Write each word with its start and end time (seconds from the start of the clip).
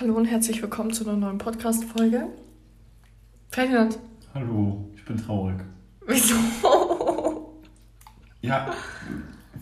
Hallo 0.00 0.14
und 0.14 0.24
herzlich 0.24 0.62
willkommen 0.62 0.94
zu 0.94 1.06
einer 1.06 1.14
neuen 1.14 1.36
Podcast-Folge. 1.36 2.28
Ferdinand. 3.50 3.98
Hallo, 4.32 4.88
ich 4.96 5.04
bin 5.04 5.18
traurig. 5.18 5.56
Wieso? 6.06 6.36
Ja, 8.40 8.72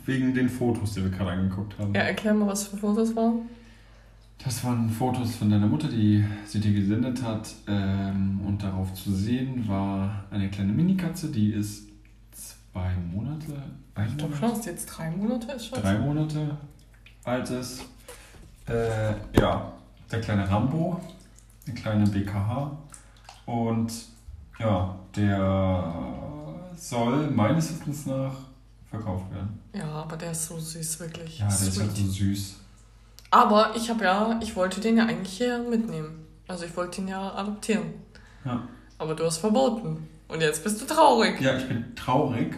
wegen 0.07 0.33
den 0.35 0.49
Fotos, 0.49 0.95
die 0.95 1.03
wir 1.03 1.11
gerade 1.11 1.33
angeguckt 1.33 1.77
haben. 1.77 1.93
Ja, 1.93 2.03
erklär 2.03 2.35
mal, 2.35 2.47
was 2.47 2.69
für 2.69 2.77
Fotos 2.77 3.17
waren. 3.17 3.49
Das 4.45 4.63
waren 4.63 4.89
Fotos 4.89 5.35
von 5.35 5.51
deiner 5.51 5.67
Mutter, 5.67 5.89
die 5.89 6.25
sie 6.47 6.61
dir 6.61 6.73
gesendet 6.73 7.21
hat. 7.25 7.53
Ähm, 7.67 8.39
und 8.47 8.63
darauf 8.63 8.95
zu 8.95 9.11
sehen 9.11 9.67
war 9.67 10.27
eine 10.31 10.49
kleine 10.51 10.73
Minikatze, 10.73 11.33
die 11.33 11.51
ist 11.51 11.89
zwei 12.31 12.95
Monate. 13.13 13.61
Ein 13.97 14.11
ich 14.11 14.17
glaube 14.17 14.37
schon, 14.37 14.51
dass 14.51 14.65
jetzt 14.67 14.87
drei 14.87 15.11
Monate 15.11 15.51
ist 15.51 15.67
schon. 15.67 15.81
Drei 15.81 15.99
Monate 15.99 16.57
alt 17.25 17.51
ist. 17.51 17.83
Äh, 18.69 19.15
ja, 19.37 19.73
der 20.11 20.21
kleine 20.21 20.49
Rambo, 20.49 21.01
der 21.67 21.75
kleine 21.75 22.07
BKH. 22.07 22.77
Und 23.47 23.93
ja, 24.59 24.99
der 25.15 25.95
soll 26.77 27.31
meines 27.31 27.71
Wissens 27.71 28.07
nach 28.07 28.35
verkauft 28.91 29.31
werden. 29.33 29.59
Ja, 29.73 29.91
aber 29.91 30.17
der 30.17 30.33
ist 30.33 30.47
so 30.47 30.59
süß, 30.59 31.01
wirklich. 31.01 31.39
Ja, 31.39 31.47
der 31.47 31.57
Sweet. 31.57 31.69
ist 31.69 31.81
halt 31.81 31.97
so 31.97 32.07
süß. 32.07 32.57
Aber 33.31 33.77
ich 33.77 33.91
habe 33.91 34.05
ja, 34.05 34.39
ich 34.43 34.57
wollte 34.57 34.81
den 34.81 34.97
ja 34.97 35.05
eigentlich 35.05 35.37
hier 35.37 35.59
mitnehmen. 35.59 36.27
Also 36.47 36.65
ich 36.65 36.75
wollte 36.77 37.03
ihn 37.03 37.09
ja 37.09 37.35
adoptieren. 37.35 37.93
Ja. 38.45 38.67
Aber 38.97 39.15
du 39.15 39.25
hast 39.25 39.39
verboten. 39.39 40.09
Und 40.29 40.41
jetzt 40.41 40.65
bist 40.65 40.81
du 40.81 40.87
traurig. 40.87 41.41
Ja, 41.41 41.57
ich 41.57 41.69
bin 41.69 41.95
traurig. 41.95 42.57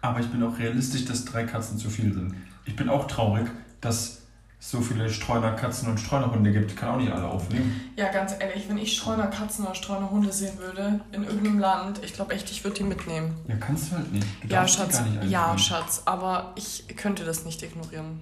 Aber 0.00 0.20
ich 0.20 0.28
bin 0.28 0.42
auch 0.42 0.58
realistisch, 0.58 1.04
dass 1.04 1.24
drei 1.24 1.44
Katzen 1.44 1.78
zu 1.78 1.88
viel 1.88 2.12
sind. 2.12 2.34
Ich 2.64 2.76
bin 2.76 2.88
auch 2.88 3.06
traurig, 3.06 3.46
dass 3.80 4.22
so 4.66 4.80
viele 4.80 5.10
Streunerkatzen 5.10 5.88
und 5.90 5.98
Streunerhunde 5.98 6.50
gibt. 6.50 6.74
Kann 6.74 6.94
auch 6.94 6.96
nicht 6.96 7.12
alle 7.12 7.28
aufnehmen. 7.28 7.92
Ja, 7.96 8.10
ganz 8.10 8.32
ehrlich, 8.38 8.66
wenn 8.68 8.78
ich 8.78 8.96
Streunerkatzen 8.96 9.66
oder 9.66 9.74
Streunerhunde 9.74 10.32
sehen 10.32 10.58
würde 10.58 11.00
in 11.12 11.24
irgendeinem 11.24 11.58
Land, 11.58 12.02
ich 12.02 12.14
glaube 12.14 12.32
echt, 12.32 12.50
ich 12.50 12.64
würde 12.64 12.78
die 12.78 12.84
mitnehmen. 12.84 13.36
Ja, 13.46 13.56
kannst 13.56 13.92
du 13.92 13.96
halt 13.96 14.10
nicht. 14.10 14.26
Du 14.42 14.48
ja, 14.48 14.66
Schatz. 14.66 15.02
ja, 15.28 15.58
Schatz. 15.58 16.02
Aber 16.06 16.52
ich 16.56 16.86
könnte 16.96 17.24
das 17.24 17.44
nicht 17.44 17.62
ignorieren. 17.62 18.20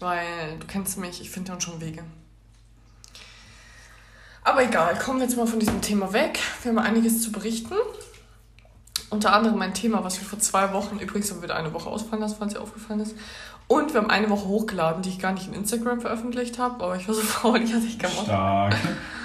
Weil 0.00 0.58
du 0.58 0.66
kennst 0.66 0.98
mich, 0.98 1.20
ich 1.20 1.30
finde 1.30 1.52
dann 1.52 1.60
schon 1.60 1.80
Wege. 1.80 2.02
Aber 4.42 4.64
egal, 4.64 4.98
kommen 4.98 5.20
wir 5.20 5.26
jetzt 5.26 5.36
mal 5.36 5.46
von 5.46 5.60
diesem 5.60 5.80
Thema 5.80 6.12
weg. 6.12 6.40
Wir 6.62 6.72
haben 6.72 6.78
einiges 6.78 7.22
zu 7.22 7.30
berichten. 7.30 7.74
Unter 9.10 9.32
anderem 9.32 9.62
ein 9.62 9.74
Thema, 9.74 10.02
was 10.02 10.18
wir 10.18 10.26
vor 10.26 10.40
zwei 10.40 10.72
Wochen, 10.72 10.98
übrigens 10.98 11.30
haben 11.30 11.38
wir 11.38 11.44
wieder 11.44 11.56
eine 11.56 11.72
Woche 11.72 11.88
ausfallen 11.88 12.20
lassen, 12.20 12.34
falls 12.38 12.52
dir 12.52 12.60
aufgefallen 12.60 12.98
ist. 12.98 13.14
Und 13.66 13.94
wir 13.94 14.00
haben 14.00 14.10
eine 14.10 14.28
Woche 14.30 14.46
hochgeladen, 14.46 15.02
die 15.02 15.08
ich 15.08 15.18
gar 15.18 15.32
nicht 15.32 15.48
in 15.48 15.54
Instagram 15.54 16.00
veröffentlicht 16.00 16.58
habe, 16.58 16.84
aber 16.84 16.96
ich 16.96 17.08
war 17.08 17.14
so 17.14 17.20
faul, 17.22 17.60
die 17.60 17.74
hatte 17.74 17.86
ich 17.86 17.98
gemacht. 17.98 18.24
Stark. 18.24 18.76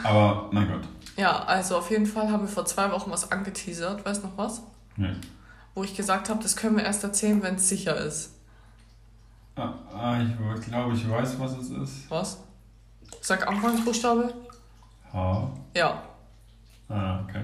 Aber 0.03 0.49
mein 0.51 0.67
Gott. 0.67 0.81
Ja, 1.17 1.43
also 1.43 1.77
auf 1.77 1.91
jeden 1.91 2.05
Fall 2.05 2.31
haben 2.31 2.43
wir 2.43 2.47
vor 2.47 2.65
zwei 2.65 2.89
Wochen 2.91 3.11
was 3.11 3.31
angeteasert. 3.31 4.05
Weißt 4.05 4.23
du 4.23 4.27
noch 4.27 4.37
was? 4.37 4.61
Nee. 4.95 5.11
Wo 5.75 5.83
ich 5.83 5.95
gesagt 5.95 6.29
habe, 6.29 6.41
das 6.41 6.55
können 6.55 6.77
wir 6.77 6.83
erst 6.83 7.03
erzählen, 7.03 7.43
wenn 7.43 7.55
es 7.55 7.67
sicher 7.67 7.97
ist. 7.97 8.35
Ah, 9.57 9.73
ah 9.93 10.21
ich 10.21 10.65
glaube, 10.65 10.93
ich 10.93 11.09
weiß, 11.09 11.37
was 11.39 11.57
es 11.57 11.69
ist. 11.71 12.09
Was? 12.09 12.39
Sag 13.21 13.45
Anfangsbuchstabe. 13.45 14.33
H. 15.11 15.51
Ja. 15.75 16.01
Ah, 16.87 17.19
okay. 17.23 17.43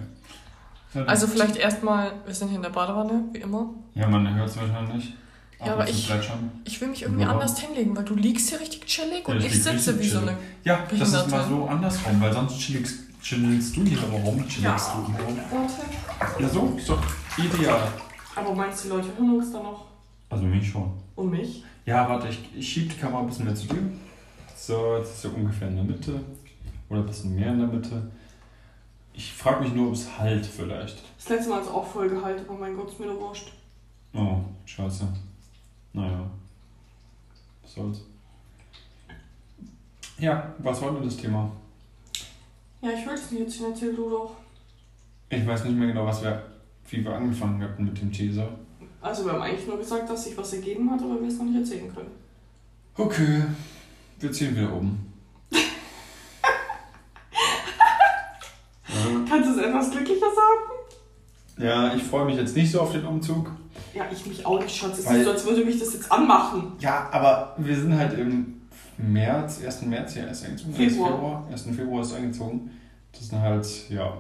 Also 1.06 1.28
vielleicht 1.28 1.58
erstmal, 1.58 2.14
wir 2.26 2.34
sind 2.34 2.48
hier 2.48 2.58
in 2.58 2.64
der 2.64 2.70
Badewanne, 2.70 3.26
wie 3.34 3.40
immer. 3.40 3.70
Ja, 3.94 4.08
man 4.08 4.34
hört 4.34 4.48
es 4.48 4.56
wahrscheinlich. 4.58 5.14
Ja, 5.60 5.74
aber 5.74 5.88
ich, 5.88 6.12
ich 6.66 6.82
will 6.82 6.90
mich 6.90 7.04
irgendwie 7.04 7.24
anders 7.24 7.58
hinlegen, 7.60 7.96
weil 7.96 8.04
du 8.04 8.16
liegst 8.16 8.50
hier 8.50 8.60
richtig 8.60 8.86
chillig 8.86 9.28
und 9.28 9.40
ja, 9.40 9.48
ich, 9.48 9.64
sitze 9.64 9.98
wie 10.00 10.08
so 10.08 10.20
eine 10.20 10.38
Ja, 10.64 10.86
das 10.90 11.14
ist 11.14 11.30
mal 11.30 11.48
so 11.48 11.66
andersrum, 11.66 12.20
weil 12.20 12.34
sonst 12.34 12.60
chillst, 12.60 13.22
chillst 13.22 13.78
du 13.78 13.84
hier 13.84 14.00
rum, 14.00 14.38
chillst 14.48 14.64
ja. 14.64 14.76
du 14.76 15.14
hier 15.14 15.26
rum. 15.26 15.40
Warte. 15.50 16.42
Ja, 16.42 16.50
so, 16.50 16.74
ist 16.78 16.90
doch 16.90 17.02
ideal. 17.38 17.88
Aber 18.36 18.54
meinst 18.54 18.84
du, 18.84 18.90
die 18.90 18.96
Leute 18.96 19.08
hören 19.18 19.36
uns 19.38 19.52
da 19.52 19.64
noch? 19.64 19.86
Also 20.30 20.44
mich 20.44 20.70
schon. 20.70 20.92
Und 21.16 21.32
mich? 21.32 21.64
Ja, 21.86 22.10
warte, 22.10 22.28
ich, 22.28 22.40
ich 22.54 22.68
schiebe 22.68 22.94
die 22.94 23.00
Kamera 23.00 23.22
ein 23.22 23.28
bisschen 23.28 23.46
mehr 23.46 23.56
zu 23.56 23.68
dir. 23.68 23.92
So, 24.58 24.98
jetzt 24.98 25.12
ist 25.12 25.22
sie 25.22 25.30
ungefähr 25.30 25.70
in 25.70 25.76
der 25.76 25.86
Mitte. 25.86 26.20
Oder 26.90 27.00
ein 27.00 27.06
bisschen 27.06 27.36
mehr 27.36 27.52
in 27.52 27.60
der 27.60 27.68
Mitte. 27.68 28.12
Ich 29.14 29.32
frage 29.32 29.64
mich 29.64 29.74
nur, 29.74 29.88
ob 29.88 29.94
es 29.94 30.18
halt 30.18 30.46
vielleicht. 30.46 31.02
Das 31.18 31.30
letzte 31.30 31.50
Mal 31.50 31.62
ist 31.62 31.70
auch 31.70 31.88
voll 31.88 32.10
gehalten, 32.10 32.44
aber 32.50 32.60
mein 32.60 32.76
Gott, 32.76 32.90
ist 32.90 33.00
mir 33.00 33.08
doch 33.08 33.20
wurscht. 33.20 33.54
Oh, 34.14 34.40
scheiße. 34.66 35.08
Naja. 35.96 36.30
Was 37.64 37.74
soll's. 37.74 38.02
Ja, 40.20 40.54
was 40.60 40.82
war 40.82 40.92
denn 40.92 41.04
das 41.04 41.16
Thema? 41.16 41.50
Ja, 42.82 42.90
ich 42.92 43.06
will 43.06 43.14
es 43.14 43.32
nicht 43.32 43.44
erzählen, 43.44 43.72
erzähl 43.72 43.96
du 43.96 44.10
doch. 44.10 44.32
Ich 45.30 45.48
weiß 45.48 45.64
nicht 45.64 45.78
mehr 45.78 45.88
genau, 45.88 46.06
was 46.06 46.22
wir, 46.22 46.44
wie 46.90 47.04
wir 47.04 47.16
angefangen 47.16 47.64
hatten 47.64 47.86
mit 47.86 48.00
dem 48.00 48.12
Teaser. 48.12 48.50
Also 49.02 49.26
wir 49.26 49.34
haben 49.34 49.42
eigentlich 49.42 49.68
nur 49.68 49.78
gesagt, 49.78 50.10
dass 50.10 50.26
sich 50.26 50.38
was 50.38 50.52
ergeben 50.54 50.92
hat, 50.92 51.02
aber 51.02 51.22
wir 51.22 51.28
es 51.30 51.38
noch 51.38 51.46
nicht 51.46 51.60
erzählen 51.60 51.94
können. 51.94 52.12
Okay, 52.98 53.44
wir 54.20 54.32
ziehen 54.32 54.56
wieder 54.56 54.74
um. 54.74 55.00
Kannst 59.30 59.50
du 59.50 59.54
es 59.54 59.58
etwas 59.66 59.92
glücklicher 59.92 60.28
sagen? 60.34 60.75
Ja, 61.58 61.94
ich 61.94 62.04
freue 62.04 62.26
mich 62.26 62.36
jetzt 62.36 62.56
nicht 62.56 62.72
so 62.72 62.82
auf 62.82 62.92
den 62.92 63.06
Umzug. 63.06 63.52
Ja, 63.94 64.06
ich 64.12 64.26
mich 64.26 64.46
auch 64.46 64.60
nicht, 64.62 64.76
Schatz. 64.76 65.00
Es 65.00 65.10
ist 65.10 65.24
so, 65.24 65.32
als 65.32 65.46
würde 65.46 65.64
mich 65.64 65.80
das 65.80 65.94
jetzt 65.94 66.12
anmachen. 66.12 66.74
Ja, 66.80 67.08
aber 67.12 67.56
wir 67.58 67.76
sind 67.76 67.98
halt 67.98 68.18
im 68.18 68.62
März, 68.98 69.62
1. 69.64 69.84
März 69.84 70.16
ja 70.16 70.26
erst 70.26 70.46
eingezogen. 70.46 70.74
Februar. 70.74 71.12
Februar. 71.12 71.48
1. 71.50 71.64
Februar 71.76 72.02
ist 72.02 72.14
eingezogen. 72.14 72.72
Das 73.12 73.30
sind 73.30 73.42
halt, 73.42 73.90
ja, 73.90 74.14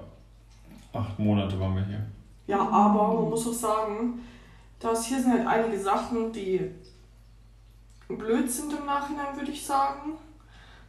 acht 0.94 1.19
Monate 1.19 1.59
waren 1.59 1.75
wir 1.75 1.85
hier. 1.85 2.01
Ja, 2.47 2.59
aber 2.59 3.22
man 3.22 3.29
muss 3.29 3.47
auch 3.47 3.53
sagen, 3.53 4.19
dass 4.79 5.06
hier 5.06 5.22
sind 5.22 5.31
halt 5.31 5.47
einige 5.47 5.79
Sachen, 5.81 6.31
die 6.31 6.72
blöd 8.07 8.50
sind 8.50 8.72
im 8.72 8.85
Nachhinein, 8.85 9.35
würde 9.35 9.51
ich 9.51 9.66
sagen. 9.66 10.13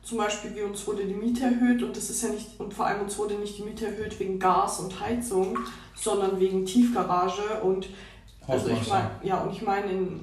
Zum 0.07 0.19
Beispiel, 0.19 0.55
wie 0.55 0.63
uns 0.63 0.87
wurde 0.87 1.05
die 1.05 1.15
Miete 1.15 1.47
erhöht 1.47 1.83
und 1.83 1.97
das 1.97 2.11
ist 2.11 2.23
ja 2.23 2.29
nicht, 2.29 2.61
und 2.61 2.73
vor 2.73 2.87
allem 2.87 3.01
uns 3.01 3.19
wurde 3.19 3.35
nicht 3.35 3.59
die 3.59 3.65
Miete 3.65 3.87
erhöht 3.87 4.19
wegen 4.21 4.39
Gas 4.39 4.79
und 4.79 5.01
Heizung, 5.01 5.59
sondern 5.97 6.39
wegen 6.39 6.65
Tiefgarage 6.65 7.61
und 7.63 7.89
also 8.47 8.69
ich 8.69 8.89
meine, 8.89 9.11
ja, 9.25 9.41
und 9.41 9.53
ich 9.53 9.63
meine, 9.63 9.91
in, 9.91 10.21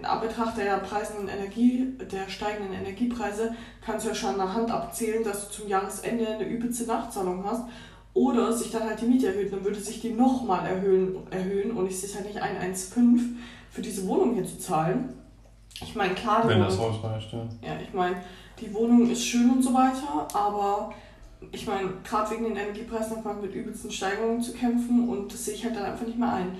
in 0.00 0.04
Anbetracht 0.04 0.58
der 0.58 0.78
preisenden 0.78 1.28
Energie, 1.28 1.94
der 2.10 2.28
steigenden 2.28 2.74
Energiepreise, 2.74 3.54
kannst 3.80 4.04
du 4.04 4.08
ja 4.08 4.14
schon 4.16 4.30
an 4.30 4.38
der 4.38 4.54
Hand 4.54 4.72
abzählen, 4.72 5.22
dass 5.22 5.46
du 5.46 5.54
zum 5.54 5.68
Jahresende 5.68 6.26
eine 6.26 6.44
übelste 6.44 6.86
Nachzahlung 6.86 7.44
hast. 7.44 7.62
Oder 8.12 8.52
sich 8.52 8.72
dann 8.72 8.84
halt 8.84 9.00
die 9.00 9.06
Miete 9.06 9.28
erhöht, 9.28 9.52
dann 9.52 9.62
würde 9.62 9.78
sich 9.78 10.00
die 10.00 10.10
nochmal 10.10 10.66
erhöhen, 10.66 11.18
erhöhen 11.30 11.70
und 11.70 11.86
ich 11.86 12.00
sehe 12.00 12.12
halt 12.16 12.26
nicht 12.26 12.42
1,15 12.42 13.36
für 13.70 13.82
diese 13.82 14.08
Wohnung 14.08 14.34
hier 14.34 14.46
zu 14.46 14.58
zahlen. 14.58 15.12
Ich 15.82 15.94
meine, 15.94 16.14
klar, 16.14 16.48
Wenn 16.48 16.60
das 16.60 16.78
Haus 16.78 17.04
reicht, 17.04 17.32
ja. 17.32 17.46
Ja, 17.60 17.78
ich 17.80 17.92
meine, 17.92 18.16
die 18.60 18.72
Wohnung 18.74 19.10
ist 19.10 19.24
schön 19.24 19.50
und 19.50 19.62
so 19.62 19.72
weiter, 19.74 20.26
aber 20.32 20.92
ich 21.52 21.66
meine, 21.66 21.90
gerade 22.02 22.30
wegen 22.30 22.44
den 22.44 22.56
Energiepreisen 22.56 23.16
hat 23.16 23.24
man 23.24 23.40
mit 23.40 23.54
übelsten 23.54 23.90
Steigerungen 23.90 24.42
zu 24.42 24.52
kämpfen 24.52 25.08
und 25.08 25.32
das 25.32 25.44
sehe 25.44 25.54
ich 25.54 25.64
halt 25.64 25.76
dann 25.76 25.84
einfach 25.84 26.06
nicht 26.06 26.18
mehr 26.18 26.32
ein. 26.32 26.56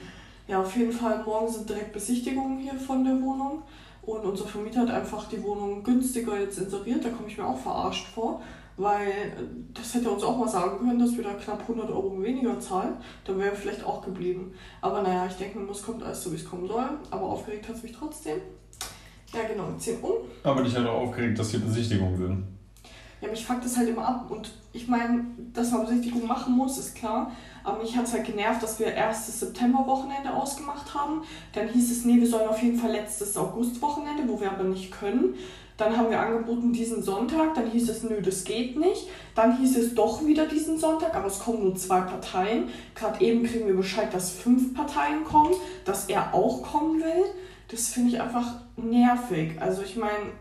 Ja, 0.48 0.60
auf 0.60 0.76
jeden 0.76 0.92
Fall, 0.92 1.22
morgen 1.24 1.50
sind 1.50 1.68
direkt 1.68 1.92
Besichtigungen 1.92 2.58
hier 2.58 2.74
von 2.74 3.04
der 3.04 3.20
Wohnung. 3.20 3.62
Und 4.02 4.24
unser 4.24 4.46
Vermieter 4.46 4.82
hat 4.82 4.90
einfach 4.90 5.28
die 5.28 5.42
Wohnung 5.42 5.82
günstiger 5.82 6.38
jetzt 6.38 6.58
inseriert. 6.58 7.04
Da 7.04 7.10
komme 7.10 7.26
ich 7.26 7.36
mir 7.36 7.44
auch 7.44 7.58
verarscht 7.58 8.06
vor, 8.06 8.40
weil 8.76 9.32
das 9.74 9.94
hätte 9.94 10.08
uns 10.08 10.22
auch 10.22 10.38
mal 10.38 10.48
sagen 10.48 10.78
können, 10.78 11.00
dass 11.00 11.16
wir 11.16 11.24
da 11.24 11.32
knapp 11.32 11.62
100 11.62 11.90
Euro 11.90 12.22
weniger 12.22 12.60
zahlen. 12.60 12.94
Dann 13.24 13.40
wäre 13.40 13.56
vielleicht 13.56 13.84
auch 13.84 14.04
geblieben. 14.04 14.54
Aber 14.80 15.02
naja, 15.02 15.26
ich 15.26 15.34
denke, 15.34 15.58
es 15.68 15.82
kommt 15.82 16.04
alles 16.04 16.22
so, 16.22 16.30
wie 16.30 16.36
es 16.36 16.48
kommen 16.48 16.68
soll. 16.68 16.88
Aber 17.10 17.22
aufgeregt 17.22 17.68
hat 17.68 17.74
es 17.74 17.82
mich 17.82 17.92
trotzdem. 17.92 18.40
Ja, 19.36 19.46
genau, 19.46 19.68
wir 19.68 19.78
ziehen 19.78 19.98
um. 20.00 20.14
Aber 20.42 20.62
dich 20.62 20.74
hat 20.74 20.86
auch 20.86 21.02
aufgeregt, 21.02 21.38
dass 21.38 21.50
hier 21.50 21.60
Besichtigungen 21.60 22.16
sind. 22.16 22.44
Ja, 23.20 23.28
mich 23.28 23.44
fuckt 23.44 23.64
das 23.64 23.76
halt 23.76 23.88
immer 23.88 24.06
ab. 24.06 24.30
Und 24.30 24.50
ich 24.72 24.88
meine, 24.88 25.24
dass 25.52 25.72
man 25.72 25.86
Besichtigungen 25.86 26.26
machen 26.26 26.56
muss, 26.56 26.78
ist 26.78 26.94
klar. 26.94 27.32
Aber 27.64 27.82
mich 27.82 27.96
hat 27.96 28.04
es 28.04 28.12
halt 28.12 28.24
genervt, 28.24 28.62
dass 28.62 28.78
wir 28.78 28.86
erstes 28.86 29.40
Septemberwochenende 29.40 30.32
ausgemacht 30.32 30.94
haben. 30.94 31.22
Dann 31.52 31.68
hieß 31.68 31.90
es, 31.90 32.04
nee, 32.04 32.20
wir 32.20 32.28
sollen 32.28 32.48
auf 32.48 32.62
jeden 32.62 32.78
Fall 32.78 32.92
letztes 32.92 33.36
Augustwochenende, 33.36 34.22
wo 34.26 34.40
wir 34.40 34.50
aber 34.50 34.64
nicht 34.64 34.92
können. 34.92 35.34
Dann 35.76 35.96
haben 35.96 36.08
wir 36.08 36.18
angeboten 36.18 36.72
diesen 36.72 37.02
Sonntag, 37.02 37.54
dann 37.54 37.70
hieß 37.70 37.90
es, 37.90 38.02
nö, 38.02 38.22
das 38.22 38.44
geht 38.44 38.78
nicht. 38.78 39.08
Dann 39.34 39.58
hieß 39.58 39.76
es 39.76 39.94
doch 39.94 40.24
wieder 40.24 40.46
diesen 40.46 40.78
Sonntag, 40.78 41.14
aber 41.14 41.26
es 41.26 41.38
kommen 41.38 41.64
nur 41.64 41.76
zwei 41.76 42.00
Parteien. 42.00 42.70
Gerade 42.94 43.22
eben 43.22 43.44
kriegen 43.44 43.66
wir 43.66 43.76
Bescheid, 43.76 44.12
dass 44.14 44.30
fünf 44.30 44.74
Parteien 44.74 45.24
kommen, 45.24 45.54
dass 45.84 46.08
er 46.08 46.32
auch 46.32 46.62
kommen 46.62 47.00
will. 47.00 47.24
Das 47.68 47.88
finde 47.88 48.10
ich 48.10 48.20
einfach 48.20 48.46
nervig. 48.76 49.60
Also 49.60 49.82
ich 49.82 49.96
meine, 49.96 50.32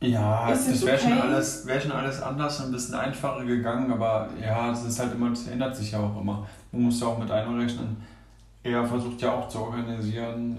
ja, 0.00 0.48
das 0.48 0.84
wäre 0.84 0.96
okay? 0.96 1.08
schon, 1.08 1.20
alles, 1.20 1.66
wär 1.66 1.80
schon 1.80 1.92
alles 1.92 2.20
anders 2.20 2.58
und 2.60 2.66
ein 2.66 2.72
bisschen 2.72 2.94
einfacher 2.96 3.44
gegangen, 3.44 3.92
aber 3.92 4.28
ja, 4.40 4.72
es 4.72 4.82
ist 4.82 4.98
halt 4.98 5.14
immer, 5.14 5.30
das 5.30 5.46
ändert 5.46 5.76
sich 5.76 5.92
ja 5.92 6.00
auch 6.00 6.20
immer. 6.20 6.46
Man 6.72 6.82
muss 6.82 7.00
ja 7.00 7.06
auch 7.06 7.18
mit 7.18 7.30
einrechnen. 7.30 7.96
Er 8.64 8.84
versucht 8.84 9.20
ja 9.22 9.32
auch 9.32 9.48
zu 9.48 9.58
organisieren, 9.60 10.58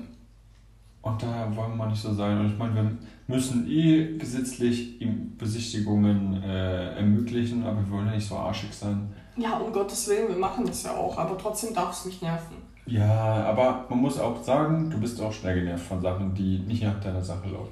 Und 1.04 1.22
da 1.22 1.54
wollen 1.54 1.76
wir 1.78 1.88
nicht 1.88 2.02
so 2.02 2.14
sein. 2.14 2.40
Und 2.40 2.54
ich 2.54 2.58
meine, 2.58 2.76
wir 2.76 2.98
müssen 3.28 3.70
eh 3.70 4.18
gesetzlich 4.18 5.02
ihm 5.02 5.36
Besichtigungen 5.38 6.42
äh, 6.42 6.96
ermöglichen, 6.96 7.66
aber 7.66 7.86
wir 7.86 7.92
wollen 7.92 8.08
ja 8.08 8.16
nicht 8.16 8.28
so 8.28 8.38
arschig 8.38 8.74
sein. 8.74 9.14
Ja, 9.36 9.58
um 9.58 9.74
Gottes 9.74 10.08
Willen, 10.08 10.30
wir 10.30 10.38
machen 10.38 10.66
das 10.66 10.84
ja 10.84 10.92
auch, 10.96 11.18
aber 11.18 11.38
trotzdem 11.38 11.74
darf 11.74 11.92
es 11.92 12.06
mich 12.06 12.22
nerven. 12.22 12.63
Ja, 12.86 13.46
aber 13.46 13.86
man 13.90 14.00
muss 14.00 14.20
auch 14.20 14.44
sagen, 14.44 14.90
du 14.90 15.00
bist 15.00 15.22
auch 15.22 15.32
schnell 15.32 15.56
genervt 15.56 15.86
von 15.86 16.02
Sachen, 16.02 16.34
die 16.34 16.60
nicht 16.60 16.84
nach 16.84 17.00
deiner 17.00 17.24
Sache 17.24 17.50
laufen. 17.50 17.72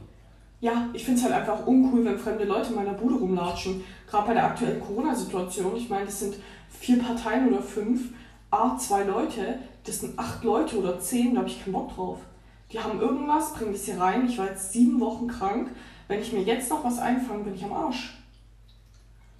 Ja, 0.61 0.89
ich 0.93 1.03
finde 1.03 1.19
es 1.19 1.25
halt 1.25 1.35
einfach 1.35 1.65
uncool, 1.65 2.05
wenn 2.05 2.17
fremde 2.17 2.45
Leute 2.45 2.69
in 2.69 2.75
meiner 2.75 2.93
Bude 2.93 3.15
rumlatschen. 3.15 3.83
Gerade 4.07 4.27
bei 4.27 4.33
der 4.35 4.45
aktuellen 4.45 4.79
Corona-Situation. 4.79 5.75
Ich 5.75 5.89
meine, 5.89 6.05
das 6.05 6.19
sind 6.19 6.35
vier 6.69 6.99
Parteien 6.99 7.49
oder 7.49 7.61
fünf. 7.61 8.13
A, 8.51 8.77
zwei 8.77 9.03
Leute. 9.03 9.59
Das 9.83 10.01
sind 10.01 10.17
acht 10.19 10.43
Leute 10.43 10.77
oder 10.77 10.99
zehn, 10.99 11.33
da 11.33 11.39
habe 11.39 11.49
ich 11.49 11.63
keinen 11.63 11.73
Bock 11.73 11.95
drauf. 11.95 12.19
Die 12.71 12.79
haben 12.79 13.01
irgendwas, 13.01 13.53
bringen 13.53 13.73
das 13.73 13.85
hier 13.85 13.99
rein. 13.99 14.25
Ich 14.27 14.37
war 14.37 14.47
jetzt 14.47 14.71
sieben 14.71 14.99
Wochen 14.99 15.27
krank. 15.27 15.71
Wenn 16.07 16.21
ich 16.21 16.31
mir 16.31 16.43
jetzt 16.43 16.69
noch 16.69 16.83
was 16.83 16.99
einfange, 16.99 17.43
bin 17.43 17.55
ich 17.55 17.63
am 17.63 17.73
Arsch. 17.73 18.17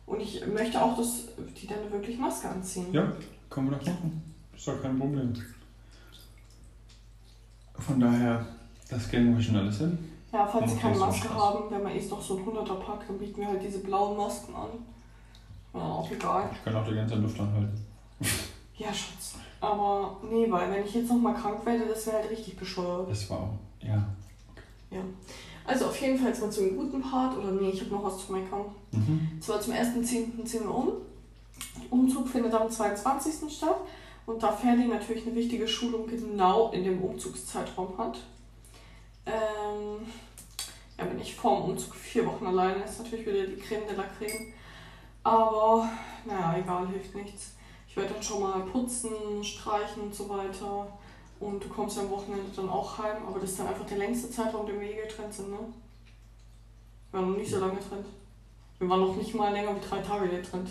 Und 0.06 0.22
ich 0.22 0.46
möchte 0.48 0.82
auch, 0.82 0.98
dass 0.98 1.28
die 1.38 1.68
dann 1.68 1.92
wirklich 1.92 2.18
Maske 2.18 2.50
anziehen. 2.50 2.88
Ja, 2.92 3.12
können 3.50 3.70
wir 3.70 3.78
doch 3.78 3.86
machen. 3.86 4.24
Ist 4.56 4.68
doch 4.68 4.82
kein 4.82 4.98
Problem. 4.98 5.34
Von 7.86 8.00
daher, 8.00 8.46
das 8.90 9.10
kriegen 9.10 9.36
wir 9.36 9.44
schon 9.44 9.58
alles 9.58 9.78
hin. 9.80 9.98
Ja, 10.32 10.48
falls 10.48 10.72
sie 10.72 10.78
keine 10.78 10.96
so 10.96 11.06
Maske 11.06 11.28
Spaß. 11.28 11.38
haben, 11.38 11.64
wenn 11.70 11.84
man 11.84 11.92
eh 11.92 12.06
noch 12.08 12.22
so 12.22 12.38
ein 12.38 12.46
100er 12.46 12.76
Pack, 12.76 13.08
dann 13.08 13.18
bieten 13.18 13.42
wir 13.42 13.48
halt 13.48 13.64
diese 13.64 13.80
blauen 13.80 14.18
Masken 14.18 14.56
an. 14.56 14.70
Ja, 15.74 15.82
auch 15.82 16.10
egal. 16.10 16.50
Ich 16.54 16.64
kann 16.64 16.76
auch 16.76 16.88
die 16.88 16.96
ganze 16.96 17.16
Luft 17.16 17.40
anhalten. 17.40 17.86
Ja, 18.78 18.88
Schatz. 18.88 19.36
Aber 19.60 20.18
nee, 20.28 20.50
weil 20.50 20.72
wenn 20.72 20.84
ich 20.84 20.96
jetzt 20.96 21.10
nochmal 21.10 21.36
krank 21.36 21.64
werde, 21.68 21.86
das 21.86 22.08
wäre 22.08 22.18
halt 22.18 22.32
richtig 22.32 22.58
bescheuert. 22.58 23.08
Das 23.12 23.30
war 23.30 23.38
auch, 23.38 23.54
ja. 23.80 24.04
Also 25.66 25.86
auf 25.86 26.02
jeden 26.02 26.18
Fall 26.18 26.30
jetzt 26.30 26.42
mal 26.42 26.52
zum 26.52 26.76
guten 26.76 27.02
Part, 27.02 27.38
oder 27.38 27.52
nee, 27.52 27.70
ich 27.70 27.82
habe 27.82 27.92
noch 27.92 28.04
was 28.04 28.26
zu 28.26 28.34
meckern. 28.34 28.66
Mhm. 28.92 29.40
Zwar 29.40 29.62
zum 29.62 29.74
1.10. 29.74 30.04
ziehen 30.46 30.64
wir 30.64 30.74
um. 30.74 30.94
Umzug 31.90 32.28
findet 32.28 32.54
am 32.54 32.70
22. 32.70 33.56
statt. 33.56 33.78
Und 34.32 34.42
da 34.42 34.50
Ferdi 34.50 34.86
natürlich 34.86 35.26
eine 35.28 35.36
wichtige 35.36 35.68
Schulung 35.68 36.08
genau 36.08 36.72
in 36.72 36.86
dem 36.86 37.02
Umzugszeitraum 37.02 37.98
hat, 37.98 38.18
ähm, 39.26 40.08
ja, 40.98 41.04
bin 41.04 41.20
ich 41.20 41.36
vorm 41.36 41.64
Umzug 41.64 41.94
vier 41.96 42.26
Wochen 42.26 42.46
alleine. 42.46 42.84
Ist 42.86 43.00
natürlich 43.00 43.26
wieder 43.26 43.46
die 43.46 43.58
Creme 43.58 43.88
de 43.88 43.98
la 43.98 44.06
Creme. 44.18 44.54
Aber, 45.24 45.90
naja, 46.26 46.56
egal, 46.58 46.88
hilft 46.88 47.14
nichts. 47.14 47.56
Ich 47.90 47.98
werde 47.98 48.14
dann 48.14 48.24
schon 48.24 48.42
mal 48.42 48.62
putzen, 48.62 49.44
streichen 49.44 50.04
und 50.04 50.16
so 50.16 50.30
weiter. 50.30 50.88
Und 51.42 51.62
du 51.62 51.68
kommst 51.68 51.98
ja 51.98 52.04
am 52.04 52.12
Wochenende 52.12 52.46
dann 52.56 52.70
auch 52.70 52.98
heim. 53.00 53.28
Aber 53.28 53.38
das 53.38 53.52
ist 53.52 53.60
dann 53.60 53.68
einfach 53.68 53.86
der 53.86 53.98
längste 53.98 54.32
Zeitraum, 54.32 54.66
den 54.66 54.80
wir 54.80 54.88
je 54.88 55.02
getrennt 55.02 55.34
sind, 55.34 55.50
ne? 55.50 55.60
Wir 57.12 57.20
waren 57.20 57.32
noch 57.32 57.38
nicht 57.38 57.52
so 57.52 57.60
lange 57.60 57.76
getrennt. 57.76 58.06
Wir 58.80 58.88
waren 58.88 59.02
noch 59.02 59.16
nicht 59.18 59.36
mal 59.36 59.52
länger 59.52 59.76
wie 59.76 59.86
drei 59.86 60.00
Tage 60.00 60.30
getrennt. 60.30 60.70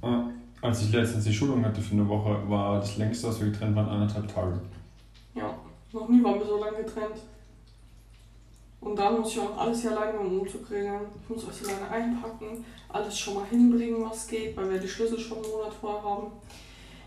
Ah, 0.00 0.24
Als 0.62 0.80
ich 0.82 0.92
letztens 0.92 1.24
die 1.24 1.34
Schulung 1.34 1.64
hatte 1.64 1.80
für 1.80 1.94
eine 1.94 2.08
Woche, 2.08 2.48
war 2.48 2.78
das 2.78 2.96
längste, 2.96 3.26
was 3.26 3.40
wir 3.40 3.50
getrennt 3.50 3.74
waren, 3.74 3.88
anderthalb 3.88 4.32
Tage. 4.32 4.60
Ja, 5.34 5.52
noch 5.92 6.08
nie 6.08 6.22
waren 6.22 6.38
wir 6.38 6.46
so 6.46 6.62
lange 6.62 6.78
getrennt. 6.78 7.16
Und 8.80 8.96
dann 8.96 9.18
muss 9.18 9.32
ich 9.32 9.40
auch 9.40 9.58
alles 9.58 9.80
hier 9.80 9.90
alleine 9.90 10.18
um 10.20 10.40
Umzug 10.40 10.70
regeln. 10.70 11.00
Ich 11.20 11.28
muss 11.28 11.44
alles 11.44 11.68
alleine 11.68 11.90
einpacken, 11.90 12.64
alles 12.88 13.18
schon 13.18 13.34
mal 13.34 13.44
hinbringen, 13.50 14.04
was 14.04 14.28
geht, 14.28 14.56
weil 14.56 14.70
wir 14.70 14.78
die 14.78 14.88
Schlüssel 14.88 15.18
schon 15.18 15.38
einen 15.38 15.50
Monat 15.50 15.74
vorher 15.74 16.02
haben. 16.02 16.26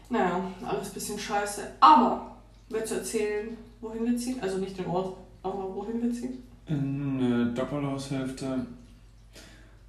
Naja, 0.09 0.41
alles 0.65 0.89
ein 0.89 0.93
bisschen 0.93 1.17
scheiße. 1.17 1.61
Aber, 1.79 2.35
willst 2.69 2.91
du 2.91 2.95
erzählen, 2.95 3.57
wohin 3.79 4.05
wir 4.05 4.17
ziehen? 4.17 4.37
Also 4.41 4.57
nicht 4.57 4.77
den 4.77 4.87
Ort, 4.87 5.15
aber 5.43 5.73
wohin 5.73 6.01
wir 6.01 6.11
ziehen? 6.11 6.43
In 6.67 7.19
eine 7.19 7.53
Doppelhaushälfte. 7.53 8.65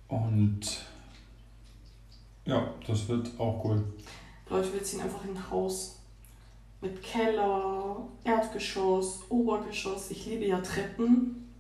Und 0.08 0.60
ja, 2.46 2.72
das 2.86 3.08
wird 3.08 3.28
auch 3.38 3.64
cool. 3.64 3.84
Leute, 4.48 4.72
wir 4.72 4.82
ziehen 4.82 5.00
einfach 5.00 5.24
in 5.24 5.30
ein 5.30 5.50
Haus. 5.50 5.98
Mit 6.80 7.02
Keller, 7.02 8.06
Erdgeschoss, 8.24 9.24
Obergeschoss. 9.28 10.10
Ich 10.10 10.26
liebe 10.26 10.44
ja 10.44 10.60
Treppen. 10.60 11.52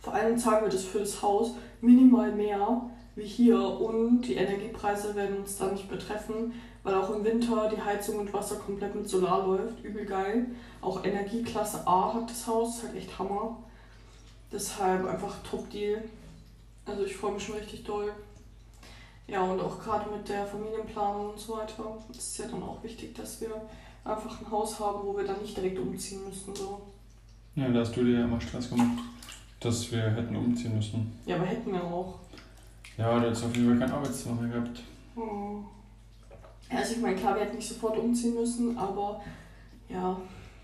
Vor 0.00 0.14
allem 0.14 0.36
zahlen 0.36 0.64
wir 0.64 0.70
das 0.70 0.84
für 0.84 0.98
das 0.98 1.22
Haus 1.22 1.52
minimal 1.80 2.32
mehr 2.32 2.90
wie 3.14 3.26
hier 3.26 3.58
und 3.58 4.22
die 4.22 4.34
Energiepreise 4.34 5.14
werden 5.14 5.38
uns 5.38 5.58
da 5.58 5.66
nicht 5.66 5.88
betreffen, 5.88 6.54
weil 6.82 6.94
auch 6.94 7.10
im 7.10 7.24
Winter 7.24 7.70
die 7.74 7.80
Heizung 7.80 8.18
und 8.18 8.32
Wasser 8.32 8.56
komplett 8.56 8.94
mit 8.94 9.08
Solar 9.08 9.46
läuft. 9.46 9.84
Übel 9.84 10.06
geil. 10.06 10.46
Auch 10.80 11.04
Energieklasse 11.04 11.86
A 11.86 12.14
hat 12.14 12.30
das 12.30 12.46
Haus, 12.46 12.76
ist 12.76 12.84
halt 12.84 12.96
echt 12.96 13.18
Hammer. 13.18 13.58
Deshalb 14.50 15.06
einfach 15.06 15.34
Top-Deal. 15.48 16.02
Also 16.86 17.04
ich 17.04 17.16
freue 17.16 17.32
mich 17.32 17.44
schon 17.44 17.56
richtig 17.56 17.84
doll. 17.84 18.12
Ja, 19.32 19.40
und 19.40 19.58
auch 19.60 19.82
gerade 19.82 20.10
mit 20.10 20.28
der 20.28 20.44
Familienplanung 20.44 21.30
und 21.30 21.38
so 21.38 21.56
weiter 21.56 21.96
ist 22.10 22.36
ja 22.36 22.44
dann 22.48 22.62
auch 22.62 22.82
wichtig, 22.82 23.14
dass 23.14 23.40
wir 23.40 23.62
einfach 24.04 24.38
ein 24.38 24.50
Haus 24.50 24.78
haben, 24.78 25.06
wo 25.06 25.16
wir 25.16 25.24
dann 25.24 25.40
nicht 25.40 25.56
direkt 25.56 25.78
umziehen 25.78 26.20
müssen. 26.28 26.54
So. 26.54 26.82
Ja, 27.54 27.66
da 27.68 27.80
hast 27.80 27.96
du 27.96 28.04
dir 28.04 28.18
ja 28.18 28.24
immer 28.24 28.38
Stress 28.38 28.68
gemacht, 28.68 28.98
dass 29.58 29.90
wir 29.90 30.02
hätten 30.02 30.36
umziehen 30.36 30.76
müssen. 30.76 31.18
Ja, 31.24 31.36
aber 31.36 31.46
hätten 31.46 31.72
wir 31.72 31.82
auch. 31.82 32.16
Ja, 32.98 33.18
du 33.18 33.24
hättest 33.24 33.44
auf 33.44 33.56
jeden 33.56 33.70
Fall 33.70 33.78
kein 33.88 33.96
Arbeitszimmer 33.96 34.42
mehr 34.42 34.50
gehabt. 34.50 34.82
Hm. 35.14 35.64
Also 36.68 36.92
ich 36.92 37.00
meine, 37.00 37.16
klar, 37.16 37.34
wir 37.34 37.44
hätten 37.44 37.56
nicht 37.56 37.68
sofort 37.68 37.96
umziehen 37.96 38.34
müssen, 38.34 38.76
aber 38.76 39.22
ja, 39.88 40.14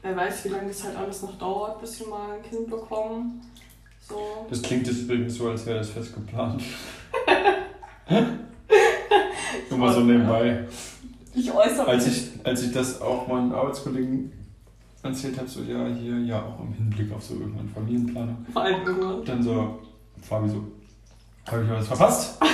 wer 0.02 0.14
weiß, 0.14 0.44
wie 0.44 0.48
lange 0.50 0.68
das 0.68 0.84
halt 0.84 0.96
alles 0.96 1.22
noch 1.22 1.38
dauert, 1.38 1.80
bis 1.80 2.00
wir 2.00 2.08
mal 2.08 2.36
ein 2.36 2.42
Kind 2.42 2.68
bekommen. 2.68 3.40
So. 4.06 4.46
Das 4.50 4.60
klingt 4.60 4.86
jetzt 4.86 5.00
übrigens 5.00 5.36
so, 5.36 5.48
als 5.48 5.64
wäre 5.64 5.78
das 5.78 5.88
fest 5.88 6.14
geplant. 6.14 6.62
Nur 9.78 9.86
mal 9.86 9.94
so 9.94 10.00
nebenbei. 10.00 10.66
Ich 11.34 11.52
äußere 11.52 11.86
Als 11.86 12.06
ich, 12.06 12.30
als 12.44 12.62
ich 12.64 12.72
das 12.72 13.00
auch 13.00 13.28
meinen 13.28 13.52
Arbeitskollegen 13.52 14.32
erzählt 15.02 15.38
habe, 15.38 15.48
so 15.48 15.62
ja, 15.62 15.86
hier, 15.86 16.18
ja, 16.18 16.42
auch 16.42 16.60
im 16.60 16.72
Hinblick 16.72 17.12
auf 17.12 17.22
so 17.22 17.34
irgendeine 17.34 17.68
Familienplanung. 17.68 18.44
vor 18.52 18.62
allem 18.62 18.82
irgendwann. 18.84 19.24
Dann 19.24 19.42
so, 19.42 19.78
Fabi 20.20 20.48
so, 20.48 20.64
habe 21.46 21.64
ich 21.64 21.70
was 21.70 21.86
verpasst? 21.86 22.40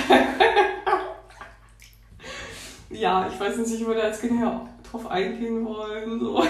Ja, 2.91 3.27
ich 3.27 3.37
weiß 3.37 3.57
nicht, 3.57 3.73
ich 3.73 3.85
würde 3.85 3.99
jetzt 4.01 4.21
genau 4.21 4.69
drauf 4.89 5.07
eingehen 5.07 5.65
wollen. 5.65 6.17
So. 6.17 6.41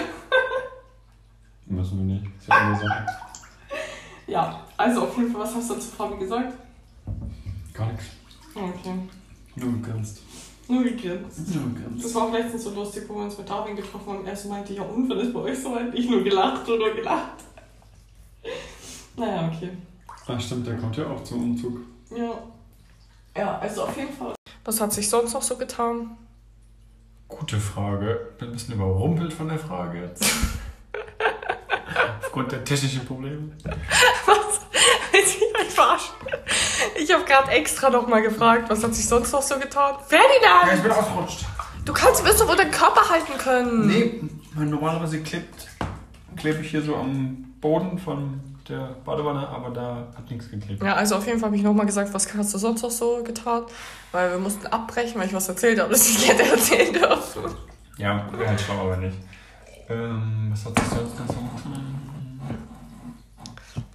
Müssen 1.66 1.98
wir 1.98 2.14
nicht. 2.14 2.26
Ist 2.38 2.48
ja 2.48 2.54
eine 2.54 2.76
Sache. 2.76 3.06
Ja, 4.28 4.60
also 4.76 5.02
auf 5.02 5.16
jeden 5.16 5.32
Fall, 5.32 5.40
was 5.40 5.56
hast 5.56 5.70
du 5.70 5.74
zu 5.74 5.90
Fabi 5.90 6.18
gesagt? 6.18 6.52
Gar 7.74 7.90
nichts. 7.90 8.04
Okay. 8.54 8.94
Nur 9.56 9.72
begrenzt. 9.72 10.22
Nur 10.68 10.82
gegrinst. 10.82 11.54
Nur 11.54 11.64
begrenzt. 11.68 12.04
Das 12.04 12.14
war 12.14 12.24
auch 12.24 12.32
letztens 12.32 12.64
so 12.64 12.70
lustig, 12.70 13.04
wo 13.08 13.14
wir 13.14 13.24
uns 13.24 13.38
mit 13.38 13.48
Darwin 13.48 13.76
getroffen 13.76 14.08
haben. 14.08 14.26
Er 14.26 14.36
so 14.36 14.48
meinte, 14.48 14.72
ja 14.72 14.82
und, 14.82 15.08
wenn 15.08 15.18
es 15.18 15.32
bei 15.32 15.40
euch 15.40 15.62
so 15.62 15.72
weit? 15.72 15.94
Ich 15.94 16.08
nur 16.08 16.22
gelacht 16.24 16.66
nur 16.66 16.94
gelacht. 16.94 17.44
Naja, 19.16 19.50
okay. 19.54 19.70
Ah, 20.26 20.38
stimmt, 20.38 20.66
der 20.66 20.76
kommt 20.76 20.96
ja 20.96 21.06
auch 21.06 21.22
zum 21.22 21.42
Umzug. 21.42 21.78
Ja. 22.10 22.34
Ja, 23.36 23.58
also 23.58 23.84
auf 23.84 23.96
jeden 23.96 24.12
Fall. 24.12 24.34
Was 24.64 24.80
hat 24.80 24.92
sich 24.92 25.08
sonst 25.08 25.34
noch 25.34 25.42
so 25.42 25.56
getan? 25.56 26.16
Gute 27.28 27.58
Frage. 27.58 28.32
Bin 28.38 28.48
ein 28.48 28.52
bisschen 28.52 28.74
überrumpelt 28.74 29.32
von 29.32 29.48
der 29.48 29.58
Frage 29.58 30.02
jetzt. 30.02 30.24
Aufgrund 32.22 32.52
der 32.52 32.64
technischen 32.64 33.04
Probleme. 33.06 33.52
Was? 33.64 34.60
Willst 35.12 35.40
du 35.40 35.62
mich 35.62 35.72
verarschen? 35.72 36.14
Ich 36.96 37.12
habe 37.12 37.24
gerade 37.24 37.50
extra 37.50 37.90
noch 37.90 38.06
mal 38.06 38.22
gefragt, 38.22 38.68
was 38.68 38.82
hat 38.82 38.94
sich 38.94 39.06
sonst 39.06 39.32
noch 39.32 39.42
so 39.42 39.58
getan? 39.58 39.94
Ferdinand! 40.06 40.82
bin 40.82 40.92
ausgerutscht. 40.92 41.44
Du 41.84 41.92
kannst 41.92 42.24
wissen, 42.24 42.48
wo 42.48 42.54
deinen 42.54 42.70
Körper 42.70 43.08
halten 43.08 43.38
können. 43.38 43.86
Nee, 43.86 44.20
normalerweise 44.56 45.22
klebt, 45.22 45.68
klebe 46.36 46.60
ich 46.60 46.70
hier 46.70 46.82
so 46.82 46.96
am 46.96 47.54
Boden 47.60 47.98
von 47.98 48.40
der 48.68 48.96
Badewanne, 49.04 49.48
aber 49.48 49.70
da 49.70 50.08
hat 50.16 50.28
nichts 50.30 50.50
geklebt. 50.50 50.82
Ja, 50.82 50.94
also 50.94 51.14
auf 51.16 51.26
jeden 51.26 51.38
Fall 51.38 51.48
habe 51.48 51.56
ich 51.56 51.62
nochmal 51.62 51.86
gesagt, 51.86 52.12
was 52.12 52.26
hast 52.36 52.54
du 52.54 52.58
sonst 52.58 52.82
noch 52.82 52.90
so 52.90 53.22
getan? 53.22 53.62
Weil 54.10 54.32
wir 54.32 54.38
mussten 54.38 54.66
abbrechen, 54.66 55.20
weil 55.20 55.28
ich 55.28 55.34
was 55.34 55.48
erzählt 55.48 55.78
habe, 55.78 55.90
das 55.90 56.08
ich 56.08 56.28
hätte 56.28 56.42
erzählen 56.42 56.92
dürfen. 56.92 57.54
Ja, 57.98 58.26
halt 58.46 58.60
schlau, 58.60 58.80
aber 58.80 58.96
nicht. 58.96 59.16
Ähm, 59.88 60.48
was 60.50 60.64
hat 60.66 60.78
sich 60.78 60.88
sonst 60.88 61.18
noch 61.20 61.28
so 61.28 61.34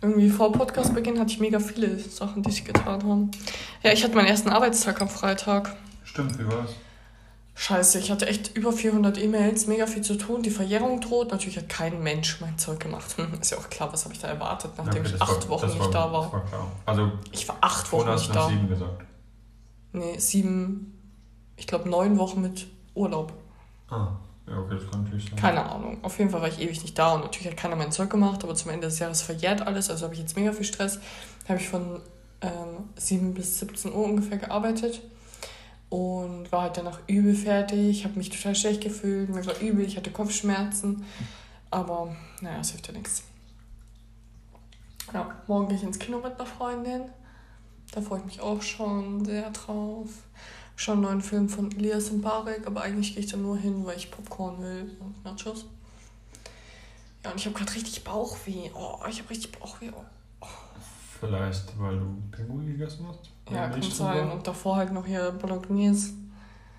Irgendwie 0.02 0.30
vor 0.30 0.52
Podcastbeginn 0.52 1.20
hatte 1.20 1.32
ich 1.32 1.40
mega 1.40 1.60
viele 1.60 1.98
Sachen, 2.00 2.42
die 2.44 2.52
sich 2.52 2.66
getan 2.66 3.04
haben. 3.04 3.32
Ja, 3.84 3.92
ich 3.92 4.04
hatte 4.04 4.16
meinen 4.16 4.28
ersten 4.28 4.50
Arbeitstag 4.50 5.00
am 5.02 5.10
Freitag. 5.10 5.76
Stimmt, 6.04 6.40
wie 6.40 6.48
war's? 6.48 6.72
Scheiße, 7.54 8.00
ich 8.00 8.10
hatte 8.10 8.26
echt 8.26 8.56
über 8.58 8.72
400 8.72 9.20
E-Mails, 9.20 9.68
mega 9.68 9.86
viel 9.86 10.02
zu 10.02 10.16
tun. 10.18 10.42
Die 10.42 10.50
Verjährung 10.50 11.00
droht. 11.02 11.30
Natürlich 11.32 11.58
hat 11.58 11.70
kein 11.70 12.02
Mensch 12.02 12.42
mein 12.42 12.58
Zeug 12.58 12.80
gemacht. 12.80 13.16
Hm, 13.18 13.40
Ist 13.40 13.52
ja 13.52 13.58
auch 13.60 13.70
klar, 13.70 13.94
was 13.94 14.04
habe 14.06 14.16
ich 14.16 14.20
da 14.22 14.30
erwartet, 14.30 14.72
nachdem 14.78 15.02
okay, 15.04 15.12
ich 15.16 15.22
acht 15.22 15.44
war- 15.44 15.50
Wochen 15.50 15.68
das 15.68 15.76
nicht 15.78 15.94
da 15.94 16.12
war. 16.12 16.24
Das 16.24 16.34
war 16.34 16.46
klar. 16.46 16.72
Also, 16.88 17.12
Ich 17.32 17.48
war 17.48 17.58
acht 17.62 17.92
Wochen 17.92 18.10
nicht 18.12 18.34
da. 18.34 18.48
sieben 18.48 18.68
gesagt. 18.70 19.04
Nee, 19.92 20.18
sieben, 20.18 20.98
ich 21.58 21.68
glaube 21.68 21.88
neun 21.90 22.18
Wochen 22.18 22.42
mit 22.42 22.66
Urlaub. 22.96 23.34
Ah. 23.90 24.14
Ja, 24.48 24.58
okay, 24.58 24.76
das 24.76 24.90
kann 24.90 25.04
natürlich 25.04 25.30
sein. 25.30 25.36
Keine 25.36 25.64
Ahnung. 25.70 26.04
Auf 26.04 26.18
jeden 26.18 26.30
Fall 26.30 26.42
war 26.42 26.48
ich 26.48 26.60
ewig 26.60 26.82
nicht 26.82 26.98
da 26.98 27.14
und 27.14 27.22
natürlich 27.22 27.48
hat 27.48 27.58
keiner 27.58 27.76
mein 27.76 27.92
Zeug 27.92 28.10
gemacht, 28.10 28.44
aber 28.44 28.56
zum 28.56 28.72
Ende 28.72 28.88
des 28.88 29.00
Jahres 29.00 29.22
verjährt 29.22 29.62
alles, 29.62 29.90
also 29.90 30.06
habe 30.06 30.14
ich 30.14 30.20
jetzt 30.20 30.36
mega 30.36 30.52
viel 30.52 30.66
Stress. 30.66 31.00
Habe 31.48 31.60
ich 31.60 31.70
von 31.70 32.02
ähm, 32.42 32.90
7 32.96 33.34
bis 33.34 33.60
17 33.60 33.94
Uhr 33.94 34.04
ungefähr 34.04 34.38
gearbeitet 34.38 35.02
und 35.90 36.52
war 36.52 36.64
halt 36.64 36.78
danach 36.78 37.00
übel 37.08 37.36
fertig, 37.36 38.06
habe 38.06 38.18
mich 38.18 38.30
total 38.30 38.56
schlecht 38.56 38.82
gefühlt, 38.82 39.30
mir 39.30 39.46
war 39.46 39.60
übel, 39.60 39.86
ich 39.86 39.98
hatte 39.98 40.10
Kopfschmerzen, 40.10 41.06
aber 41.70 42.16
naja, 42.42 42.60
es 42.62 42.72
hilft 42.72 42.88
ja 42.88 42.94
nichts. 42.94 43.24
Ja, 45.14 45.42
morgen 45.48 45.68
gehe 45.68 45.78
ich 45.78 45.84
ins 45.84 46.00
Kino 46.00 46.20
mit 46.20 46.34
einer 46.40 46.46
Freundin. 46.46 47.04
Da 47.92 48.00
freue 48.02 48.20
ich 48.20 48.26
mich 48.26 48.42
auch 48.42 48.62
schon 48.62 49.26
sehr 49.26 49.50
drauf. 49.50 50.08
Schon 50.82 50.94
einen 50.94 51.02
neuen 51.04 51.22
Film 51.22 51.48
von 51.48 51.72
Elias 51.74 52.10
und 52.10 52.24
Barek, 52.24 52.66
aber 52.66 52.82
eigentlich 52.82 53.14
gehe 53.14 53.24
ich 53.24 53.30
da 53.30 53.38
nur 53.38 53.56
hin, 53.56 53.86
weil 53.86 53.98
ich 53.98 54.10
Popcorn 54.10 54.60
will 54.64 54.90
und 55.00 55.24
Nachos. 55.24 55.66
Ja, 57.24 57.30
und 57.30 57.38
ich 57.38 57.46
habe 57.46 57.56
gerade 57.56 57.76
richtig 57.76 58.04
Bauchweh. 58.04 58.72
Oh, 58.74 58.98
ich 59.08 59.20
habe 59.20 59.30
richtig 59.30 59.52
Bauchweh. 59.52 59.92
Oh. 59.94 60.48
Vielleicht, 61.20 61.80
weil 61.80 62.00
du 62.00 62.18
Pinguin 62.32 62.66
gegessen 62.66 63.06
hast? 63.08 63.30
Ja, 63.54 63.70
kann 63.70 63.80
sein. 63.84 64.32
Und 64.32 64.48
davor 64.48 64.78
halt 64.78 64.92
noch 64.92 65.06
hier 65.06 65.30
Bolognese. 65.34 66.14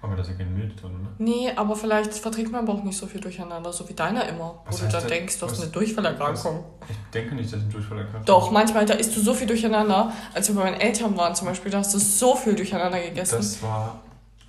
Aber 0.03 0.17
da 0.17 0.23
ist 0.23 0.31
ja 0.31 0.35
kein 0.35 0.53
Milch 0.53 0.75
drin, 0.75 0.91
ne? 1.01 1.09
Nee, 1.19 1.53
aber 1.55 1.77
vielleicht 1.77 2.13
verträgt 2.13 2.51
mein 2.51 2.65
Bauch 2.65 2.83
nicht 2.83 2.99
so 2.99 3.07
viel 3.07 3.21
durcheinander, 3.21 3.73
so 3.73 3.89
wie 3.89 3.95
deiner 3.95 4.27
immer. 4.29 4.61
Was 4.67 4.83
wo 4.83 4.87
du 4.87 4.91
da 4.93 5.01
denkst, 5.01 5.39
du 5.39 5.47
hast 5.47 5.53
was- 5.53 5.63
eine 5.63 5.71
Durchfallerkrankung. 5.71 6.65
Ich 6.89 6.97
denke 7.15 7.37
nicht, 7.37 7.53
dass 7.53 7.59
ich 7.59 7.63
einen 7.65 7.73
Durchfall 7.73 7.99
erkannt 7.99 8.29
Doch, 8.29 8.51
manchmal, 8.51 8.85
da 8.85 8.95
isst 8.95 9.17
du 9.17 9.21
so 9.21 9.33
viel 9.33 9.47
durcheinander. 9.47 10.13
Als 10.35 10.49
wir 10.49 10.57
bei 10.57 10.65
meinen 10.65 10.81
Eltern 10.81 11.17
waren 11.17 11.35
zum 11.37 11.47
Beispiel, 11.47 11.71
da 11.71 11.79
hast 11.79 11.95
du 11.95 11.99
so 11.99 12.35
viel 12.35 12.57
durcheinander 12.57 13.01
gegessen. 13.01 13.37
Das 13.37 13.63
war 13.63 14.01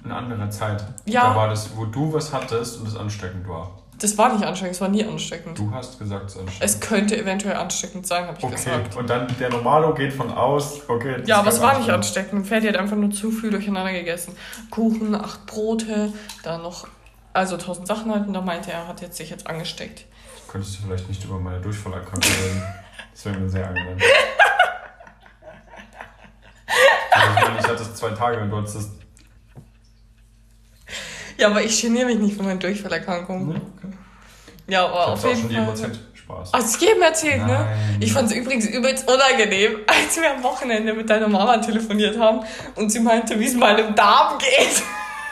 eine 0.03 0.15
andere 0.15 0.50
Zeit. 0.50 0.83
Ja. 1.05 1.29
Da 1.29 1.36
war 1.36 1.50
das, 1.50 1.77
wo 1.77 1.86
du 1.86 2.12
was 2.12 2.33
hattest 2.33 2.79
und 2.81 2.88
es 2.88 2.98
ansteckend 2.98 3.48
war. 3.48 3.82
Das 4.00 4.17
war 4.17 4.33
nicht 4.33 4.43
ansteckend, 4.43 4.75
es 4.75 4.81
war 4.81 4.89
nie 4.89 5.05
ansteckend. 5.05 5.57
Du 5.57 5.71
hast 5.71 5.97
gesagt, 6.00 6.25
es 6.25 6.33
ist 6.33 6.41
ansteckend. 6.41 6.63
Es 6.63 6.79
könnte 6.79 7.17
eventuell 7.17 7.55
ansteckend 7.55 8.05
sein, 8.05 8.27
habe 8.27 8.38
ich 8.38 8.43
okay, 8.43 8.55
gesagt. 8.55 8.95
und 8.97 9.09
dann 9.09 9.27
der 9.39 9.50
Normalo 9.50 9.93
geht 9.93 10.13
von 10.13 10.31
aus, 10.31 10.81
okay. 10.89 11.21
Ja, 11.25 11.39
aber 11.39 11.50
es 11.50 11.62
war 11.62 11.77
nicht 11.79 11.89
anstecken. 11.89 12.38
ansteckend. 12.38 12.47
Ferdi 12.47 12.67
hat 12.67 12.77
einfach 12.77 12.97
nur 12.97 13.12
zu 13.12 13.31
viel 13.31 13.51
durcheinander 13.51 13.93
gegessen. 13.93 14.35
Kuchen, 14.71 15.15
acht 15.15 15.45
Brote, 15.45 16.12
dann 16.43 16.63
noch, 16.63 16.88
also 17.33 17.55
tausend 17.57 17.88
Sachen 17.88 18.12
halt. 18.12 18.27
Und 18.27 18.33
da 18.33 18.41
meinte 18.41 18.71
er, 18.71 18.79
er 18.79 18.88
hat 18.88 19.01
jetzt 19.01 19.17
sich 19.17 19.29
jetzt 19.29 19.47
angesteckt. 19.47 20.05
Könntest 20.47 20.79
du 20.79 20.83
vielleicht 20.88 21.07
nicht 21.07 21.23
über 21.23 21.39
meine 21.39 21.62
Durchfallerkrankung 21.62 22.21
reden? 22.21 22.63
Das 23.13 23.25
wäre 23.25 23.38
mir 23.38 23.47
sehr 23.50 23.67
angenehm. 23.67 24.00
Also 27.12 27.29
ich 27.38 27.43
meine, 27.45 27.59
ich 27.59 27.67
hatte 27.67 27.83
es 27.83 27.95
zwei 27.95 28.09
Tage 28.09 28.41
und 28.41 28.50
du 28.50 28.57
hattest 28.57 28.75
es. 28.75 28.89
Ja, 31.37 31.47
aber 31.47 31.61
ich 31.61 31.81
geniere 31.81 32.05
mich 32.07 32.19
nicht 32.19 32.37
für 32.37 32.43
meine 32.43 32.59
Durchfallerkrankung. 32.59 33.49
Ne? 33.49 33.61
Okay. 33.77 33.93
Ja, 34.67 34.85
Ich 34.85 34.89
aber 34.91 35.07
hab's 35.07 35.11
auf 35.11 35.23
auch 35.25 35.29
jeden 35.29 35.41
schon 35.41 35.49
jedem 35.51 35.65
Fall. 35.65 35.73
erzählt. 35.75 35.99
Spaß. 36.13 36.51
Hast 36.53 36.81
du 36.81 36.85
jedem 36.85 37.01
erzählt, 37.01 37.41
ne? 37.45 37.47
Nein. 37.47 37.97
Ich 37.99 38.13
fand 38.13 38.31
es 38.31 38.37
übrigens 38.37 38.65
übelst 38.67 39.09
unangenehm, 39.11 39.77
als 39.87 40.15
wir 40.15 40.33
am 40.35 40.43
Wochenende 40.43 40.93
mit 40.93 41.09
deiner 41.09 41.27
Mama 41.27 41.57
telefoniert 41.57 42.17
haben 42.17 42.41
und 42.75 42.89
sie 42.89 42.99
meinte, 43.01 43.37
wie 43.39 43.45
es 43.47 43.55
meinem 43.55 43.93
Darm 43.95 44.37
geht. 44.37 44.81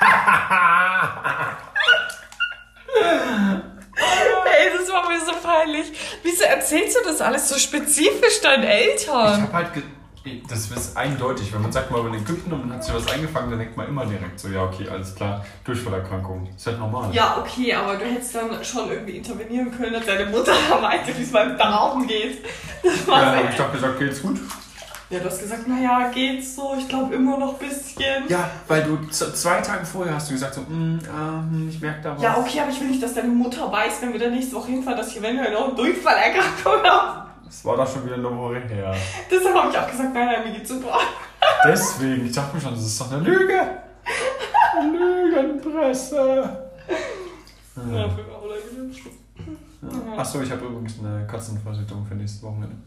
Ey, 3.95 4.77
das 4.77 4.91
war 4.91 5.07
mir 5.09 5.19
so 5.19 5.31
peinlich. 5.41 5.91
Wieso 6.23 6.43
erzählst 6.43 6.97
du 6.97 7.03
das 7.07 7.21
alles 7.21 7.47
so 7.49 7.57
spezifisch 7.57 8.41
deinen 8.41 8.63
Ich 8.63 8.69
Eltern? 8.69 9.43
hab 9.43 9.53
halt. 9.53 9.67
Das 10.47 10.69
ist 10.69 10.95
eindeutig. 10.95 11.51
Wenn 11.53 11.63
man 11.63 11.71
sagt 11.71 11.89
mal 11.89 12.05
in 12.07 12.13
Ägypten 12.13 12.51
und 12.53 12.67
man 12.67 12.75
hat 12.77 12.83
sich 12.83 12.93
was 12.93 13.11
eingefangen, 13.11 13.49
dann 13.49 13.59
denkt 13.59 13.75
man 13.75 13.87
immer 13.87 14.05
direkt 14.05 14.39
so: 14.39 14.49
Ja, 14.49 14.63
okay, 14.63 14.87
alles 14.89 15.15
klar. 15.15 15.43
Durchfallerkrankung. 15.63 16.47
Ist 16.55 16.67
halt 16.67 16.77
normal. 16.79 17.09
Ja, 17.13 17.37
okay, 17.39 17.73
aber 17.73 17.95
du 17.95 18.05
hättest 18.05 18.35
dann 18.35 18.63
schon 18.63 18.89
irgendwie 18.91 19.17
intervenieren 19.17 19.71
können, 19.75 19.95
als 19.95 20.05
deine 20.05 20.25
Mutter 20.27 20.53
meinte, 20.81 21.17
wie 21.17 21.23
es 21.23 21.31
meinem 21.31 21.57
Darm 21.57 22.05
geht. 22.05 22.45
Das 22.83 23.07
war 23.07 23.21
Ja, 23.35 23.49
ich 23.49 23.55
doch 23.55 23.71
gesagt, 23.71 23.97
geht's 23.99 24.21
gut? 24.21 24.39
Ja, 25.09 25.19
du 25.19 25.25
hast 25.25 25.41
gesagt, 25.41 25.67
naja, 25.67 26.09
geht's 26.13 26.55
so, 26.55 26.73
ich 26.79 26.87
glaube 26.87 27.13
immer 27.15 27.37
noch 27.37 27.59
ein 27.59 27.67
bisschen. 27.67 28.29
Ja, 28.29 28.49
weil 28.67 28.83
du 28.83 28.97
zwei 29.09 29.59
Tage 29.59 29.85
vorher 29.85 30.15
hast 30.15 30.29
du 30.29 30.33
gesagt 30.33 30.53
so, 30.53 30.61
"Mm, 30.61 30.99
ähm, 31.05 31.67
ich 31.69 31.81
merke 31.81 32.01
da 32.01 32.15
was. 32.15 32.21
Ja, 32.23 32.37
okay, 32.37 32.61
aber 32.61 32.69
ich 32.71 32.79
will 32.79 32.87
nicht, 32.87 33.03
dass 33.03 33.13
deine 33.15 33.27
Mutter 33.27 33.69
weiß, 33.69 34.01
wenn 34.01 34.13
wir 34.13 34.19
dann 34.21 34.31
nächste 34.31 34.55
Woche 34.55 34.67
hinfahren, 34.67 34.97
dass 34.97 35.09
ich 35.09 35.17
eventuell 35.17 35.51
noch 35.51 35.67
einen 35.67 35.75
Durchfallerkrankung 35.75 36.83
habe. 36.89 37.30
Das 37.51 37.65
war 37.65 37.75
doch 37.75 37.85
schon 37.85 38.05
wieder 38.05 38.15
eine 38.15 38.37
Woche 38.37 38.61
her. 38.61 38.95
Deshalb 39.29 39.53
habe 39.53 39.69
ich 39.69 39.77
auch 39.77 39.91
gesagt, 39.91 40.13
nein, 40.13 40.25
nein, 40.25 40.43
mir 40.45 40.57
geht's 40.57 40.69
super. 40.69 40.97
Deswegen, 41.65 42.25
ich 42.25 42.31
dachte 42.31 42.55
mir 42.55 42.61
schon, 42.61 42.73
das 42.73 42.85
ist 42.85 43.01
doch 43.01 43.11
eine 43.11 43.21
Lüge. 43.23 43.59
Lügenpresse. 44.81 46.71
Ja, 47.75 48.09
für 48.09 48.23
mich 48.23 48.31
auch 48.31 48.41
unangenehm. 48.41 50.17
Achso, 50.17 50.41
ich 50.41 50.49
habe 50.49 50.65
übrigens 50.65 50.99
eine 50.99 51.27
Katzenvertretung 51.27 52.05
für 52.05 52.15
nächstes 52.15 52.41
Wochenende. 52.41 52.77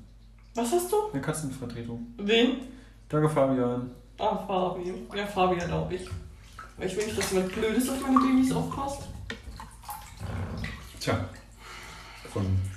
Was 0.54 0.73
hast 0.73 0.90
du? 0.90 0.97
Eine 1.12 1.21
Katzenvertretung. 1.21 2.14
Wen? 2.16 2.62
Danke, 3.11 3.28
Fabian. 3.28 3.90
Ah, 4.18 4.35
Fabi. 4.47 4.94
Ja, 5.14 5.26
Fabian, 5.26 5.68
glaube 5.68 5.94
ich. 5.94 6.09
Weil 6.78 6.87
ich 6.87 6.97
will 6.97 7.04
nicht, 7.04 7.18
dass 7.18 7.33
jemand 7.33 7.52
Blödes 7.52 7.90
auf 7.90 8.00
meine 8.00 8.18
Babys 8.18 8.50
aufpasst. 8.50 9.02
Tja. 11.00 11.23
Von. 12.33 12.74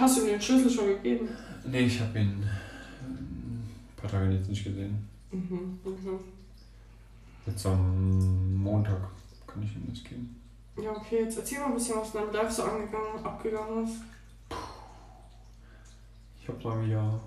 Hast 0.00 0.16
du 0.16 0.22
mir 0.22 0.30
den 0.30 0.40
Schlüssel 0.40 0.70
schon 0.70 0.86
gegeben? 0.86 1.28
Nee, 1.66 1.80
ich 1.80 2.00
habe 2.00 2.18
ihn 2.18 2.42
ähm, 3.02 3.62
ein 3.62 4.00
paar 4.00 4.10
Tage 4.10 4.30
jetzt 4.32 4.48
nicht 4.48 4.64
gesehen. 4.64 5.06
Mhm. 5.30 5.78
mhm. 5.84 6.20
Jetzt 7.46 7.66
am 7.66 8.56
Montag 8.56 9.00
kann 9.46 9.62
ich 9.62 9.74
ihm 9.74 9.86
das 9.90 10.02
geben. 10.02 10.40
Ja, 10.82 10.92
okay, 10.92 11.24
jetzt 11.24 11.36
erzähl 11.36 11.58
mal 11.58 11.66
ein 11.66 11.74
bisschen, 11.74 11.96
was 11.96 12.14
in 12.14 12.20
deinem 12.20 12.32
Live 12.32 12.50
so 12.50 12.62
angegangen, 12.62 13.24
abgegangen 13.24 13.84
ist. 13.84 13.96
Ich 16.40 16.48
habe 16.48 16.64
mal 16.64 16.86
wieder 16.86 17.20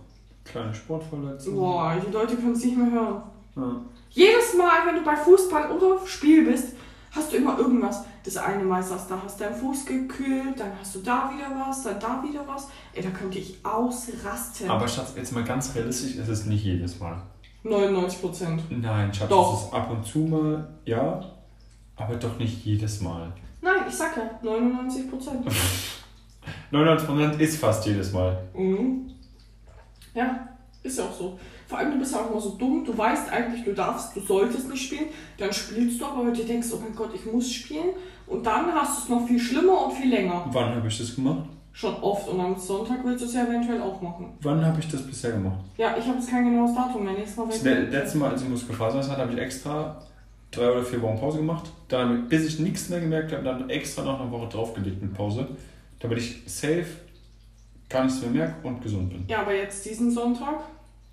kleine 0.43 0.73
Sportverletzungen. 0.73 1.59
Boah, 1.59 2.01
die 2.03 2.11
Leute 2.11 2.35
können 2.35 2.53
es 2.53 2.65
nicht 2.65 2.77
mehr 2.77 2.91
hören. 2.91 3.23
Ja. 3.55 3.81
Jedes 4.09 4.55
Mal, 4.55 4.87
wenn 4.87 4.95
du 4.95 5.03
bei 5.03 5.15
Fußball 5.15 5.71
oder 5.71 6.05
Spiel 6.07 6.45
bist, 6.45 6.75
hast 7.15 7.31
du 7.31 7.37
immer 7.37 7.57
irgendwas. 7.57 8.03
Das 8.23 8.37
eine 8.37 8.63
Mal 8.63 8.81
sagst 8.81 9.09
du, 9.09 9.15
da 9.15 9.21
hast 9.23 9.39
du 9.39 9.43
deinen 9.43 9.55
Fuß 9.55 9.85
gekühlt, 9.85 10.59
dann 10.59 10.71
hast 10.79 10.95
du 10.95 10.99
da 10.99 11.31
wieder 11.33 11.47
was, 11.65 11.83
dann 11.83 11.99
da 11.99 12.23
wieder 12.23 12.47
was. 12.47 12.67
Ey, 12.93 13.03
da 13.03 13.09
könnte 13.09 13.37
ich 13.39 13.57
ausrasten. 13.65 14.69
Aber 14.69 14.87
Schatz, 14.87 15.13
jetzt 15.15 15.31
mal 15.33 15.43
ganz 15.43 15.75
realistisch, 15.75 16.15
es 16.15 16.27
ist 16.27 16.45
nicht 16.47 16.63
jedes 16.63 16.99
Mal. 16.99 17.21
99 17.63 18.21
Prozent. 18.21 18.63
Nein, 18.69 19.13
Schatz, 19.13 19.29
Doch. 19.29 19.53
es 19.61 19.67
ist 19.67 19.73
ab 19.73 19.89
und 19.91 20.05
zu 20.05 20.19
mal, 20.19 20.67
ja, 20.85 21.23
aber 21.95 22.15
doch 22.15 22.37
nicht 22.37 22.65
jedes 22.65 23.01
Mal. 23.01 23.31
Nein, 23.61 23.83
ich 23.87 23.93
sag 23.93 24.17
ja, 24.17 24.29
99 24.41 25.09
Prozent. 25.09 25.47
99% 26.71 27.37
ist 27.39 27.57
fast 27.57 27.85
jedes 27.85 28.11
Mal. 28.11 28.43
mhm. 28.53 29.09
Ja, 30.13 30.47
ist 30.83 30.99
ja 30.99 31.05
auch 31.05 31.13
so. 31.13 31.39
Vor 31.67 31.77
allem, 31.77 31.91
du 31.93 31.99
bist 31.99 32.13
ja 32.13 32.19
auch 32.21 32.29
immer 32.31 32.39
so 32.41 32.51
dumm. 32.51 32.83
Du 32.85 32.97
weißt 32.97 33.31
eigentlich, 33.31 33.63
du 33.63 33.73
darfst, 33.73 34.15
du 34.15 34.19
solltest 34.21 34.69
nicht 34.69 34.83
spielen. 34.85 35.05
Dann 35.37 35.51
spielst 35.53 35.99
du 36.01 36.05
aber, 36.05 36.25
weil 36.25 36.33
du 36.33 36.43
denkst, 36.43 36.67
oh 36.73 36.79
mein 36.81 36.95
Gott, 36.95 37.09
ich 37.13 37.25
muss 37.31 37.51
spielen. 37.51 37.89
Und 38.27 38.45
dann 38.45 38.71
hast 38.73 38.97
du 38.97 39.03
es 39.03 39.09
noch 39.09 39.27
viel 39.27 39.39
schlimmer 39.39 39.85
und 39.87 39.93
viel 39.93 40.09
länger. 40.09 40.45
Wann 40.51 40.75
habe 40.75 40.87
ich 40.87 40.97
das 40.97 41.15
gemacht? 41.15 41.45
Schon 41.71 41.95
oft. 41.95 42.27
Und 42.29 42.39
am 42.39 42.55
Sonntag 42.57 42.99
willst 43.03 43.23
du 43.23 43.25
es 43.27 43.33
ja 43.33 43.45
eventuell 43.45 43.81
auch 43.81 43.99
machen. 44.01 44.33
Wann 44.41 44.63
habe 44.65 44.79
ich 44.79 44.87
das 44.87 45.01
bisher 45.05 45.31
gemacht? 45.31 45.57
Ja, 45.77 45.95
ich 45.97 46.05
habe 46.05 46.17
jetzt 46.19 46.29
kein 46.29 46.45
genaues 46.45 46.75
Datum 46.75 47.03
mehr. 47.03 47.13
Nächstes 47.13 47.37
Mal 47.37 47.47
Das 47.47 47.63
le- 47.63 47.89
letzte 47.89 48.17
Mal, 48.19 48.29
als 48.31 48.41
ich 48.43 48.49
Muskelfaserriss 48.49 49.09
hatte, 49.09 49.21
habe 49.21 49.33
ich 49.33 49.39
extra 49.39 49.99
drei 50.51 50.71
oder 50.71 50.83
vier 50.83 51.01
Wochen 51.01 51.19
Pause 51.19 51.39
gemacht. 51.39 51.71
Dann, 51.87 52.27
bis 52.27 52.45
ich 52.45 52.59
nichts 52.59 52.89
mehr 52.89 52.99
gemerkt 52.99 53.31
habe, 53.31 53.43
dann 53.43 53.69
extra 53.71 54.03
noch 54.03 54.21
eine 54.21 54.29
Woche 54.31 54.47
draufgelegt 54.49 55.01
mit 55.01 55.13
Pause, 55.15 55.47
damit 55.99 56.19
ich 56.19 56.43
safe 56.45 56.85
gar 57.89 58.03
nichts 58.05 58.21
mehr 58.21 58.29
merke 58.29 58.67
und 58.67 58.81
gesund 58.81 59.09
bin. 59.09 59.25
Ja, 59.27 59.39
aber 59.41 59.55
jetzt 59.55 59.83
diesen 59.85 60.11
Sonntag, 60.11 60.59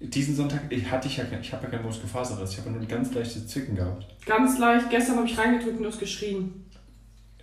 Diesen 0.01 0.35
Sonntag 0.35 0.63
ich, 0.71 0.91
hatte 0.91 1.09
ich 1.09 1.19
ja, 1.19 1.25
kein- 1.25 1.43
ich 1.43 1.53
habe 1.53 1.65
ja 1.65 1.71
keinen 1.71 1.85
Muskelfaserriss, 1.85 2.53
ich 2.53 2.59
habe 2.59 2.71
nur 2.71 2.81
ein 2.81 2.89
ganz 2.89 3.13
leichtes 3.13 3.47
Zwicken 3.49 3.77
gehabt. 3.77 4.07
ganz 4.25 4.59
leicht. 4.59 4.89
Gestern 4.89 5.17
habe 5.19 5.27
ich 5.27 5.37
reingedrückt 5.37 5.77
und 5.77 5.83
du 5.83 5.89
hast 5.91 5.99
geschrien. 5.99 6.65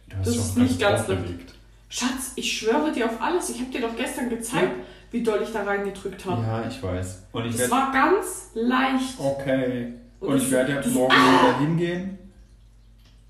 Du 0.10 0.18
hast 0.18 0.28
Das 0.28 0.36
ist 0.36 0.58
nicht 0.58 0.80
ganz 0.80 1.06
draufgelegt. 1.06 1.54
Schatz, 1.90 2.32
ich 2.36 2.52
schwöre 2.58 2.92
dir 2.92 3.06
auf 3.06 3.22
alles. 3.22 3.50
Ich 3.52 3.60
habe 3.62 3.72
dir 3.72 3.82
doch 3.82 3.96
gestern 3.96 4.30
gezeigt, 4.30 4.72
wie 5.12 5.22
doll 5.24 5.40
ich 5.44 5.52
da 5.54 5.64
reingedrückt 5.64 6.26
habe. 6.26 6.42
Ja, 6.42 6.68
ich 6.68 6.82
weiß. 6.82 7.24
Und 7.32 7.46
ich 7.46 7.56
Das 7.56 7.70
war 7.72 7.92
ganz 7.94 8.50
leicht. 8.56 9.20
Okay. 9.20 9.94
Und 10.20 10.30
Und 10.30 10.38
ich 10.38 10.50
werde 10.52 10.74
ja 10.74 10.88
morgen 10.90 11.14
wieder 11.16 11.60
hingehen. 11.60 12.18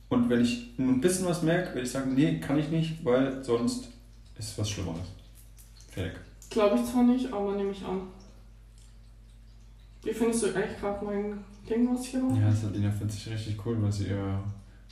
Und 0.09 0.29
wenn 0.29 0.41
ich 0.41 0.73
nur 0.77 0.93
ein 0.93 1.01
bisschen 1.01 1.25
was 1.25 1.41
merke, 1.43 1.69
werde 1.75 1.81
ich 1.81 1.91
sagen, 1.91 2.15
nee, 2.15 2.39
kann 2.39 2.57
ich 2.57 2.69
nicht, 2.69 3.03
weil 3.03 3.43
sonst 3.43 3.89
ist 4.39 4.57
was 4.57 4.69
Schlimmeres. 4.69 5.01
Fertig. 5.91 6.13
Glaube 6.49 6.77
ich 6.77 6.85
zwar 6.89 7.03
nicht, 7.03 7.31
aber 7.33 7.55
nehme 7.55 7.71
ich 7.71 7.83
an. 7.83 8.03
Wie 10.07 10.13
findest 10.13 10.41
du 10.43 10.47
eigentlich 10.55 10.79
gerade 10.79 11.03
mein 11.03 11.43
Ding, 11.69 11.93
was 11.93 12.05
hier 12.05 12.21
mache? 12.21 12.39
Ja, 12.39 12.49
Salina 12.49 12.89
findet 12.89 13.11
sich 13.11 13.29
richtig 13.29 13.57
cool, 13.65 13.77
weil 13.81 13.91
sie 13.91 14.07
ihr 14.07 14.39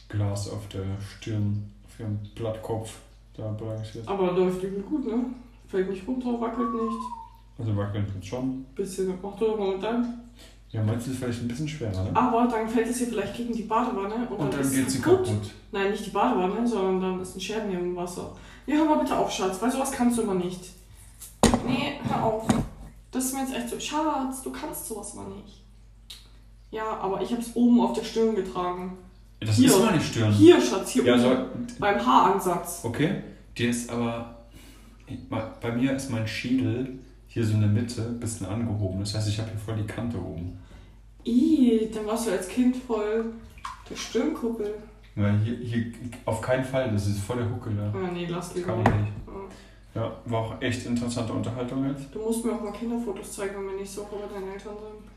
Glas 0.09 0.49
auf 0.49 0.67
der 0.67 0.83
Stirn, 0.99 1.71
auf 1.85 1.97
ihrem 2.01 2.19
Blattkopf 2.35 2.97
da 3.33 3.47
balanciert. 3.51 4.05
Aber 4.05 4.33
läuft 4.33 4.61
übel 4.61 4.81
gut, 4.81 5.07
ne? 5.07 5.23
Fällt 5.69 5.89
nicht 5.89 6.05
runter, 6.05 6.39
wackelt 6.41 6.73
nicht. 6.73 6.97
Also 7.57 7.77
wackeln 7.77 8.05
tut 8.11 8.25
schon. 8.25 8.65
Bisschen, 8.75 9.13
mach 9.23 9.37
du 9.37 9.45
doch 9.45 9.57
mal 9.57 9.75
mit 9.75 9.83
deinem. 9.83 10.05
Ja, 10.71 10.83
meinst 10.83 11.07
du, 11.07 11.11
ist 11.11 11.19
vielleicht 11.19 11.41
ein 11.43 11.47
bisschen 11.47 11.69
schwerer, 11.69 12.03
ne? 12.03 12.11
Aber 12.13 12.49
dann 12.51 12.67
fällt 12.67 12.89
es 12.89 12.97
hier 12.97 13.07
vielleicht 13.07 13.37
gegen 13.37 13.53
die 13.53 13.63
Badewanne 13.63 14.27
und, 14.29 14.37
Und 14.37 14.53
dann 14.53 14.59
ist 14.59 14.75
geht 14.75 14.91
sie 14.91 14.99
kaputt. 14.99 15.27
kaputt. 15.27 15.51
Nein, 15.71 15.91
nicht 15.91 16.07
die 16.07 16.11
Badewanne, 16.11 16.67
sondern 16.67 16.99
dann 16.99 17.21
ist 17.21 17.37
ein 17.37 17.39
Scherben 17.39 17.69
hier 17.69 17.79
im 17.79 17.95
Wasser. 17.95 18.35
Ja, 18.65 18.75
hör 18.75 18.85
mal 18.85 18.99
bitte 18.99 19.17
auf, 19.17 19.31
Schatz, 19.31 19.61
weil 19.61 19.71
sowas 19.71 19.93
kannst 19.93 20.17
du 20.17 20.23
immer 20.23 20.33
nicht. 20.33 20.71
Nee, 21.65 21.93
hör 22.03 22.21
auf. 22.21 22.45
Das 23.15 23.25
ist 23.27 23.33
mir 23.33 23.41
jetzt 23.43 23.55
echt 23.55 23.69
so, 23.69 23.79
Schatz, 23.79 24.41
du 24.43 24.51
kannst 24.51 24.87
sowas 24.89 25.13
mal 25.13 25.27
nicht. 25.29 25.63
Ja, 26.69 26.97
aber 26.99 27.21
ich 27.21 27.31
hab's 27.31 27.51
oben 27.55 27.79
auf 27.79 27.93
der 27.93 28.03
Stirn 28.03 28.35
getragen. 28.35 28.97
Das 29.39 29.55
Hier. 29.55 29.67
ist 29.69 29.79
mal 29.79 29.93
nicht 29.95 30.05
Stirn. 30.07 30.33
Hier, 30.33 30.59
Schatz, 30.59 30.89
hier 30.91 31.05
Ja, 31.05 31.13
oben. 31.13 31.21
so, 31.69 31.75
Beim 31.79 32.05
Haaransatz. 32.05 32.81
okay. 32.83 33.21
Die 33.57 33.67
ist 33.67 33.89
aber. 33.89 34.35
Bei 35.61 35.71
mir 35.71 35.95
ist 35.95 36.09
mein 36.11 36.27
Schädel 36.27 36.99
hier 37.27 37.45
so 37.45 37.53
in 37.53 37.61
der 37.61 37.69
Mitte 37.69 38.01
ein 38.01 38.19
bisschen 38.19 38.47
angehoben. 38.47 38.99
Das 38.99 39.13
heißt, 39.15 39.29
ich 39.29 39.39
habe 39.39 39.49
hier 39.49 39.59
voll 39.59 39.75
die 39.77 39.85
Kante 39.87 40.17
oben. 40.17 40.59
Ih, 41.23 41.89
dann 41.93 42.05
warst 42.07 42.27
du 42.27 42.31
als 42.31 42.49
Kind 42.49 42.75
voll 42.75 43.25
der 43.89 43.95
Stirnkuppel. 43.95 44.73
Weil 45.15 45.37
hier, 45.39 45.55
hier 45.57 45.85
auf 46.25 46.41
keinen 46.41 46.65
Fall, 46.65 46.91
das 46.91 47.07
ist 47.07 47.19
voll 47.19 47.37
der 47.37 47.49
Huckel 47.49 47.75
da. 47.75 47.93
Ah, 47.97 48.09
nee, 48.11 48.25
lass 48.29 48.53
lieber. 48.55 48.73
Kann 48.73 48.81
ich 48.81 48.87
nicht. 49.01 49.13
Ja. 49.95 50.01
Ja, 50.01 50.11
war 50.25 50.41
auch 50.41 50.61
echt 50.61 50.85
interessante 50.85 51.31
Unterhaltung 51.33 51.87
jetzt. 51.89 52.13
Du 52.13 52.19
musst 52.19 52.43
mir 52.45 52.51
auch 52.53 52.61
mal 52.61 52.71
Kinderfotos 52.73 53.31
zeigen, 53.33 53.55
wenn 53.57 53.67
wir 53.67 53.75
nächste 53.77 54.01
Woche 54.01 54.17
bei 54.27 54.33
deinen 54.33 54.51
Eltern 54.51 54.75
sind. 54.75 55.09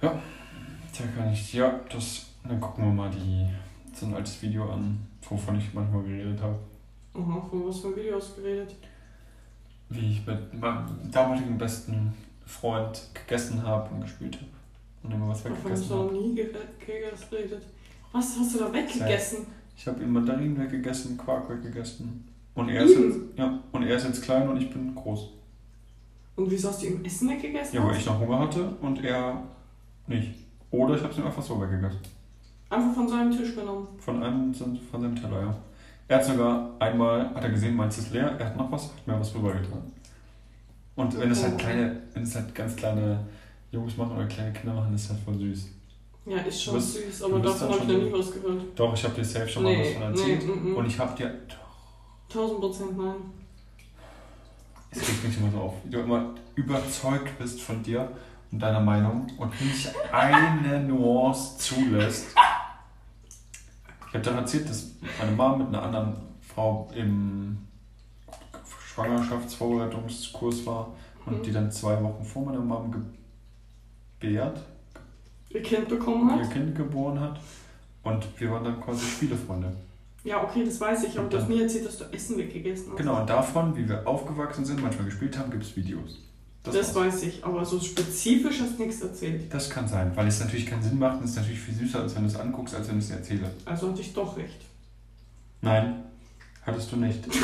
Da 0.00 1.04
kann 1.16 1.32
ich, 1.32 1.54
ja, 1.54 1.80
das, 1.90 2.26
dann 2.46 2.60
gucken 2.60 2.84
wir 2.84 2.92
mal 2.92 3.10
die, 3.10 3.46
so 3.94 4.06
ein 4.06 4.14
altes 4.14 4.42
Video 4.42 4.68
an, 4.70 4.98
wovon 5.28 5.56
ich 5.58 5.72
manchmal 5.72 6.02
geredet 6.02 6.40
habe. 6.42 6.58
Aha, 7.14 7.46
von 7.48 7.68
was 7.68 7.80
für 7.80 7.88
ein 7.88 7.96
Video 7.96 8.16
hast 8.16 8.36
du 8.36 8.42
geredet? 8.42 8.74
Wie 9.88 10.10
ich 10.12 10.26
mit 10.26 10.60
meinem 10.60 10.86
damaligen 11.10 11.56
besten 11.56 12.12
Freund 12.44 13.00
gegessen 13.14 13.62
habe 13.62 13.94
und 13.94 14.00
gespielt 14.02 14.36
habe. 14.36 14.46
Und 15.02 15.12
immer 15.14 15.28
was 15.28 15.44
weggegessen 15.44 15.88
du 15.88 15.94
noch 15.94 16.04
habe. 16.06 16.14
nie 16.14 16.34
ge- 16.34 16.52
geredet. 16.84 17.62
Was 18.12 18.36
hast 18.38 18.54
du 18.54 18.58
da 18.58 18.72
weggegessen? 18.72 19.46
Ich 19.76 19.86
habe 19.86 20.02
ihm 20.02 20.12
Mandarinen 20.12 20.58
weggegessen, 20.58 21.16
Quark 21.16 21.48
weggegessen. 21.48 22.28
Und 22.54 22.68
er, 22.68 22.82
ist 22.84 22.98
jetzt, 22.98 23.18
ja, 23.36 23.58
und 23.72 23.82
er 23.84 23.96
ist 23.96 24.04
jetzt 24.04 24.22
klein 24.22 24.48
und 24.48 24.56
ich 24.60 24.70
bin 24.70 24.94
groß. 24.94 25.28
Und 26.36 26.50
wieso 26.50 26.68
hast 26.68 26.82
du 26.82 26.86
ihm 26.86 27.04
Essen 27.04 27.28
weggegessen? 27.30 27.76
Ja, 27.76 27.86
weil 27.86 27.96
ich 27.96 28.06
noch 28.06 28.18
Hunger 28.18 28.38
hatte 28.40 28.64
und 28.80 29.02
er 29.04 29.42
nicht. 30.06 30.32
Oder 30.70 30.94
ich 30.96 31.02
habe 31.02 31.12
es 31.12 31.18
ihm 31.18 31.26
einfach 31.26 31.42
so 31.42 31.60
weggegessen. 31.60 32.00
Einfach 32.68 32.94
von 32.94 33.08
seinem 33.08 33.30
Tisch 33.36 33.54
genommen. 33.54 33.88
Von 33.98 34.22
einem, 34.22 34.52
von 34.54 34.78
seinem 35.00 35.16
Teller, 35.16 35.40
ja. 35.42 35.54
Er 36.08 36.16
hat 36.18 36.24
sogar 36.24 36.70
einmal, 36.80 37.32
hat 37.34 37.44
er 37.44 37.50
gesehen, 37.50 37.76
meins 37.76 37.98
ist 37.98 38.12
leer, 38.12 38.34
er 38.38 38.46
hat 38.46 38.56
noch 38.56 38.70
was, 38.72 38.84
hat 38.84 39.06
mir 39.06 39.18
was 39.18 39.34
rübergetan. 39.34 39.82
Und 40.96 41.18
wenn 41.18 41.30
es 41.30 41.42
halt 41.42 41.54
Oh. 41.54 41.56
kleine, 41.56 42.02
wenn 42.14 42.22
es 42.24 42.34
halt 42.34 42.54
ganz 42.54 42.74
kleine 42.76 43.20
Jungs 43.70 43.96
machen 43.96 44.16
oder 44.16 44.26
kleine 44.26 44.52
Kinder 44.52 44.74
machen, 44.74 44.94
ist 44.94 45.08
halt 45.08 45.20
voll 45.20 45.38
süß. 45.38 45.68
Ja, 46.26 46.38
ist 46.38 46.62
schon 46.62 46.74
bist- 46.74 46.94
süß, 46.94 47.22
aber 47.22 47.38
davon 47.40 47.68
habe 47.70 47.78
ich 47.80 47.88
noch 47.88 48.02
nie 48.04 48.12
was 48.12 48.32
gehört. 48.32 48.62
Doch, 48.74 48.92
ich 48.94 49.04
habe 49.04 49.14
dir 49.14 49.24
safe 49.24 49.48
schon 49.48 49.62
mal 49.62 49.70
was 49.72 49.78
Nee, 49.86 49.92
von 49.94 50.00
nee, 50.02 50.08
erzählt. 50.20 50.46
mm, 50.46 50.68
mm. 50.72 50.76
Und 50.76 50.86
ich 50.86 50.98
habe 50.98 51.16
dir, 51.16 51.34
Tausend 52.32 52.60
Prozent 52.60 52.96
nein. 52.96 53.16
es 54.90 55.00
regt 55.08 55.24
mich 55.24 55.36
immer 55.38 55.50
so 55.50 55.58
auf, 55.58 55.74
wie 55.84 55.90
du 55.90 56.00
immer 56.00 56.34
überzeugt 56.54 57.38
bist 57.38 57.60
von 57.60 57.82
dir 57.82 58.10
und 58.52 58.60
deiner 58.60 58.80
Meinung 58.80 59.26
und 59.38 59.60
nicht 59.60 59.90
eine 60.12 60.80
Nuance 60.84 61.58
zulässt. 61.58 62.28
Ich 64.08 64.14
habe 64.14 64.24
dann 64.24 64.36
erzählt, 64.38 64.68
dass 64.68 64.90
meine 65.18 65.32
Mama 65.32 65.56
mit 65.58 65.68
einer 65.68 65.82
anderen 65.82 66.16
Frau 66.40 66.90
im 66.94 67.58
Schwangerschaftsvorbereitungskurs 68.94 70.66
war 70.66 70.88
und 71.26 71.38
Mhm. 71.38 71.42
die 71.44 71.52
dann 71.52 71.70
zwei 71.70 72.02
Wochen 72.02 72.24
vor 72.24 72.44
meiner 72.46 72.60
Mom 72.60 72.92
gebärt, 74.20 74.60
Ihr 75.50 75.62
Kind 75.62 75.88
bekommen 75.88 76.28
ihr 76.38 76.44
hat? 76.44 76.52
Kind 76.52 76.76
geboren 76.76 77.18
hat. 77.18 77.40
Und 78.04 78.24
wir 78.40 78.50
waren 78.52 78.62
dann 78.64 78.80
quasi 78.80 79.04
Spielefreunde. 79.04 79.72
Ja, 80.22 80.42
okay, 80.42 80.64
das 80.64 80.78
weiß 80.78 81.04
ich, 81.04 81.18
aber 81.18 81.28
du 81.28 81.38
hast 81.38 81.48
mir 81.48 81.62
erzählt, 81.62 81.86
dass 81.86 81.96
du 81.98 82.04
Essen 82.12 82.36
weggegessen 82.36 82.90
hast. 82.90 82.98
Genau, 82.98 83.20
und 83.20 83.30
davon, 83.30 83.74
wie 83.76 83.88
wir 83.88 84.06
aufgewachsen 84.06 84.64
sind, 84.66 84.82
manchmal 84.82 85.06
gespielt 85.06 85.38
haben, 85.38 85.50
gibt 85.50 85.64
es 85.64 85.74
Videos. 85.74 86.18
Das, 86.62 86.74
war's. 86.74 86.94
weiß 86.94 87.22
ich, 87.22 87.42
aber 87.42 87.64
so 87.64 87.80
spezifisch 87.80 88.60
hast 88.60 88.78
du 88.78 88.82
nichts 88.82 89.00
erzählt. 89.00 89.52
Das 89.52 89.70
kann 89.70 89.88
sein, 89.88 90.14
weil 90.14 90.26
es 90.26 90.40
natürlich 90.40 90.66
keinen 90.66 90.82
Sinn 90.82 90.98
macht 90.98 91.16
und 91.18 91.24
es 91.24 91.30
ist 91.30 91.36
natürlich 91.36 91.60
viel 91.60 91.74
süßer, 91.74 92.00
als 92.00 92.14
wenn 92.14 92.24
du 92.24 92.28
es 92.28 92.36
anguckst, 92.36 92.74
als 92.74 92.86
wenn 92.88 92.98
ich 92.98 93.04
es 93.04 93.10
erzähle. 93.10 93.50
Also 93.64 93.90
hatte 93.90 94.02
ich 94.02 94.12
doch 94.12 94.36
recht. 94.36 94.60
Nein, 95.62 96.04
hattest 96.66 96.92
du 96.92 96.96
nicht. 96.96 97.26
Boah. 97.26 97.34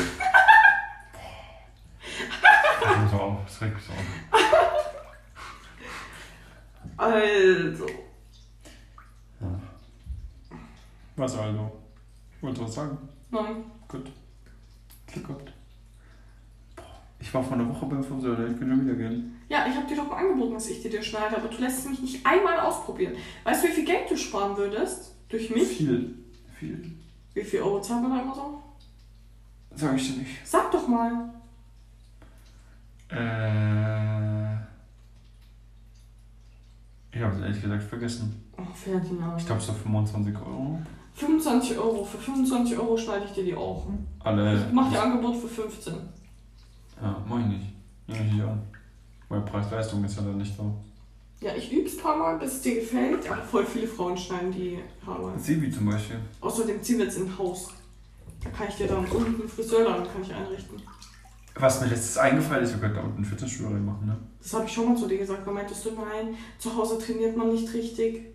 Das 2.79 2.89
regt 2.91 3.01
mich 3.01 3.11
so 3.11 3.17
auf. 3.17 3.37
Das 3.45 3.61
regt 3.61 3.75
mich 3.75 3.83
so 3.85 3.93
auf. 3.93 3.99
Also. 6.97 7.85
Was 11.15 11.35
also? 11.35 11.71
Wolltest 12.41 12.61
du 12.61 12.65
was 12.65 12.75
sagen? 12.75 12.97
Nein. 13.31 13.63
Gut. 13.87 14.11
Glück 15.07 15.27
gehabt. 15.27 15.53
Ich 17.19 17.33
war 17.33 17.43
vor 17.43 17.53
einer 17.53 17.67
Woche 17.67 17.85
beim 17.87 18.03
Friseur, 18.03 18.37
ich 18.39 18.57
könnte 18.57 18.75
schon 18.75 18.85
wieder 18.85 18.95
gehen. 18.95 19.41
Ja, 19.49 19.65
ich 19.67 19.75
habe 19.75 19.87
dir 19.87 19.95
doch 19.95 20.07
mal 20.07 20.17
angeboten, 20.17 20.53
dass 20.53 20.69
ich 20.69 20.81
dir 20.81 20.91
dir 20.91 21.01
schneide, 21.01 21.37
aber 21.37 21.47
du 21.47 21.57
lässt 21.57 21.79
es 21.79 21.89
mich 21.89 22.01
nicht 22.01 22.25
einmal 22.25 22.59
ausprobieren. 22.59 23.15
Weißt 23.43 23.63
du, 23.63 23.69
wie 23.69 23.71
viel 23.71 23.85
Geld 23.85 24.09
du 24.11 24.15
sparen 24.17 24.55
würdest? 24.55 25.15
Durch 25.29 25.49
mich? 25.49 25.67
Viel. 25.67 26.15
Viel. 26.59 26.91
Wie 27.33 27.43
viel 27.43 27.61
Euro 27.61 27.81
zahlt 27.81 28.03
man 28.03 28.11
da 28.11 28.21
immer 28.21 28.35
so? 28.35 28.61
Sag 29.75 29.95
ich 29.95 30.11
dir 30.11 30.19
nicht. 30.19 30.47
Sag 30.47 30.71
doch 30.71 30.87
mal. 30.87 31.33
Äh. 33.09 34.55
Ich 37.11 37.23
habe 37.23 37.35
es 37.35 37.41
ehrlich 37.41 37.61
gesagt 37.61 37.83
vergessen. 37.83 38.43
Oh, 38.57 38.73
Ferdinand. 38.73 39.39
Ich 39.39 39.45
glaube 39.45 39.61
so 39.61 39.73
25 39.73 40.35
Euro. 40.35 40.79
25 41.17 41.77
Euro. 41.79 42.05
Für 42.05 42.17
25 42.17 42.77
Euro 42.77 42.95
schneide 42.95 43.25
ich 43.25 43.31
dir 43.31 43.43
die 43.43 43.55
auch. 43.55 43.87
Alle. 44.19 44.55
Ich 44.55 44.71
mach 44.71 44.91
dir 44.91 45.01
Angebot 45.01 45.35
für 45.37 45.47
15. 45.47 45.93
Ja, 47.01 47.23
mach 47.27 47.39
ich 47.39 47.45
nicht. 47.47 47.65
Nehme 48.07 48.25
ich 48.25 48.33
nicht 48.33 48.43
an. 48.43 48.61
Weil 49.27 49.41
Preis-Leistung 49.41 50.03
ist 50.05 50.15
ja 50.15 50.21
dann 50.21 50.37
nicht 50.37 50.55
so. 50.55 50.71
Ja, 51.41 51.55
ich 51.55 51.71
üb's 51.71 51.97
ein 51.97 52.01
paar 52.01 52.17
Mal, 52.17 52.37
bis 52.37 52.53
es 52.53 52.61
dir 52.61 52.75
gefällt. 52.75 53.29
Aber 53.29 53.41
voll 53.41 53.65
viele 53.65 53.87
Frauen 53.87 54.15
schneiden 54.15 54.51
die 54.51 54.79
Haare. 55.05 55.33
Sebi 55.37 55.71
zum 55.71 55.87
Beispiel. 55.87 56.19
Außerdem 56.39 56.81
ziehen 56.81 56.99
wir 56.99 57.05
jetzt 57.05 57.17
ein 57.17 57.37
Haus. 57.37 57.69
Da 58.43 58.49
kann 58.51 58.67
ich 58.69 58.75
dir 58.75 58.87
dann 58.87 59.05
unten 59.05 59.41
einen 59.41 59.49
Friseurladen 59.49 60.05
kann 60.05 60.21
ich 60.21 60.33
einrichten. 60.33 60.81
Was 61.55 61.81
mir 61.81 61.87
letztes 61.87 62.17
eingefallen 62.17 62.63
ist, 62.63 62.73
wir 62.73 62.79
könnten 62.79 62.97
da 62.97 63.03
unten 63.03 63.25
Fitnessstudio 63.25 63.71
machen, 63.79 64.05
ne? 64.05 64.17
Das 64.39 64.53
habe 64.53 64.65
ich 64.65 64.71
schon 64.71 64.89
mal 64.89 64.95
zu 64.95 65.07
dir 65.07 65.17
gesagt. 65.17 65.45
Da 65.45 65.51
meintest 65.51 65.85
du, 65.85 65.91
nein, 65.91 66.35
zu 66.59 66.75
Hause 66.75 66.99
trainiert 66.99 67.35
man 67.35 67.51
nicht 67.51 67.73
richtig. 67.73 68.27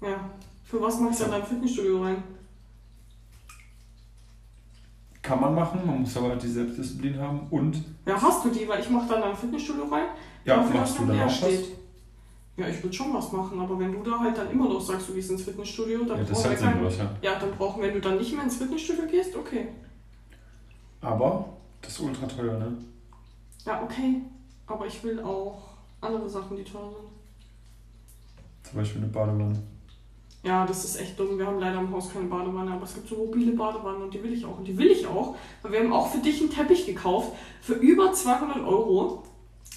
Ja. 0.00 0.30
Für 0.70 0.80
was 0.80 1.00
machst 1.00 1.18
du 1.18 1.24
dann 1.24 1.32
dein 1.32 1.42
Fitnessstudio 1.42 2.00
rein? 2.00 2.22
Kann 5.20 5.40
man 5.40 5.52
machen, 5.52 5.80
man 5.84 6.02
muss 6.02 6.16
aber 6.16 6.28
halt 6.28 6.42
die 6.44 6.48
Selbstdisziplin 6.48 7.18
haben 7.18 7.48
und. 7.50 7.82
Ja, 8.06 8.22
hast 8.22 8.44
du 8.44 8.50
die, 8.50 8.68
weil 8.68 8.80
ich 8.80 8.88
mache 8.88 9.08
dann 9.08 9.20
dein 9.20 9.34
Fitnessstudio 9.34 9.86
rein. 9.86 10.06
Ja, 10.44 10.58
machst 10.58 10.96
du 10.96 11.06
dann 11.06 11.22
auch 11.22 11.26
was? 11.26 11.42
Ja, 12.56 12.68
ich 12.68 12.80
würde 12.84 12.94
schon 12.94 13.12
was 13.12 13.32
machen, 13.32 13.58
aber 13.58 13.78
wenn 13.80 13.92
du 13.92 14.08
da 14.08 14.20
halt 14.20 14.38
dann 14.38 14.48
immer 14.50 14.68
noch 14.68 14.80
sagst, 14.80 15.08
du 15.08 15.14
gehst 15.14 15.32
ins 15.32 15.42
Fitnessstudio, 15.42 16.04
dann 16.04 16.18
Ja, 16.18 16.24
das 16.24 16.42
brauchen 16.42 16.50
halt 16.50 16.80
wir 16.80 16.88
kein... 16.88 16.98
ja. 16.98 17.32
Ja, 17.32 17.38
dann 17.40 17.50
brauchen 17.50 17.82
wir, 17.82 17.88
wenn 17.88 17.94
du 17.94 18.00
dann 18.00 18.18
nicht 18.18 18.32
mehr 18.32 18.44
ins 18.44 18.56
Fitnessstudio 18.56 19.06
gehst, 19.06 19.34
okay. 19.34 19.68
Aber 21.00 21.56
das 21.82 21.92
ist 21.92 22.00
ultra 22.00 22.26
teuer, 22.26 22.58
ne? 22.58 22.76
Ja, 23.66 23.82
okay. 23.82 24.22
Aber 24.68 24.86
ich 24.86 25.02
will 25.02 25.20
auch 25.20 25.62
andere 26.00 26.28
Sachen, 26.28 26.56
die 26.56 26.62
teuer 26.64 26.90
sind. 26.92 27.08
Zum 28.62 28.78
Beispiel 28.78 29.02
eine 29.02 29.10
Badewanne. 29.10 29.60
Ja, 30.42 30.64
das 30.66 30.84
ist 30.84 30.98
echt 31.00 31.18
dumm. 31.20 31.38
Wir 31.38 31.46
haben 31.46 31.58
leider 31.60 31.78
im 31.80 31.92
Haus 31.92 32.10
keine 32.12 32.24
Badewanne, 32.26 32.72
aber 32.72 32.84
es 32.84 32.94
gibt 32.94 33.08
so 33.08 33.16
mobile 33.16 33.52
Badewannen 33.52 34.02
und 34.02 34.14
die 34.14 34.22
will 34.22 34.32
ich 34.32 34.44
auch. 34.46 34.56
Und 34.58 34.66
die 34.66 34.76
will 34.78 34.86
ich 34.90 35.06
auch, 35.06 35.36
weil 35.62 35.72
wir 35.72 35.80
haben 35.80 35.92
auch 35.92 36.10
für 36.10 36.18
dich 36.18 36.40
einen 36.40 36.50
Teppich 36.50 36.86
gekauft 36.86 37.32
für 37.60 37.74
über 37.74 38.12
200 38.12 38.58
Euro, 38.64 39.22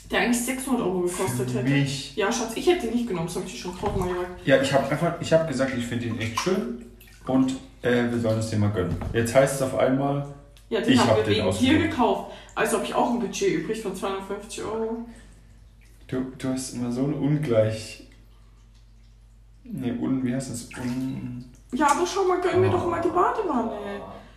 der 0.10 0.22
eigentlich 0.22 0.42
600 0.46 0.82
Euro 0.82 1.02
gekostet 1.02 1.52
Für 1.52 1.60
hätte. 1.60 1.70
mich. 1.70 2.16
Ja, 2.16 2.32
Schatz, 2.32 2.54
ich 2.56 2.66
hätte 2.68 2.88
den 2.88 2.96
nicht 2.96 3.08
genommen, 3.10 3.28
das 3.28 3.36
habe 3.36 3.46
ich 3.46 3.52
dir 3.54 3.58
schon 3.58 3.78
tausendmal 3.78 4.10
gesagt. 4.14 4.48
Ja, 4.48 4.62
ich 4.62 4.72
habe 4.74 4.88
einfach, 4.90 5.20
ich 5.20 5.34
habe 5.34 5.48
gesagt, 5.50 5.74
ich 5.78 5.86
finde 5.86 6.06
ihn 6.06 6.20
echt 6.20 6.40
schön 6.40 6.86
und 7.28 7.52
äh, 7.82 8.10
wir 8.10 8.20
sollen 8.20 8.40
es 8.40 8.50
dir 8.50 8.58
mal 8.58 8.72
gönnen. 8.72 8.96
Jetzt 9.12 9.36
heißt 9.36 9.56
es 9.56 9.62
auf 9.62 9.76
einmal, 9.78 10.34
Ja, 10.70 10.80
den 10.80 10.94
Ich 10.94 11.00
haben 11.00 11.10
hab 11.10 11.26
den 11.26 11.28
wegen 11.46 11.58
dir 11.58 11.78
gekauft. 11.80 12.32
Also 12.56 12.78
habe 12.78 12.86
ich 12.86 12.94
auch 12.96 13.10
ein 13.12 13.20
Budget 13.20 13.54
übrig 13.64 13.82
von 13.82 13.94
250 13.96 14.64
Euro. 14.64 15.06
du, 16.08 16.22
du 16.38 16.48
hast 16.50 16.74
immer 16.74 16.90
so 16.92 17.02
ein 17.04 17.14
ungleich. 17.14 18.08
Ne, 19.64 19.98
un, 20.00 20.24
wie 20.24 20.34
heißt 20.34 20.52
das? 20.52 20.70
Un. 20.82 21.46
Ja, 21.74 21.88
aber 21.92 22.06
schau 22.06 22.26
mal, 22.26 22.42
gönn 22.42 22.62
mir 22.62 22.70
doch 22.70 22.88
mal 22.90 23.02
die 23.02 23.10
Badewanne. 23.10 23.72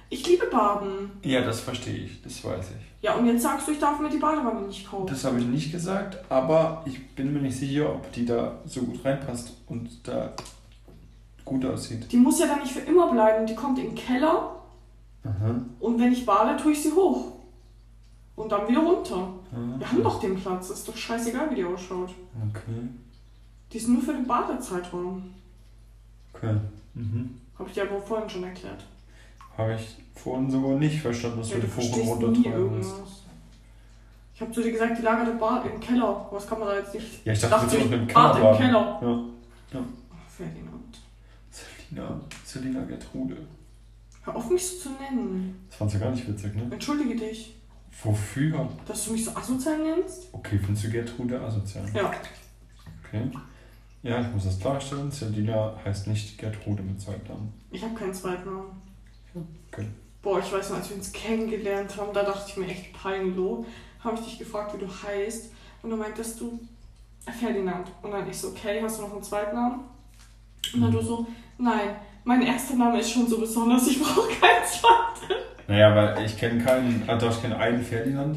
Ich 0.09 0.27
liebe 0.27 0.47
Baden. 0.47 1.11
Ja, 1.23 1.41
das 1.43 1.61
verstehe 1.61 1.97
ich, 1.97 2.23
das 2.23 2.45
weiß 2.45 2.71
ich. 2.71 3.03
Ja, 3.03 3.15
und 3.17 3.27
jetzt 3.27 3.43
sagst 3.43 3.67
du, 3.67 3.73
ich 3.73 3.79
darf 3.79 3.99
mir 3.99 4.09
die 4.09 4.19
Badewanne 4.19 4.63
nicht 4.63 4.89
kaufen. 4.89 5.07
Das 5.09 5.25
habe 5.25 5.39
ich 5.41 5.47
nicht 5.47 5.73
gesagt, 5.73 6.19
aber 6.31 6.83
ich 6.87 7.15
bin 7.15 7.33
mir 7.33 7.41
nicht 7.41 7.57
sicher, 7.59 7.93
ob 7.93 8.11
die 8.13 8.25
da 8.25 8.61
so 8.67 8.83
gut 8.83 9.05
reinpasst 9.05 9.53
und 9.67 10.07
da 10.07 10.33
gut 11.45 11.65
aussieht. 11.65 12.11
Die 12.11 12.17
muss 12.17 12.39
ja 12.39 12.47
dann 12.47 12.61
nicht 12.61 12.73
für 12.73 12.81
immer 12.81 13.11
bleiben. 13.13 13.47
Die 13.47 13.55
kommt 13.55 13.79
in 13.79 13.87
den 13.87 13.95
Keller 13.95 14.57
Aha. 15.25 15.61
und 15.81 16.01
wenn 16.01 16.13
ich 16.13 16.25
bade, 16.25 16.57
tue 16.61 16.73
ich 16.73 16.83
sie 16.83 16.93
hoch. 16.93 17.33
Und 18.37 18.53
dann 18.53 18.69
wieder 18.69 18.81
runter. 18.81 19.17
aha. 19.17 19.75
Wir 19.79 19.91
haben 19.91 20.03
doch 20.03 20.21
den 20.21 20.37
Platz. 20.37 20.71
Ist 20.71 20.87
doch 20.87 20.97
scheißegal, 20.97 21.51
wie 21.51 21.57
die 21.57 21.65
ausschaut. 21.65 22.11
Okay. 22.51 22.89
Die 23.77 23.83
ist 23.83 23.89
nur 23.89 24.01
für 24.01 24.15
den 24.15 24.27
Badezeitraum. 24.27 25.35
Okay. 26.33 26.55
Mhm. 26.95 27.39
Habe 27.59 27.69
ich 27.69 27.75
dir 27.75 27.83
aber 27.83 28.01
vorhin 28.01 28.27
schon 28.31 28.45
erklärt. 28.45 28.83
Habe 29.59 29.75
ich 29.75 29.99
vorhin 30.15 30.51
sogar 30.51 30.79
nicht 30.79 30.99
verstanden, 31.03 31.41
dass 31.41 31.51
Ja, 31.51 31.59
du 31.59 31.67
die 31.67 31.87
nie 32.01 32.09
runtertreiben 32.09 32.79
musst. 32.79 33.25
Ich 34.35 34.41
habe 34.41 34.51
zu 34.51 34.63
dir 34.63 34.73
gesagt, 34.73 34.97
die 34.99 35.03
lagerte 35.03 35.33
Bad 35.33 35.67
im 35.67 35.79
Keller. 35.79 36.27
Was 36.31 36.47
kann 36.47 36.59
man 36.59 36.69
da 36.69 36.79
jetzt 36.79 36.95
nicht? 36.95 37.27
Ja, 37.27 37.35
ich 37.35 37.39
dachte, 37.39 37.67
Dachte 37.67 37.77
ich, 37.77 37.85
auch 37.85 37.91
im 37.93 38.07
Bad 38.07 38.15
Keller 38.15 38.37
im 38.37 38.43
baden. 38.43 38.59
Keller. 38.59 39.01
Ja. 39.03 39.81
Ach, 40.15 40.31
Ferdinand. 40.31 41.01
Selina, 41.51 42.21
Selina 42.47 42.85
Gertrude. 42.85 43.37
Hör 44.23 44.37
auf, 44.37 44.49
mich 44.49 44.67
so 44.67 44.89
zu 44.89 44.89
nennen. 45.03 45.67
Das 45.69 45.77
fandst 45.77 45.97
du 45.97 46.01
gar 46.01 46.11
nicht 46.13 46.27
witzig, 46.27 46.55
ne? 46.55 46.67
Entschuldige 46.71 47.15
dich, 47.15 47.55
Wofür? 48.03 48.71
dass 48.89 49.05
du 49.05 49.13
mich 49.13 49.23
so 49.27 49.33
asozial 49.37 49.77
nennst. 49.83 50.29
Okay, 50.33 50.59
findest 50.65 50.87
du 50.87 50.91
Gertrude 50.91 51.39
asozial? 51.39 51.85
Ja. 51.93 52.11
Okay. 53.05 53.31
Ja, 54.07 54.21
ich 54.21 54.33
muss 54.33 54.45
das 54.45 54.61
klarstellen. 54.61 55.11
Selina 55.11 55.75
heißt 55.85 56.07
nicht 56.07 56.39
Gertrude 56.39 56.83
mit 56.83 57.01
Zweitnamen. 57.01 57.53
Ich 57.73 57.83
habe 57.83 57.95
keinen 57.95 58.15
zweiten 58.15 58.45
Namen. 58.45 58.83
Okay. 59.73 59.87
Boah, 60.23 60.39
ich 60.39 60.53
weiß 60.53 60.71
noch, 60.71 60.77
als 60.77 60.91
wir 60.91 60.97
uns 60.97 61.13
kennengelernt 61.13 61.97
haben, 61.97 62.13
da 62.13 62.23
dachte 62.23 62.45
ich 62.49 62.57
mir 62.57 62.67
echt 62.69 62.93
peinlich. 62.93 63.67
Habe 63.99 64.17
ich 64.17 64.25
dich 64.25 64.39
gefragt, 64.39 64.75
wie 64.75 64.79
du 64.79 64.87
heißt. 64.87 65.51
Und 65.83 65.91
dann 65.91 65.99
meintest 65.99 66.41
du 66.41 66.61
Ferdinand. 67.41 67.89
Und 68.01 68.13
dann 68.13 68.29
ich 68.29 68.39
so, 68.39 68.49
okay, 68.49 68.81
hast 68.81 68.99
du 68.99 69.03
noch 69.03 69.13
einen 69.13 69.23
zweiten 69.25 69.57
Namen? 69.57 69.81
Und 70.73 70.83
dann 70.83 70.93
du 70.93 71.01
so, 71.01 71.27
nein, 71.59 71.97
mein 72.23 72.43
erster 72.43 72.77
Name 72.77 73.01
ist 73.01 73.11
schon 73.11 73.27
so 73.27 73.39
besonders, 73.39 73.89
ich 73.89 74.01
brauche 74.01 74.29
keinen 74.29 74.65
zweiten. 74.65 75.35
Naja, 75.67 75.95
weil 75.95 76.25
ich 76.25 76.39
kenne 76.39 76.63
keinen, 76.63 77.05
doch, 77.07 77.31
ich 77.31 77.43
kenne 77.43 77.59
einen 77.59 77.83
Ferdinand. 77.83 78.37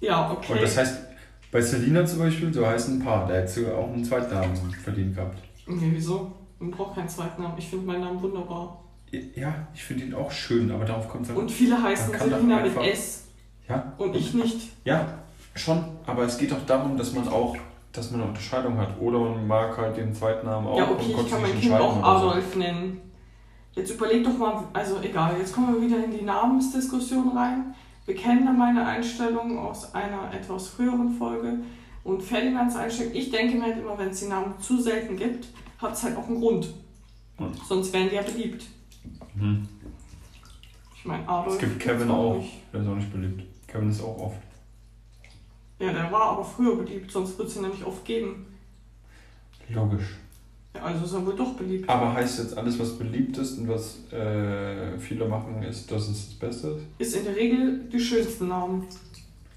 Ja, 0.00 0.30
okay. 0.30 0.54
Und 0.54 0.62
das 0.62 0.78
heißt, 0.78 1.09
bei 1.50 1.60
Selina 1.60 2.04
zum 2.04 2.20
Beispiel, 2.20 2.52
so 2.52 2.66
heißt 2.66 2.88
ein 2.90 3.00
Paar, 3.00 3.26
der 3.26 3.42
hätte 3.42 3.48
sogar 3.52 3.78
auch 3.78 3.92
einen 3.92 4.04
Zweitnamen 4.04 4.54
verdient 4.82 5.14
gehabt. 5.16 5.38
nee, 5.66 5.90
wieso? 5.92 6.32
Man 6.58 6.70
braucht 6.70 6.94
keinen 6.94 7.08
zweiten 7.08 7.42
Namen. 7.42 7.54
Ich 7.58 7.68
finde 7.68 7.86
meinen 7.86 8.02
Namen 8.02 8.22
wunderbar. 8.22 8.84
Ja, 9.34 9.66
ich 9.74 9.82
finde 9.82 10.04
ihn 10.04 10.14
auch 10.14 10.30
schön, 10.30 10.70
aber 10.70 10.84
darauf 10.84 11.08
kommt 11.08 11.28
es 11.28 11.34
Und 11.34 11.50
viele 11.50 11.82
heißen 11.82 12.16
Selina 12.16 12.60
mit 12.60 12.76
S. 12.76 13.24
Ja, 13.68 13.92
Und 13.98 14.14
ich 14.14 14.34
nicht. 14.34 14.70
ja, 14.84 15.18
schon. 15.54 15.82
Aber 16.06 16.24
es 16.24 16.38
geht 16.38 16.52
doch 16.52 16.64
darum, 16.66 16.96
dass 16.96 17.12
man 17.14 17.26
auch, 17.28 17.56
dass 17.92 18.10
man 18.10 18.20
eine 18.20 18.28
Unterscheidung 18.30 18.76
hat. 18.78 19.00
Oder 19.00 19.18
man 19.18 19.46
mag 19.46 19.76
halt 19.76 19.96
den 19.96 20.14
Zweitnamen 20.14 20.68
auch 20.68 20.78
Ja, 20.78 20.84
und 20.84 20.92
okay, 20.96 21.06
ich 21.08 21.16
konnte 21.16 21.30
kann 21.30 21.42
mein 21.42 21.60
Kind 21.60 21.74
auch 21.74 21.96
so. 21.96 22.02
Adolf 22.02 22.56
nennen. 22.56 23.00
Jetzt 23.72 23.90
überleg 23.92 24.24
doch 24.24 24.36
mal, 24.36 24.64
also 24.72 25.00
egal, 25.02 25.36
jetzt 25.38 25.54
kommen 25.54 25.74
wir 25.74 25.80
wieder 25.80 26.04
in 26.04 26.10
die 26.10 26.24
Namensdiskussion 26.24 27.36
rein. 27.36 27.74
Da 28.14 28.52
meine 28.52 28.84
Einstellung 28.84 29.58
aus 29.58 29.94
einer 29.94 30.32
etwas 30.32 30.68
früheren 30.68 31.10
Folge. 31.10 31.58
Und 32.02 32.22
Ferdinands 32.22 32.76
Einstellung, 32.76 33.14
ich 33.14 33.30
denke 33.30 33.56
mir 33.56 33.64
halt 33.64 33.78
immer, 33.78 33.98
wenn 33.98 34.08
es 34.08 34.20
die 34.20 34.26
Namen 34.26 34.58
zu 34.58 34.80
selten 34.80 35.16
gibt, 35.16 35.48
hat 35.78 35.92
es 35.92 36.02
halt 36.02 36.16
auch 36.16 36.26
einen 36.26 36.40
Grund. 36.40 36.72
Hm. 37.36 37.52
Sonst 37.68 37.92
wären 37.92 38.08
die 38.08 38.16
ja 38.16 38.22
beliebt. 38.22 38.64
Mhm. 39.34 39.68
Ich 40.94 41.04
meine, 41.04 41.26
Adolf. 41.28 41.54
Es 41.54 41.60
gibt 41.60 41.80
Kevin 41.80 42.10
auch. 42.10 42.36
Nicht. 42.36 42.58
Der 42.72 42.82
ist 42.82 42.88
auch 42.88 42.94
nicht 42.94 43.12
beliebt. 43.12 43.42
Kevin 43.66 43.90
ist 43.90 44.02
auch 44.02 44.18
oft. 44.18 44.38
Ja, 45.78 45.92
der 45.92 46.12
war 46.12 46.32
aber 46.32 46.44
früher 46.44 46.76
beliebt, 46.76 47.10
sonst 47.10 47.38
wird 47.38 47.48
es 47.48 47.56
ihn 47.56 47.68
nicht 47.68 47.84
oft 47.84 48.04
geben. 48.04 48.46
Logisch. 49.68 50.16
Ja, 50.74 50.82
also 50.82 51.04
ist 51.04 51.12
er 51.12 51.26
wohl 51.26 51.34
doch 51.34 51.54
beliebt. 51.54 51.88
Aber 51.88 52.14
heißt 52.14 52.38
jetzt 52.38 52.56
alles, 52.56 52.78
was 52.78 52.96
beliebt 52.96 53.36
ist 53.38 53.58
und 53.58 53.68
was 53.68 53.98
äh, 54.12 54.96
viele 54.98 55.26
machen, 55.26 55.62
ist, 55.62 55.90
dass 55.90 56.08
es 56.08 56.26
das 56.28 56.34
Beste 56.38 56.68
ist? 56.68 56.84
Ist 56.98 57.16
in 57.16 57.24
der 57.24 57.36
Regel 57.36 57.88
die 57.92 57.98
schönsten 57.98 58.48
Namen. 58.48 58.86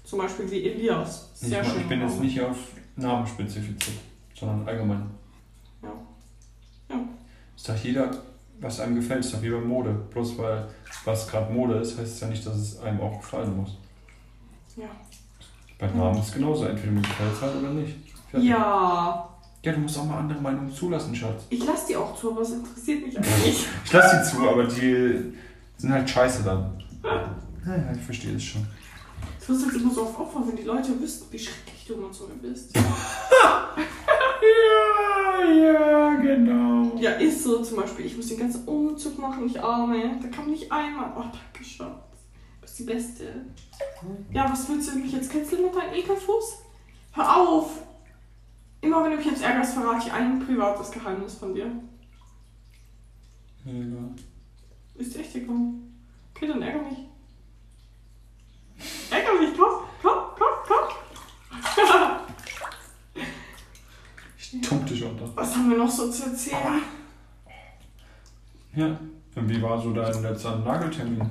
Zum 0.02 0.18
Beispiel 0.18 0.50
wie 0.50 0.68
Elias. 0.68 1.30
Ich, 1.40 1.48
Sehr 1.48 1.62
mein, 1.62 1.70
schön. 1.70 1.80
ich 1.80 1.88
bin 1.88 2.00
jetzt 2.00 2.20
nicht 2.20 2.40
auf 2.40 2.56
Namen 2.96 3.26
spezifiziert, 3.26 3.96
sondern 4.38 4.66
allgemein. 4.66 5.06
Ja. 5.82 5.92
Ja. 6.90 7.00
Ist 7.56 7.68
doch 7.68 7.76
jeder, 7.76 8.10
was 8.60 8.80
einem 8.80 8.96
gefällt, 8.96 9.24
ist 9.24 9.34
doch 9.34 9.42
wie 9.42 9.50
bei 9.50 9.60
Mode. 9.60 9.90
Bloß 10.12 10.36
weil 10.38 10.68
was 11.04 11.28
gerade 11.28 11.52
Mode 11.52 11.76
ist, 11.76 11.96
heißt 11.96 12.14
es 12.14 12.20
ja 12.20 12.28
nicht, 12.28 12.44
dass 12.44 12.56
es 12.56 12.80
einem 12.80 13.00
auch 13.00 13.20
gefallen 13.20 13.56
muss. 13.56 13.78
Ja. 14.76 14.90
Bei 15.78 15.86
Namen 15.86 16.18
ist 16.18 16.28
es 16.28 16.34
genauso. 16.34 16.64
Entweder 16.64 16.92
mir 16.92 17.02
gefällt 17.02 17.32
es 17.32 17.40
halt 17.40 17.56
oder 17.56 17.70
nicht. 17.70 17.94
Fertig. 18.30 18.48
Ja, 18.48 19.28
Ja, 19.64 19.72
du 19.72 19.80
musst 19.80 19.98
auch 19.98 20.04
mal 20.04 20.18
andere 20.18 20.40
Meinungen 20.40 20.70
zulassen, 20.72 21.14
Schatz. 21.14 21.44
ich 21.48 21.64
lasse 21.64 21.86
die 21.88 21.96
auch 21.96 22.14
zu, 22.14 22.32
aber 22.32 22.42
es 22.42 22.50
interessiert 22.50 23.06
mich 23.06 23.16
eigentlich. 23.16 23.66
Ich 23.84 23.92
lasse 23.92 24.18
die 24.18 24.36
zu, 24.36 24.48
aber 24.48 24.64
die 24.64 25.32
sind 25.78 25.90
halt 25.92 26.08
scheiße 26.08 26.42
dann. 26.42 26.82
Naja, 27.64 27.92
ich 27.94 28.02
verstehe 28.02 28.36
es 28.36 28.44
schon. 28.44 28.66
Du 29.40 29.52
wirst 29.52 29.66
jetzt 29.66 29.76
immer 29.76 29.92
so 29.92 30.02
auf 30.02 30.20
Opfer, 30.20 30.42
wenn 30.46 30.56
die 30.56 30.64
Leute 30.64 31.00
wüssten, 31.00 31.26
wie 31.32 31.38
schrecklich 31.38 31.84
du 31.86 31.94
immer 31.94 32.12
zu 32.12 32.24
mir 32.24 32.34
bist. 32.50 32.76
Ja, 34.44 35.50
ja, 35.50 36.14
genau. 36.16 36.96
Ja, 36.98 37.12
ist 37.12 37.42
so 37.42 37.62
zum 37.62 37.78
Beispiel. 37.78 38.06
Ich 38.06 38.16
muss 38.16 38.28
den 38.28 38.38
ganzen 38.38 38.64
Umzug 38.66 39.18
machen, 39.18 39.46
ich 39.46 39.60
arme. 39.60 40.18
Da 40.20 40.36
man 40.38 40.50
nicht 40.50 40.70
einmal. 40.70 41.12
Oh, 41.16 41.20
danke, 41.22 41.64
Schatz. 41.64 41.78
Du 41.78 42.60
bist 42.60 42.78
die 42.78 42.82
Beste. 42.84 43.24
Ja, 44.30 44.50
was 44.50 44.68
willst 44.68 44.92
du 44.92 44.98
mich 44.98 45.12
jetzt 45.12 45.30
kitzeln 45.30 45.62
mit 45.62 45.74
deinem 45.74 45.94
Ekelfuß? 45.94 46.58
Hör 47.12 47.36
auf! 47.36 47.70
Immer 48.84 49.02
wenn 49.02 49.12
du 49.12 49.16
mich 49.16 49.26
jetzt 49.26 49.42
ärgerst, 49.42 49.74
verrate 49.74 50.06
ich 50.06 50.12
ein 50.12 50.44
privates 50.44 50.90
Geheimnis 50.90 51.36
von 51.36 51.54
dir. 51.54 51.70
Ja, 53.64 53.72
egal. 53.72 54.10
Ist 54.96 55.16
echt 55.16 55.34
egal. 55.36 55.56
Okay, 56.34 56.48
dann 56.48 56.60
ärger 56.60 56.82
mich. 56.82 56.98
Ärger 59.10 59.40
mich, 59.40 59.56
komm, 59.56 59.84
komm, 60.02 60.18
komm, 60.36 60.48
komm. 60.68 60.88
Ich 64.36 64.60
tunk 64.60 64.86
dich 64.86 65.02
unter. 65.02 65.34
Was 65.34 65.56
haben 65.56 65.70
wir 65.70 65.78
noch 65.78 65.90
so 65.90 66.10
zu 66.10 66.24
erzählen? 66.24 66.82
Ja. 68.74 69.00
Und 69.34 69.48
wie 69.48 69.62
war 69.62 69.80
so 69.80 69.94
dein 69.94 70.22
letzter 70.22 70.58
Nageltermin? 70.58 71.30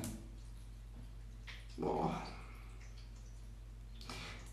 Boah. 1.77 2.19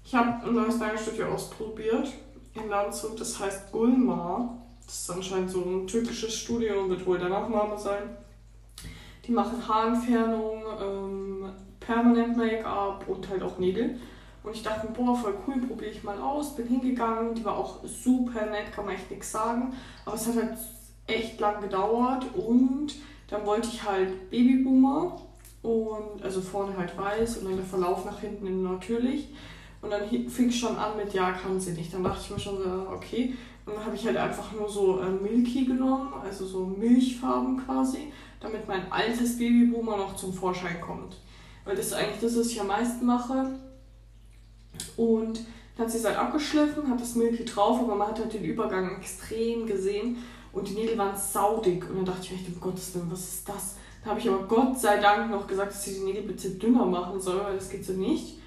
Ich 0.04 0.14
habe 0.14 0.46
ein 0.46 0.54
neues 0.54 0.78
Nagelstudio 0.78 1.28
ausprobiert 1.28 2.12
in 2.54 2.68
Landshut, 2.68 3.20
das 3.20 3.38
heißt 3.38 3.72
Gulmar. 3.72 4.56
Das 4.84 5.02
ist 5.02 5.10
anscheinend 5.10 5.50
so 5.50 5.60
ein 5.60 5.86
türkisches 5.86 6.34
Studio 6.34 6.80
und 6.80 6.90
wird 6.90 7.06
wohl 7.06 7.18
der 7.18 7.28
Nachname 7.28 7.78
sein. 7.78 8.16
Die 9.26 9.32
machen 9.32 9.66
Haarentfernung, 9.68 10.62
ähm, 10.80 11.52
Permanent 11.78 12.36
Make-up 12.36 13.04
und 13.06 13.28
halt 13.28 13.42
auch 13.42 13.58
Nägel. 13.58 14.00
Und 14.42 14.56
ich 14.56 14.62
dachte 14.62 14.88
boah, 14.88 15.14
voll 15.14 15.34
cool, 15.46 15.60
probiere 15.66 15.90
ich 15.90 16.02
mal 16.02 16.18
aus. 16.18 16.56
Bin 16.56 16.66
hingegangen, 16.66 17.34
die 17.34 17.44
war 17.44 17.56
auch 17.56 17.84
super 17.84 18.46
nett, 18.46 18.72
kann 18.72 18.86
man 18.86 18.94
echt 18.94 19.10
nichts 19.10 19.30
sagen. 19.30 19.74
Aber 20.04 20.16
es 20.16 20.26
hat 20.26 20.36
halt 20.36 20.58
echt 21.06 21.38
lang 21.40 21.60
gedauert 21.60 22.24
und 22.34 22.94
dann 23.28 23.44
wollte 23.46 23.68
ich 23.68 23.84
halt 23.84 24.30
Babyboomer 24.30 25.20
und 25.62 26.22
also 26.22 26.40
vorne 26.40 26.76
halt 26.76 26.96
weiß 26.96 27.38
und 27.38 27.44
dann 27.44 27.56
der 27.56 27.64
Verlauf 27.64 28.04
nach 28.04 28.20
hinten 28.20 28.46
in 28.46 28.62
natürlich. 28.62 29.28
Und 29.82 29.90
dann 29.90 30.08
fing 30.28 30.48
es 30.48 30.56
schon 30.56 30.76
an 30.76 30.96
mit, 30.96 31.12
ja, 31.14 31.32
kann 31.32 31.58
sie 31.58 31.72
nicht. 31.72 31.92
Dann 31.92 32.04
dachte 32.04 32.20
ich 32.22 32.30
mir 32.30 32.38
schon 32.38 32.58
so, 32.58 32.86
okay. 32.90 33.34
Und 33.64 33.76
dann 33.76 33.84
habe 33.84 33.96
ich 33.96 34.04
halt 34.06 34.16
einfach 34.16 34.52
nur 34.52 34.68
so 34.68 35.00
äh, 35.00 35.10
Milky 35.10 35.64
genommen, 35.64 36.12
also 36.22 36.44
so 36.44 36.66
Milchfarben 36.66 37.64
quasi, 37.64 38.12
damit 38.40 38.66
mein 38.68 38.90
altes 38.90 39.38
Babyboomer 39.38 39.96
noch 39.96 40.16
zum 40.16 40.32
Vorschein 40.32 40.80
kommt. 40.80 41.16
Weil 41.64 41.76
das 41.76 41.86
ist 41.86 41.92
eigentlich 41.94 42.20
das, 42.20 42.36
was 42.36 42.48
ich 42.48 42.60
am 42.60 42.66
meisten 42.66 43.06
mache. 43.06 43.58
Und 44.96 45.40
dann 45.76 45.86
hat 45.86 45.92
sie 45.92 45.98
es 45.98 46.04
halt 46.04 46.16
abgeschliffen, 46.16 46.90
hat 46.90 47.00
das 47.00 47.14
Milky 47.14 47.44
drauf, 47.44 47.80
aber 47.80 47.94
man 47.94 48.08
hat 48.08 48.18
halt 48.18 48.34
den 48.34 48.44
Übergang 48.44 48.96
extrem 48.96 49.66
gesehen. 49.66 50.18
Und 50.52 50.68
die 50.68 50.74
Nägel 50.74 50.98
waren 50.98 51.16
saudig. 51.16 51.88
Und 51.88 51.96
dann 51.96 52.04
dachte 52.04 52.22
ich 52.24 52.32
mir 52.32 52.38
echt, 52.38 52.48
um 52.48 52.60
Gottes 52.60 52.94
Willen, 52.94 53.10
was 53.10 53.20
ist 53.20 53.48
das? 53.48 53.76
Da 54.02 54.10
habe 54.10 54.20
ich 54.20 54.28
aber 54.28 54.42
Gott 54.44 54.78
sei 54.78 54.98
Dank 54.98 55.30
noch 55.30 55.46
gesagt, 55.46 55.72
dass 55.72 55.84
sie 55.84 55.94
die 55.94 56.04
Nägel 56.04 56.22
bitte 56.22 56.50
dünner 56.50 56.86
machen 56.86 57.20
soll, 57.20 57.40
weil 57.44 57.54
das 57.54 57.70
geht 57.70 57.84
so 57.84 57.92
nicht. 57.92 58.39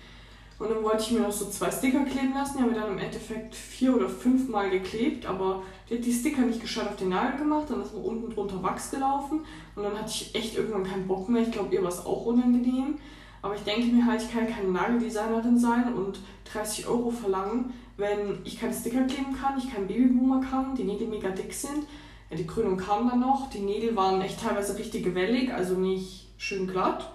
Und 0.63 0.69
dann 0.69 0.81
wollte 0.81 1.03
ich 1.03 1.11
mir 1.11 1.19
noch 1.19 1.31
so 1.31 1.49
zwei 1.49 1.69
Sticker 1.69 2.05
kleben 2.05 2.33
lassen. 2.33 2.55
Die 2.57 2.63
haben 2.63 2.73
wir 2.73 2.79
dann 2.79 2.93
im 2.93 2.97
Endeffekt 2.97 3.53
vier 3.53 3.97
oder 3.97 4.07
fünf 4.07 4.47
Mal 4.47 4.69
geklebt, 4.69 5.25
aber 5.25 5.61
die 5.89 5.97
hat 5.97 6.05
die 6.05 6.13
Sticker 6.13 6.43
nicht 6.43 6.61
gescheit 6.61 6.87
auf 6.87 6.95
den 6.95 7.09
Nagel 7.09 7.39
gemacht. 7.39 7.65
Dann 7.67 7.81
ist 7.81 7.93
mir 7.93 7.99
unten 7.99 8.33
drunter 8.33 8.63
Wachs 8.63 8.89
gelaufen. 8.89 9.41
Und 9.75 9.83
dann 9.83 9.97
hatte 9.97 10.09
ich 10.09 10.33
echt 10.33 10.55
irgendwann 10.55 10.85
keinen 10.85 11.05
Bock 11.05 11.27
mehr. 11.27 11.41
Ich 11.41 11.51
glaube, 11.51 11.75
ihr 11.75 11.81
war 11.81 11.89
es 11.89 12.05
auch 12.05 12.25
unangenehm. 12.27 12.97
Aber 13.41 13.55
ich 13.55 13.63
denke 13.63 13.87
mir 13.87 14.05
halt, 14.05 14.21
ich 14.21 14.31
kann 14.31 14.47
keine 14.47 14.69
Nageldesignerin 14.69 15.59
sein 15.59 15.93
und 15.93 16.19
30 16.53 16.87
Euro 16.87 17.11
verlangen, 17.11 17.73
wenn 17.97 18.37
ich 18.45 18.57
keine 18.57 18.73
Sticker 18.73 19.03
kleben 19.03 19.35
kann, 19.35 19.57
ich 19.57 19.69
keinen 19.69 19.87
Babyboomer 19.87 20.39
kann, 20.49 20.75
die 20.75 20.85
Nägel 20.85 21.07
mega 21.07 21.27
dick 21.29 21.53
sind. 21.53 21.83
Ja, 22.29 22.37
die 22.37 22.47
Krönung 22.47 22.77
kam 22.77 23.09
dann 23.09 23.19
noch. 23.19 23.49
Die 23.49 23.59
Nägel 23.59 23.97
waren 23.97 24.21
echt 24.21 24.39
teilweise 24.39 24.77
richtig 24.79 25.13
wellig, 25.13 25.53
also 25.53 25.75
nicht 25.75 26.29
schön 26.37 26.67
glatt, 26.67 27.11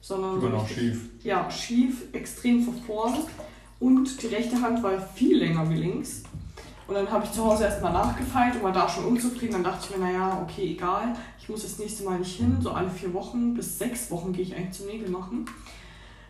sondern 0.00 0.36
Sogar 0.36 0.50
so 0.52 0.56
noch 0.58 0.68
schief. 0.68 1.08
Ja, 1.24 1.50
schief, 1.50 2.04
extrem 2.12 2.62
verformt 2.62 3.26
und 3.80 4.22
die 4.22 4.28
rechte 4.28 4.60
Hand 4.60 4.82
war 4.82 4.98
viel 5.00 5.38
länger 5.38 5.68
wie 5.70 5.76
links. 5.76 6.22
Und 6.88 6.94
dann 6.94 7.10
habe 7.10 7.24
ich 7.24 7.32
zu 7.32 7.44
Hause 7.44 7.64
erstmal 7.64 7.92
nachgefeilt 7.92 8.56
und 8.56 8.64
war 8.64 8.72
da 8.72 8.88
schon 8.88 9.04
unzufrieden. 9.04 9.52
Dann 9.52 9.64
dachte 9.64 9.86
ich 9.88 9.96
mir, 9.96 10.04
naja, 10.04 10.40
okay, 10.42 10.72
egal, 10.72 11.14
ich 11.38 11.48
muss 11.48 11.62
das 11.62 11.78
nächste 11.78 12.04
Mal 12.04 12.18
nicht 12.18 12.36
hin. 12.36 12.58
So 12.60 12.72
alle 12.72 12.90
vier 12.90 13.14
Wochen 13.14 13.54
bis 13.54 13.78
sechs 13.78 14.10
Wochen 14.10 14.32
gehe 14.32 14.42
ich 14.44 14.54
eigentlich 14.54 14.72
zum 14.72 14.86
Nägel 14.86 15.08
machen. 15.08 15.46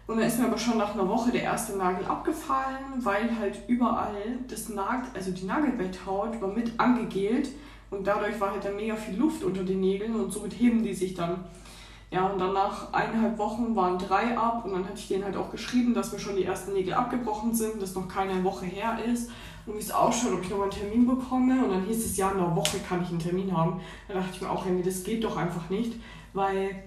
Und 0.07 0.19
dann 0.19 0.27
ist 0.27 0.39
mir 0.39 0.47
aber 0.47 0.59
schon 0.59 0.79
nach 0.79 0.95
einer 0.95 1.09
Woche 1.09 1.31
der 1.31 1.43
erste 1.43 1.77
Nagel 1.77 2.05
abgefallen, 2.05 2.85
weil 2.99 3.39
halt 3.39 3.61
überall 3.69 4.39
das 4.49 4.69
Nagel, 4.69 5.09
also 5.15 5.31
die 5.31 5.45
Nagelbetthaut 5.45 6.41
war 6.41 6.53
mit 6.53 6.79
angegelt 6.79 7.49
und 7.91 8.07
dadurch 8.07 8.39
war 8.41 8.53
halt 8.53 8.65
dann 8.65 8.77
mega 8.77 8.97
viel 8.97 9.17
Luft 9.17 9.45
unter 9.45 9.63
den 9.63 9.81
Nägeln 9.81 10.15
und 10.15 10.33
somit 10.33 10.59
heben 10.59 10.83
die 10.83 10.95
sich 10.95 11.15
dann. 11.15 11.45
Ja, 12.13 12.27
und 12.27 12.39
dann 12.39 12.53
nach 12.53 12.93
eineinhalb 12.93 13.39
Wochen 13.39 13.75
waren 13.75 13.99
drei 13.99 14.37
ab 14.37 14.67
und 14.67 14.73
dann 14.73 14.85
hatte 14.85 14.99
ich 14.99 15.09
denen 15.09 15.25
halt 15.25 15.35
auch 15.35 15.51
geschrieben, 15.51 15.95
dass 15.95 16.13
mir 16.13 16.19
schon 16.19 16.37
die 16.37 16.45
ersten 16.45 16.75
Nägel 16.75 16.93
abgebrochen 16.93 17.55
sind, 17.55 17.81
dass 17.81 17.95
noch 17.95 18.07
keine 18.07 18.45
Woche 18.45 18.67
her 18.67 18.99
ist 19.11 19.31
und 19.65 19.77
wie 19.77 19.79
es 19.79 19.91
ausschaut, 19.91 20.35
ob 20.35 20.43
ich 20.43 20.51
nochmal 20.51 20.69
einen 20.69 20.79
Termin 20.79 21.07
bekomme. 21.07 21.65
Und 21.65 21.71
dann 21.71 21.85
hieß 21.87 22.05
es, 22.05 22.19
ja, 22.19 22.31
in 22.31 22.37
einer 22.37 22.55
Woche 22.55 22.79
kann 22.87 23.03
ich 23.03 23.09
einen 23.09 23.19
Termin 23.19 23.57
haben. 23.57 23.81
Da 24.09 24.15
dachte 24.15 24.29
ich 24.35 24.43
mir 24.43 24.51
auch, 24.51 24.67
nee, 24.67 24.83
das 24.83 25.05
geht 25.05 25.25
doch 25.25 25.39
einfach 25.39 25.71
nicht, 25.71 25.95
weil 26.35 26.83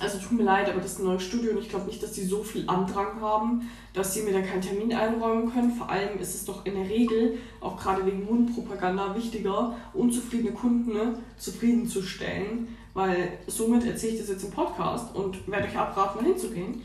also 0.00 0.18
tut 0.18 0.32
mir 0.32 0.44
leid, 0.44 0.70
aber 0.70 0.80
das 0.80 0.92
ist 0.92 1.00
ein 1.00 1.04
neues 1.04 1.22
Studio 1.22 1.52
und 1.52 1.58
ich 1.58 1.68
glaube 1.68 1.84
nicht, 1.84 2.02
dass 2.02 2.12
die 2.12 2.24
so 2.24 2.42
viel 2.42 2.64
Andrang 2.66 3.20
haben, 3.20 3.68
dass 3.92 4.14
sie 4.14 4.22
mir 4.22 4.32
da 4.32 4.40
keinen 4.40 4.62
Termin 4.62 4.92
einräumen 4.94 5.52
können. 5.52 5.70
Vor 5.72 5.90
allem 5.90 6.18
ist 6.18 6.34
es 6.34 6.44
doch 6.46 6.64
in 6.64 6.74
der 6.74 6.88
Regel, 6.88 7.38
auch 7.60 7.76
gerade 7.76 8.04
wegen 8.06 8.24
Mundpropaganda, 8.24 9.14
wichtiger, 9.14 9.76
unzufriedene 9.92 10.52
Kunden 10.52 10.94
ne, 10.94 11.18
zufriedenzustellen, 11.36 12.68
weil 12.94 13.38
somit 13.46 13.86
erzähle 13.86 14.14
ich 14.14 14.20
das 14.20 14.28
jetzt 14.28 14.44
im 14.44 14.50
Podcast 14.50 15.14
und 15.14 15.48
werde 15.48 15.68
euch 15.68 15.78
abraten, 15.78 16.22
mal 16.22 16.30
hinzugehen. 16.30 16.82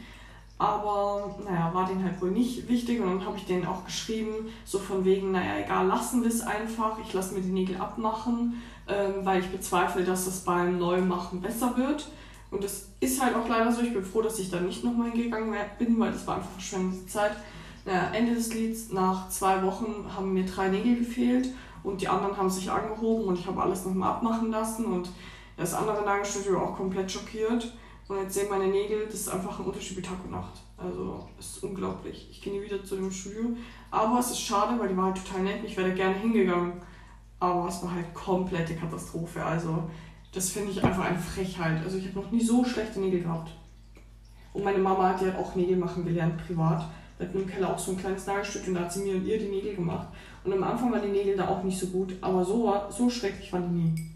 Aber 0.60 1.36
naja, 1.46 1.70
war 1.74 1.86
denen 1.86 2.04
halt 2.04 2.20
wohl 2.20 2.32
nicht 2.32 2.68
wichtig 2.68 3.00
und 3.00 3.08
dann 3.08 3.26
habe 3.26 3.38
ich 3.38 3.46
denen 3.46 3.68
auch 3.68 3.86
geschrieben, 3.86 4.48
so 4.66 4.80
von 4.80 5.06
wegen, 5.06 5.32
naja, 5.32 5.64
egal, 5.64 5.86
lassen 5.86 6.24
wir 6.24 6.30
es 6.30 6.42
einfach, 6.42 6.98
ich 7.06 7.14
lasse 7.14 7.36
mir 7.36 7.42
die 7.42 7.52
Nägel 7.52 7.78
abmachen, 7.78 8.62
ähm, 8.88 9.14
weil 9.24 9.42
ich 9.42 9.48
bezweifle, 9.50 10.04
dass 10.04 10.26
es 10.26 10.40
beim 10.40 10.80
Neumachen 10.80 11.42
besser 11.42 11.78
wird. 11.78 12.08
Und 12.50 12.64
das 12.64 12.88
ist 13.02 13.22
halt 13.22 13.36
auch 13.36 13.48
leider 13.48 13.72
so. 13.72 13.82
Ich 13.82 13.94
bin 13.94 14.04
froh, 14.04 14.22
dass 14.22 14.40
ich 14.40 14.50
da 14.50 14.60
nicht 14.60 14.84
nochmal 14.84 15.12
hingegangen 15.12 15.54
bin, 15.78 16.00
weil 16.00 16.12
das 16.12 16.26
war 16.26 16.38
einfach 16.38 16.52
verschwendete 16.52 17.06
Zeit. 17.06 17.34
Naja, 17.86 18.10
Ende 18.14 18.34
des 18.34 18.54
Lieds, 18.54 18.92
nach 18.92 19.30
zwei 19.30 19.62
Wochen 19.64 20.06
haben 20.16 20.34
mir 20.34 20.46
drei 20.46 20.70
Nägel 20.70 20.98
gefehlt 20.98 21.50
und 21.84 22.02
die 22.02 22.08
anderen 22.08 22.36
haben 22.36 22.50
sich 22.50 22.70
angehoben 22.72 23.26
und 23.26 23.40
ich 23.40 23.46
habe 23.46 23.62
alles 23.62 23.86
nochmal 23.86 24.12
abmachen 24.12 24.50
lassen 24.50 24.86
und 24.86 25.10
das 25.58 25.74
andere 25.74 26.06
Nagelstudio 26.06 26.60
auch 26.60 26.76
komplett 26.76 27.12
schockiert. 27.12 27.74
Und 28.08 28.22
jetzt 28.22 28.36
sehen 28.36 28.48
meine 28.50 28.68
Nägel, 28.68 29.06
das 29.06 29.16
ist 29.16 29.30
einfach 29.30 29.60
ein 29.60 29.66
Unterschied 29.66 29.98
wie 29.98 30.02
Tag 30.02 30.24
und 30.24 30.32
Nacht. 30.32 30.62
Also, 30.78 31.28
es 31.38 31.58
ist 31.58 31.64
unglaublich. 31.64 32.30
Ich 32.32 32.42
gehe 32.42 32.54
nie 32.54 32.64
wieder 32.64 32.82
zu 32.82 32.96
dem 32.96 33.12
Studio. 33.12 33.50
Aber 33.92 34.20
es 34.20 34.32
ist 34.32 34.40
schade, 34.40 34.80
weil 34.80 34.88
die 34.88 34.96
war 34.96 35.08
halt 35.08 35.18
total 35.18 35.44
nett. 35.44 35.64
Ich 35.66 35.76
wäre 35.76 35.92
gerne 35.94 36.16
hingegangen. 36.16 36.74
Aber 37.40 37.68
es 37.68 37.84
war 37.84 37.94
halt 37.94 38.14
komplette 38.14 38.76
Katastrophe. 38.76 39.44
Also, 39.44 39.84
das 40.34 40.52
finde 40.52 40.72
ich 40.72 40.84
einfach 40.84 41.06
eine 41.06 41.20
Frechheit. 41.20 41.84
Also 41.84 41.98
ich 41.98 42.08
habe 42.08 42.20
noch 42.20 42.32
nie 42.32 42.42
so 42.42 42.64
schlechte 42.64 43.00
Nägel 43.00 43.22
gehabt. 43.22 43.52
Und 44.54 44.64
meine 44.64 44.78
Mama 44.78 45.10
hat 45.10 45.22
ja 45.22 45.38
auch 45.38 45.56
Nägel 45.56 45.78
machen 45.78 46.06
gelernt, 46.06 46.38
privat. 46.46 46.86
Da 47.18 47.26
hat 47.26 47.34
im 47.34 47.48
Keller 47.48 47.74
auch 47.74 47.80
so 47.80 47.92
ein 47.92 47.98
kleines 47.98 48.26
Nagelstück 48.28 48.68
und 48.68 48.76
da 48.76 48.82
hat 48.82 48.94
sie 48.94 49.02
mir 49.02 49.16
und 49.16 49.26
ihr 49.26 49.40
die 49.40 49.48
Nägel 49.48 49.76
gemacht. 49.76 50.08
Und 50.44 50.54
am 50.54 50.64
Anfang 50.64 50.92
waren 50.92 51.02
die 51.02 51.10
Nägel 51.10 51.36
da 51.36 51.48
auch 51.48 51.64
nicht 51.64 51.80
so 51.80 51.88
gut, 51.88 52.14
aber 52.22 52.46
so, 52.46 52.72
so 52.90 53.10
schrecklich 53.10 53.52
waren 53.52 53.70
die 53.70 53.82
nie. 53.82 54.12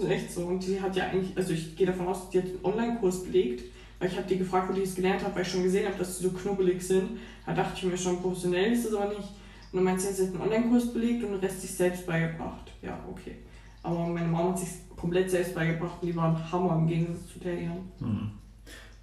Das 0.00 0.08
ist 0.08 0.14
echt 0.14 0.32
so. 0.32 0.46
Und 0.46 0.66
die 0.66 0.80
hat 0.80 0.96
ja 0.96 1.04
eigentlich, 1.08 1.36
also 1.36 1.52
ich 1.52 1.76
gehe 1.76 1.86
davon 1.86 2.08
aus, 2.08 2.30
die 2.30 2.38
hat 2.38 2.46
einen 2.46 2.64
Online-Kurs 2.64 3.24
belegt, 3.24 3.64
weil 3.98 4.08
ich 4.08 4.16
habe 4.16 4.26
die 4.26 4.38
gefragt, 4.38 4.70
wo 4.70 4.72
die 4.72 4.82
es 4.82 4.94
gelernt 4.94 5.22
hat, 5.22 5.34
weil 5.34 5.42
ich 5.42 5.48
schon 5.48 5.62
gesehen 5.62 5.86
habe, 5.86 5.98
dass 5.98 6.18
sie 6.18 6.24
so 6.24 6.30
knubbelig 6.30 6.82
sind. 6.82 7.18
Da 7.44 7.52
dachte 7.52 7.74
ich 7.76 7.84
mir 7.84 7.98
schon, 7.98 8.20
professionell 8.22 8.72
ist 8.72 8.86
das 8.86 8.94
aber 8.94 9.08
nicht. 9.08 9.20
Und 9.20 9.76
dann 9.76 9.84
meint 9.84 10.00
sie, 10.00 10.12
sie 10.12 10.26
hat 10.26 10.34
einen 10.34 10.42
Online-Kurs 10.42 10.92
belegt 10.92 11.22
und 11.24 11.32
den 11.32 11.40
Rest 11.40 11.60
sich 11.60 11.74
selbst 11.74 12.06
beigebracht. 12.06 12.72
Ja, 12.80 12.98
okay. 13.10 13.36
Aber 13.82 14.06
meine 14.06 14.28
Mama 14.28 14.50
hat 14.50 14.58
sich 14.58 14.68
komplett 14.96 15.30
selbst 15.30 15.54
beigebracht 15.54 15.98
und 16.00 16.08
die 16.08 16.16
waren 16.16 16.50
Hammer 16.50 16.76
im 16.76 16.86
Gegensatz 16.86 17.32
zu 17.32 17.38
der 17.38 17.56
hier. 17.56 17.76
Hm. 17.98 18.30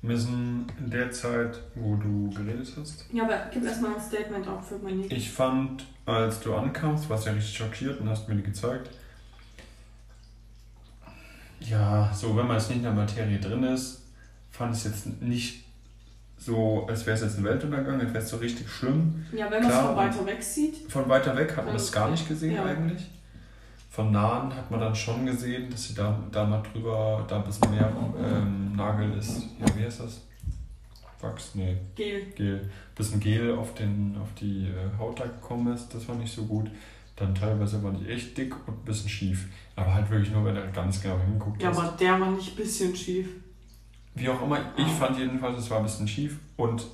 Wir 0.02 0.12
müssen 0.12 0.66
in 0.80 0.90
der 0.90 1.12
Zeit, 1.12 1.60
wo 1.76 1.96
du 1.96 2.30
geredet 2.30 2.72
hast. 2.80 3.08
Ja, 3.12 3.24
aber 3.24 3.50
gib 3.52 3.64
erstmal 3.66 3.96
ein 3.96 4.02
Statement 4.02 4.48
ab 4.48 4.64
für 4.64 4.78
meine. 4.78 5.06
Ich 5.08 5.32
fand, 5.32 5.86
als 6.06 6.40
du 6.40 6.54
ankamst, 6.54 7.10
warst 7.10 7.26
du 7.26 7.30
ja 7.30 7.36
richtig 7.36 7.58
schockiert 7.58 8.00
und 8.00 8.10
hast 8.10 8.28
mir 8.30 8.36
die 8.36 8.44
gezeigt. 8.44 8.90
Ja, 11.60 12.12
so 12.13 12.36
wenn 12.36 12.48
man 12.48 12.58
jetzt 12.58 12.70
nicht 12.70 12.78
in 12.78 12.84
der 12.84 12.93
Materie 12.93 13.39
drin 13.39 13.63
ist, 13.63 14.04
fand 14.52 14.76
ich 14.76 14.86
es 14.86 14.86
jetzt 14.86 15.22
nicht 15.22 15.63
so, 16.38 16.86
als 16.88 17.06
wäre 17.06 17.15
es 17.15 17.24
jetzt 17.24 17.38
ein 17.38 17.43
Weltuntergang, 17.43 18.00
als 18.00 18.13
wäre 18.13 18.24
es 18.24 18.30
so 18.30 18.38
richtig 18.38 18.70
schlimm. 18.70 19.26
Ja, 19.32 19.50
wenn 19.50 19.63
man 19.63 19.72
es 19.72 19.78
von 19.78 19.96
weiter 19.96 20.26
weg 20.26 20.43
sieht. 20.43 20.91
Von 20.91 21.10
weiter 21.10 21.36
weg 21.36 21.58
hat 21.58 21.65
man 21.65 21.74
das 21.74 21.91
gar 21.91 22.10
nicht 22.12 22.28
gesehen 22.28 22.54
ja. 22.54 22.65
eigentlich 22.65 23.10
von 23.98 24.12
Nahen 24.12 24.56
hat 24.56 24.70
man 24.70 24.80
dann 24.80 24.93
schon 24.93 25.26
gesehen, 25.26 25.72
dass 25.72 25.88
sie 25.88 25.96
da, 25.96 26.20
da 26.32 26.46
mal 26.46 26.62
drüber, 26.62 27.26
da 27.28 27.38
ein 27.38 27.43
bisschen 27.46 27.72
mehr 27.72 27.91
ähm, 28.24 28.76
Nagel 28.76 29.12
ist. 29.17 29.48
Ja, 29.60 29.65
wie 29.76 29.84
heißt 29.84 30.02
das? 30.02 30.22
Wachs? 31.20 31.56
Nee. 31.56 31.78
Gel. 31.96 32.28
Gel. 32.36 32.60
Ein 32.60 32.70
bisschen 32.96 33.20
Gel 33.20 33.56
auf, 33.56 33.74
den, 33.74 34.15
auf 34.22 34.32
die 34.39 34.67
äh, 34.67 35.00
Haut 35.00 35.20
da 35.20 35.24
gekommen 35.24 35.74
ist, 35.74 35.91
das 35.96 36.08
war 36.08 36.13
nicht 36.13 36.32
so 36.32 36.46
gut. 36.46 36.70
Dann 37.17 37.34
teilweise 37.34 37.84
war 37.84 37.91
die 37.91 38.08
echt 38.08 38.38
dick 38.38 38.56
und 38.67 38.75
ein 38.75 38.86
bisschen 38.86 39.10
schief. 39.10 39.47
Aber 39.75 39.93
halt 39.93 40.10
wirklich 40.10 40.32
nur, 40.32 40.45
wenn 40.45 40.56
er 40.56 40.67
ganz 40.67 41.01
genau 41.01 41.19
hinguckt. 41.19 41.62
Ja, 41.62 41.71
aber 41.71 41.95
der 41.99 42.19
war 42.19 42.32
nicht 42.32 42.51
ein 42.51 42.56
bisschen 42.56 42.95
schief. 42.95 43.27
Wie 44.15 44.30
auch 44.30 44.41
immer, 44.41 44.60
ich 44.77 44.88
fand 44.88 45.17
jedenfalls, 45.17 45.60
es 45.60 45.69
war 45.69 45.77
ein 45.77 45.84
bisschen 45.84 46.08
schief. 46.08 46.39
Und 46.56 46.86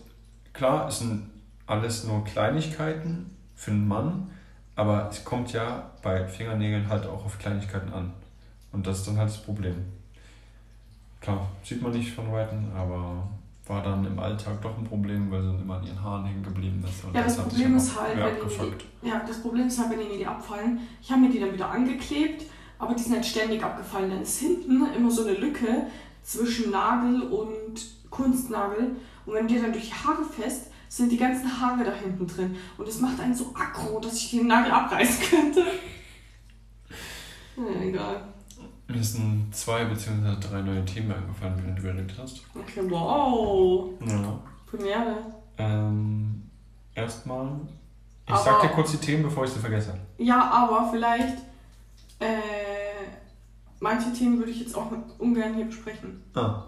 klar, 0.54 0.88
es 0.88 1.00
sind 1.00 1.30
alles 1.68 2.06
nur 2.06 2.24
Kleinigkeiten 2.24 3.36
für 3.54 3.72
einen 3.72 3.88
Mann. 3.88 4.30
Aber 4.76 5.10
es 5.10 5.24
kommt 5.24 5.54
ja 5.54 5.92
bei 6.02 6.26
Fingernägeln 6.28 6.88
halt 6.88 7.06
auch 7.06 7.26
auf 7.26 7.38
Kleinigkeiten 7.38 7.92
an. 7.94 8.14
Und 8.72 8.88
das 8.88 9.00
ist 9.00 9.08
dann 9.08 9.18
halt 9.18 9.30
das 9.30 9.44
Problem. 9.44 9.76
Klar, 11.22 11.50
sieht 11.64 11.82
man 11.82 11.92
nicht 11.92 12.12
von 12.12 12.32
Weitem, 12.32 12.72
aber 12.74 13.30
war 13.66 13.82
dann 13.82 14.06
im 14.06 14.20
Alltag 14.20 14.62
doch 14.62 14.78
ein 14.78 14.84
Problem, 14.84 15.32
weil 15.32 15.42
sie 15.42 15.48
dann 15.48 15.62
immer 15.62 15.76
an 15.76 15.86
ihren 15.86 16.04
Haaren 16.04 16.26
hängen 16.26 16.44
geblieben 16.44 16.84
ist. 16.86 17.04
ja, 17.14 17.24
das, 17.24 17.38
das 17.38 17.46
Problem 17.48 17.78
ist 17.78 18.00
halt, 18.00 18.18
wenn 18.18 18.50
die, 18.50 19.08
ja, 19.08 19.24
das 19.26 19.42
Problem 19.42 19.68
ist 19.68 19.80
halt, 19.80 19.90
wenn 19.92 20.00
die 20.00 20.08
Nägel 20.14 20.28
abfallen. 20.28 20.80
Ich 21.02 21.12
habe 21.12 21.22
mir 21.22 21.30
die 21.30 21.40
dann 21.40 21.54
wieder 21.54 21.70
angeklebt, 21.70 22.46
aber 22.78 22.94
die 22.94 23.04
sind 23.04 23.14
halt 23.14 23.26
ständig 23.26 23.64
abgefallen. 23.64 24.10
Dann 24.10 24.22
ist 24.22 24.40
hinten 24.40 24.86
immer 24.94 25.10
so 25.12 25.24
eine 25.26 25.38
Lücke 25.38 25.88
zwischen 26.22 26.72
Nagel 26.72 27.22
und 27.24 28.10
Kunstnagel. 28.10 28.98
Und 29.26 29.34
wenn 29.34 29.48
die 29.48 29.62
dann 29.62 29.72
durch 29.72 29.88
die 29.88 29.94
Haare 29.94 30.24
fest, 30.24 30.68
sind 30.90 31.12
die 31.12 31.18
ganzen 31.18 31.60
Haare 31.60 31.86
da 31.86 31.94
hinten 31.94 32.28
drin. 32.28 32.56
Und 32.78 32.88
es 32.88 33.00
macht 33.00 33.20
einen 33.20 33.34
so 33.34 33.54
aggro, 33.56 34.00
dass 34.00 34.16
ich 34.16 34.32
den 34.32 34.48
Nagel 34.48 34.72
abreißen 34.72 35.24
könnte. 35.30 35.64
Ja, 37.56 37.82
egal. 37.84 38.33
Mir 38.88 39.04
sind 39.04 39.56
zwei 39.56 39.86
bzw. 39.86 40.36
drei 40.40 40.62
neue 40.62 40.84
Themen 40.86 41.12
eingefallen, 41.12 41.56
während 41.58 41.80
du 41.80 41.84
geredet 41.84 42.16
hast. 42.20 42.42
Okay, 42.54 42.82
wow. 42.90 43.90
Ja. 44.06 44.40
Premiere. 44.70 45.16
Ähm, 45.58 46.50
erstmal. 46.94 47.48
Ich 48.26 48.34
aber, 48.34 48.44
sag 48.44 48.62
dir 48.62 48.70
kurz 48.70 48.92
die 48.92 48.98
Themen, 48.98 49.24
bevor 49.24 49.46
ich 49.46 49.52
sie 49.52 49.60
vergesse. 49.60 49.98
Ja, 50.18 50.50
aber 50.50 50.90
vielleicht. 50.92 51.40
Äh, 52.20 52.38
manche 53.80 54.14
Themen 54.14 54.38
würde 54.38 54.52
ich 54.52 54.62
jetzt 54.62 54.76
auch 54.76 54.92
ungern 55.18 55.56
hier 55.56 55.66
besprechen. 55.66 56.24
Ah. 56.34 56.64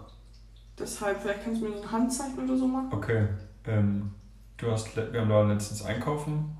Deshalb, 0.78 1.22
vielleicht 1.22 1.44
kannst 1.44 1.62
du 1.62 1.68
mir 1.68 1.76
so 1.76 1.82
ein 1.82 1.92
Handzeichen 1.92 2.44
oder 2.44 2.56
so 2.56 2.66
machen. 2.66 2.88
Okay. 2.92 3.28
Ähm, 3.66 4.12
du 4.56 4.70
hast, 4.70 4.94
wir 4.96 5.20
haben 5.20 5.28
da 5.28 5.42
letztens 5.42 5.82
einkaufen 5.84 6.56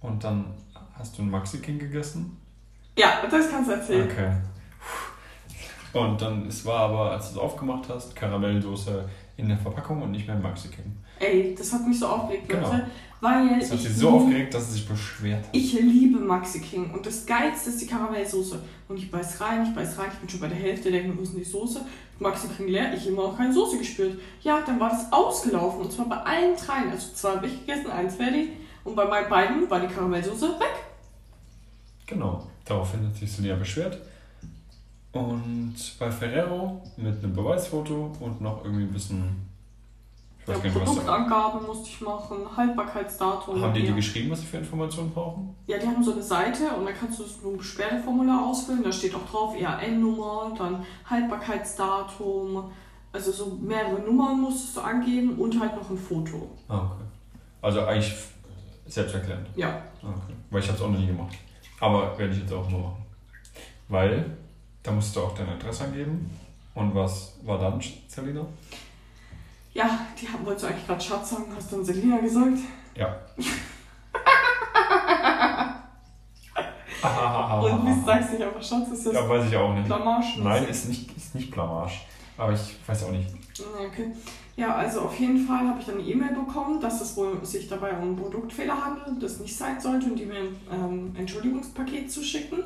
und 0.00 0.22
dann 0.22 0.54
hast 0.94 1.16
du 1.16 1.22
ein 1.22 1.30
Maxi 1.30 1.58
King 1.58 1.78
gegessen. 1.78 2.36
Ja, 2.96 3.22
das 3.30 3.50
kannst 3.50 3.70
du 3.70 3.74
erzählen. 3.74 4.10
Okay. 4.10 4.32
Und 5.92 6.20
dann, 6.20 6.46
es 6.46 6.64
war 6.64 6.80
aber, 6.80 7.12
als 7.12 7.28
du 7.28 7.32
es 7.34 7.38
aufgemacht 7.38 7.88
hast, 7.88 8.14
Karamellsoße 8.14 9.08
in 9.36 9.48
der 9.48 9.58
Verpackung 9.58 10.02
und 10.02 10.10
nicht 10.10 10.26
mehr 10.26 10.36
Maxi 10.36 10.68
King. 10.68 10.96
Ey, 11.20 11.54
das 11.56 11.72
hat 11.72 11.86
mich 11.86 11.98
so 11.98 12.06
aufgeregt, 12.06 12.48
genau. 12.48 12.70
Leute. 12.70 12.86
Weil 13.20 13.58
das 13.58 13.72
hat 13.72 13.80
sich 13.80 13.96
so 13.96 14.10
aufgeregt, 14.10 14.54
dass 14.54 14.64
es 14.64 14.74
sich 14.74 14.88
beschwert 14.88 15.44
hat. 15.44 15.48
Ich 15.52 15.72
liebe 15.72 16.20
Maxi 16.20 16.60
King 16.60 16.92
und 16.92 17.04
das 17.04 17.26
Geilste 17.26 17.70
ist 17.70 17.80
die 17.80 17.86
Karamellsoße. 17.86 18.60
Und 18.88 18.96
ich 18.96 19.10
beiß 19.10 19.40
rein, 19.40 19.64
ich 19.64 19.74
beiß 19.74 19.98
rein, 19.98 20.10
ich 20.12 20.18
bin 20.18 20.28
schon 20.28 20.40
bei 20.40 20.46
der 20.48 20.56
Hälfte, 20.56 20.90
denke 20.90 21.08
mir, 21.08 21.18
wo 21.18 21.22
ist 21.22 21.32
denn 21.32 21.40
die 21.40 21.44
Soße? 21.44 21.80
Maxi 22.20 22.46
King 22.48 22.68
leer, 22.68 22.94
ich 22.94 23.06
immer 23.08 23.22
noch 23.22 23.36
keine 23.36 23.52
Soße 23.52 23.78
gespürt. 23.78 24.20
Ja, 24.42 24.60
dann 24.64 24.78
war 24.78 24.90
das 24.90 25.12
ausgelaufen 25.12 25.80
und 25.80 25.92
zwar 25.92 26.08
bei 26.08 26.16
allen 26.16 26.56
dreien. 26.56 26.90
Also 26.90 27.12
zwei 27.14 27.30
habe 27.36 27.46
ich 27.46 27.66
gegessen, 27.66 27.90
eins 27.90 28.14
fertig 28.14 28.50
und 28.84 28.94
bei 28.94 29.04
meinen 29.04 29.28
beiden 29.28 29.70
war 29.70 29.80
die 29.80 29.92
Karamellsoße 29.92 30.48
weg. 30.60 30.74
Genau, 32.06 32.46
daraufhin 32.64 33.06
hat 33.06 33.16
sich 33.16 33.30
Celia 33.30 33.56
beschwert. 33.56 33.98
Und 35.12 35.74
bei 35.98 36.10
Ferrero 36.10 36.82
mit 36.96 37.22
einem 37.24 37.34
Beweisfoto 37.34 38.12
und 38.20 38.40
noch 38.40 38.64
irgendwie 38.64 38.84
ein 38.84 38.92
bisschen 38.92 39.48
ja, 40.48 40.56
nicht, 40.56 40.74
Produktangabe 40.74 41.66
musste 41.66 41.88
ich 41.88 42.00
machen, 42.00 42.38
Haltbarkeitsdatum. 42.56 43.60
Haben 43.60 43.74
die 43.74 43.82
dir 43.82 43.92
geschrieben, 43.92 44.30
was 44.30 44.40
sie 44.40 44.46
für 44.46 44.58
Informationen 44.58 45.10
brauchen? 45.10 45.54
Ja, 45.66 45.78
die 45.78 45.86
haben 45.86 46.02
so 46.02 46.12
eine 46.12 46.22
Seite 46.22 46.70
und 46.70 46.86
dann 46.86 46.94
kannst 46.94 47.18
du 47.18 47.24
so 47.24 47.50
ein 47.50 47.58
Beschwerdeformular 47.58 48.46
ausfüllen. 48.46 48.82
Da 48.82 48.90
steht 48.90 49.14
auch 49.14 49.26
drauf 49.30 49.54
EAN-Nummer, 49.54 50.54
dann 50.56 50.84
Haltbarkeitsdatum. 51.04 52.70
Also 53.12 53.32
so 53.32 53.58
mehrere 53.60 54.00
Nummern 54.00 54.40
musstest 54.40 54.76
du 54.76 54.80
angeben 54.80 55.38
und 55.38 55.58
halt 55.60 55.76
noch 55.76 55.90
ein 55.90 55.98
Foto. 55.98 56.50
Ah, 56.68 56.78
okay. 56.78 57.04
Also 57.60 57.84
eigentlich 57.84 58.14
selbsterklärend? 58.86 59.48
Ja. 59.54 59.82
Ah, 60.02 60.08
okay. 60.08 60.34
Weil 60.50 60.60
ich 60.62 60.68
habe 60.68 60.78
es 60.78 60.84
auch 60.84 60.90
noch 60.90 60.98
nie 60.98 61.06
gemacht. 61.06 61.34
Aber 61.80 62.18
werde 62.18 62.32
ich 62.32 62.40
jetzt 62.40 62.52
auch 62.52 62.68
mal 62.70 62.78
machen. 62.78 63.04
Weil 63.88 64.36
da 64.88 64.94
musst 64.94 65.14
du 65.14 65.20
auch 65.20 65.34
deine 65.34 65.52
Adresse 65.52 65.84
angeben. 65.84 66.30
Und 66.74 66.94
was 66.94 67.34
war 67.44 67.58
dann, 67.58 67.78
Selina? 68.06 68.46
Ja, 69.74 70.00
die 70.18 70.26
haben, 70.26 70.46
wolltest 70.46 70.64
du 70.64 70.68
eigentlich 70.70 70.86
gerade 70.86 71.00
Schatz 71.00 71.30
sagen, 71.30 71.44
hast 71.54 71.70
du 71.70 71.76
dann 71.76 71.84
Selina 71.84 72.18
gesagt? 72.18 72.58
Ja. 72.94 73.16
Und 77.60 77.86
wie 77.86 78.04
sagst 78.04 78.30
du 78.30 78.34
nicht 78.34 78.44
einfach 78.44 78.62
Schatz? 78.62 78.88
Ist 78.92 79.06
das 79.06 79.14
Ja, 79.14 79.28
weiß 79.28 79.48
ich 79.48 79.56
auch 79.56 79.74
nicht. 79.74 79.86
Blamage? 79.86 80.40
Nein, 80.42 80.66
ist 80.66 80.88
nicht, 80.88 81.16
ist 81.16 81.34
nicht 81.34 81.50
Blamage. 81.50 81.92
Aber 82.36 82.52
ich 82.52 82.76
weiß 82.86 83.04
auch 83.04 83.10
nicht. 83.10 83.28
Ja, 83.58 83.64
Okay. 83.86 84.12
Ja, 84.56 84.74
also 84.74 85.02
auf 85.02 85.20
jeden 85.20 85.46
Fall 85.46 85.68
habe 85.68 85.78
ich 85.78 85.86
dann 85.86 85.98
eine 85.98 86.04
E-Mail 86.08 86.34
bekommen, 86.34 86.80
dass 86.80 87.00
es 87.00 87.16
wohl 87.16 87.44
sich 87.44 87.68
dabei 87.68 87.92
um 87.92 88.02
einen 88.02 88.16
Produktfehler 88.16 88.84
handelt, 88.84 89.22
das 89.22 89.38
nicht 89.38 89.56
sein 89.56 89.80
sollte 89.80 90.06
und 90.06 90.16
die 90.18 90.26
mir 90.26 90.40
ein 90.40 90.56
ähm, 90.72 91.14
Entschuldigungspaket 91.16 92.10
zuschicken. 92.10 92.64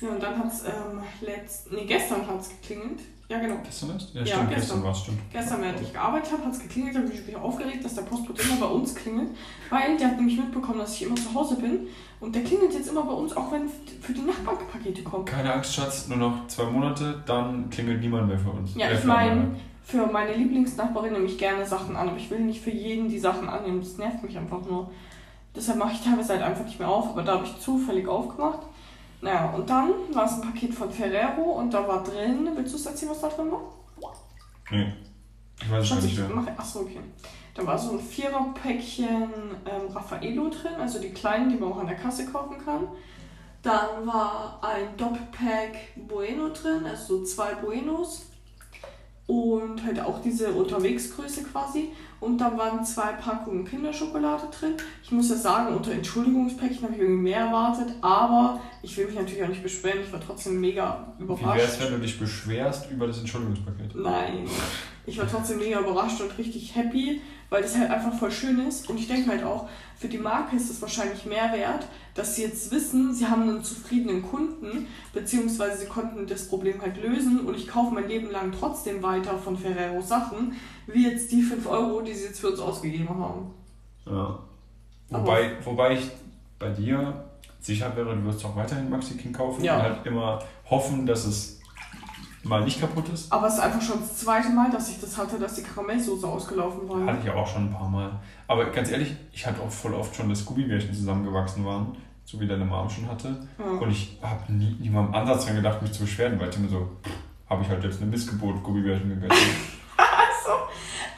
Ja, 0.00 0.08
und 0.10 0.22
dann 0.22 0.38
hat 0.38 0.52
es 0.52 0.62
ähm, 0.64 1.00
letzt, 1.22 1.72
nee, 1.72 1.84
gestern 1.86 2.26
hat 2.26 2.40
es 2.40 2.50
geklingelt. 2.50 3.00
Ja, 3.28 3.40
genau. 3.40 3.56
Gestern 3.64 3.96
ist? 3.96 4.14
Ja, 4.14 4.20
Ja, 4.20 4.26
stimmt, 4.26 4.50
gestern. 4.50 4.54
gestern 4.60 4.82
war 4.84 4.92
es, 4.92 4.98
stimmt. 5.00 5.18
Gestern, 5.32 5.62
während 5.62 5.80
ich 5.80 5.92
gearbeitet 5.92 6.32
habe, 6.32 6.44
hat 6.44 6.52
es 6.52 6.60
geklingelt, 6.60 6.94
da 6.94 7.00
habe 7.00 7.12
ich 7.12 7.26
mich 7.26 7.34
aufgeregt, 7.36 7.84
dass 7.84 7.94
der 7.96 8.02
Postbote 8.02 8.42
immer 8.42 8.56
bei 8.60 8.66
uns 8.66 8.94
klingelt, 8.94 9.30
weil 9.70 9.96
der 9.96 10.08
hat 10.08 10.16
nämlich 10.16 10.36
mitbekommen, 10.38 10.78
dass 10.78 10.94
ich 10.94 11.02
immer 11.02 11.16
zu 11.16 11.34
Hause 11.34 11.56
bin 11.56 11.88
und 12.20 12.34
der 12.36 12.44
klingelt 12.44 12.72
jetzt 12.74 12.88
immer 12.88 13.02
bei 13.02 13.12
uns, 13.14 13.36
auch 13.36 13.50
wenn 13.50 13.68
für 14.00 14.12
die 14.12 14.20
Nachbarn 14.20 14.58
Pakete 14.70 15.02
kommen. 15.02 15.24
Keine 15.24 15.52
Angst, 15.52 15.74
Schatz, 15.74 16.06
nur 16.06 16.18
noch 16.18 16.46
zwei 16.46 16.64
Monate, 16.66 17.20
dann 17.26 17.68
klingelt 17.70 18.00
niemand 18.00 18.28
mehr 18.28 18.38
für 18.38 18.50
uns. 18.50 18.74
Ja, 18.76 18.88
Äh, 18.88 18.94
ich 18.98 19.04
meine, 19.04 19.56
für 19.82 20.06
meine 20.06 20.34
Lieblingsnachbarin 20.34 21.12
nehme 21.14 21.24
ich 21.26 21.36
gerne 21.38 21.66
Sachen 21.66 21.96
an, 21.96 22.08
aber 22.08 22.18
ich 22.18 22.30
will 22.30 22.40
nicht 22.40 22.60
für 22.60 22.70
jeden 22.70 23.08
die 23.08 23.18
Sachen 23.18 23.48
annehmen. 23.48 23.80
Das 23.80 23.98
nervt 23.98 24.22
mich 24.22 24.36
einfach 24.38 24.60
nur. 24.64 24.90
Deshalb 25.54 25.78
mache 25.78 25.94
ich 25.94 26.00
teilweise 26.02 26.34
halt 26.34 26.42
einfach 26.42 26.64
nicht 26.64 26.78
mehr 26.78 26.88
auf, 26.88 27.08
aber 27.08 27.22
da 27.22 27.34
habe 27.34 27.44
ich 27.46 27.58
zufällig 27.58 28.06
aufgemacht. 28.06 28.60
Naja, 29.20 29.50
und 29.54 29.68
dann 29.68 29.90
war 30.12 30.26
es 30.26 30.32
ein 30.32 30.42
Paket 30.42 30.74
von 30.74 30.90
Ferrero 30.90 31.42
und 31.58 31.72
da 31.72 31.86
war 31.86 32.04
drin, 32.04 32.48
willst 32.54 32.74
du 32.74 32.76
es 32.76 32.86
erzählen, 32.86 33.12
was 33.12 33.20
da 33.20 33.28
drin 33.28 33.50
war? 33.50 33.62
Nee. 34.70 34.92
Ich 35.62 35.70
weiß 35.70 35.90
es 35.90 36.02
nicht 36.02 36.18
ich 36.18 36.28
mehr. 36.28 36.54
achso, 36.56 36.80
okay. 36.80 37.00
Da 37.54 37.66
war 37.66 37.78
so 37.78 37.92
ein 37.92 38.00
Viererpäckchen 38.00 39.30
ähm, 39.64 39.88
Raffaello 39.90 40.50
drin, 40.50 40.74
also 40.78 40.98
die 41.00 41.10
kleinen, 41.10 41.48
die 41.48 41.56
man 41.56 41.72
auch 41.72 41.78
an 41.78 41.86
der 41.86 41.96
Kasse 41.96 42.26
kaufen 42.26 42.58
kann. 42.62 42.88
Dann 43.62 44.06
war 44.06 44.60
ein 44.62 44.96
Doppelpack 44.96 45.76
Bueno 46.06 46.50
drin, 46.50 46.84
also 46.84 47.18
so 47.18 47.24
zwei 47.24 47.54
Buenos. 47.54 48.26
Und 49.26 49.84
halt 49.84 49.98
auch 49.98 50.20
diese 50.20 50.52
Unterwegsgröße 50.52 51.44
quasi. 51.44 51.92
Und 52.20 52.38
dann 52.38 52.56
waren 52.56 52.84
zwei 52.84 53.12
Packungen 53.12 53.64
Kinderschokolade 53.64 54.48
drin. 54.58 54.74
Ich 55.02 55.10
muss 55.10 55.28
ja 55.28 55.36
sagen, 55.36 55.74
unter 55.74 55.92
Entschuldigungspäckchen 55.92 56.82
habe 56.84 56.94
ich 56.94 57.00
irgendwie 57.00 57.22
mehr 57.22 57.40
erwartet, 57.40 57.94
aber 58.00 58.60
ich 58.82 58.96
will 58.96 59.06
mich 59.06 59.16
natürlich 59.16 59.44
auch 59.44 59.48
nicht 59.48 59.62
beschweren. 59.62 60.00
Ich 60.02 60.12
war 60.12 60.20
trotzdem 60.20 60.60
mega 60.60 61.12
Wie 61.18 61.24
überrascht. 61.24 61.58
wär's, 61.58 61.80
wenn 61.80 61.92
du 61.92 61.98
dich 61.98 62.18
beschwerst 62.18 62.90
über 62.90 63.06
das 63.06 63.18
Entschuldigungspaket? 63.18 63.94
Nein. 63.94 64.46
Ich 65.06 65.18
war 65.18 65.28
trotzdem 65.30 65.58
mega 65.58 65.78
überrascht 65.80 66.20
und 66.20 66.36
richtig 66.36 66.74
happy, 66.74 67.20
weil 67.50 67.62
das 67.62 67.76
halt 67.76 67.90
einfach 67.90 68.12
voll 68.18 68.30
schön 68.30 68.58
ist. 68.66 68.88
Und 68.88 68.98
ich 68.98 69.08
denke 69.08 69.30
halt 69.30 69.44
auch, 69.44 69.68
für 69.98 70.08
die 70.08 70.18
Marke 70.18 70.56
ist 70.56 70.70
es 70.70 70.82
wahrscheinlich 70.82 71.24
mehr 71.26 71.52
wert, 71.52 71.86
dass 72.14 72.36
sie 72.36 72.42
jetzt 72.42 72.70
wissen, 72.70 73.14
sie 73.14 73.26
haben 73.26 73.42
einen 73.42 73.64
zufriedenen 73.64 74.22
Kunden, 74.22 74.86
beziehungsweise 75.12 75.78
sie 75.78 75.86
konnten 75.86 76.26
das 76.26 76.48
Problem 76.48 76.80
halt 76.82 77.02
lösen 77.02 77.40
und 77.46 77.56
ich 77.56 77.68
kaufe 77.68 77.94
mein 77.94 78.08
Leben 78.08 78.30
lang 78.30 78.52
trotzdem 78.52 79.02
weiter 79.02 79.38
von 79.38 79.56
Ferrero 79.56 80.00
Sachen, 80.02 80.54
wie 80.86 81.08
jetzt 81.08 81.32
die 81.32 81.42
5 81.42 81.66
Euro, 81.66 82.00
die 82.02 82.14
sie 82.14 82.26
jetzt 82.26 82.40
für 82.40 82.50
uns 82.50 82.60
ausgegeben 82.60 83.08
haben. 83.08 83.50
Ja. 84.06 84.38
Wobei, 85.08 85.52
wobei 85.64 85.94
ich 85.94 86.10
bei 86.58 86.70
dir 86.70 87.24
sicher 87.60 87.94
wäre, 87.96 88.14
du 88.14 88.24
wirst 88.24 88.44
auch 88.44 88.56
weiterhin 88.56 88.90
Maxi 88.90 89.16
King 89.16 89.32
kaufen 89.32 89.62
Ja. 89.64 89.76
und 89.76 89.82
halt 89.82 90.06
immer 90.06 90.42
hoffen, 90.68 91.06
dass 91.06 91.24
es 91.26 91.55
mal 92.48 92.64
nicht 92.64 92.80
kaputt 92.80 93.08
ist. 93.08 93.32
Aber 93.32 93.46
es 93.46 93.54
ist 93.54 93.60
einfach 93.60 93.82
schon 93.82 94.00
das 94.00 94.18
zweite 94.18 94.50
Mal, 94.50 94.70
dass 94.70 94.88
ich 94.88 95.00
das 95.00 95.16
hatte, 95.16 95.38
dass 95.38 95.54
die 95.54 95.62
Karamellsoße 95.62 96.26
ausgelaufen 96.26 96.88
war. 96.88 97.06
Hatte 97.06 97.18
ich 97.20 97.26
ja 97.26 97.34
auch 97.34 97.46
schon 97.46 97.66
ein 97.66 97.72
paar 97.72 97.88
Mal. 97.88 98.10
Aber 98.46 98.66
ganz 98.66 98.90
ehrlich, 98.90 99.14
ich 99.32 99.46
hatte 99.46 99.60
auch 99.62 99.70
voll 99.70 99.94
oft 99.94 100.14
schon, 100.14 100.28
dass 100.28 100.44
Gummibärchen 100.44 100.94
zusammengewachsen 100.94 101.64
waren, 101.64 101.96
so 102.24 102.40
wie 102.40 102.46
deine 102.46 102.64
Mom 102.64 102.88
schon 102.88 103.08
hatte. 103.08 103.36
Ja. 103.58 103.64
Und 103.64 103.90
ich 103.90 104.18
habe 104.22 104.52
nie, 104.52 104.76
nie 104.80 104.90
mal 104.90 105.06
im 105.06 105.14
Ansatz 105.14 105.46
dran 105.46 105.56
gedacht, 105.56 105.82
mich 105.82 105.92
zu 105.92 106.00
beschweren, 106.00 106.38
weil 106.40 106.48
ich 106.48 106.56
immer 106.56 106.68
so, 106.68 106.88
habe 107.48 107.62
ich 107.62 107.68
halt 107.68 107.82
jetzt 107.84 108.00
eine 108.00 108.10
Missgeburt 108.10 108.62
Gummibärchen 108.62 109.08
gegessen. 109.08 109.36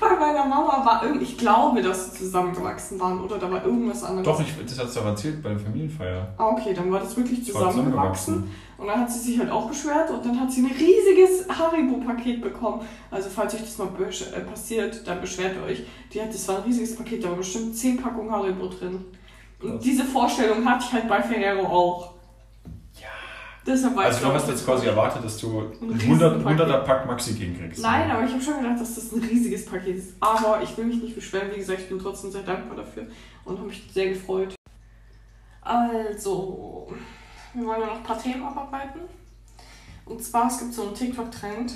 Bei 0.00 0.16
meiner 0.16 0.44
Mama 0.44 0.84
war 0.84 1.02
irgendwie, 1.02 1.24
ich 1.24 1.36
glaube, 1.36 1.82
dass 1.82 2.12
sie 2.12 2.18
zusammengewachsen 2.18 3.00
waren 3.00 3.20
oder 3.20 3.36
da 3.38 3.50
war 3.50 3.64
irgendwas 3.64 4.04
anderes. 4.04 4.26
Doch, 4.26 4.40
ich, 4.40 4.54
das 4.64 4.78
hast 4.78 4.94
du 4.94 5.00
doch 5.00 5.06
erzählt 5.06 5.42
bei 5.42 5.48
der 5.50 5.58
Familienfeier. 5.58 6.34
Ah, 6.36 6.48
okay, 6.48 6.72
dann 6.72 6.92
war 6.92 7.00
das 7.00 7.16
wirklich 7.16 7.44
zusammengewachsen. 7.44 8.48
Und 8.76 8.86
dann 8.86 9.00
hat 9.00 9.10
sie 9.10 9.18
sich 9.18 9.38
halt 9.40 9.50
auch 9.50 9.68
beschwert 9.68 10.08
und 10.10 10.24
dann 10.24 10.40
hat 10.40 10.52
sie 10.52 10.60
ein 10.60 10.70
riesiges 10.70 11.48
Haribo-Paket 11.48 12.40
bekommen. 12.40 12.82
Also 13.10 13.28
falls 13.28 13.54
euch 13.54 13.62
das 13.62 13.76
mal 13.76 13.88
äh, 13.88 14.40
passiert, 14.40 15.04
dann 15.04 15.20
beschwert 15.20 15.56
ihr 15.56 15.64
euch. 15.64 15.84
Die 16.12 16.22
hat, 16.22 16.32
das 16.32 16.46
war 16.46 16.58
ein 16.58 16.62
riesiges 16.62 16.94
Paket, 16.94 17.24
da 17.24 17.30
war 17.30 17.36
bestimmt 17.36 17.76
10 17.76 18.00
Packungen 18.00 18.30
Haribo 18.30 18.68
drin. 18.68 19.04
Und 19.60 19.84
diese 19.84 20.04
Vorstellung 20.04 20.64
hatte 20.64 20.84
ich 20.86 20.92
halt 20.92 21.08
bei 21.08 21.20
Ferrero 21.20 21.66
auch. 21.66 22.17
Deshalb 23.68 23.94
war 23.96 24.04
Also 24.04 24.26
du 24.26 24.32
hast 24.32 24.48
jetzt 24.48 24.64
quasi 24.64 24.86
erwartet, 24.86 25.22
dass 25.22 25.36
du 25.36 25.60
Ein 25.60 25.90
ein 25.90 26.00
100, 26.00 26.34
Riesenpaket. 26.36 26.60
100er 26.60 26.78
Pack 26.84 27.06
Maxi 27.06 27.34
King 27.34 27.58
kriegst. 27.58 27.82
Nein, 27.82 28.10
aber 28.10 28.24
ich 28.24 28.32
habe 28.32 28.42
schon 28.42 28.62
gedacht, 28.62 28.80
dass 28.80 28.94
das 28.94 29.12
ein 29.12 29.20
riesiges 29.20 29.66
Paket 29.66 29.96
ist. 29.96 30.14
Aber 30.20 30.62
ich 30.62 30.76
will 30.78 30.86
mich 30.86 31.02
nicht 31.02 31.14
beschweren. 31.14 31.50
Wie 31.52 31.58
gesagt, 31.58 31.80
ich 31.80 31.88
bin 31.88 31.98
trotzdem 31.98 32.32
sehr 32.32 32.42
dankbar 32.42 32.78
dafür 32.78 33.06
und 33.44 33.58
habe 33.58 33.68
mich 33.68 33.82
sehr 33.92 34.08
gefreut. 34.08 34.54
Also, 35.60 36.90
wir 37.52 37.66
wollen 37.66 37.80
ja 37.82 37.86
noch 37.88 37.96
ein 37.96 38.02
paar 38.02 38.18
Themen 38.18 38.42
abarbeiten. 38.42 39.00
Und 40.06 40.24
zwar, 40.24 40.48
es 40.48 40.58
gibt 40.58 40.72
so 40.72 40.84
einen 40.86 40.94
TikTok-Trend, 40.94 41.74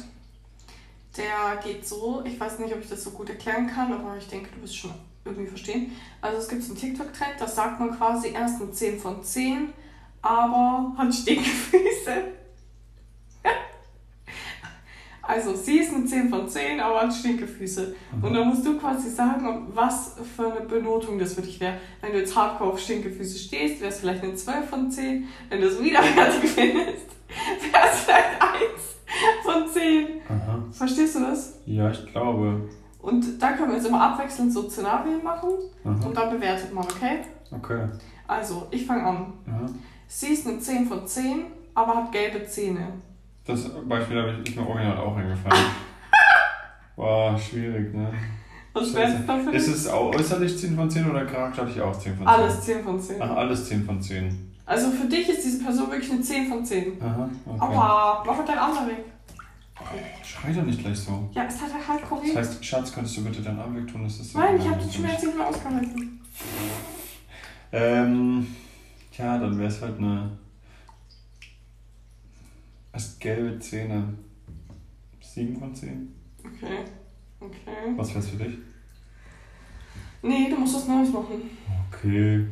der 1.19 1.61
geht 1.63 1.87
so, 1.87 2.23
ich 2.25 2.41
weiß 2.41 2.59
nicht, 2.61 2.75
ob 2.75 2.81
ich 2.81 2.89
das 2.89 3.05
so 3.05 3.11
gut 3.11 3.29
erklären 3.29 3.67
kann, 3.67 3.93
aber 3.93 4.17
ich 4.17 4.27
denke, 4.29 4.49
du 4.55 4.63
wirst 4.63 4.77
schon 4.77 4.93
irgendwie 5.27 5.47
verstehen. 5.47 5.93
Also 6.23 6.39
es 6.39 6.49
gibt 6.49 6.63
so 6.63 6.73
einen 6.73 6.81
TikTok-Trend, 6.81 7.35
da 7.39 7.47
sagt 7.47 7.79
man 7.79 7.95
quasi 7.95 8.29
erst 8.29 8.63
eine 8.63 8.73
10 8.73 8.99
von 8.99 9.23
10, 9.23 9.75
aber 10.29 10.93
hat 10.97 11.15
Stinkefüße. 11.15 12.33
Also, 15.25 15.55
sie 15.55 15.79
ist 15.79 15.95
eine 15.95 16.05
10 16.05 16.29
von 16.29 16.49
10, 16.49 16.81
aber 16.81 17.03
hat 17.03 17.15
Stinkefüße. 17.15 17.95
Und 18.21 18.35
dann 18.35 18.49
musst 18.49 18.67
du 18.67 18.77
quasi 18.77 19.09
sagen, 19.09 19.69
was 19.73 20.17
für 20.37 20.53
eine 20.53 20.67
Benotung 20.67 21.19
das 21.19 21.35
für 21.35 21.43
dich 21.43 21.61
wäre. 21.61 21.75
Wenn 22.01 22.13
du 22.13 22.19
jetzt 22.19 22.37
hardcore 22.37 22.73
auf 22.73 22.81
Stinkefüße 22.81 23.39
stehst, 23.39 23.81
wäre 23.81 23.91
es 23.93 24.01
vielleicht 24.01 24.25
eine 24.25 24.35
12 24.35 24.69
von 24.69 24.91
10. 24.91 25.29
Wenn 25.49 25.61
du 25.61 25.69
es 25.69 25.81
widerwärtig 25.83 26.51
findest, 26.55 27.07
wäre 27.29 27.89
es 27.91 28.01
vielleicht 28.01 28.43
1 28.43 29.43
von 29.45 29.69
10. 29.69 30.07
Aha. 30.29 30.65
Verstehst 30.73 31.15
du 31.15 31.21
das? 31.21 31.61
Ja, 31.67 31.91
ich 31.91 32.05
glaube. 32.07 32.69
Und 33.01 33.41
da 33.41 33.53
können 33.53 33.71
wir 33.71 33.77
jetzt 33.77 33.87
immer 33.87 34.03
abwechselnd 34.03 34.53
so 34.53 34.69
Szenarien 34.69 35.23
machen 35.23 35.51
Aha. 35.85 36.07
und 36.07 36.17
dann 36.17 36.31
bewertet 36.31 36.75
man, 36.75 36.85
okay? 36.85 37.21
Okay. 37.53 37.89
Also, 38.27 38.67
ich 38.71 38.85
fange 38.87 39.05
an. 39.05 39.33
Aha. 39.47 39.67
Sie 40.15 40.27
ist 40.29 40.47
eine 40.47 40.59
10 40.59 40.87
von 40.87 41.07
10, 41.07 41.47
aber 41.75 41.97
hat 41.97 42.13
gelbe 42.13 42.47
Zähne. 42.47 42.87
Das 43.47 43.67
Beispiel 43.89 44.21
habe 44.21 44.37
ich, 44.43 44.51
ist 44.51 44.57
mir 44.57 44.69
original 44.69 44.99
auch 44.99 45.17
eingefallen. 45.17 45.65
Boah, 46.97 47.39
schwierig, 47.39 47.95
ne? 47.95 48.13
Was 48.75 48.93
wäre 48.95 49.11
es 49.11 49.27
dafür? 49.27 49.53
Ist 49.55 49.69
es 49.69 49.89
äußerlich 49.89 50.59
10 50.59 50.77
von 50.77 50.91
10 50.91 51.11
oder 51.11 51.25
charakterlich 51.25 51.81
auch 51.81 51.99
10 51.99 52.15
von 52.17 52.27
10? 52.27 52.29
Alles 52.29 52.61
10 52.61 52.85
von 52.85 53.01
10. 53.01 53.23
Ach, 53.23 53.31
alles 53.31 53.69
10 53.69 53.85
von 53.87 54.03
10. 54.03 54.53
Also 54.67 54.91
für 54.91 55.07
dich 55.09 55.29
ist 55.31 55.45
diese 55.45 55.65
Person 55.65 55.91
wirklich 55.91 56.13
eine 56.13 56.21
10 56.21 56.47
von 56.49 56.63
10. 56.65 57.03
Aha, 57.03 57.31
okay. 57.47 57.59
Aua, 57.61 58.23
mach 58.27 58.37
halt 58.37 58.49
dein 58.49 58.59
Arm 58.59 58.87
weg. 58.87 59.05
Schrei 60.23 60.53
doch 60.53 60.63
nicht 60.63 60.81
gleich 60.81 60.99
so. 60.99 61.27
Ja, 61.33 61.45
es 61.45 61.59
hat 61.61 61.73
halt 61.73 61.89
halt 61.89 62.03
Das 62.03 62.09
Korea. 62.11 62.35
heißt, 62.37 62.63
Schatz, 62.65 62.93
könntest 62.93 63.17
du 63.17 63.25
bitte 63.25 63.41
deinen 63.41 63.59
Arm 63.61 63.75
wegtun? 63.75 64.05
Das 64.05 64.21
ist 64.21 64.35
Nein, 64.37 64.59
ich 64.61 64.69
habe 64.69 64.79
den. 64.79 64.93
Schmerz 64.93 65.23
nicht 65.23 65.37
mehr 65.37 65.49
ausgehalten. 65.49 66.21
Ähm, 67.73 68.47
tja, 69.13 69.39
dann 69.39 69.59
wäre 69.59 69.69
es 69.69 69.81
halt 69.81 69.99
eine. 69.99 70.31
Hast 72.93 73.21
gelbe 73.21 73.59
Zähne. 73.59 74.15
7 75.21 75.57
von 75.57 75.75
10? 75.75 76.13
Okay. 76.45 76.79
Okay. 77.41 77.97
Was 77.97 78.15
wär's 78.15 78.29
für 78.29 78.37
dich? 78.37 78.59
Nee, 80.23 80.49
du 80.51 80.57
musst 80.57 80.75
was 80.75 80.89
Neues 80.89 81.11
machen. 81.11 81.43
Okay. 81.91 82.47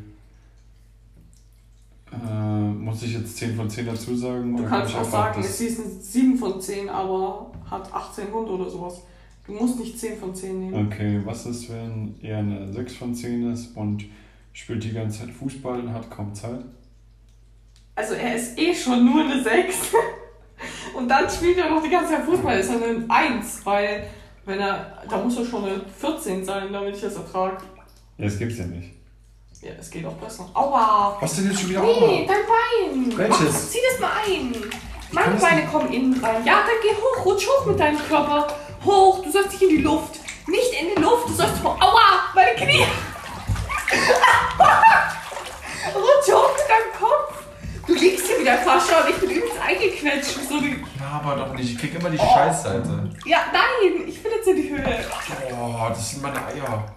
Äh, 2.13 2.69
muss 2.73 3.03
ich 3.03 3.15
jetzt 3.15 3.37
10 3.37 3.55
von 3.55 3.71
10 3.71 3.87
dazu 3.87 4.17
sagen? 4.17 4.57
Du 4.57 4.65
kannst 4.65 4.91
ich 4.91 4.97
auch 4.97 5.05
sagen, 5.05 5.41
es 5.41 5.61
ist 5.61 5.79
ein 5.79 6.01
7 6.01 6.37
von 6.37 6.61
10, 6.61 6.89
aber 6.89 7.53
hat 7.71 7.93
18 7.93 8.33
Hunde 8.33 8.51
oder 8.53 8.69
sowas. 8.69 9.03
Du 9.47 9.53
musst 9.53 9.79
nicht 9.79 9.99
10 9.99 10.19
von 10.19 10.35
10 10.35 10.59
nehmen. 10.59 10.87
Okay, 10.87 11.21
was 11.25 11.47
ist, 11.47 11.71
wenn 11.71 12.15
er 12.21 12.39
eine 12.39 12.73
6 12.73 12.95
von 12.95 13.15
10 13.15 13.53
ist 13.53 13.77
und 13.77 14.05
spielt 14.53 14.85
die 14.85 14.93
ganze 14.93 15.21
Zeit 15.21 15.31
Fußball 15.31 15.81
und 15.81 15.93
hat 15.93 16.11
kaum 16.11 16.35
Zeit? 16.35 16.61
Also 17.95 18.15
er 18.15 18.35
ist 18.37 18.59
eh 18.59 18.75
schon 18.75 19.05
nur 19.05 19.25
eine 19.25 19.43
6. 19.43 19.77
Und 20.95 21.09
dann 21.09 21.29
spielt 21.31 21.59
er 21.59 21.71
noch 21.71 21.83
die 21.83 21.91
ganze 21.91 22.15
Zeit 22.15 22.25
Fußball. 22.25 22.59
Ist 22.59 22.71
er 22.71 22.77
eine 22.77 23.05
1, 23.09 23.65
weil 23.65 24.07
wenn 24.45 24.61
er, 24.61 25.03
da 25.09 25.19
muss 25.19 25.37
er 25.37 25.45
schon 25.45 25.65
eine 25.65 25.81
14 25.99 26.45
sein, 26.45 26.73
damit 26.73 26.97
ich 26.97 27.03
das 27.03 27.17
ertrage. 27.17 27.59
Ja, 28.19 28.25
das 28.25 28.39
gibt's 28.39 28.59
ja 28.59 28.65
nicht. 28.65 28.91
Ja, 29.61 29.73
es 29.79 29.91
geht 29.91 30.07
auch 30.07 30.15
besser. 30.15 30.49
Aua! 30.55 31.19
Was 31.21 31.37
denn 31.37 31.51
jetzt 31.51 31.61
schon 31.61 31.71
wieder 31.71 31.83
Nee, 31.83 32.27
dein 32.27 32.39
Bein! 32.47 33.19
Welches? 33.19 33.41
Mach, 33.41 33.69
zieh 33.69 33.79
das 33.91 34.01
mal 34.01 34.13
ein! 34.27 34.55
Meine 35.13 35.37
Beine 35.37 35.67
kommen 35.67 35.93
innen 35.93 36.25
rein. 36.25 36.45
Ja, 36.47 36.63
dann 36.63 36.81
geh 36.83 36.95
hoch, 36.95 37.27
rutsch 37.27 37.47
hoch 37.47 37.67
mit 37.67 37.79
deinem 37.79 37.99
Körper. 37.99 38.47
Hoch, 38.85 39.23
du 39.23 39.31
sollst 39.31 39.51
nicht 39.53 39.63
in 39.63 39.69
die 39.69 39.83
Luft. 39.83 40.21
Nicht 40.47 40.73
in 40.81 40.95
die 40.95 41.03
Luft, 41.03 41.29
du 41.29 41.35
sollst 41.35 41.59
vor. 41.59 41.77
Aua, 41.81 42.33
meine 42.35 42.55
Knie! 42.57 42.87
Rutsch 45.95 46.33
hoch 46.33 46.51
mit 46.57 46.69
deinem 46.69 46.93
Kopf! 46.99 47.45
Du 47.87 47.95
wieder 48.51 48.63
fast 48.63 48.91
schon, 48.91 49.11
ich 49.11 49.17
bin 49.17 49.31
übelst 49.31 49.61
eingequetscht. 49.61 50.49
So 50.49 50.59
eine... 50.59 50.69
Ja, 50.99 51.21
aber 51.23 51.37
doch 51.37 51.55
nicht. 51.55 51.73
Ich 51.73 51.79
krieg 51.79 51.95
immer 51.95 52.11
die 52.11 52.19
Scheißseite. 52.19 53.11
Ja, 53.25 53.39
nein, 53.53 54.09
ich 54.09 54.23
bin 54.23 54.33
jetzt 54.33 54.49
in 54.49 54.57
die 54.57 54.71
Höhe. 54.71 55.05
Oh, 55.53 55.87
das 55.89 56.11
sind 56.11 56.23
meine 56.23 56.45
Eier. 56.47 56.97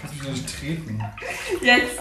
Kannst 0.00 0.22
mich 0.22 0.28
nicht 0.30 0.60
treten. 0.60 1.02
Jetzt. 1.60 2.00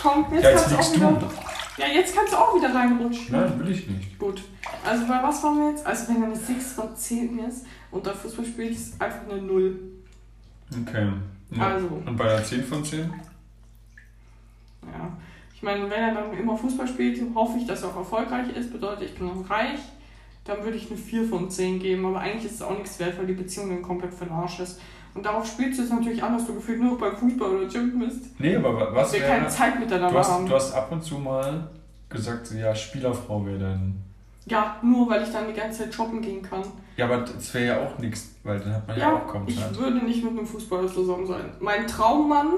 Komm, 0.00 0.26
jetzt, 0.32 0.44
Ja, 0.44 0.50
jetzt 0.50 0.68
kannst 0.68 0.96
du 0.96 1.04
auch 1.06 1.16
wieder. 1.16 1.30
Ja, 1.78 1.86
jetzt 1.86 2.14
kannst 2.14 2.32
du 2.32 2.36
auch 2.36 2.54
wieder 2.54 2.74
reinrutschen. 2.74 3.28
Nein, 3.30 3.58
will 3.58 3.70
ich 3.70 3.88
nicht. 3.88 4.18
Gut. 4.18 4.42
Also 4.84 5.06
bei 5.06 5.22
was 5.22 5.42
waren 5.42 5.58
wir 5.58 5.70
jetzt? 5.70 5.86
Also 5.86 6.08
wenn 6.08 6.22
eine 6.22 6.36
6 6.36 6.72
von 6.72 6.94
10 6.94 7.38
ist 7.38 7.64
und 7.90 8.04
der 8.04 8.14
Fußball 8.14 8.44
spielt, 8.44 8.72
ist 8.72 9.00
einfach 9.00 9.22
eine 9.30 9.40
0. 9.40 9.80
Okay. 10.86 11.12
Ja. 11.50 11.66
Also. 11.66 11.86
Und 11.86 12.16
bei 12.16 12.24
einer 12.24 12.44
10 12.44 12.64
von 12.64 12.84
10? 12.84 13.12
Ja. 14.82 15.16
Ich 15.62 15.64
meine, 15.64 15.84
wenn 15.84 15.92
er 15.92 16.12
dann 16.12 16.36
immer 16.36 16.56
Fußball 16.56 16.88
spielt, 16.88 17.22
hoffe 17.36 17.56
ich, 17.56 17.64
dass 17.68 17.84
er 17.84 17.90
auch 17.90 17.96
erfolgreich 17.98 18.48
ist. 18.56 18.72
Bedeutet, 18.72 19.04
ich 19.10 19.14
bin 19.14 19.30
auch 19.30 19.48
reich. 19.48 19.78
Dann 20.44 20.64
würde 20.64 20.76
ich 20.76 20.90
eine 20.90 20.98
4 20.98 21.24
von 21.28 21.48
10 21.48 21.78
geben. 21.78 22.04
Aber 22.04 22.18
eigentlich 22.18 22.46
ist 22.46 22.54
es 22.56 22.62
auch 22.62 22.76
nichts 22.76 22.98
wert, 22.98 23.16
weil 23.16 23.26
die 23.26 23.34
Beziehung 23.34 23.68
dann 23.68 23.80
komplett 23.80 24.12
für 24.12 24.24
den 24.24 24.34
Arsch 24.34 24.58
ist. 24.58 24.80
Und 25.14 25.24
darauf 25.24 25.46
spielst 25.46 25.78
du 25.78 25.84
es 25.84 25.90
natürlich 25.90 26.20
an, 26.20 26.36
dass 26.36 26.48
du 26.48 26.54
gefühlt 26.56 26.80
nur 26.80 26.98
beim 26.98 27.16
Fußball 27.16 27.48
oder 27.48 27.66
Gym 27.68 27.96
bist. 28.00 28.24
Nee, 28.40 28.56
aber 28.56 28.74
wa- 28.74 28.88
was 28.92 29.12
wir 29.12 29.20
wäre... 29.20 29.30
keine 29.34 29.46
Zeit 29.46 29.78
miteinander 29.78 30.10
Du 30.10 30.18
hast, 30.18 30.30
haben. 30.32 30.46
du 30.48 30.52
hast 30.56 30.72
ab 30.74 30.90
und 30.90 31.04
zu 31.04 31.18
mal 31.18 31.70
gesagt, 32.08 32.50
ja, 32.58 32.74
Spielerfrau 32.74 33.46
wäre 33.46 33.60
dann... 33.60 33.94
Ja, 34.46 34.78
nur 34.82 35.08
weil 35.08 35.22
ich 35.22 35.30
dann 35.30 35.46
die 35.46 35.54
ganze 35.54 35.84
Zeit 35.84 35.94
shoppen 35.94 36.20
gehen 36.22 36.42
kann. 36.42 36.62
Ja, 36.96 37.04
aber 37.04 37.18
das 37.18 37.54
wäre 37.54 37.66
ja 37.66 37.86
auch 37.86 37.96
nichts, 37.98 38.34
weil 38.42 38.58
dann 38.58 38.74
hat 38.74 38.88
man 38.88 38.98
ja, 38.98 39.10
Ja, 39.10 39.16
auch 39.16 39.28
kaum 39.28 39.44
ich 39.46 39.56
würde 39.78 40.04
nicht 40.04 40.24
mit 40.24 40.36
einem 40.36 40.44
Fußballer 40.46 40.88
zusammen 40.92 41.24
sein. 41.24 41.44
Mein 41.60 41.86
Traummann 41.86 42.54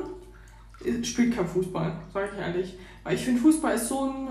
ist- 0.80 1.06
spielt 1.06 1.36
kein 1.36 1.46
Fußball, 1.46 1.92
sage 2.14 2.30
ich 2.32 2.40
ehrlich. 2.40 2.78
Weil 3.04 3.14
ich 3.14 3.24
finde, 3.24 3.40
Fußball 3.40 3.74
ist 3.74 3.88
so 3.88 4.10
ein 4.10 4.28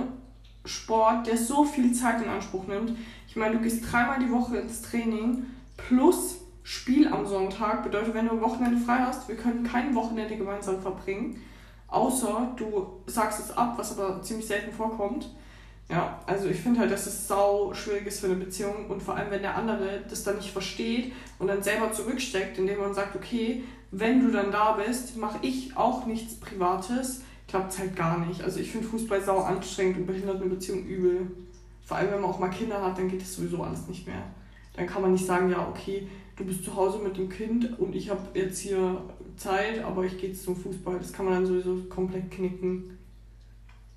Sport, 0.66 1.28
der 1.28 1.38
so 1.38 1.64
viel 1.64 1.94
Zeit 1.94 2.22
in 2.22 2.30
Anspruch 2.30 2.68
nimmt. 2.68 2.98
Ich 3.28 3.36
meine, 3.36 3.56
du 3.56 3.62
gehst 3.62 3.92
dreimal 3.92 4.20
die 4.20 4.32
Woche 4.32 4.58
ins 4.58 4.82
Training 4.82 5.46
plus 5.78 6.38
Spiel 6.64 7.08
am 7.08 7.26
Sonntag. 7.26 7.84
Bedeutet, 7.84 8.14
wenn 8.14 8.26
du 8.26 8.32
am 8.32 8.42
Wochenende 8.42 8.78
frei 8.78 9.00
hast, 9.00 9.28
wir 9.28 9.36
können 9.36 9.64
kein 9.64 9.94
Wochenende 9.96 10.36
gemeinsam 10.38 10.82
verbringen. 10.82 11.42
Außer 11.88 12.54
du 12.56 13.02
sagst 13.06 13.40
es 13.40 13.56
ab, 13.56 13.74
was 13.78 13.98
aber 13.98 14.22
ziemlich 14.22 14.48
selten 14.48 14.72
vorkommt. 14.72 15.30
Ja, 15.90 16.20
also 16.26 16.48
ich 16.48 16.60
finde 16.60 16.80
halt, 16.80 16.92
dass 16.92 17.06
es 17.06 17.28
sau 17.28 17.74
schwierig 17.74 18.08
ist 18.08 18.22
für 18.22 18.28
eine 18.28 18.36
Beziehung 18.36 18.88
und 18.90 19.04
vor 19.04 19.16
allem, 19.16 19.30
wenn 19.30 19.42
der 19.42 19.56
andere 19.56 20.02
das 20.10 20.24
dann 20.24 20.38
nicht 20.38 20.52
versteht 20.52 21.12
und 21.40 21.48
dann 21.48 21.62
selber 21.62 21.92
zurücksteckt, 21.92 22.58
indem 22.58 22.80
man 22.80 22.94
sagt, 22.94 23.16
okay, 23.16 23.64
wenn 23.92 24.22
du 24.22 24.32
dann 24.32 24.52
da 24.52 24.72
bist, 24.72 25.18
mache 25.18 25.40
ich 25.42 25.76
auch 25.76 26.06
nichts 26.06 26.40
Privates, 26.40 27.22
klappt 27.54 27.72
es 27.72 27.78
halt 27.78 27.96
gar 27.96 28.26
nicht. 28.26 28.42
Also 28.42 28.60
ich 28.60 28.72
finde 28.72 28.88
Fußball 28.88 29.24
sau 29.24 29.42
anstrengend 29.42 29.98
und 29.98 30.08
behindert 30.08 30.42
eine 30.42 30.50
Beziehung 30.50 30.88
übel. 30.88 31.28
Vor 31.84 31.98
allem, 31.98 32.12
wenn 32.12 32.22
man 32.22 32.32
auch 32.32 32.40
mal 32.40 32.50
Kinder 32.50 32.84
hat, 32.84 32.98
dann 32.98 33.08
geht 33.08 33.22
das 33.22 33.36
sowieso 33.36 33.62
alles 33.62 33.88
nicht 33.88 34.08
mehr. 34.08 34.24
Dann 34.76 34.88
kann 34.88 35.04
man 35.04 35.12
nicht 35.12 35.28
sagen, 35.28 35.52
ja, 35.52 35.68
okay, 35.68 36.08
du 36.36 36.46
bist 36.46 36.64
zu 36.64 36.76
Hause 36.76 36.98
mit 36.98 37.16
dem 37.16 37.30
Kind 37.30 37.78
und 37.78 37.94
ich 37.94 38.10
habe 38.10 38.22
jetzt 38.34 38.58
hier 38.58 39.00
Zeit, 39.38 39.84
aber 39.84 40.04
ich 40.04 40.18
gehe 40.18 40.34
zum 40.34 40.56
Fußball. 40.56 40.98
Das 40.98 41.14
kann 41.14 41.26
man 41.26 41.36
dann 41.36 41.46
sowieso 41.46 41.76
komplett 41.90 42.32
knicken. 42.32 42.98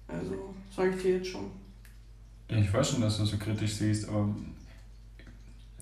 Also, 0.06 0.34
sage 0.70 0.90
ich 0.90 1.00
dir 1.00 1.16
jetzt 1.16 1.28
schon. 1.28 1.46
Ich 2.48 2.70
weiß 2.70 2.90
schon, 2.90 3.00
dass 3.00 3.16
du 3.16 3.22
das 3.22 3.30
so 3.30 3.38
kritisch 3.38 3.76
siehst, 3.76 4.06
aber 4.06 4.34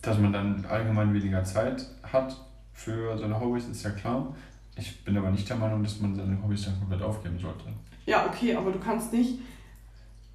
dass 0.00 0.16
man 0.20 0.32
dann 0.32 0.64
allgemein 0.66 1.12
weniger 1.12 1.42
Zeit 1.42 1.84
hat 2.04 2.40
für 2.72 3.18
seine 3.18 3.40
Hobbys, 3.40 3.66
ist 3.66 3.82
ja 3.82 3.90
klar. 3.90 4.32
Ich 4.76 5.04
bin 5.04 5.16
aber 5.16 5.30
nicht 5.30 5.48
der 5.48 5.56
Meinung, 5.56 5.82
dass 5.82 6.00
man 6.00 6.14
seine 6.16 6.42
Hobbys 6.42 6.64
dann 6.64 6.78
komplett 6.78 7.02
aufgeben 7.02 7.38
sollte. 7.38 7.64
Ja, 8.06 8.26
okay, 8.26 8.54
aber 8.54 8.70
du 8.72 8.78
kannst 8.78 9.12
nicht. 9.12 9.38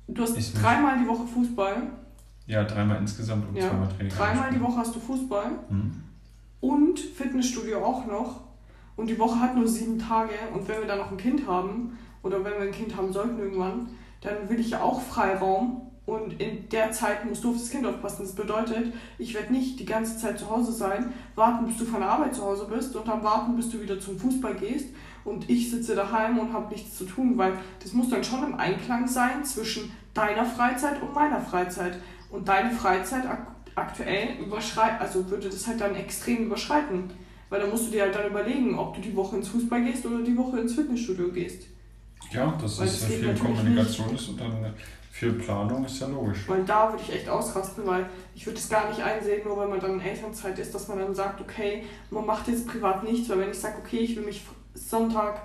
Du 0.08 0.22
hast 0.24 0.36
nicht. 0.36 0.60
dreimal 0.62 0.98
die 0.98 1.08
Woche 1.08 1.26
Fußball. 1.28 1.84
Ja, 2.48 2.64
dreimal 2.64 2.98
insgesamt 2.98 3.48
und 3.48 3.56
Ja, 3.56 3.70
zweimal 3.70 3.88
Training. 3.90 4.12
Dreimal 4.16 4.52
die 4.52 4.62
Woche 4.62 4.78
hast 4.78 4.96
du 4.96 5.00
Fußball 5.00 5.52
Hm? 5.70 6.04
und 6.62 7.00
Fitnessstudio 7.00 7.84
auch 7.86 8.06
noch. 8.08 8.42
Und 8.96 9.08
die 9.08 9.20
Woche 9.20 9.40
hat 9.40 9.56
nur 9.56 9.68
sieben 9.68 10.00
Tage. 10.00 10.32
Und 10.54 10.68
wenn 10.68 10.80
wir 10.82 10.88
dann 10.88 10.98
noch 10.98 11.12
ein 11.12 11.18
Kind 11.18 11.46
haben, 11.48 11.98
oder 12.24 12.38
wenn 12.44 12.54
wir 12.54 12.62
ein 12.62 12.72
Kind 12.72 12.96
haben 12.98 13.14
sollten 13.14 13.38
irgendwann, 13.40 13.88
dann 14.22 14.50
will 14.50 14.60
ich 14.60 14.72
ja 14.72 14.82
auch 14.82 15.00
Freiraum. 15.02 15.82
Und 16.10 16.42
in 16.42 16.68
der 16.70 16.92
Zeit 16.92 17.24
musst 17.24 17.44
du 17.44 17.52
auf 17.52 17.58
das 17.58 17.70
Kind 17.70 17.86
aufpassen. 17.86 18.24
Das 18.24 18.34
bedeutet, 18.34 18.92
ich 19.20 19.36
werde 19.36 19.54
nicht 19.54 19.80
die 19.80 19.86
ganze 19.86 20.18
Zeit 20.18 20.40
zu 20.40 20.50
Hause 20.50 20.72
sein, 20.72 21.14
warten, 21.36 21.68
bis 21.68 21.78
du 21.78 21.86
von 21.86 22.00
der 22.00 22.10
Arbeit 22.10 22.34
zu 22.34 22.42
Hause 22.42 22.68
bist 22.68 22.96
und 22.96 23.08
dann 23.08 23.24
warten, 23.24 23.56
bis 23.56 23.70
du 23.70 23.80
wieder 23.80 24.00
zum 24.00 24.18
Fußball 24.18 24.56
gehst. 24.56 24.88
Und 25.24 25.48
ich 25.48 25.70
sitze 25.70 25.94
daheim 25.94 26.40
und 26.40 26.52
habe 26.52 26.74
nichts 26.74 26.98
zu 26.98 27.06
tun, 27.06 27.38
weil 27.38 27.54
das 27.84 27.94
muss 27.94 28.10
dann 28.10 28.24
schon 28.24 28.44
im 28.44 28.56
Einklang 28.56 29.08
sein 29.08 29.46
zwischen 29.46 29.92
deiner 30.16 30.46
Freizeit 30.46 31.00
und 31.00 31.14
meiner 31.14 31.42
Freizeit. 31.42 32.00
Und 32.32 32.48
deine 32.48 32.72
Freizeit 32.72 33.28
ak 33.28 33.46
aktuell 33.76 34.40
überschreitet, 34.42 35.00
also 35.00 35.30
würde 35.30 35.48
das 35.48 35.68
halt 35.68 35.80
dann 35.80 35.96
extrem 35.96 36.48
überschreiten. 36.48 37.12
Weil 37.50 37.62
dann 37.62 37.70
musst 37.70 37.88
du 37.88 37.92
dir 37.92 38.02
halt 38.02 38.16
dann 38.16 38.28
überlegen, 38.28 38.78
ob 38.80 38.96
du 38.96 39.02
die 39.02 39.16
Woche 39.16 39.38
ins 39.38 39.48
Fußball 39.50 39.84
gehst 39.84 40.06
oder 40.08 40.24
die 40.24 40.36
Woche 40.36 40.60
ins 40.60 40.74
Fitnessstudio 40.74 41.32
gehst. 41.32 41.68
Ja, 42.32 42.58
das 42.60 42.80
Weil 42.80 42.88
ist 42.88 43.04
das 43.04 43.10
viel 43.10 43.34
Kommunikation 43.36 44.16
ist 44.16 44.30
und 44.30 44.42
dann 44.42 44.74
viel 45.12 45.34
Planung 45.34 45.84
ist 45.86 46.00
ja 46.00 46.08
logisch. 46.08 46.48
Weil 46.48 46.64
da 46.64 46.92
würde 46.92 47.04
ich 47.04 47.14
echt 47.14 47.28
ausrasten, 47.30 47.86
weil 47.86 48.06
ich 48.36 48.46
würde 48.46 48.58
es 48.60 48.70
gar 48.70 48.88
nicht 48.90 49.02
einsehen, 49.02 49.42
nur 49.46 49.60
wenn 49.60 49.70
man 49.70 49.80
dann 49.80 49.94
in 49.96 50.02
Elternzeit 50.02 50.58
ist, 50.60 50.74
dass 50.74 50.88
man 50.88 51.00
dann 51.00 51.14
sagt, 51.16 51.42
okay, 51.42 51.84
man 52.10 52.26
macht 52.26 52.48
jetzt 52.48 52.68
privat 52.68 53.04
nichts, 53.04 53.28
weil 53.30 53.40
wenn 53.40 53.52
ich 53.52 53.60
sage, 53.60 53.76
okay, 53.80 53.98
ich 54.00 54.16
will 54.16 54.24
mich 54.24 54.46
Sonntag 54.74 55.42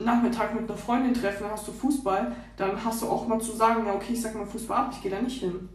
Nachmittag 0.00 0.54
mit 0.54 0.68
einer 0.70 0.78
Freundin 0.78 1.12
treffen, 1.14 1.42
dann 1.44 1.52
hast 1.52 1.66
du 1.66 1.72
Fußball, 1.72 2.30
dann 2.56 2.84
hast 2.84 3.02
du 3.02 3.06
auch 3.08 3.26
mal 3.26 3.40
zu 3.40 3.52
sagen, 3.52 3.84
ja 3.86 3.94
okay, 3.94 4.12
ich 4.12 4.22
sag 4.22 4.34
mal 4.34 4.46
Fußball 4.46 4.78
ab, 4.78 4.90
ich 4.92 5.02
gehe 5.02 5.10
da 5.10 5.20
nicht 5.20 5.40
hin. 5.40 5.68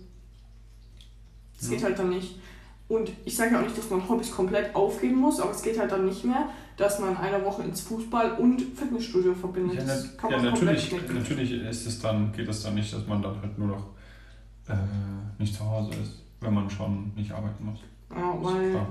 Das 1.57 1.69
Ja. 1.69 1.76
geht 1.76 1.84
halt 1.84 1.99
dann 1.99 2.09
nicht. 2.09 2.39
Und 2.88 3.11
ich 3.26 3.36
sage 3.36 3.53
ja 3.53 3.59
auch 3.59 3.63
nicht, 3.63 3.78
dass 3.78 3.89
man 3.89 4.07
Hobbys 4.07 4.32
komplett 4.32 4.76
aufgeben 4.76 5.17
muss, 5.17 5.39
aber 5.39 5.51
es 5.51 5.61
geht 5.61 5.80
halt 5.80 5.91
dann 5.91 6.05
nicht 6.05 6.24
mehr, 6.24 6.47
dass 6.78 6.99
man 6.99 7.15
eine 7.17 7.43
Woche 7.45 7.63
ins 7.63 7.82
Fußball 7.82 8.34
und 8.34 8.61
Fitnessstudio 8.61 9.34
verbindet. 9.34 9.80
Ja, 9.80 9.86
das 9.86 10.17
kann 10.17 10.32
ja 10.32 10.38
man 10.38 10.45
natürlich, 10.47 10.91
natürlich 10.91 11.51
ist 11.51 11.86
es 11.86 11.99
dann, 11.99 12.32
geht 12.32 12.47
es 12.47 12.63
dann 12.63 12.76
nicht, 12.76 12.93
dass 12.93 13.05
man 13.07 13.21
dann 13.21 13.39
halt 13.41 13.57
nur 13.57 13.67
noch 13.67 13.86
äh, 14.67 14.74
nicht 15.38 15.55
zu 15.55 15.65
Hause 15.69 15.91
ist, 16.01 16.24
wenn 16.39 16.53
man 16.53 16.69
schon 16.69 17.11
nicht 17.15 17.32
arbeiten 17.32 17.65
muss. 17.65 17.80
Ja, 18.09 18.36
weil. 18.41 18.86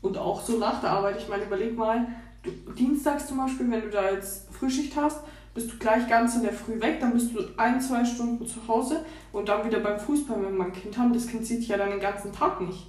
Und 0.00 0.16
auch 0.16 0.40
so 0.40 0.58
nach 0.58 0.80
der 0.80 0.90
Arbeit. 0.90 1.18
Ich 1.18 1.28
meine, 1.28 1.44
überleg 1.44 1.76
mal, 1.76 2.06
du, 2.42 2.50
dienstags 2.72 3.26
zum 3.26 3.38
Beispiel, 3.38 3.68
wenn 3.70 3.82
du 3.82 3.90
da 3.90 4.10
jetzt 4.10 4.52
Frühschicht 4.52 4.94
hast, 4.96 5.20
bist 5.54 5.72
du 5.72 5.78
gleich 5.78 6.08
ganz 6.08 6.36
in 6.36 6.42
der 6.42 6.52
Früh 6.52 6.80
weg, 6.80 7.00
dann 7.00 7.12
bist 7.12 7.34
du 7.34 7.40
ein, 7.56 7.80
zwei 7.80 8.04
Stunden 8.04 8.46
zu 8.46 8.68
Hause 8.68 9.04
und 9.32 9.48
dann 9.48 9.66
wieder 9.66 9.80
beim 9.80 9.98
Fußball, 9.98 10.40
wenn 10.40 10.56
wir 10.56 10.66
ein 10.66 10.72
Kind 10.72 10.96
haben. 10.96 11.12
Das 11.12 11.26
Kind 11.26 11.44
sieht 11.44 11.60
dich 11.60 11.68
ja 11.68 11.76
dann 11.76 11.90
den 11.90 12.00
ganzen 12.00 12.32
Tag 12.32 12.60
nicht. 12.60 12.86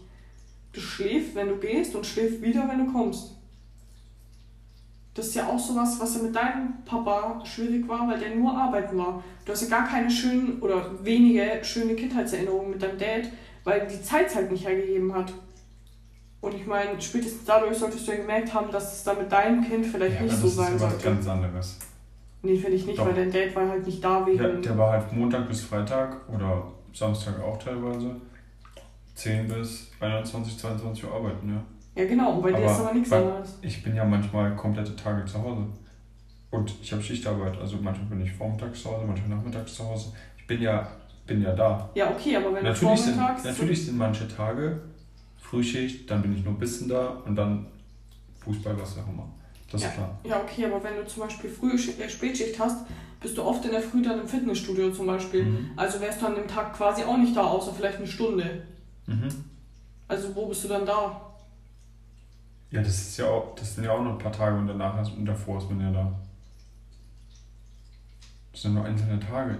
Du 0.71 0.79
schläfst, 0.79 1.33
wenn 1.33 1.47
du 1.47 1.55
gehst 1.55 1.95
und 1.95 2.05
schläft 2.05 2.43
wieder, 2.43 2.67
wenn 2.69 2.85
du 2.85 2.91
kommst. 2.91 3.38
Das 5.19 5.27
ist 5.27 5.35
ja 5.35 5.47
auch 5.49 5.59
sowas, 5.59 5.99
was 5.99 6.15
ja 6.15 6.21
mit 6.23 6.33
deinem 6.33 6.75
Papa 6.85 7.43
schwierig 7.43 7.85
war, 7.89 8.07
weil 8.07 8.17
der 8.17 8.33
nur 8.37 8.57
arbeiten 8.57 8.97
war. 8.97 9.21
Du 9.43 9.51
hast 9.51 9.63
ja 9.63 9.67
gar 9.67 9.85
keine 9.85 10.09
schönen 10.09 10.61
oder 10.61 10.81
wenige 11.03 11.59
schöne 11.61 11.93
Kindheitserinnerungen 11.95 12.71
mit 12.71 12.81
deinem 12.81 12.97
Dad, 12.97 13.23
weil 13.65 13.85
die 13.85 14.01
Zeit 14.01 14.27
es 14.27 14.35
halt 14.35 14.49
nicht 14.49 14.65
hergegeben 14.65 15.13
hat. 15.13 15.33
Und 16.39 16.53
ich 16.55 16.65
meine, 16.65 17.01
spätestens 17.01 17.43
dadurch 17.45 17.77
solltest 17.77 18.07
du 18.07 18.11
ja 18.13 18.19
gemerkt 18.19 18.53
haben, 18.53 18.71
dass 18.71 18.93
es 18.95 19.03
da 19.03 19.13
mit 19.13 19.29
deinem 19.29 19.61
Kind 19.61 19.85
vielleicht 19.87 20.15
Ja, 20.15 20.21
nicht 20.21 20.33
das 20.35 20.39
so 20.41 20.47
ist 20.47 20.55
sein 20.55 20.67
aber 20.67 20.75
was 20.83 20.91
sollte. 20.91 21.03
ganz 21.09 21.27
anderes. 21.27 21.79
Nee, 22.41 22.55
finde 22.55 22.77
ich 22.77 22.85
nicht, 22.85 22.97
Doch. 22.97 23.05
weil 23.07 23.13
dein 23.15 23.29
Dad 23.29 23.53
war 23.57 23.67
halt 23.67 23.85
nicht 23.85 24.01
da 24.01 24.25
wegen. 24.25 24.41
Ja, 24.41 24.47
der 24.47 24.77
war 24.77 24.91
halt 24.93 25.11
Montag 25.11 25.49
bis 25.49 25.59
Freitag 25.65 26.15
oder 26.33 26.63
Samstag 26.93 27.41
auch 27.43 27.59
teilweise 27.61 28.15
10 29.15 29.49
bis 29.49 29.91
21, 29.99 30.57
22 30.57 31.03
Uhr 31.03 31.13
arbeiten, 31.13 31.49
ja. 31.49 31.61
Ja, 31.99 32.05
genau, 32.05 32.33
und 32.33 32.41
bei 32.41 32.51
dir 32.51 32.57
Aber 32.57 32.71
ist 32.71 32.79
aber 32.79 32.93
nichts 32.93 33.11
anderes. 33.11 33.57
Ich 33.61 33.83
bin 33.83 33.95
ja 33.95 34.05
manchmal 34.05 34.55
komplette 34.55 34.95
Tage 34.95 35.25
zu 35.25 35.41
Hause. 35.43 35.65
Und 36.51 36.73
ich 36.81 36.91
habe 36.91 37.01
Schichtarbeit, 37.01 37.57
also 37.59 37.77
manchmal 37.81 38.07
bin 38.07 38.21
ich 38.21 38.31
vormittags 38.31 38.81
zu 38.81 38.89
Hause, 38.89 39.05
manchmal 39.05 39.37
nachmittags 39.37 39.75
zu 39.75 39.83
Hause. 39.83 40.13
Ich 40.37 40.47
bin 40.47 40.61
ja, 40.61 40.87
bin 41.27 41.41
ja 41.41 41.53
da. 41.53 41.89
Ja, 41.93 42.09
okay, 42.09 42.37
aber 42.37 42.53
wenn 42.53 42.63
Natürlich 42.63 42.99
du 42.99 43.05
sind, 43.05 43.15
vormittags. 43.15 43.43
natürlich 43.43 43.85
sind 43.85 43.97
manche 43.97 44.27
Tage 44.27 44.81
Frühschicht, 45.37 46.09
dann 46.09 46.21
bin 46.21 46.35
ich 46.35 46.43
nur 46.43 46.53
ein 46.53 46.59
bisschen 46.59 46.87
da 46.87 47.21
und 47.25 47.35
dann 47.35 47.67
Fußball, 48.39 48.79
was 48.79 48.97
auch 48.97 49.07
immer. 49.07 49.27
Das 49.71 49.83
ist 49.83 49.93
klar. 49.93 50.17
Ja, 50.23 50.41
okay, 50.41 50.65
aber 50.65 50.83
wenn 50.83 50.95
du 50.95 51.05
zum 51.05 51.23
Beispiel 51.23 51.49
Früh 51.49 51.73
äh, 51.73 52.09
Spätschicht 52.09 52.59
hast, 52.59 52.85
bist 53.21 53.37
du 53.37 53.43
oft 53.43 53.63
in 53.65 53.71
der 53.71 53.81
Früh 53.81 54.01
dann 54.01 54.21
im 54.21 54.27
Fitnessstudio 54.27 54.91
zum 54.91 55.05
Beispiel. 55.05 55.43
Mhm. 55.43 55.71
Also 55.75 55.99
wärst 55.99 56.21
du 56.21 56.27
an 56.27 56.35
dem 56.35 56.47
Tag 56.47 56.75
quasi 56.75 57.03
auch 57.03 57.17
nicht 57.17 57.35
da, 57.35 57.43
außer 57.43 57.73
vielleicht 57.73 57.97
eine 57.97 58.07
Stunde. 58.07 58.63
Mhm. 59.05 59.27
Also 60.07 60.35
wo 60.35 60.47
bist 60.47 60.63
du 60.63 60.69
dann 60.69 60.85
da? 60.85 61.28
Ja, 62.71 62.81
das 62.81 62.89
ist 62.89 63.17
ja 63.17 63.25
auch, 63.25 63.55
das 63.55 63.75
sind 63.75 63.83
ja 63.85 63.91
auch 63.91 64.03
noch 64.03 64.11
ein 64.11 64.17
paar 64.17 64.31
Tage 64.31 64.55
und 64.55 64.67
danach 64.67 64.97
und 65.15 65.25
davor 65.25 65.57
ist 65.57 65.69
man 65.69 65.81
ja 65.81 65.91
da. 65.91 66.13
Das 68.51 68.61
sind 68.61 68.75
nur 68.75 68.85
einzelne 68.85 69.19
Tage. 69.19 69.57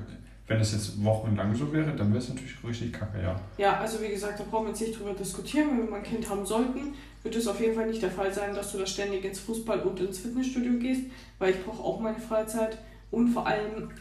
wenn 0.47 0.59
es 0.59 0.71
jetzt 0.71 1.03
wochenlang 1.03 1.53
so 1.53 1.71
wäre, 1.71 1.95
dann 1.95 2.09
wäre 2.09 2.17
es 2.17 2.29
natürlich 2.29 2.55
richtig 2.63 2.91
kacke, 2.91 3.21
ja. 3.21 3.39
Ja, 3.57 3.77
also 3.77 4.01
wie 4.01 4.09
gesagt, 4.09 4.39
da 4.39 4.43
brauchen 4.43 4.65
wir 4.65 4.69
jetzt 4.71 4.81
nicht 4.81 4.99
drüber 4.99 5.13
diskutieren. 5.13 5.69
Wenn 5.69 5.77
wir 5.85 5.91
mal 5.91 5.97
ein 5.97 6.03
Kind 6.03 6.27
haben 6.27 6.43
sollten, 6.43 6.95
wird 7.21 7.35
es 7.35 7.47
auf 7.47 7.61
jeden 7.61 7.75
Fall 7.75 7.87
nicht 7.87 8.01
der 8.01 8.09
Fall 8.09 8.33
sein, 8.33 8.55
dass 8.55 8.71
du 8.71 8.79
da 8.79 8.85
ständig 8.87 9.23
ins 9.23 9.39
Fußball 9.39 9.81
und 9.81 9.99
ins 9.99 10.19
Fitnessstudio 10.19 10.79
gehst, 10.79 11.03
weil 11.37 11.51
ich 11.51 11.63
brauche 11.63 11.83
auch 11.83 11.99
meine 11.99 12.19
Freizeit. 12.19 12.79
Und 13.11 13.29
vor 13.29 13.45
allem 13.45 13.91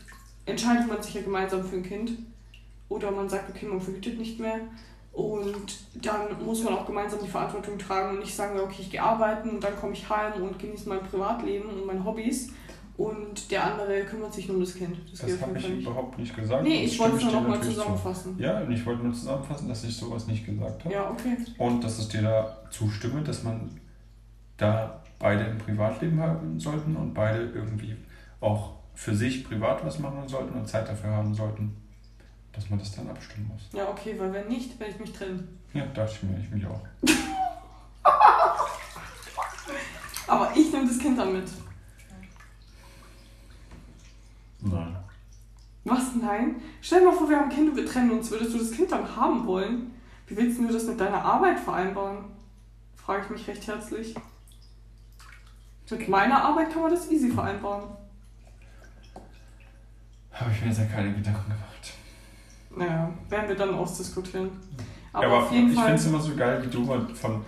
entscheidet 0.47 0.89
man 0.89 1.03
sich 1.03 1.15
ja 1.15 1.21
gemeinsam 1.21 1.63
für 1.65 1.77
ein 1.77 1.83
Kind. 1.83 2.13
Oder 2.89 3.11
man 3.11 3.29
sagt, 3.29 3.51
okay, 3.51 3.67
man 3.67 3.81
verhütet 3.81 4.19
nicht 4.19 4.41
mehr. 4.41 4.61
Und 5.19 5.81
dann 6.01 6.45
muss 6.45 6.63
man 6.63 6.75
auch 6.75 6.87
gemeinsam 6.87 7.19
die 7.21 7.29
Verantwortung 7.29 7.77
tragen 7.77 8.11
und 8.11 8.21
nicht 8.21 8.37
sagen, 8.37 8.57
okay, 8.61 8.77
ich 8.79 8.89
gehe 8.89 9.03
arbeiten 9.03 9.51
und 9.51 9.65
dann 9.65 9.75
komme 9.75 9.93
ich 9.93 10.09
heim 10.09 10.41
und 10.41 10.57
genieße 10.61 10.89
mein 10.89 11.01
Privatleben 11.01 11.69
und 11.71 11.87
meine 11.87 12.05
Hobbys. 12.05 12.53
Und 12.97 13.51
der 13.51 13.65
andere 13.65 14.05
kümmert 14.05 14.33
sich 14.33 14.47
nur 14.47 14.59
um 14.59 14.63
das 14.63 14.77
Kind. 14.77 14.97
Das, 15.11 15.25
auf 15.25 15.43
habe 15.43 15.59
ich 15.59 15.69
nicht. 15.69 15.83
überhaupt 15.89 16.17
nicht 16.21 16.37
gesagt. 16.37 16.63
Nee, 16.63 16.79
und 16.79 16.85
ich 16.85 16.99
wollte 17.01 17.17
es 17.17 17.25
nur 17.25 17.33
nochmal 17.33 17.51
natürlich 17.51 17.75
zu. 17.75 17.81
zusammenfassen. 17.81 18.37
Ja, 18.39 18.61
und 18.61 18.71
ich 18.71 18.87
wollte 18.87 19.03
nur 19.03 19.13
zusammenfassen, 19.13 19.69
dass 19.69 19.83
ich 19.83 19.97
sowas 19.97 20.29
nicht 20.29 20.47
gesagt 20.47 20.85
habe. 20.85 20.95
Ja, 20.95 21.11
okay. 21.11 21.37
Und 21.59 21.83
dass 21.83 21.99
ich 21.99 22.09
dir 22.09 22.23
da 22.23 22.57
zustimme, 22.71 23.21
dass 23.23 23.43
man 23.43 23.73
da 24.57 25.03
beide 25.19 25.47
ein 25.47 25.59
Privatleben 25.59 26.21
haben 26.21 26.61
sollten 26.61 26.95
und 26.95 27.13
beide 27.13 27.41
irgendwie 27.57 27.97
auch 28.41 28.75
für 28.95 29.17
sich 29.17 29.45
privat 29.45 29.85
was 29.85 29.99
machen 29.99 30.29
sollten 30.29 30.57
und 30.57 30.69
Zeit 30.69 30.89
dafür 30.89 31.11
haben 31.11 31.35
sollten, 31.35 31.77
dass 32.59 32.69
man 32.71 32.79
das 32.81 32.97
dann 32.97 33.09
abstimmen 33.09 33.47
muss. 33.47 33.63
Ja, 33.73 33.89
okay, 33.89 34.19
weil 34.19 34.33
wenn 34.33 34.49
nicht, 34.49 34.81
werde 34.81 34.93
ich 34.93 34.99
mich 34.99 35.13
trennen. 35.13 35.61
Ja, 35.73 35.87
dachte 35.87 36.13
ich 36.13 36.25
mir, 36.25 36.41
ich 36.41 36.51
mich 36.51 36.67
auch. 36.67 36.81
Aber 40.27 40.51
ich 40.57 40.73
nehme 40.73 40.89
das 40.89 40.99
Kind 40.99 41.17
dann 41.19 41.33
mit. 41.33 41.49
Nein. 44.61 44.97
Was? 45.85 46.17
Nein? 46.21 46.57
Stell 46.81 46.99
dir 47.01 47.07
mal 47.07 47.13
vor, 47.13 47.31
wir 47.31 47.37
haben 47.37 47.49
ein 47.49 47.55
Kind 47.55 47.71
und 47.71 47.77
wir 47.77 47.87
trennen 47.87 48.11
uns. 48.11 48.29
Würdest 48.31 48.55
du 48.55 48.59
das 48.59 48.73
Kind 48.73 48.91
dann 48.91 49.15
haben 49.15 49.47
wollen? 49.47 49.95
Wie 50.27 50.37
willst 50.37 50.59
du 50.59 50.67
das 50.67 50.85
mit 50.85 50.99
deiner 50.99 51.25
Arbeit 51.25 51.61
vereinbaren? 51.61 52.25
Frage 52.97 53.23
ich 53.25 53.31
mich 53.31 53.47
recht 53.47 53.69
herzlich. 53.69 54.17
Mit 55.89 56.09
meiner 56.09 56.45
Arbeit 56.45 56.73
kann 56.73 56.83
man 56.83 56.91
das 56.91 57.09
easy 57.09 57.31
vereinbaren. 57.31 57.85
Habe 60.33 60.51
ich 60.51 60.61
mir 60.61 60.69
jetzt 60.69 60.79
ja 60.79 60.87
keine 60.87 61.15
Gedanken 61.15 61.45
gemacht. 61.45 61.68
Naja, 62.79 63.11
werden 63.29 63.49
wir 63.49 63.57
dann 63.57 63.75
ausdiskutieren. 63.75 64.51
Aber, 65.13 65.27
Aber, 65.27 65.43
auf 65.45 65.53
jeden 65.53 65.71
ich 65.73 65.79
finde 65.79 65.95
es 65.95 66.07
immer 66.07 66.21
so 66.21 66.35
geil, 66.37 66.63
wie 66.65 66.71
du 66.71 66.81
mal 66.81 67.07
von, 67.15 67.43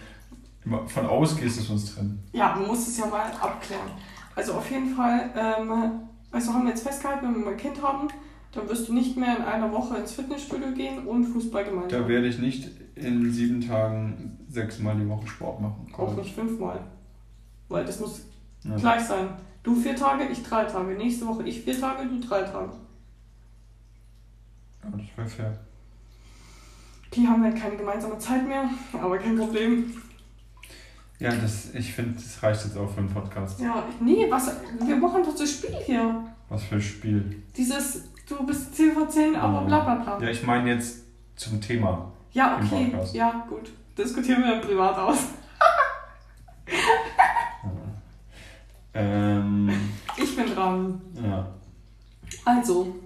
immer 0.65 0.87
von 0.87 1.07
ausgehst, 1.07 1.59
dass 1.59 1.69
wir 1.69 1.75
uns 1.75 1.95
trennen. 1.95 2.23
Ja, 2.33 2.55
man 2.57 2.67
muss 2.67 2.89
es 2.89 2.99
ja 2.99 3.07
mal 3.07 3.31
abklären. 3.41 3.91
Also 4.35 4.55
auf 4.55 4.71
jeden 4.71 4.95
Fall, 4.95 5.31
ähm, 5.37 5.73
also 6.31 6.53
haben 6.55 6.63
wir 6.65 6.71
jetzt 6.71 6.87
festgehalten, 6.87 7.27
wenn 7.27 7.35
wir 7.35 7.45
mal 7.45 7.51
ein 7.53 7.57
Kind 7.57 7.83
haben, 7.83 8.09
dann 8.53 8.69
wirst 8.69 8.89
du 8.89 8.95
nicht 8.95 9.17
mehr 9.17 9.37
in 9.37 9.43
einer 9.45 9.71
Woche 9.73 9.97
ins 9.99 10.13
Fitnessstudio 10.13 10.73
gehen 10.73 11.07
und 11.07 11.25
Fußball 11.27 11.65
gemeinsam. 11.65 12.03
Da 12.03 12.09
werde 12.09 12.27
ich 12.27 12.39
nicht 12.39 12.69
in 12.97 13.31
sieben 13.33 13.61
Tagen 13.61 14.39
sechsmal 14.49 14.97
die 14.97 15.09
Woche 15.09 15.27
Sport 15.27 15.61
machen. 15.61 15.87
Auch 15.97 16.17
nicht 16.17 16.35
fünfmal. 16.35 16.81
Weil 17.69 17.85
das 17.85 18.01
muss 18.01 18.23
Ja. 18.65 18.77
gleich 18.77 19.03
sein. 19.03 19.29
Du 19.63 19.75
vier 19.75 19.95
Tage, 19.95 20.25
ich 20.25 20.43
drei 20.43 20.65
Tage. 20.65 20.95
Nächste 20.95 21.27
Woche 21.27 21.43
ich 21.45 21.61
vier 21.61 21.79
Tage, 21.79 22.07
du 22.09 22.19
drei 22.27 22.43
Tage. 22.43 22.73
Ja, 24.83 24.91
das 24.97 25.17
wäre 25.17 25.29
fair. 25.29 25.59
Die 27.15 27.27
haben 27.27 27.43
halt 27.43 27.57
keine 27.61 27.77
gemeinsame 27.77 28.19
Zeit 28.19 28.47
mehr, 28.47 28.69
aber 28.93 29.19
kein 29.19 29.37
Problem. 29.37 29.93
Ja, 31.19 31.31
das, 31.35 31.75
ich 31.75 31.93
finde, 31.93 32.15
das 32.15 32.43
reicht 32.43 32.65
jetzt 32.65 32.77
auch 32.79 32.89
für 32.91 33.01
einen 33.01 33.11
Podcast. 33.13 33.61
Ja, 33.61 33.85
nee, 34.01 34.27
was, 34.31 34.51
wir 34.83 34.97
machen 34.97 35.23
doch 35.25 35.37
das 35.37 35.51
Spiel 35.51 35.75
hier. 35.85 36.25
Was 36.49 36.63
für 36.65 36.77
ein 36.77 36.81
Spiel. 36.81 37.43
Dieses, 37.57 38.05
du 38.29 38.47
bist 38.47 38.75
10 38.75 38.93
von 38.93 39.11
10, 39.11 39.37
aber 39.37 39.63
Oh. 39.63 39.67
bla 39.67 39.81
bla 39.81 39.95
bla. 39.97 40.25
Ja, 40.25 40.31
ich 40.31 40.43
meine 40.45 40.71
jetzt 40.71 41.01
zum 41.37 41.61
Thema. 41.61 42.11
Ja, 42.33 42.59
okay. 42.63 42.95
Ja, 43.13 43.45
gut. 43.49 43.71
Diskutieren 43.99 44.43
wir 44.45 44.61
Privat 44.61 44.97
aus. 44.97 45.19
Ähm, 48.93 49.71
Ich 50.17 50.35
bin 50.37 50.47
dran. 50.55 51.01
ja. 51.23 51.47
Also, 52.45 52.97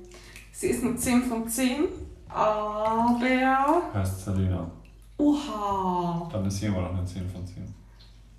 sie 0.55 0.69
ist 0.69 0.83
eine 0.83 0.97
10 0.97 1.23
von 1.25 1.49
10, 1.49 1.85
aber. 2.29 3.91
Heißt 3.93 4.25
Selina. 4.25 4.71
Oha! 5.19 6.29
Dann 6.33 6.47
ist 6.47 6.59
sie 6.59 6.67
immer 6.67 6.83
noch 6.83 6.97
eine 6.97 7.05
10 7.05 7.29
von 7.29 7.47
10. 7.47 7.75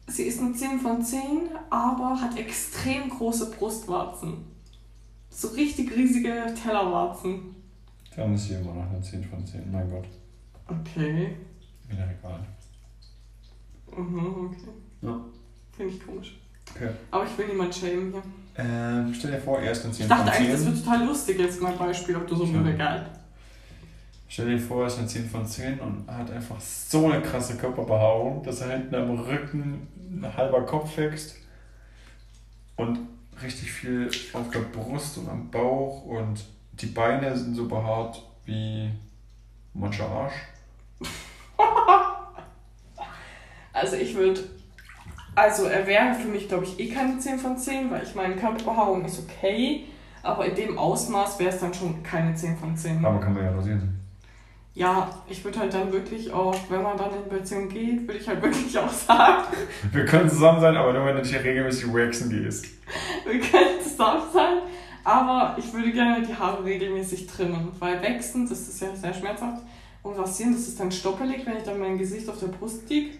Sie 0.07 0.23
ist 0.23 0.39
eine 0.39 0.53
10 0.53 0.79
von 0.79 1.01
10, 1.01 1.49
aber 1.69 2.19
hat 2.19 2.37
extrem 2.37 3.09
große 3.09 3.51
Brustwarzen. 3.51 4.45
So 5.29 5.49
richtig 5.49 5.95
riesige 5.95 6.53
Tellerwarzen. 6.61 7.55
Dann 8.15 8.33
ist 8.33 8.47
sie 8.47 8.53
immer 8.55 8.73
noch 8.73 8.89
eine 8.89 9.01
10 9.01 9.23
von 9.23 9.45
10. 9.45 9.71
Mein 9.71 9.89
Gott. 9.89 10.05
Okay. 10.67 11.35
Wieder 11.87 12.07
egal. 12.19 12.39
Mhm, 13.97 14.47
okay. 14.47 14.69
Ja. 15.01 15.19
Finde 15.75 15.93
ich 15.93 16.05
komisch. 16.05 16.39
Okay. 16.73 16.89
Aber 17.11 17.25
ich 17.25 17.37
will 17.37 17.47
niemand 17.47 17.73
schämen 17.75 18.11
hier. 18.11 18.23
Ähm, 18.57 19.13
stell 19.13 19.31
dir 19.31 19.39
vor, 19.39 19.59
erst 19.61 19.83
eine 19.83 19.93
10 19.93 20.03
Ich 20.03 20.09
dachte 20.09 20.23
von 20.23 20.33
10. 20.33 20.41
eigentlich, 20.41 20.55
das 20.55 20.65
wird 20.65 20.83
total 20.85 21.05
lustig 21.05 21.39
jetzt 21.39 21.61
mein 21.61 21.77
Beispiel, 21.77 22.15
ob 22.15 22.27
du 22.27 22.35
so 22.35 22.45
Ja. 22.45 22.51
mir 22.59 22.73
geil. 22.75 23.05
Stell 24.27 24.47
dir 24.49 24.59
vor, 24.59 24.81
er 24.81 24.87
ist 24.87 24.97
eine 24.97 25.07
10 25.07 25.29
von 25.29 25.45
10 25.45 25.79
und 25.79 26.05
hat 26.07 26.31
einfach 26.31 26.59
so 26.59 27.07
eine 27.09 27.21
krasse 27.21 27.57
Körperbehaarung, 27.57 28.43
dass 28.43 28.61
er 28.61 28.71
hinten 28.71 28.95
am 28.95 29.11
Rücken 29.19 29.87
ein 30.09 30.37
halber 30.37 30.65
Kopf 30.65 30.95
wächst 30.97 31.35
und 32.77 32.99
richtig 33.43 33.71
viel 33.71 34.09
auf 34.33 34.49
der 34.51 34.59
Brust 34.59 35.17
und 35.17 35.27
am 35.29 35.49
Bauch 35.51 36.03
und 36.05 36.43
die 36.73 36.87
Beine 36.87 37.35
sind 37.37 37.55
so 37.55 37.67
behaart 37.67 38.21
wie 38.45 38.89
Motsche 39.73 40.05
Arsch. 40.05 40.33
Also 43.73 43.97
ich 43.97 44.15
würde. 44.15 44.39
Also 45.35 45.65
er 45.65 45.85
wäre 45.85 46.13
für 46.13 46.29
mich, 46.29 46.47
glaube 46.47 46.63
ich, 46.63 46.79
eh 46.79 46.89
keine 46.89 47.19
10 47.19 47.39
von 47.39 47.57
10, 47.57 47.91
weil 47.91 48.03
ich 48.03 48.15
meine, 48.15 48.35
Körperbehaarung 48.35 49.03
ist 49.03 49.21
okay, 49.27 49.83
aber 50.23 50.45
in 50.45 50.55
dem 50.55 50.77
Ausmaß 50.77 51.39
wäre 51.39 51.49
es 51.49 51.59
dann 51.59 51.73
schon 51.73 52.01
keine 52.03 52.33
10 52.33 52.57
von 52.57 52.75
10. 52.75 53.03
Aber 53.03 53.19
kann 53.19 53.33
man 53.33 53.43
ja 53.43 53.51
rasieren. 53.51 53.99
Ja, 54.73 55.09
ich 55.29 55.43
würde 55.43 55.59
halt 55.59 55.73
dann 55.73 55.91
wirklich 55.91 56.31
auch, 56.33 56.55
wenn 56.69 56.83
man 56.83 56.97
dann 56.97 57.11
in 57.11 57.29
Beziehung 57.29 57.69
geht, 57.69 58.01
würde 58.01 58.17
ich 58.19 58.27
halt 58.27 58.41
wirklich 58.41 58.77
auch 58.77 58.89
sagen, 58.89 59.43
Wir 59.91 60.05
können 60.05 60.29
zusammen 60.29 60.59
sein, 60.59 60.75
aber 60.75 60.93
nur 60.93 61.05
wenn 61.05 61.15
du 61.17 61.21
dich 61.21 61.35
regelmäßig 61.35 61.93
waxen 61.93 62.29
gehst. 62.29 62.65
wir 63.25 63.39
können 63.39 63.81
zusammen 63.81 64.23
sein, 64.33 64.57
aber 65.03 65.55
ich 65.57 65.71
würde 65.73 65.91
gerne 65.91 66.25
die 66.25 66.35
Haare 66.35 66.63
regelmäßig 66.63 67.27
trimmen, 67.27 67.71
weil 67.79 68.01
wachsen, 68.01 68.47
das 68.49 68.67
ist 68.67 68.81
ja 68.81 68.93
sehr 68.95 69.13
schmerzhaft 69.13 69.63
und 70.03 70.17
rasieren, 70.17 70.53
das 70.53 70.67
ist 70.67 70.79
dann 70.79 70.91
stoppelig, 70.91 71.45
wenn 71.45 71.57
ich 71.57 71.63
dann 71.63 71.79
mein 71.79 71.97
Gesicht 71.97 72.29
auf 72.29 72.39
der 72.39 72.47
Brust 72.47 72.89
liege. 72.89 73.17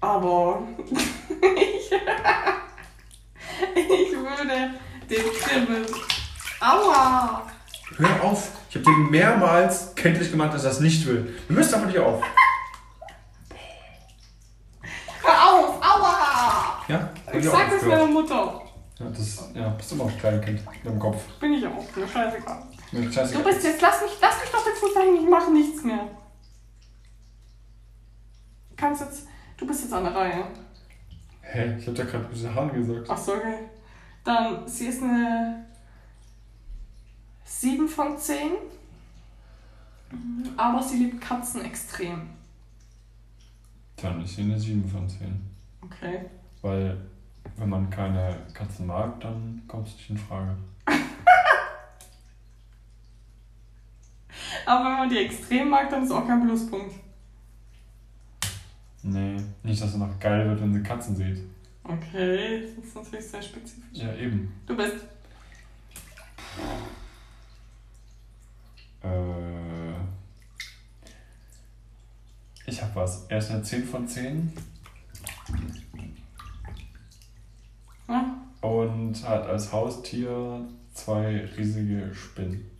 Aber 0.00 0.62
ich, 0.88 1.92
ich 3.74 4.12
würde 4.12 4.70
den 5.08 5.24
trimmen. 5.40 5.86
Aua! 6.60 7.46
Hör 7.96 8.24
auf! 8.24 8.50
Ich 8.70 8.76
habe 8.76 8.84
dir 8.84 8.96
mehrmals 9.10 9.94
kenntlich 9.94 10.30
gemacht, 10.30 10.54
dass 10.54 10.64
er 10.64 10.70
das 10.70 10.80
nicht 10.80 11.04
will. 11.06 11.38
Du 11.48 11.54
hörst 11.54 11.74
aber 11.74 11.86
nicht 11.86 11.98
auf. 11.98 12.22
Hör 15.22 15.52
auf! 15.52 15.76
Aua! 15.82 16.84
Ja? 16.88 17.10
Ich 17.32 17.44
sag 17.44 17.70
das 17.70 17.82
meiner 17.82 18.06
Mutter. 18.06 18.62
Ja, 18.98 19.06
das, 19.08 19.48
ja, 19.54 19.68
bist 19.70 19.92
immer 19.92 20.04
noch 20.04 20.12
ein 20.12 20.18
Kleinkind 20.18 20.60
im 20.84 20.98
Kopf. 20.98 21.22
Bin 21.40 21.54
ich 21.54 21.66
auch, 21.66 21.96
mir 21.96 22.06
scheißegal. 22.06 22.62
Mir 22.92 23.12
scheiße. 23.12 23.34
Du 23.34 23.42
bist 23.42 23.64
jetzt, 23.64 23.80
lass 23.80 24.02
mich, 24.02 24.12
lass 24.20 24.40
mich 24.40 24.50
doch 24.50 24.66
jetzt 24.66 24.82
nicht 24.82 24.94
sagen, 24.94 25.16
ich 25.16 25.28
mache 25.28 25.50
nichts 25.50 25.82
mehr. 25.82 26.06
Kannst 28.76 29.02
jetzt, 29.02 29.26
du 29.60 29.66
bist 29.66 29.82
jetzt 29.82 29.92
an 29.92 30.04
der 30.04 30.14
Reihe. 30.14 30.44
Hä? 31.42 31.76
Ich 31.78 31.86
hab 31.86 31.94
da 31.94 32.04
gerade 32.04 32.26
diese 32.32 32.54
Haaren 32.54 32.72
gesagt. 32.72 33.06
Ach 33.08 33.18
so, 33.18 33.34
okay. 33.34 33.58
Dann, 34.24 34.66
sie 34.66 34.86
ist 34.86 35.02
eine 35.02 35.66
7 37.44 37.86
von 37.88 38.16
10. 38.16 38.52
Aber 40.56 40.82
sie 40.82 40.96
liebt 40.96 41.20
Katzen 41.20 41.64
extrem. 41.64 42.30
Dann 43.96 44.22
ist 44.22 44.34
sie 44.36 44.42
eine 44.42 44.58
7 44.58 44.88
von 44.88 45.08
10. 45.08 45.40
Okay. 45.82 46.24
Weil, 46.62 46.96
wenn 47.56 47.68
man 47.68 47.88
keine 47.90 48.36
Katzen 48.52 48.86
mag, 48.86 49.20
dann 49.20 49.62
kommt 49.68 49.86
es 49.88 49.94
nicht 49.94 50.10
in 50.10 50.18
Frage. 50.18 50.56
Aber 54.66 54.84
wenn 54.84 54.98
man 54.98 55.08
die 55.08 55.18
extrem 55.18 55.68
mag, 55.68 55.88
dann 55.90 56.02
ist 56.04 56.10
auch 56.10 56.26
kein 56.26 56.44
Pluspunkt. 56.44 56.94
Nee, 59.02 59.36
nicht, 59.62 59.80
dass 59.82 59.90
es 59.90 59.96
noch 59.96 60.18
geil 60.20 60.46
wird, 60.48 60.60
wenn 60.60 60.74
sie 60.74 60.82
Katzen 60.82 61.16
sieht. 61.16 61.38
Okay, 61.84 62.66
das 62.76 62.84
ist 62.86 62.94
natürlich 62.94 63.26
sehr 63.26 63.42
spezifisch. 63.42 63.84
Ja, 63.92 64.14
eben. 64.14 64.52
Du 64.66 64.76
bist. 64.76 64.96
Äh, 69.02 69.92
ich 72.66 72.82
hab 72.82 72.94
was. 72.94 73.24
Er 73.28 73.38
ist 73.38 73.50
eine 73.50 73.62
10 73.62 73.84
von 73.84 74.06
10 74.06 74.52
Ja? 78.08 78.36
und 78.60 79.14
hat 79.28 79.46
als 79.46 79.72
Haustier 79.72 80.66
zwei 80.92 81.46
riesige 81.56 82.12
Spinnen. 82.14 82.70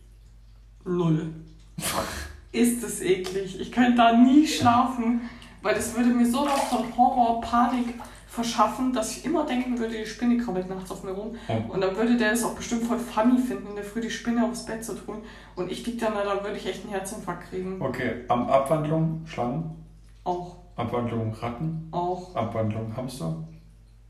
Null. 0.85 1.33
Ist 2.51 2.83
es 2.83 3.01
eklig. 3.01 3.59
Ich 3.61 3.71
könnte 3.71 3.95
da 3.95 4.17
nie 4.17 4.45
schlafen, 4.45 5.21
weil 5.61 5.75
das 5.75 5.95
würde 5.95 6.09
mir 6.09 6.25
so 6.25 6.45
was 6.45 6.63
von 6.63 6.97
Horror, 6.97 7.41
Panik 7.41 7.95
verschaffen, 8.27 8.93
dass 8.93 9.17
ich 9.17 9.25
immer 9.25 9.45
denken 9.45 9.77
würde, 9.77 9.97
die 9.97 10.05
Spinne 10.05 10.37
krabbelt 10.37 10.69
nachts 10.69 10.89
auf 10.89 11.03
mir 11.03 11.11
rum. 11.11 11.35
Ja. 11.49 11.57
Und 11.67 11.81
dann 11.81 11.95
würde 11.97 12.15
der 12.15 12.31
es 12.31 12.45
auch 12.45 12.55
bestimmt 12.55 12.83
voll 12.83 12.97
funny 12.97 13.37
finden, 13.37 13.67
in 13.67 13.75
der 13.75 13.83
Früh 13.83 13.99
die 13.99 14.09
Spinne 14.09 14.45
aufs 14.45 14.65
Bett 14.65 14.85
zu 14.85 14.93
tun. 14.95 15.21
Und 15.55 15.69
ich 15.69 15.85
lieg 15.85 15.99
dann 15.99 16.13
da, 16.13 16.23
da 16.23 16.41
würde 16.41 16.55
ich 16.55 16.65
echt 16.65 16.83
einen 16.85 16.93
Herzinfarkt 16.93 17.49
kriegen. 17.49 17.81
Okay, 17.81 18.23
Am 18.29 18.47
Abwandlung 18.47 19.23
Schlangen, 19.25 19.75
Auch, 20.23 20.55
Abwandlung 20.77 21.33
Ratten, 21.33 21.89
auch. 21.91 22.33
Abwandlung 22.33 22.95
Hamster. 22.95 23.35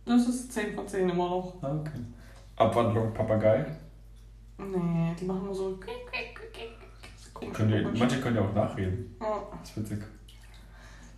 Das 0.05 0.27
ist 0.27 0.51
10 0.51 0.75
von 0.75 0.87
10 0.87 1.09
immer 1.09 1.29
noch. 1.29 1.55
Ah, 1.61 1.75
okay. 1.79 1.99
Abwandlung 2.57 3.13
Papagei. 3.13 3.65
Nee, 4.59 5.15
die 5.19 5.25
machen 5.25 5.45
nur 5.45 5.55
so. 5.55 5.79
die, 5.79 5.83
komisch. 7.33 7.99
manche 7.99 8.21
können 8.21 8.35
ja 8.35 8.43
auch 8.43 8.53
nachreden. 8.53 9.15
Ja. 9.19 9.41
Das 9.59 9.69
ist 9.69 9.77
witzig. 9.77 10.03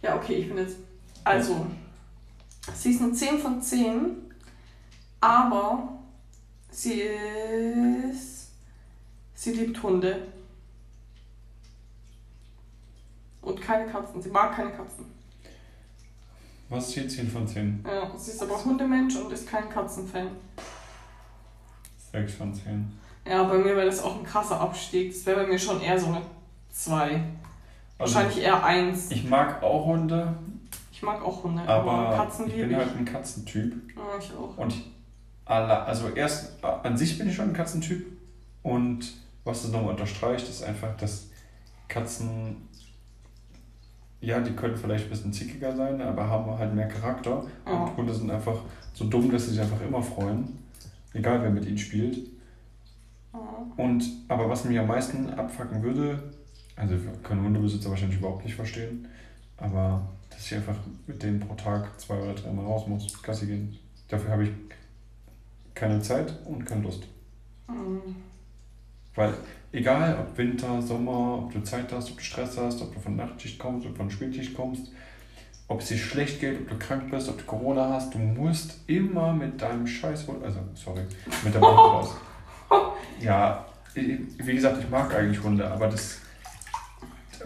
Ja, 0.04 0.18
okay, 0.18 0.36
ich 0.36 0.49
bin 0.49 0.58
jetzt. 0.58 0.76
Also, 1.24 1.66
sie 2.76 2.91
ist 2.91 3.01
eine 3.01 3.14
10 3.14 3.39
von 3.39 3.62
10, 3.62 4.18
aber 5.22 5.97
sie 6.70 7.01
ist. 7.01 8.51
Sie 9.34 9.54
liebt 9.54 9.82
Hunde. 9.82 10.28
Und 13.41 13.62
keine 13.62 13.89
Katzen. 13.89 14.22
Sie 14.22 14.30
mag 14.30 14.56
keine 14.56 14.72
Katzen. 14.72 15.06
Was 16.70 16.88
ist 16.88 16.93
hier 16.93 17.08
10 17.08 17.30
von 17.30 17.47
10? 17.47 17.86
Ja, 17.86 18.12
sie 18.18 18.32
ist 18.32 18.41
aber 18.41 18.64
Hundemensch 18.64 19.16
und 19.16 19.32
ist 19.32 19.47
kein 19.47 19.70
Katzenfan. 19.70 20.32
6 22.12 22.34
von 22.34 22.54
10. 22.54 22.99
Ja, 23.26 23.43
bei 23.43 23.58
mir 23.58 23.76
wäre 23.76 23.86
das 23.86 24.01
auch 24.01 24.18
ein 24.18 24.26
krasser 24.26 24.60
Abstieg. 24.60 25.14
Das 25.14 25.26
wäre 25.26 25.41
bei 25.41 25.47
mir 25.47 25.60
schon 25.60 25.82
eher 25.82 25.99
so 25.99 26.08
eine 26.08 26.22
2. 26.72 27.24
Also, 28.04 28.16
Wahrscheinlich 28.16 28.43
eher 28.43 28.64
1. 28.64 29.12
ich 29.12 29.30
mag 29.30 29.64
auch 29.64 29.86
Hunde, 29.86 30.34
Ich 30.91 31.01
mag 31.01 31.22
auch 31.24 31.43
Hunde, 31.43 31.62
aber, 31.64 31.91
aber 31.91 32.18
Katzen 32.18 32.47
ich 32.47 32.56
bin 32.56 32.72
ich. 32.72 32.78
halt 32.78 32.97
ein 32.97 33.06
Katzentyp. 33.06 33.74
Ja, 33.95 34.01
ich 34.20 34.32
auch. 34.34 34.58
Und 34.58 34.74
ich, 34.74 34.91
also 35.45 36.10
erst 36.10 36.64
an 36.64 36.97
sich 36.97 37.18
bin 37.18 37.30
ich 37.30 37.36
schon 37.36 37.49
ein 37.49 37.54
Katzentyp. 37.54 38.06
Und 38.62 39.14
was 39.45 39.64
das 39.64 39.72
nochmal 39.72 39.91
unterstreicht, 39.91 40.47
ist 40.49 40.64
einfach, 40.64 40.95
dass 40.97 41.30
Katzen, 41.88 42.68
ja, 44.22 44.39
die 44.39 44.51
können 44.54 44.76
vielleicht 44.76 45.06
ein 45.06 45.10
bisschen 45.10 45.34
zickiger 45.34 45.76
sein, 45.76 46.01
aber 46.01 46.28
haben 46.28 46.58
halt 46.58 46.74
mehr 46.74 46.88
Charakter. 46.88 47.43
Ja. 47.66 47.72
Und 47.72 47.97
Hunde 47.97 48.14
sind 48.14 48.32
einfach 48.32 48.58
so 48.93 49.06
dumm, 49.06 49.32
dass 49.32 49.45
sie 49.45 49.51
sich 49.51 49.62
einfach 49.62 49.82
immer 49.82 50.01
freuen. 50.01 50.60
Egal 51.14 51.41
wer 51.41 51.49
mit 51.51 51.66
ihnen 51.66 51.78
spielt. 51.78 52.18
Ja. 53.34 53.39
Und, 53.78 54.04
aber 54.28 54.49
was 54.49 54.66
mich 54.66 54.78
am 54.80 54.88
meisten 54.88 55.30
abfacken 55.32 55.82
würde, 55.84 56.34
also 56.76 56.96
können 57.24 57.44
Hundebesitzer 57.44 57.90
wahrscheinlich 57.90 58.20
überhaupt 58.20 58.46
nicht 58.46 58.56
verstehen, 58.56 59.08
aber 59.58 60.08
dass 60.30 60.46
ich 60.46 60.56
einfach 60.56 60.78
mit 61.06 61.22
denen 61.22 61.40
pro 61.40 61.54
Tag 61.56 62.00
zwei 62.00 62.20
oder 62.20 62.34
dreimal 62.34 62.66
raus 62.66 62.88
muss, 62.88 63.22
Gassi 63.22 63.46
gehen. 63.46 63.78
Dafür 64.08 64.32
habe 64.32 64.44
ich 64.46 64.50
keine 65.74 66.02
Zeit 66.02 66.34
und 66.46 66.66
keine 66.66 66.82
Lust. 66.82 67.08
Mhm. 67.68 68.16
Weil 69.16 69.34
egal 69.72 70.18
ob 70.20 70.38
Winter, 70.38 70.82
Sommer, 70.82 71.44
ob 71.44 71.54
du 71.54 71.62
Zeit 71.64 71.92
hast, 71.92 72.10
ob 72.12 72.18
du 72.18 72.24
Stress 72.24 72.58
hast, 72.58 72.82
ob 72.82 72.94
du 72.94 73.00
von 73.00 73.16
Nachtschicht 73.16 73.60
kommst, 73.60 73.86
ob 73.86 73.94
du 73.94 73.98
von 73.98 74.10
Spätschicht 74.10 74.56
kommst, 74.56 74.92
ob 75.68 75.82
es 75.82 75.88
dir 75.88 75.98
schlecht 75.98 76.40
geht, 76.40 76.62
ob 76.62 76.70
du 76.70 76.78
krank 76.78 77.12
bist, 77.12 77.30
ob 77.30 77.38
du 77.38 77.44
Corona 77.46 77.90
hast, 77.90 78.14
du 78.14 78.20
musst 78.20 78.80
immer 78.88 79.34
mit 79.34 79.62
deinem 79.62 79.86
Scheiß, 79.86 80.28
also 80.44 80.60
sorry, 80.74 81.02
mit 81.44 81.54
deinem 81.54 81.64
Hund 81.64 81.78
raus. 81.78 82.16
Ja, 83.22 83.66
wie 83.94 84.56
gesagt, 84.56 84.80
ich 84.84 84.90
mag 84.90 85.14
eigentlich 85.14 85.42
Hunde, 85.42 85.70
aber 85.70 85.88
das, 85.88 86.20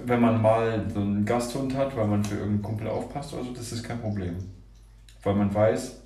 wenn 0.06 0.22
man 0.22 0.41
mal 0.41 0.86
so 0.93 1.02
einen 1.02 1.26
Gasthund 1.26 1.76
hat, 1.76 1.95
weil 1.95 2.08
man 2.08 2.24
für 2.24 2.36
irgendeinen 2.36 2.62
Kumpel 2.62 2.88
aufpasst 2.88 3.34
oder 3.34 3.43
so, 3.43 3.54
das 3.54 3.72
ist 3.72 3.84
kein 3.84 4.00
Problem. 4.00 4.36
Weil 5.24 5.36
man 5.36 5.54
weiß, 5.54 6.02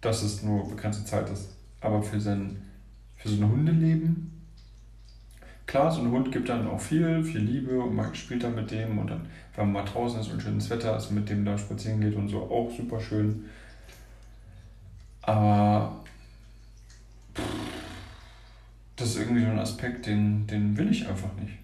dass 0.00 0.22
es 0.22 0.42
nur 0.42 0.68
begrenzte 0.68 1.04
Zeit 1.04 1.28
ist. 1.30 1.56
Aber 1.80 2.02
für 2.02 2.20
sein, 2.20 2.62
für 3.16 3.28
so 3.28 3.36
ein 3.36 3.50
Hundeleben, 3.50 4.42
klar, 5.66 5.90
so 5.90 6.00
ein 6.00 6.10
Hund 6.10 6.32
gibt 6.32 6.48
dann 6.48 6.66
auch 6.68 6.80
viel, 6.80 7.22
viel 7.22 7.40
Liebe 7.40 7.80
und 7.80 7.94
man 7.94 8.14
spielt 8.14 8.42
dann 8.42 8.54
mit 8.54 8.70
dem 8.70 8.98
und 8.98 9.08
dann, 9.08 9.26
wenn 9.54 9.72
man 9.72 9.84
mal 9.84 9.90
draußen 9.90 10.20
ist 10.20 10.32
und 10.32 10.42
schönes 10.42 10.68
Wetter 10.70 10.96
ist, 10.96 11.10
mit 11.10 11.28
dem 11.28 11.44
da 11.44 11.56
spazieren 11.56 12.00
geht 12.00 12.16
und 12.16 12.28
so, 12.28 12.42
auch 12.42 12.70
super 12.76 13.00
schön. 13.00 13.44
Aber 15.22 16.00
das 18.96 19.10
ist 19.10 19.18
irgendwie 19.18 19.42
so 19.42 19.48
ein 19.48 19.58
Aspekt, 19.58 20.06
den, 20.06 20.46
den 20.46 20.76
will 20.76 20.90
ich 20.90 21.06
einfach 21.06 21.32
nicht. 21.40 21.54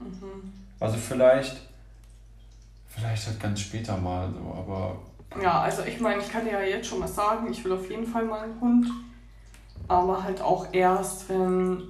Mhm. 0.00 0.65
Also 0.80 0.96
vielleicht, 0.96 1.56
vielleicht 2.86 3.26
halt 3.26 3.40
ganz 3.40 3.60
später 3.60 3.96
mal 3.96 4.30
so, 4.30 4.54
aber 4.54 4.98
Ja, 5.42 5.60
also 5.62 5.82
ich 5.82 6.00
meine, 6.00 6.22
ich 6.22 6.30
kann 6.30 6.44
dir 6.44 6.52
ja 6.52 6.62
jetzt 6.62 6.88
schon 6.88 6.98
mal 6.98 7.08
sagen, 7.08 7.50
ich 7.50 7.64
will 7.64 7.72
auf 7.72 7.88
jeden 7.90 8.06
Fall 8.06 8.24
mal 8.24 8.42
einen 8.42 8.60
Hund. 8.60 8.86
Aber 9.88 10.22
halt 10.22 10.40
auch 10.40 10.66
erst, 10.72 11.28
wenn 11.28 11.82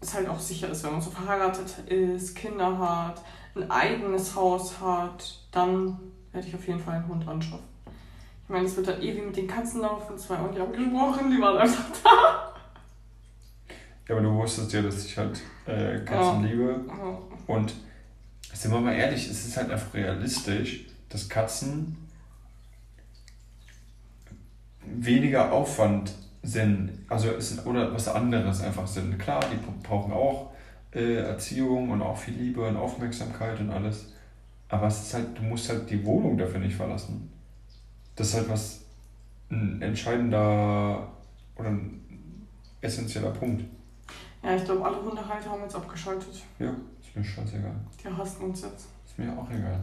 es 0.00 0.14
halt 0.14 0.28
auch 0.28 0.38
sicher 0.38 0.68
ist, 0.68 0.84
wenn 0.84 0.92
man 0.92 1.00
so 1.00 1.10
verheiratet 1.10 1.78
ist, 1.88 2.36
Kinder 2.36 2.78
hat, 2.78 3.22
ein 3.54 3.70
eigenes 3.70 4.34
Haus 4.34 4.80
hat, 4.80 5.38
dann 5.50 5.98
werde 6.32 6.46
ich 6.46 6.54
auf 6.54 6.66
jeden 6.66 6.80
Fall 6.80 6.94
einen 6.94 7.08
Hund 7.08 7.26
anschaffen. 7.26 7.68
Ich 8.44 8.48
meine, 8.48 8.66
es 8.66 8.76
wird 8.76 8.88
dann 8.88 9.02
ewig 9.02 9.26
mit 9.26 9.36
den 9.36 9.46
Katzen 9.46 9.80
laufen, 9.80 10.16
zwei 10.18 10.36
und 10.36 10.54
die 10.54 10.60
haben 10.60 10.72
gesprochen, 10.72 11.30
die 11.30 11.40
waren 11.40 11.58
einfach 11.58 11.84
da. 12.02 12.52
Ja, 14.08 14.16
aber 14.16 14.22
du 14.22 14.34
wusstest 14.34 14.72
ja, 14.72 14.82
dass 14.82 15.04
ich 15.04 15.16
halt 15.16 15.40
äh, 15.66 16.00
Katzen 16.00 16.44
liebe. 16.44 16.80
Und 17.46 17.74
sind 18.60 18.72
wir 18.72 18.80
mal 18.80 18.94
ehrlich, 18.94 19.26
es 19.26 19.46
ist 19.46 19.56
halt 19.56 19.70
einfach 19.70 19.94
realistisch, 19.94 20.84
dass 21.08 21.30
Katzen 21.30 21.96
weniger 24.84 25.50
Aufwand 25.50 26.12
sind, 26.42 26.90
also 27.08 27.40
sind, 27.40 27.64
oder 27.64 27.94
was 27.94 28.08
anderes 28.08 28.60
einfach 28.60 28.86
sind. 28.86 29.18
Klar, 29.18 29.40
die 29.50 29.56
brauchen 29.82 30.12
auch 30.12 30.50
äh, 30.92 31.16
Erziehung 31.16 31.90
und 31.90 32.02
auch 32.02 32.18
viel 32.18 32.34
Liebe 32.34 32.66
und 32.66 32.76
Aufmerksamkeit 32.76 33.58
und 33.60 33.70
alles. 33.70 34.12
Aber 34.68 34.88
es 34.88 35.04
ist 35.04 35.14
halt, 35.14 35.38
du 35.38 35.42
musst 35.42 35.70
halt 35.70 35.88
die 35.88 36.04
Wohnung 36.04 36.36
dafür 36.36 36.60
nicht 36.60 36.76
verlassen. 36.76 37.32
Das 38.14 38.28
ist 38.28 38.34
halt 38.34 38.48
was 38.50 38.84
ein 39.50 39.80
entscheidender 39.80 41.08
oder 41.56 41.68
ein 41.70 42.46
essentieller 42.82 43.30
Punkt. 43.30 43.64
Ja, 44.42 44.54
ich 44.56 44.64
glaube, 44.64 44.84
alle 44.84 45.02
Hundehalter 45.02 45.50
haben 45.50 45.62
jetzt 45.62 45.74
abgeschaltet. 45.76 46.42
Ja, 46.58 46.70
ist 47.00 47.14
mir 47.14 47.22
scheißegal. 47.24 47.74
Die 48.02 48.08
hassen 48.08 48.42
uns 48.44 48.62
jetzt. 48.62 48.88
Ist 49.06 49.18
mir 49.18 49.30
auch 49.36 49.48
egal. 49.50 49.82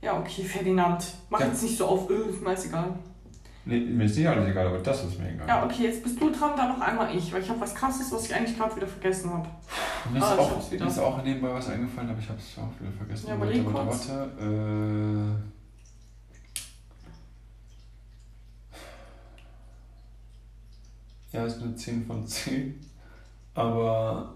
Ja, 0.00 0.18
okay, 0.18 0.42
Ferdinand. 0.44 1.04
Mach 1.30 1.40
Ja. 1.40 1.46
jetzt 1.46 1.62
nicht 1.62 1.76
so 1.76 1.86
auf, 1.86 2.08
öh, 2.10 2.28
ist 2.30 2.40
mir 2.40 2.48
alles 2.50 2.66
egal. 2.66 2.94
Nee, 3.64 3.78
mir 3.80 4.04
ist 4.04 4.16
nicht 4.16 4.26
alles 4.28 4.48
egal, 4.48 4.66
aber 4.66 4.78
das 4.78 5.04
ist 5.04 5.18
mir 5.20 5.30
egal. 5.32 5.46
Ja, 5.46 5.64
okay, 5.64 5.84
jetzt 5.84 6.02
bist 6.02 6.20
du 6.20 6.30
dran, 6.30 6.52
dann 6.56 6.70
noch 6.70 6.80
einmal 6.80 7.14
ich, 7.16 7.32
weil 7.32 7.42
ich 7.42 7.48
habe 7.48 7.60
was 7.60 7.74
krasses, 7.74 8.10
was 8.12 8.24
ich 8.26 8.34
eigentlich 8.34 8.56
gerade 8.58 8.74
wieder 8.74 8.86
vergessen 8.88 9.30
habe. 9.32 9.48
Mir 10.12 10.18
ist, 10.18 10.24
Ah, 10.24 10.36
auch, 10.38 10.70
mir 10.70 10.86
ist 10.86 10.98
auch 10.98 11.22
nebenbei 11.22 11.54
was 11.54 11.68
eingefallen, 11.68 12.10
aber 12.10 12.18
ich 12.18 12.28
habe 12.28 12.38
es 12.40 12.58
auch 12.58 12.80
wieder 12.80 12.90
vergessen. 12.92 13.28
Ja, 13.28 13.38
warte, 13.38 13.64
warte, 13.72 14.08
warte. 14.40 15.42
Äh, 21.32 21.36
ja, 21.36 21.46
ist 21.46 21.62
eine 21.62 21.74
10 21.76 22.06
von 22.06 22.26
10. 22.26 22.80
Aber 23.54 24.34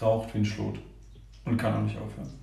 raucht 0.00 0.34
wie 0.34 0.38
ein 0.38 0.44
Schlot. 0.44 0.78
Und 1.44 1.56
kann 1.56 1.74
auch 1.74 1.80
nicht 1.80 1.98
aufhören. 1.98 2.38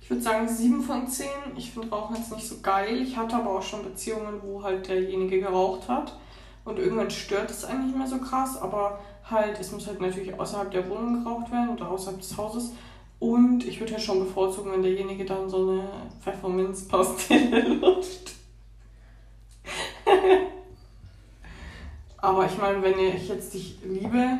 Ich 0.00 0.10
würde 0.10 0.22
sagen 0.22 0.48
7 0.48 0.82
von 0.82 1.08
10. 1.08 1.26
Ich 1.56 1.70
finde 1.70 1.88
Rauchen 1.88 2.16
jetzt 2.16 2.32
nicht 2.32 2.46
so 2.46 2.56
geil. 2.60 3.00
Ich 3.00 3.16
hatte 3.16 3.36
aber 3.36 3.58
auch 3.58 3.62
schon 3.62 3.82
Beziehungen, 3.82 4.40
wo 4.42 4.62
halt 4.62 4.88
derjenige 4.88 5.40
geraucht 5.40 5.88
hat. 5.88 6.18
Und 6.64 6.78
irgendwann 6.78 7.10
stört 7.10 7.50
es 7.50 7.64
einen 7.64 7.86
nicht 7.86 7.96
mehr 7.96 8.06
so 8.06 8.18
krass, 8.18 8.60
aber 8.60 8.98
halt, 9.30 9.58
es 9.60 9.72
muss 9.72 9.86
halt 9.86 10.00
natürlich 10.00 10.38
außerhalb 10.38 10.70
der 10.70 10.88
Wohnung 10.88 11.24
geraucht 11.24 11.50
werden 11.50 11.70
oder 11.70 11.90
außerhalb 11.90 12.20
des 12.20 12.36
Hauses. 12.36 12.72
Und 13.18 13.66
ich 13.66 13.80
würde 13.80 13.92
ja 13.92 13.98
schon 13.98 14.20
bevorzugen, 14.20 14.72
wenn 14.72 14.82
derjenige 14.82 15.24
dann 15.24 15.48
so 15.48 15.70
eine 15.70 15.88
Pfefferminzpastille 16.20 17.60
lutscht. 17.80 18.33
Aber 22.24 22.46
ich 22.46 22.56
meine, 22.56 22.82
wenn 22.82 22.98
ich 22.98 23.28
jetzt 23.28 23.52
dich 23.52 23.78
liebe 23.84 24.38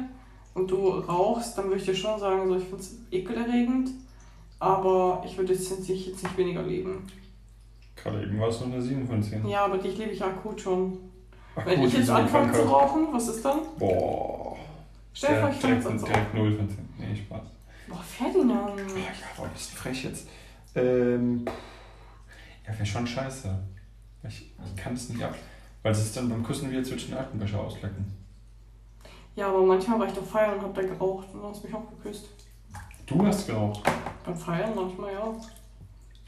und 0.54 0.70
du 0.70 0.88
rauchst, 0.88 1.58
dann 1.58 1.66
würde 1.66 1.78
ich 1.78 1.84
dir 1.84 1.94
schon 1.94 2.18
sagen, 2.18 2.48
so, 2.48 2.56
ich 2.56 2.64
finde 2.64 2.78
es 2.78 2.96
ekelerregend. 3.10 3.90
Aber 4.58 5.22
ich 5.26 5.36
würde 5.36 5.52
jetzt 5.52 5.86
nicht, 5.86 6.06
jetzt 6.06 6.22
nicht 6.22 6.38
weniger 6.38 6.62
lieben. 6.62 7.06
Gerade 7.94 8.22
eben 8.22 8.40
war 8.40 8.48
es 8.48 8.60
nur 8.60 8.72
eine 8.72 8.80
7 8.80 9.06
von 9.06 9.22
10. 9.22 9.46
Ja, 9.46 9.66
aber 9.66 9.76
dich 9.76 9.98
liebe 9.98 10.12
ich 10.12 10.24
akut 10.24 10.60
schon. 10.62 10.98
Ach, 11.54 11.66
Wenn 11.66 11.82
ich 11.82 11.92
jetzt 11.92 12.08
anfange 12.08 12.52
zu 12.52 12.62
rauchen, 12.62 13.08
was 13.12 13.28
ist 13.28 13.44
dann? 13.44 13.60
Boah. 13.78 14.56
Stell 15.12 15.34
dir 15.34 15.40
vor, 15.42 15.50
ich 15.50 15.56
fange 15.56 15.74
jetzt 15.74 15.86
an 15.86 15.98
zu 15.98 16.06
direkt 16.06 16.34
rauchen. 16.34 16.38
0 16.38 16.56
von 16.56 16.68
10. 16.70 16.88
Nee, 16.98 17.16
Spaß. 17.16 17.42
Boah, 17.88 18.02
Ferdinand. 18.02 18.78
Ja, 18.78 18.96
ja, 18.96 19.26
boah, 19.36 19.50
das 19.52 19.60
ist 19.62 19.74
frech 19.74 20.04
jetzt. 20.04 20.28
Ähm, 20.74 21.44
ja, 22.66 22.72
wäre 22.72 22.86
schon 22.86 23.06
scheiße. 23.06 23.58
Ich, 24.26 24.50
ich 24.64 24.76
kann 24.76 24.94
es 24.94 25.10
nicht 25.10 25.22
ab. 25.22 25.34
Weil 25.84 25.92
das 25.92 26.02
ist 26.02 26.16
dann 26.16 26.30
beim 26.30 26.42
Küssen 26.42 26.70
wie 26.70 26.76
jetzt 26.76 26.88
zwischen 26.88 27.10
den 27.10 27.18
alten 27.18 27.38
Becher 27.38 27.60
auslecken. 27.60 28.06
Ja, 29.36 29.48
aber 29.48 29.62
manchmal 29.62 29.98
war 29.98 30.06
ich 30.06 30.14
doch 30.14 30.24
feiern 30.24 30.54
und 30.54 30.62
hab 30.62 30.74
da 30.74 30.80
geraucht 30.80 31.28
und 31.34 31.42
hast 31.42 31.62
mich 31.62 31.74
auch 31.74 31.90
geküsst. 31.90 32.30
Du 33.04 33.26
hast 33.26 33.46
geraucht. 33.46 33.82
Beim 34.24 34.34
Feiern 34.34 34.74
manchmal, 34.74 35.12
ja. 35.12 35.34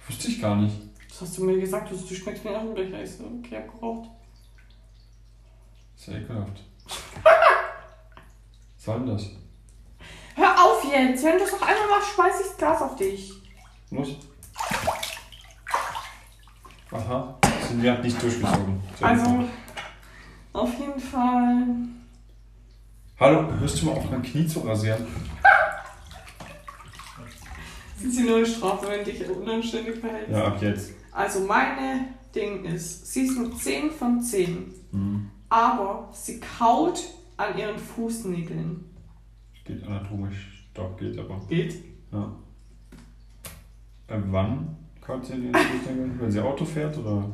Wusste 0.07 0.29
ich 0.29 0.43
gar 0.43 0.57
nicht. 0.57 0.77
Das 1.09 1.23
hast 1.23 1.39
du 1.39 1.45
mir 1.45 1.59
gesagt, 1.59 1.91
du, 1.91 1.97
du 1.97 2.15
schmeckst 2.15 2.45
mir 2.45 2.53
nach 2.53 2.61
dem 2.61 2.75
Becher. 2.75 3.03
Ich 3.03 3.13
so, 3.13 3.25
okay, 3.25 3.57
hab 3.57 3.73
geraucht. 3.73 4.11
Ist 5.97 6.09
ja 6.09 6.19
ekelhaft. 6.19 6.63
Was 7.25 8.85
soll 8.85 8.99
denn 8.99 9.07
das? 9.07 9.31
Hör 10.35 10.65
auf 10.65 10.85
jetzt! 10.85 11.25
Wenn 11.25 11.39
du 11.39 11.45
es 11.45 11.53
noch 11.53 11.63
einmal 11.63 11.89
machst, 11.89 12.15
schmeiß 12.15 12.41
ich 12.41 12.47
das 12.49 12.57
Glas 12.59 12.83
auf 12.83 12.97
dich. 12.97 13.33
Muss. 13.89 14.17
Aha. 16.91 17.39
Sind 17.69 17.83
wir 17.83 17.99
nicht 17.99 18.23
durchgezogen. 18.23 18.81
Also, 19.01 19.45
auf 20.53 20.79
jeden 20.79 21.01
Fall. 21.01 21.67
Hallo, 23.19 23.49
hörst 23.59 23.83
du 23.83 23.87
mal 23.87 23.93
auf, 23.93 24.11
mein 24.11 24.23
Knie 24.23 24.47
zu 24.47 24.61
rasieren? 24.61 25.05
Ist 28.03 28.19
die 28.19 28.23
neue 28.23 28.47
Strafe, 28.47 28.87
wenn 28.89 29.05
dich 29.05 29.29
unanständig 29.29 29.97
verhältst. 29.99 30.31
Ja, 30.31 30.47
ab 30.47 30.63
jetzt. 30.63 30.93
Also, 31.11 31.41
meine 31.41 32.09
Ding 32.35 32.65
ist, 32.65 33.13
sie 33.13 33.23
ist 33.23 33.37
nur 33.37 33.57
10 33.57 33.91
von 33.91 34.21
10. 34.21 34.73
Mhm. 34.93 35.31
Aber 35.49 36.11
sie 36.13 36.39
kaut 36.41 37.01
an 37.37 37.59
ihren 37.59 37.79
Fußnägeln. 37.79 38.85
Geht 39.65 39.83
anatomisch. 39.85 40.69
Doch, 40.75 40.97
geht 40.97 41.19
aber. 41.19 41.41
Geht? 41.49 41.83
Ja. 42.13 42.33
Äh, 44.09 44.21
wann 44.27 44.77
den 45.09 45.55
Fußnägeln? 45.55 46.19
Wenn 46.21 46.31
sie 46.31 46.41
Auto 46.41 46.65
fährt 46.65 46.97
oder? 46.99 47.25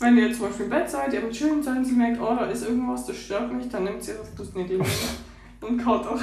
Wenn 0.00 0.16
ihr 0.18 0.32
zum 0.32 0.46
Beispiel 0.46 0.64
im 0.64 0.70
Bett 0.70 0.88
seid, 0.90 1.12
ihr 1.12 1.22
habt 1.22 1.34
seid 1.34 1.76
und 1.76 1.84
sie 1.84 1.92
merkt, 1.92 2.20
oh, 2.20 2.34
da 2.38 2.46
ist 2.46 2.66
irgendwas, 2.66 3.06
das 3.06 3.16
stört 3.16 3.52
mich, 3.52 3.68
dann 3.68 3.84
nimmt 3.84 4.02
sie 4.02 4.12
ihre 4.12 4.24
Fußnägel 4.24 4.80
und 5.60 5.84
kaut 5.84 6.06
auch. 6.06 6.18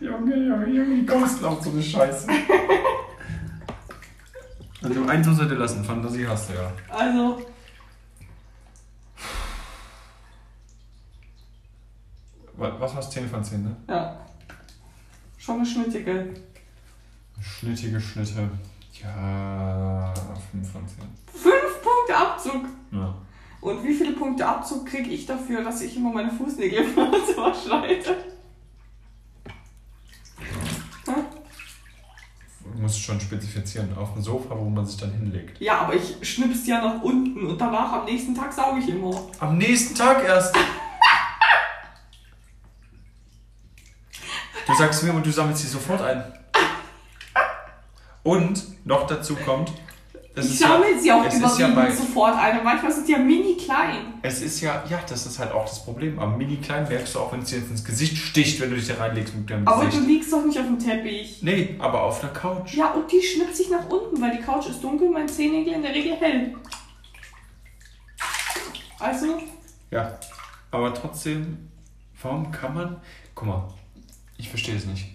Junge, 0.00 0.36
Junge, 0.36 0.66
Junge, 0.68 0.96
wie 0.96 1.06
kommst 1.06 1.40
du 1.40 1.46
auf 1.46 1.62
so 1.62 1.70
eine 1.70 1.82
Scheiße? 1.82 2.28
Also 4.82 5.04
einen 5.06 5.24
zur 5.24 5.34
Seite 5.34 5.54
lassen, 5.54 5.82
Fantasie 5.84 6.26
hast 6.26 6.50
du 6.50 6.54
ja. 6.54 6.72
Also, 6.90 7.40
Wa- 12.56 12.76
Was 12.78 12.94
war's? 12.94 13.10
10 13.10 13.28
von 13.28 13.42
10, 13.44 13.62
ne? 13.64 13.76
ja. 13.88 14.20
Schon 15.38 15.56
eine 15.56 15.66
schnittige. 15.66 16.34
Schnittige 17.40 18.00
Schnitte. 18.00 18.50
Ja, 19.02 20.14
5 20.52 20.72
von 20.72 20.88
10. 20.88 20.98
Fünf 21.32 21.82
Punkte 21.82 22.16
Abzug. 22.16 22.64
Ja. 22.90 23.14
Und 23.60 23.82
wie 23.84 23.94
viele 23.94 24.12
Punkte 24.12 24.46
Abzug 24.46 24.86
kriege 24.86 25.10
ich 25.10 25.26
dafür, 25.26 25.62
dass 25.62 25.80
ich 25.82 25.96
immer 25.96 26.12
meine 26.12 26.30
Fußnägel 26.30 26.84
verschneide? 27.34 28.16
Du 31.04 32.82
musst 32.82 33.00
schon 33.00 33.20
spezifizieren. 33.20 33.96
Auf 33.96 34.12
dem 34.12 34.22
Sofa, 34.22 34.56
wo 34.56 34.64
man 34.68 34.84
sich 34.84 34.96
dann 34.98 35.10
hinlegt. 35.12 35.60
Ja, 35.60 35.80
aber 35.80 35.94
ich 35.94 36.16
schnipp's 36.22 36.66
ja 36.66 36.80
nach 36.80 37.02
unten 37.02 37.46
und 37.46 37.60
danach 37.60 37.92
am 37.92 38.04
nächsten 38.04 38.34
Tag 38.34 38.52
sauge 38.52 38.80
ich 38.80 38.88
immer. 38.88 39.18
Am 39.40 39.56
nächsten 39.58 39.94
Tag 39.94 40.24
erst. 40.24 40.54
Du 44.66 44.74
sagst 44.74 45.04
mir 45.04 45.12
und 45.12 45.24
du 45.24 45.30
sammelst 45.30 45.62
sie 45.62 45.68
sofort 45.68 46.02
ein. 46.02 46.24
Und 48.26 48.84
noch 48.86 49.06
dazu 49.06 49.36
kommt, 49.36 49.70
es 50.34 50.46
ich 50.46 50.52
ist 50.54 50.60
ja, 50.60 50.68
sammle 50.68 51.00
sie 51.00 51.12
auch 51.12 51.24
ist 51.24 51.32
ja 51.34 51.38
überwiegend 51.68 51.74
bei- 51.76 51.90
sofort 51.92 52.36
ein. 52.36 52.58
Und 52.58 52.64
manchmal 52.64 52.92
sind 52.92 53.06
die 53.08 53.12
ja 53.12 53.18
mini 53.18 53.56
klein. 53.56 54.14
es 54.22 54.42
ist 54.42 54.60
ja, 54.60 54.84
ja, 54.90 54.98
das 55.08 55.24
ist 55.26 55.38
halt 55.38 55.52
auch 55.52 55.64
das 55.64 55.82
Problem. 55.84 56.18
Am 56.18 56.36
mini 56.36 56.56
klein 56.56 56.86
merkst 56.88 57.14
du 57.14 57.20
auch, 57.20 57.32
wenn 57.32 57.40
es 57.40 57.50
dir 57.50 57.58
jetzt 57.60 57.70
ins 57.70 57.84
Gesicht 57.84 58.16
sticht, 58.18 58.60
wenn 58.60 58.70
du 58.70 58.76
dich 58.76 58.88
da 58.88 58.94
reinlegst 58.96 59.34
mit 59.34 59.48
deinem 59.48 59.66
Aber 59.66 59.84
du 59.84 59.90
Gesicht. 59.90 60.06
liegst 60.08 60.32
doch 60.32 60.44
nicht 60.44 60.58
auf 60.58 60.66
dem 60.66 60.78
Teppich. 60.78 61.38
Nee, 61.42 61.76
aber 61.78 62.02
auf 62.02 62.20
der 62.20 62.30
Couch. 62.30 62.74
Ja, 62.74 62.90
und 62.92 63.10
die 63.10 63.22
schnippt 63.22 63.56
sich 63.56 63.70
nach 63.70 63.88
unten, 63.88 64.20
weil 64.20 64.36
die 64.36 64.42
Couch 64.42 64.66
ist 64.68 64.82
dunkel, 64.82 65.08
mein 65.08 65.28
Zehennägel 65.28 65.74
in 65.74 65.82
der 65.82 65.94
Regel 65.94 66.16
hell. 66.16 66.54
Also, 68.98 69.38
Ja, 69.90 70.18
aber 70.70 70.92
trotzdem, 70.94 71.68
warum 72.20 72.50
kann 72.50 72.74
man. 72.74 72.96
Guck 73.34 73.46
mal, 73.48 73.68
ich 74.36 74.48
verstehe 74.48 74.74
es 74.76 74.84
nicht. 74.86 75.06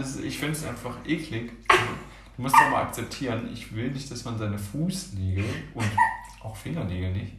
Ist, 0.00 0.20
ich 0.20 0.38
finde 0.38 0.52
es 0.52 0.66
einfach 0.66 0.96
eklig. 1.06 1.52
Du 2.36 2.42
musst 2.42 2.54
doch 2.54 2.70
mal 2.70 2.82
akzeptieren, 2.82 3.48
ich 3.52 3.74
will 3.74 3.90
nicht, 3.90 4.10
dass 4.10 4.24
man 4.24 4.38
seine 4.38 4.58
Fußnägel 4.58 5.44
und 5.74 5.90
auch 6.42 6.56
Fingernägel 6.56 7.12
nicht 7.12 7.32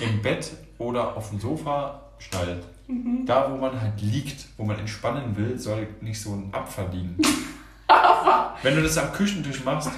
im 0.00 0.20
Bett 0.20 0.52
oder 0.78 1.16
auf 1.16 1.30
dem 1.30 1.40
Sofa 1.40 2.02
schneidet. 2.18 2.64
mhm. 2.86 3.24
Da, 3.26 3.50
wo 3.50 3.56
man 3.56 3.80
halt 3.80 4.00
liegt, 4.00 4.46
wo 4.56 4.64
man 4.64 4.78
entspannen 4.78 5.36
will, 5.36 5.58
soll 5.58 5.86
nicht 6.00 6.20
so 6.20 6.32
ein 6.34 6.52
Abfall 6.52 6.88
liegen. 6.92 7.16
Wenn 8.62 8.76
du 8.76 8.82
das 8.82 8.98
am 8.98 9.12
Küchentisch 9.12 9.64
machst, 9.64 9.90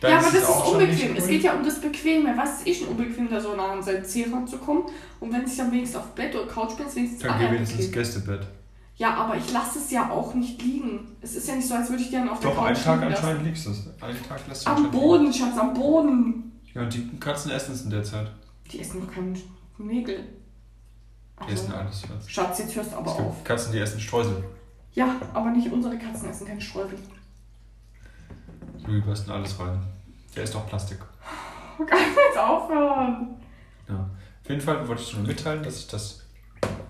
dann 0.00 0.12
ja, 0.12 0.18
aber 0.18 0.26
ist 0.28 0.36
das 0.36 0.42
es 0.42 0.48
ist 0.48 0.72
unbequem. 0.72 1.16
Es 1.16 1.28
geht 1.28 1.42
ja 1.42 1.52
um 1.52 1.64
das 1.64 1.80
Bequeme. 1.80 2.34
Was 2.36 2.60
ist 2.60 2.66
eh 2.66 2.74
schon 2.74 2.88
unbequem, 2.88 3.28
da 3.28 3.38
so 3.38 3.54
nah 3.54 3.72
an 3.72 3.82
sein 3.82 4.02
Zeh 4.04 4.26
ranzukommen? 4.32 4.84
Und 5.20 5.32
wenn 5.32 5.42
es 5.42 5.56
dann 5.56 5.70
wenigstens 5.70 6.00
auf 6.00 6.14
Bett 6.14 6.34
oder 6.34 6.46
Couch 6.46 6.76
bin, 6.76 6.86
ist 6.86 6.96
wenigstens 6.96 7.22
Dann 7.22 7.38
geh 7.38 7.50
wenigstens. 7.50 7.92
Gästebett. 7.92 8.46
Ja, 9.00 9.14
aber 9.14 9.34
ich 9.34 9.50
lasse 9.50 9.78
es 9.78 9.90
ja 9.90 10.10
auch 10.10 10.34
nicht 10.34 10.60
liegen. 10.60 11.16
Es 11.22 11.34
ist 11.34 11.48
ja 11.48 11.54
nicht 11.56 11.66
so, 11.66 11.72
als 11.74 11.88
würde 11.88 12.02
ich 12.02 12.10
gerne 12.10 12.30
auf 12.30 12.38
der 12.40 12.50
Doch, 12.50 12.58
Couch 12.58 12.66
einen 12.66 13.00
Tag 13.00 13.02
anscheinend 13.02 13.44
liegst 13.44 13.64
du 13.64 13.70
es. 13.70 13.86
Einen 14.02 14.22
Tag 14.28 14.46
lässt 14.46 14.66
du 14.66 14.68
Am 14.70 14.76
anscheinend 14.76 14.92
liegen. 14.94 15.06
Boden, 15.06 15.32
Schatz, 15.32 15.58
am 15.58 15.72
Boden. 15.72 16.60
Ja, 16.74 16.82
und 16.82 16.92
die 16.92 17.08
Katzen 17.18 17.50
essen 17.50 17.72
es 17.72 17.82
in 17.84 17.88
der 17.90 18.04
Zeit. 18.04 18.30
Die 18.70 18.78
essen 18.78 19.00
doch 19.00 19.10
keine 19.10 19.32
Nägel. 19.78 20.22
Die 21.48 21.52
essen 21.54 21.72
Also, 21.72 21.78
alles. 21.78 22.02
Was. 22.14 22.30
Schatz, 22.30 22.58
jetzt 22.58 22.76
hörst 22.76 22.92
du 22.92 22.96
aber 22.96 23.10
Es 23.10 23.16
gibt 23.16 23.28
auf. 23.30 23.42
Katzen, 23.44 23.72
die 23.72 23.78
essen 23.78 24.00
Streusel. 24.00 24.44
Ja, 24.92 25.16
aber 25.32 25.48
nicht 25.50 25.72
unsere 25.72 25.96
Katzen 25.96 26.28
essen 26.28 26.46
keine 26.46 26.60
Streusel. 26.60 26.98
Louis 28.86 29.02
beißt 29.06 29.28
in 29.28 29.32
alles 29.32 29.58
rein. 29.58 29.82
Der 30.36 30.44
ist 30.44 30.54
doch 30.54 30.66
Plastik. 30.68 30.98
Kann 31.78 31.98
ich 32.00 32.16
jetzt 32.28 32.36
aufhören? 32.38 33.28
Ja. 33.88 34.10
Auf 34.44 34.50
jeden 34.50 34.60
Fall 34.60 34.86
wollte 34.86 35.00
ich 35.00 35.16
nur 35.16 35.26
mitteilen, 35.26 35.62
dass 35.62 35.78
ich 35.78 35.86
das 35.86 36.20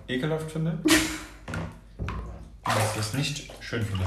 ekelhaft 0.09 0.51
finde. 0.51 0.77
Und 2.65 2.75
dass 2.75 2.91
ich 2.91 2.97
das 2.97 3.13
nicht 3.13 3.63
schön 3.63 3.83
finde. 3.83 4.05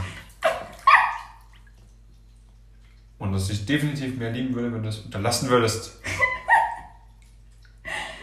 Und 3.18 3.32
dass 3.32 3.50
ich 3.50 3.64
definitiv 3.64 4.16
mehr 4.16 4.30
lieben 4.30 4.55
würde, 4.55 4.72
wenn 4.72 4.82
du 4.82 4.88
es 4.88 4.98
unterlassen 4.98 5.48
würdest. 5.48 6.00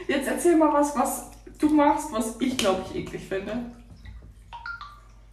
Jetzt 0.07 0.27
erzähl 0.27 0.57
mal 0.57 0.73
was, 0.73 0.95
was 0.95 1.31
du 1.57 1.69
machst, 1.69 2.11
was 2.11 2.39
ich 2.39 2.57
glaube 2.57 2.83
ich 2.89 2.95
eklig 2.95 3.27
finde. 3.27 3.71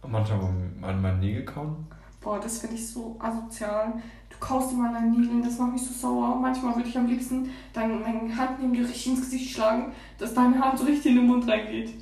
Manchmal 0.07 0.39
an 0.81 1.01
meinen 1.01 1.19
Nägel 1.19 1.45
kauen. 1.45 1.85
Boah, 2.21 2.39
das 2.39 2.59
finde 2.59 2.75
ich 2.75 2.87
so 2.87 3.17
asozial. 3.19 3.93
Du 4.29 4.37
kaust 4.39 4.73
immer 4.73 4.87
an 4.87 4.93
deinen 4.93 5.11
Nägeln, 5.11 5.43
das 5.43 5.57
macht 5.57 5.73
mich 5.73 5.83
so 5.83 5.93
sauer. 5.93 6.35
Manchmal 6.35 6.75
würde 6.75 6.89
ich 6.89 6.97
am 6.97 7.07
liebsten 7.07 7.49
deine, 7.73 7.95
meine 7.95 8.35
Hand 8.35 8.59
neben 8.59 8.73
dir 8.73 8.83
richtig 8.83 9.07
ins 9.07 9.21
Gesicht 9.21 9.51
schlagen, 9.53 9.93
dass 10.17 10.33
deine 10.33 10.59
Hand 10.59 10.79
so 10.79 10.85
richtig 10.85 11.11
in 11.11 11.17
den 11.17 11.27
Mund 11.27 11.47
reingeht. 11.47 11.93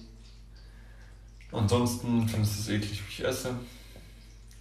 Ansonsten 1.52 2.28
findest 2.28 2.58
du 2.58 2.62
es 2.62 2.70
eklig, 2.70 3.02
wie 3.08 3.12
ich 3.12 3.24
esse. 3.26 3.52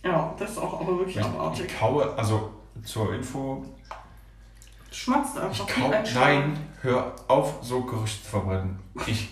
Ja, 0.04 0.34
das 0.38 0.52
ist 0.52 0.58
auch 0.58 0.80
aber 0.80 0.98
wirklich 0.98 1.16
Ich, 1.16 1.24
abartig. 1.24 1.66
ich 1.66 1.78
kaue, 1.78 2.14
also 2.16 2.50
zur 2.84 3.12
Info, 3.14 3.64
schmatzt 4.92 5.36
Ich 5.36 5.42
einfach 5.42 5.66
kau, 5.66 5.90
wie 5.90 5.94
ein 5.94 6.06
Schwein. 6.06 6.38
nein, 6.52 6.58
hör 6.82 7.12
auf, 7.28 7.54
so 7.62 7.82
Gerüchte 7.82 8.22
zu 8.22 8.30
verbreiten. 8.30 8.78
Ich 9.06 9.28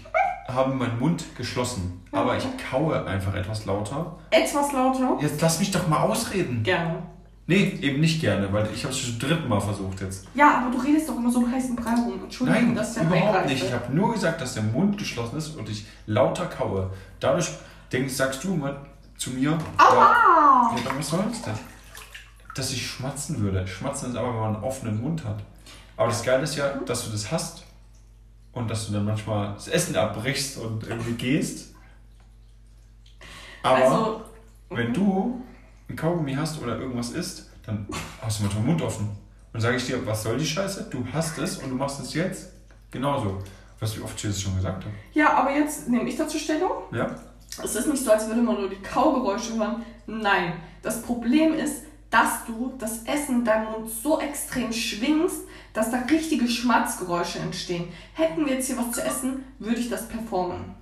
habe 0.49 0.75
meinen 0.75 0.99
Mund 0.99 1.25
geschlossen, 1.37 2.03
aber 2.13 2.37
ich 2.37 2.45
kaue 2.71 3.05
einfach 3.07 3.35
etwas 3.35 3.65
lauter. 3.67 4.19
Etwas 4.31 4.73
lauter. 4.73 5.17
Jetzt 5.21 5.41
lass 5.41 5.59
mich 5.61 5.71
doch 5.71 5.87
mal 5.89 6.01
ausreden. 6.03 6.63
Gerne. 6.65 7.03
Nee, 7.47 7.79
eben 7.83 8.01
nicht 8.01 8.23
gerne, 8.23 8.51
weil 8.53 8.67
ich 8.75 8.85
habe 8.85 8.95
es 8.95 9.01
schon 9.01 9.19
zum 9.19 9.29
dritten 9.29 9.49
Mal 9.49 9.61
versucht 9.61 10.01
jetzt. 10.01 10.27
Ja, 10.35 10.59
aber 10.59 10.71
du 10.71 10.79
redest 10.83 11.09
doch 11.09 11.17
immer 11.17 11.31
so 11.31 11.45
im 11.45 11.53
heißen 11.53 11.77
Brei 11.77 11.95
rum. 11.95 12.25
Entschuldigung, 12.25 12.69
Nein, 12.69 12.75
das 12.75 12.91
ist 12.91 12.97
ja 12.97 13.03
überhaupt 13.03 13.47
nicht. 13.47 13.65
Ich 13.65 13.73
habe 13.73 13.95
nur 13.95 14.15
gesagt, 14.15 14.41
dass 14.41 14.55
der 14.55 14.63
Mund 14.63 14.97
geschlossen 14.97 15.37
ist 15.37 15.49
und 15.57 15.69
ich 15.69 15.85
lauter 16.07 16.47
kaue. 16.47 16.91
Dadurch 17.21 17.51
denkst, 17.93 18.15
sagst 18.15 18.43
du 18.45 18.55
mal 18.55 18.87
zu 19.19 19.31
mir, 19.31 19.59
Aua! 19.77 20.75
ja, 20.75 20.85
ja, 20.85 20.99
was 20.99 21.09
soll 21.09 21.25
das 21.29 21.43
denn? 21.43 21.55
Dass 22.55 22.73
ich 22.73 22.87
schmatzen 22.87 23.41
würde. 23.41 23.67
Schmatzen 23.67 24.11
ist 24.11 24.17
aber, 24.17 24.29
wenn 24.29 24.41
man 24.41 24.55
einen 24.57 24.65
offenen 24.65 25.03
Mund 25.03 25.23
hat. 25.25 25.43
Aber 25.99 26.09
das 26.09 26.23
Geile 26.23 26.45
ist 26.45 26.57
ja, 26.57 26.69
dass 26.87 27.05
du 27.05 27.11
das 27.11 27.31
hast 27.31 27.65
und 28.53 28.71
dass 28.71 28.87
du 28.87 28.93
dann 28.95 29.05
manchmal 29.05 29.53
das 29.55 29.69
Essen 29.69 29.97
abbrichst 29.97 30.57
und 30.59 30.87
irgendwie 30.87 31.13
gehst. 31.13 31.75
Aber 33.63 33.85
also, 33.85 34.25
wenn 34.71 34.93
du 34.95 35.43
ein 35.89 35.97
Kaugummi 35.97 36.35
hast 36.35 36.61
oder 36.63 36.79
irgendwas 36.79 37.11
isst, 37.11 37.51
dann 37.65 37.87
hast 38.21 38.39
du 38.39 38.45
manchmal 38.45 38.63
den 38.63 38.71
Mund 38.71 38.83
offen. 38.83 39.09
Und 39.53 39.61
sage 39.61 39.77
ich 39.77 39.87
dir, 39.87 40.05
was 40.07 40.23
soll 40.23 40.37
die 40.37 40.47
Scheiße? 40.47 40.89
Du 40.91 41.07
hast 41.13 41.39
es 41.39 41.59
und 41.59 41.71
du 41.71 41.77
machst 41.77 42.01
es 42.01 42.15
jetzt 42.15 42.53
genauso. 42.91 43.39
Was 43.79 43.97
wie 43.97 44.01
oft 44.01 44.17
ich 44.17 44.31
das 44.31 44.41
schon 44.41 44.57
gesagt 44.57 44.85
habe. 44.85 44.95
ja, 45.13 45.33
aber 45.35 45.51
jetzt 45.51 45.89
nehme 45.89 46.09
ich 46.09 46.17
dazu 46.17 46.39
Stellung. 46.39 46.71
Ja? 46.93 47.15
Es 47.63 47.75
ist 47.75 47.87
nicht 47.87 48.03
so, 48.05 48.11
als 48.11 48.27
würde 48.27 48.43
man 48.43 48.57
nur 48.57 48.69
die 48.69 48.83
Kaugeräusche 48.83 49.55
hören. 49.57 49.85
Nein, 50.07 50.55
das 50.83 51.03
Problem 51.03 51.55
ist, 51.55 51.83
dass 52.11 52.45
du 52.47 52.75
das 52.79 53.05
Essen 53.05 53.41
in 53.41 53.45
deinem 53.45 53.73
Mund 53.73 53.91
so 53.91 54.21
extrem 54.21 54.73
schwingst, 54.73 55.41
dass 55.73 55.91
da 55.91 55.99
richtige 56.11 56.49
Schmatzgeräusche 56.49 57.41
entstehen. 57.41 57.89
Hätten 58.13 58.47
wir 58.47 58.55
jetzt 58.55 58.67
hier 58.69 58.79
was 58.79 58.93
zu 58.93 59.03
essen, 59.03 59.45
würde 59.59 59.81
ich 59.81 59.91
das 59.91 60.09
performen. 60.09 60.75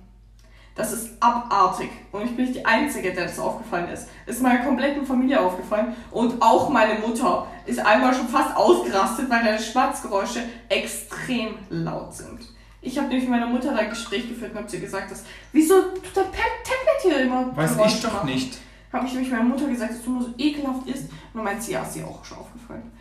Das 0.75 0.91
ist 0.91 1.11
abartig. 1.19 1.89
Und 2.11 2.23
ich 2.25 2.35
bin 2.35 2.45
nicht 2.45 2.57
die 2.57 2.65
Einzige, 2.65 3.13
der 3.13 3.25
das 3.25 3.37
aufgefallen 3.37 3.89
ist. 3.89 4.07
Es 4.25 4.37
ist 4.37 4.41
meiner 4.41 4.63
kompletten 4.63 5.05
Familie 5.05 5.39
aufgefallen. 5.39 5.95
Und 6.09 6.41
auch 6.41 6.69
meine 6.69 6.99
Mutter 6.99 7.47
ist 7.65 7.79
einmal 7.79 8.13
schon 8.13 8.27
fast 8.27 8.55
ausgerastet, 8.57 9.29
weil 9.29 9.43
deine 9.43 9.59
Schmatzgeräusche 9.59 10.39
extrem 10.69 11.55
laut 11.69 12.13
sind. 12.13 12.39
Ich 12.81 12.97
habe 12.97 13.07
nämlich 13.07 13.29
mit 13.29 13.39
meiner 13.39 13.51
Mutter 13.51 13.75
ein 13.75 13.89
Gespräch 13.89 14.27
geführt 14.27 14.51
und 14.51 14.57
habe 14.57 14.69
sie 14.69 14.79
gesagt, 14.79 15.11
dass, 15.11 15.23
wieso 15.51 15.79
tut 15.81 16.15
dein 16.15 16.25
Tablet 16.25 17.01
hier 17.01 17.19
immer 17.21 17.55
Weiß 17.55 17.75
Geräusche 17.75 17.95
ich 17.97 18.03
doch 18.03 18.13
machen? 18.13 18.29
nicht. 18.29 18.57
Habe 18.91 19.05
ich 19.05 19.13
nämlich 19.13 19.31
meiner 19.31 19.43
Mutter 19.43 19.67
gesagt, 19.67 19.91
dass 19.91 20.03
du 20.03 20.11
nur 20.11 20.23
so 20.23 20.33
ekelhaft 20.37 20.87
isst. 20.87 21.03
Und 21.03 21.35
dann 21.35 21.43
meint 21.43 21.63
sie, 21.63 21.73
ja, 21.73 21.83
ist 21.83 21.95
ihr 21.95 22.05
auch 22.07 22.25
schon 22.25 22.39
aufgefallen. 22.39 22.91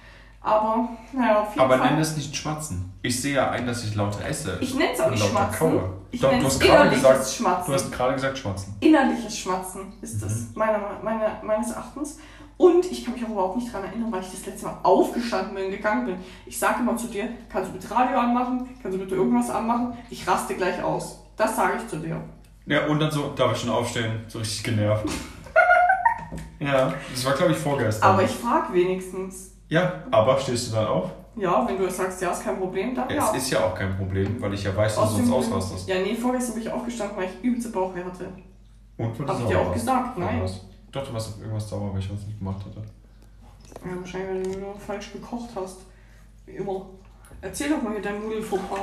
Aber, 0.45 0.89
naja, 1.13 1.41
auf 1.43 1.51
jeden 1.51 1.61
Aber 1.61 1.79
Fall. 1.79 1.91
nenn 1.91 1.99
das 2.01 2.17
nicht 2.17 2.35
Schmatzen. 2.35 2.93
Ich 3.03 3.21
sehe 3.21 3.35
ja 3.37 3.51
ein, 3.51 3.65
dass 3.67 3.85
ich 3.85 3.95
lauter 3.95 4.25
esse. 4.27 4.59
ich 4.61 4.75
nenne 4.75 4.93
es 4.93 5.01
auch 5.01 5.11
nicht 5.11 5.25
Schmatzen. 5.25 5.59
kaue. 5.59 5.91
Ich 6.11 6.21
Doch, 6.21 6.31
du 6.37 6.45
hast 6.45 6.59
gerade 6.61 6.73
innerliches 6.89 7.03
gesagt, 7.03 7.29
Schmatzen. 7.31 7.67
Du 7.67 7.73
hast 7.75 7.93
gerade 7.93 8.15
gesagt 8.15 8.39
Schmatzen. 8.39 8.77
Innerliches 8.81 9.39
Schmatzen 9.39 9.93
ist 10.03 10.21
Mhm. 10.21 10.27
es, 10.27 10.55
meiner, 10.55 10.81
meiner, 11.03 11.41
meines 11.45 11.71
Erachtens. 11.71 12.19
Und 12.59 12.85
ich 12.91 13.05
kann 13.05 13.15
mich 13.15 13.25
auch 13.25 13.31
überhaupt 13.31 13.57
nicht 13.57 13.73
daran 13.73 13.87
erinnern, 13.89 14.13
weil 14.13 14.21
ich 14.21 14.31
das 14.31 14.45
letzte 14.47 14.67
Mal 14.67 14.79
aufgestanden 14.83 15.55
bin 15.55 15.65
und 15.67 15.71
gegangen 15.71 16.07
bin. 16.07 16.17
Ich 16.45 16.59
sage 16.59 16.81
immer 16.81 16.97
zu 16.97 17.07
dir, 17.07 17.29
kannst 17.49 17.71
du 17.71 17.73
bitte 17.75 17.91
Radio 17.91 18.19
anmachen? 18.19 18.69
Kannst 18.83 18.97
du 18.99 19.01
bitte 19.03 19.15
irgendwas 19.15 19.49
anmachen? 19.49 19.97
Ich 20.11 20.27
raste 20.29 20.55
gleich 20.55 20.83
aus. 20.83 21.21
Das 21.37 21.57
sage 21.57 21.75
ich 21.79 21.89
zu 21.89 21.97
dir. 21.97 22.21
Ja, 22.67 22.87
und 22.87 23.01
dann 23.01 23.11
so, 23.11 23.31
darf 23.35 23.53
ich 23.53 23.59
schon 23.63 23.71
aufstehen? 23.71 24.25
So 24.29 24.39
richtig 24.41 24.63
genervt. 24.65 25.07
ja, 26.61 26.93
das 27.13 27.25
war 27.25 27.33
glaube 27.35 27.53
ich 27.53 27.59
vorgestern. 27.59 28.11
Aber 28.11 28.23
ich 28.23 28.31
frage 28.31 28.73
wenigstens. 28.75 29.52
Ja, 29.73 30.03
aber 30.11 30.39
stehst 30.39 30.71
du 30.71 30.77
dann 30.77 30.87
auf? 30.87 31.11
Ja, 31.35 31.67
wenn 31.67 31.79
du 31.79 31.91
sagst, 31.91 32.21
ja, 32.21 32.31
ist 32.31 32.45
kein 32.45 32.59
Problem, 32.59 32.95
dann 32.95 33.09
ja. 33.09 33.31
Es 33.31 33.43
ist 33.43 33.51
ja 33.51 33.65
auch 33.65 33.75
kein 33.75 33.97
Problem, 33.97 34.41
weil 34.41 34.53
ich 34.53 34.65
ja 34.65 34.77
weiß, 34.77 34.97
dass 34.97 35.17
du 35.17 35.25
sonst 35.25 35.33
ausrastest. 35.33 35.89
Ja, 35.89 35.99
nee, 35.99 36.15
vorgestern 36.15 36.55
bin 36.55 36.65
ich 36.65 36.71
aufgestanden, 36.71 37.17
weil 37.17 37.31
ich 37.31 37.43
übelste 37.43 37.71
Bauchweh 37.71 38.05
hatte. 38.05 38.29
Und 38.99 39.19
du 39.19 39.27
Hab 39.27 39.41
ich 39.41 39.47
dir 39.47 39.59
auch 39.59 39.73
gesagt, 39.73 40.19
nein. 40.19 40.43
Doch, 40.93 41.07
du 41.07 41.15
warst 41.15 41.31
auf 41.31 41.41
irgendwas 41.41 41.69
sauer, 41.69 41.91
weil 41.93 42.01
ich 42.01 42.13
was 42.13 42.27
nicht 42.27 42.39
gemacht 42.39 42.61
hatte. 42.67 42.83
Ja, 43.83 43.99
wahrscheinlich, 43.99 44.47
weil 44.47 44.53
du 44.53 44.61
nur 44.61 44.75
falsch 44.79 45.11
gekocht 45.13 45.49
hast. 45.57 45.79
Wie 46.45 46.53
immer. 46.53 46.87
Erzähl 47.41 47.71
doch 47.71 47.81
mal 47.81 47.95
hier 47.95 48.03
dein 48.03 48.21
Nudelfauxpas. 48.21 48.79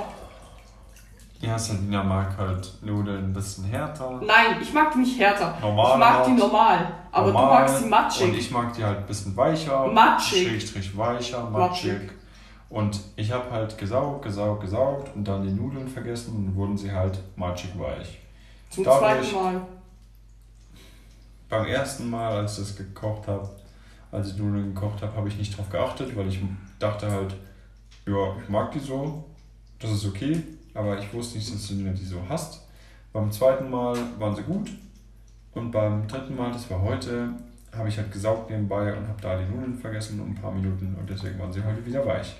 Ja, 1.42 1.58
Salina 1.58 2.04
mag 2.04 2.38
halt 2.38 2.74
Nudeln 2.82 3.26
ein 3.26 3.34
bisschen 3.34 3.64
härter. 3.64 4.20
Nein, 4.26 4.58
ich 4.62 4.74
mag 4.74 4.92
die 4.92 5.00
nicht 5.00 5.18
härter. 5.20 5.58
Normal 5.62 5.92
ich 5.94 5.98
mag 6.00 6.24
die 6.26 6.32
halt. 6.32 6.40
normal. 6.40 6.92
Aber 7.12 7.28
normal, 7.32 7.44
du 7.66 7.72
magst 7.72 7.80
sie 7.84 7.90
matschig. 7.90 8.24
Und 8.28 8.36
ich 8.36 8.52
mag 8.52 8.74
die 8.74 8.84
halt 8.84 8.98
ein 9.00 9.06
bisschen 9.06 9.38
weicher. 9.38 9.88
Matschig. 9.88 10.48
Schrägstrich 10.50 10.98
weicher, 10.98 11.50
matschig. 11.50 11.94
Matschig. 11.94 12.12
Und 12.70 13.00
ich 13.16 13.32
habe 13.32 13.50
halt 13.52 13.78
gesaugt, 13.78 14.24
gesaugt, 14.24 14.62
gesaugt 14.62 15.16
und 15.16 15.26
dann 15.28 15.44
die 15.44 15.52
Nudeln 15.52 15.88
vergessen 15.88 16.36
und 16.36 16.56
wurden 16.56 16.78
sie 16.78 16.92
halt 16.92 17.20
matschig 17.38 17.72
weich. 17.80 18.20
Zum 18.70 18.84
dadurch- 18.84 19.30
zweiten 19.32 19.36
Mal. 19.44 19.62
Beim 21.48 21.66
ersten 21.66 22.10
Mal, 22.10 22.34
als 22.34 22.60
ich 22.60 22.68
das 22.68 22.76
gekocht 22.76 23.28
habe, 23.28 23.50
als 24.12 24.32
ich 24.32 24.38
Nudeln 24.38 24.76
gekocht 24.76 25.02
habe, 25.02 25.16
habe 25.16 25.30
ich 25.30 25.38
nicht 25.38 25.58
drauf 25.58 25.70
geachtet, 25.70 26.16
weil 26.16 26.28
ich 26.28 26.40
dachte 26.78 27.10
halt, 27.10 27.34
ja, 28.06 28.36
ich 28.44 28.50
mag 28.50 28.72
die 28.72 28.80
so, 28.80 29.24
das 29.80 29.92
ist 29.92 30.06
okay, 30.06 30.44
aber 30.74 31.00
ich 31.00 31.14
wusste 31.14 31.38
nicht, 31.38 31.54
dass 31.54 31.68
du 31.68 31.76
die 31.76 32.06
so 32.06 32.22
hast. 32.28 32.68
Beim 33.12 33.32
zweiten 33.32 33.70
Mal 33.70 33.98
waren 34.20 34.36
sie 34.36 34.44
gut 34.44 34.70
und 35.54 35.72
beim 35.72 36.08
dritten 36.08 36.36
Mal, 36.36 36.52
das 36.52 36.70
war 36.70 36.82
heute, 36.82 37.34
habe 37.76 37.90
ich 37.90 37.98
halt 37.98 38.12
gesaugt 38.12 38.50
nebenbei 38.50 38.94
und 38.96 39.08
habe 39.08 39.22
da 39.22 39.38
die 39.38 39.46
Nudeln 39.46 39.78
vergessen 39.78 40.20
um 40.20 40.32
ein 40.32 40.36
paar 40.36 40.52
Minuten 40.52 40.96
und 41.00 41.10
deswegen 41.10 41.40
waren 41.40 41.52
sie 41.52 41.64
heute 41.64 41.86
wieder 41.86 42.06
weich. 42.06 42.36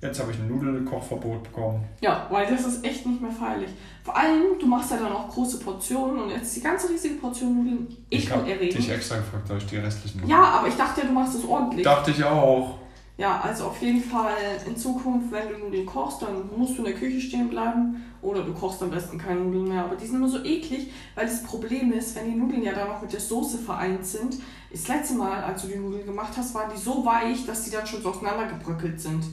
Jetzt 0.00 0.20
habe 0.20 0.30
ich 0.30 0.38
ein 0.38 0.46
Nudelkochverbot 0.46 1.42
bekommen. 1.42 1.84
Ja, 2.00 2.28
weil 2.30 2.46
das 2.46 2.64
ist 2.64 2.84
echt 2.84 3.04
nicht 3.04 3.20
mehr 3.20 3.32
feierlich. 3.32 3.70
Vor 4.04 4.16
allem, 4.16 4.56
du 4.60 4.66
machst 4.66 4.92
ja 4.92 4.98
dann 4.98 5.10
auch 5.10 5.28
große 5.28 5.58
Portionen 5.58 6.22
und 6.22 6.30
jetzt 6.30 6.54
die 6.54 6.60
ganze 6.60 6.88
riesige 6.88 7.14
Portion 7.14 7.56
Nudeln 7.56 7.88
Ich 8.08 8.30
habe 8.30 8.44
dich 8.44 8.90
extra 8.90 9.16
gefragt, 9.16 9.50
ob 9.50 9.56
ich 9.56 9.66
die 9.66 9.78
restlichen 9.78 10.28
Ja, 10.28 10.40
aber 10.44 10.68
ich 10.68 10.76
dachte 10.76 11.00
ja, 11.00 11.08
du 11.08 11.12
machst 11.12 11.34
es 11.34 11.44
ordentlich. 11.44 11.84
Dachte 11.84 12.12
ich 12.12 12.22
auch. 12.22 12.78
Ja, 13.18 13.40
also 13.40 13.64
auf 13.64 13.82
jeden 13.82 14.00
Fall 14.00 14.36
in 14.64 14.76
Zukunft, 14.76 15.32
wenn 15.32 15.48
du 15.48 15.58
Nudeln 15.58 15.84
kochst, 15.84 16.22
dann 16.22 16.48
musst 16.56 16.78
du 16.78 16.84
in 16.84 16.92
der 16.92 16.94
Küche 16.94 17.20
stehen 17.20 17.50
bleiben 17.50 18.04
oder 18.22 18.44
du 18.44 18.54
kochst 18.54 18.80
am 18.80 18.90
besten 18.90 19.18
keine 19.18 19.40
Nudeln 19.40 19.66
mehr. 19.66 19.84
Aber 19.84 19.96
die 19.96 20.06
sind 20.06 20.14
immer 20.16 20.28
so 20.28 20.44
eklig, 20.44 20.92
weil 21.16 21.26
das 21.26 21.42
Problem 21.42 21.92
ist, 21.92 22.14
wenn 22.14 22.30
die 22.30 22.36
Nudeln 22.38 22.62
ja 22.62 22.72
dann 22.72 22.86
noch 22.86 23.02
mit 23.02 23.12
der 23.12 23.18
Soße 23.18 23.58
vereint 23.58 24.06
sind. 24.06 24.36
Das 24.70 24.86
letzte 24.86 25.16
Mal, 25.16 25.42
als 25.42 25.62
du 25.62 25.68
die 25.68 25.78
Nudeln 25.78 26.06
gemacht 26.06 26.32
hast, 26.36 26.54
waren 26.54 26.70
die 26.72 26.80
so 26.80 27.04
weich, 27.04 27.44
dass 27.44 27.64
die 27.64 27.72
dann 27.72 27.88
schon 27.88 28.02
so 28.02 28.10
auseinandergebröckelt 28.10 29.00
sind. 29.00 29.24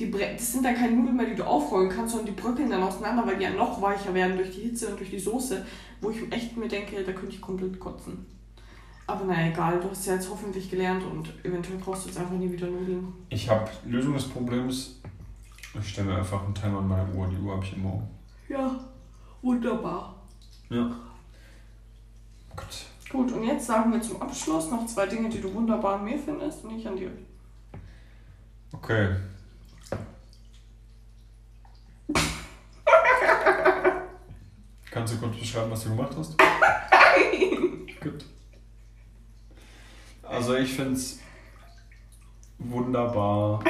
Die 0.00 0.10
das 0.10 0.52
sind 0.52 0.64
dann 0.64 0.74
keine 0.74 0.96
Nudeln 0.96 1.16
mehr, 1.16 1.26
die 1.26 1.36
du 1.36 1.46
aufrollen 1.46 1.90
kannst, 1.90 2.16
sondern 2.16 2.34
die 2.34 2.40
bröckeln 2.40 2.68
dann 2.68 2.82
auseinander, 2.82 3.24
weil 3.24 3.36
die 3.36 3.44
ja 3.44 3.50
noch 3.50 3.80
weicher 3.80 4.12
werden 4.12 4.36
durch 4.36 4.50
die 4.50 4.62
Hitze 4.62 4.88
und 4.88 4.98
durch 4.98 5.10
die 5.10 5.20
Soße, 5.20 5.64
wo 6.00 6.10
ich 6.10 6.32
echt 6.32 6.56
mir 6.56 6.66
denke, 6.66 7.04
da 7.04 7.12
könnte 7.12 7.36
ich 7.36 7.40
komplett 7.40 7.78
kotzen. 7.78 8.26
Aber 9.08 9.24
naja, 9.24 9.48
egal, 9.48 9.80
du 9.80 9.90
hast 9.90 10.06
ja 10.06 10.14
jetzt 10.14 10.28
hoffentlich 10.28 10.70
gelernt 10.70 11.02
und 11.02 11.32
eventuell 11.42 11.78
brauchst 11.78 12.04
du 12.04 12.08
jetzt 12.10 12.18
einfach 12.18 12.34
nie 12.34 12.52
wieder 12.52 12.66
Nudeln. 12.66 13.10
Ich 13.30 13.48
habe 13.48 13.66
Lösung 13.86 14.12
des 14.12 14.28
Problems. 14.28 15.00
Ich 15.80 15.88
stelle 15.88 16.08
mir 16.10 16.18
einfach 16.18 16.44
einen 16.44 16.54
Timer 16.54 16.80
an 16.80 16.88
meine 16.88 17.10
Uhr. 17.14 17.26
Die 17.26 17.38
Uhr 17.38 17.54
habe 17.54 17.64
ich 17.64 17.74
immer. 17.74 17.94
um. 17.94 18.06
Ja, 18.48 18.78
wunderbar. 19.40 20.14
Ja. 20.68 20.94
Gut. 22.54 22.66
Gut, 23.08 23.32
und 23.32 23.44
jetzt 23.44 23.66
sagen 23.66 23.90
wir 23.90 24.02
zum 24.02 24.20
Abschluss 24.20 24.70
noch 24.70 24.84
zwei 24.84 25.06
Dinge, 25.06 25.30
die 25.30 25.40
du 25.40 25.54
wunderbar 25.54 25.98
an 25.98 26.04
mir 26.04 26.18
findest 26.18 26.62
und 26.64 26.78
ich 26.78 26.86
an 26.86 26.96
dir. 26.96 27.10
Okay. 28.72 29.16
Kannst 34.90 35.14
du 35.14 35.18
kurz 35.18 35.38
beschreiben, 35.38 35.70
was 35.70 35.84
du 35.84 35.88
gemacht 35.96 36.14
hast? 36.14 36.36
Gut. 38.02 38.26
Also 40.28 40.54
ich 40.56 40.74
finde 40.74 40.92
es 40.94 41.20
wunderbar. 42.58 43.60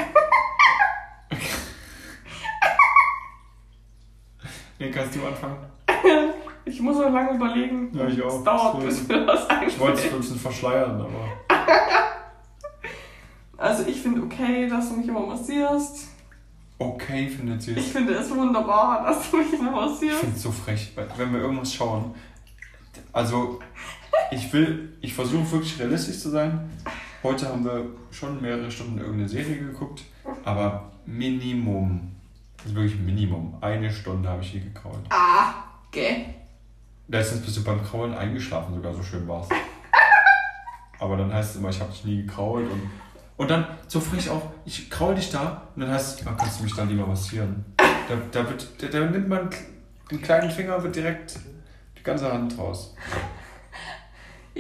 nee, 4.79 4.91
kannst 4.91 5.17
du 5.17 5.27
anfangen? 5.27 5.57
Ich 6.65 6.81
muss 6.83 6.97
so 6.99 7.09
lange 7.09 7.33
überlegen. 7.35 7.91
Ja, 7.97 8.07
ich 8.07 8.23
auch. 8.23 8.39
Es 8.41 8.45
dauert, 8.45 8.85
bis 8.85 9.09
mir 9.09 9.25
das 9.25 9.47
Ich 9.67 9.79
wollte 9.81 9.95
es 9.95 10.01
einfällt. 10.05 10.13
ein 10.13 10.19
bisschen 10.21 10.39
verschleiern, 10.39 11.01
aber. 11.01 11.09
Also 13.57 13.87
ich 13.87 14.03
finde 14.03 14.23
okay, 14.23 14.69
dass 14.69 14.91
du 14.91 14.97
mich 14.97 15.09
immer 15.09 15.25
massierst. 15.27 16.09
Okay, 16.79 17.27
findet 17.29 17.63
sie 17.63 17.71
Ich 17.73 17.87
es. 17.87 17.93
finde 17.93 18.13
es 18.13 18.31
wunderbar, 18.31 19.03
dass 19.03 19.31
du 19.31 19.39
mich 19.39 19.51
immer 19.55 19.71
Ich 19.71 19.91
massierst. 19.91 20.21
finde 20.21 20.37
es 20.37 20.43
so 20.43 20.53
frech, 20.53 20.93
wenn 21.17 21.33
wir 21.33 21.41
irgendwas 21.41 21.73
schauen. 21.73 22.15
Also, 23.15 23.59
ich 24.31 24.53
will, 24.53 24.97
ich 25.01 25.15
versuche 25.15 25.51
wirklich 25.53 25.79
realistisch 25.79 26.21
zu 26.21 26.31
sein. 26.31 26.71
Heute 27.23 27.49
haben 27.49 27.65
wir 27.65 27.87
schon 28.11 28.41
mehrere 28.41 28.71
Stunden 28.71 28.99
irgendeine 28.99 29.29
Serie 29.29 29.59
geguckt, 29.59 30.05
aber 30.45 30.93
Minimum, 31.07 32.13
also 32.63 32.75
wirklich 32.77 33.01
Minimum, 33.01 33.57
eine 33.61 33.91
Stunde 33.91 34.29
habe 34.29 34.43
ich 34.43 34.51
hier 34.51 34.61
gekrault. 34.61 35.01
Ah, 35.11 35.55
gell. 35.91 36.27
Letztens 37.09 37.41
bist 37.41 37.57
du 37.57 37.65
beim 37.65 37.83
Kraulen 37.83 38.15
eingeschlafen, 38.15 38.75
sogar 38.75 38.95
so 38.95 39.03
schön 39.03 39.27
war's. 39.27 39.49
Aber 40.99 41.17
dann 41.17 41.33
heißt 41.33 41.51
es 41.51 41.57
immer, 41.57 41.71
ich 41.71 41.81
habe 41.81 41.91
dich 41.91 42.05
nie 42.05 42.23
gekrault 42.23 42.71
und, 42.71 42.83
und 43.37 43.51
dann 43.51 43.67
so 43.87 44.01
frech 44.01 44.29
auch, 44.31 44.43
ich 44.65 44.91
kraul 44.91 45.15
dich 45.15 45.31
da 45.31 45.69
und 45.75 45.83
dann 45.83 45.91
heißt 45.91 46.21
es, 46.21 46.27
ah, 46.27 46.35
kannst 46.39 46.61
du 46.61 46.65
mich 46.65 46.75
da 46.75 46.83
lieber 46.83 47.07
massieren. 47.07 47.65
Da, 47.77 48.17
da, 48.31 48.49
wird, 48.49 48.69
da, 48.81 48.87
da 48.89 49.01
nimmt 49.07 49.29
man 49.29 49.49
den 50.11 50.21
kleinen 50.21 50.51
Finger, 50.51 50.83
wird 50.83 50.97
direkt 50.97 51.39
die 51.97 52.03
ganze 52.03 52.33
Hand 52.33 52.59
raus. 52.59 52.95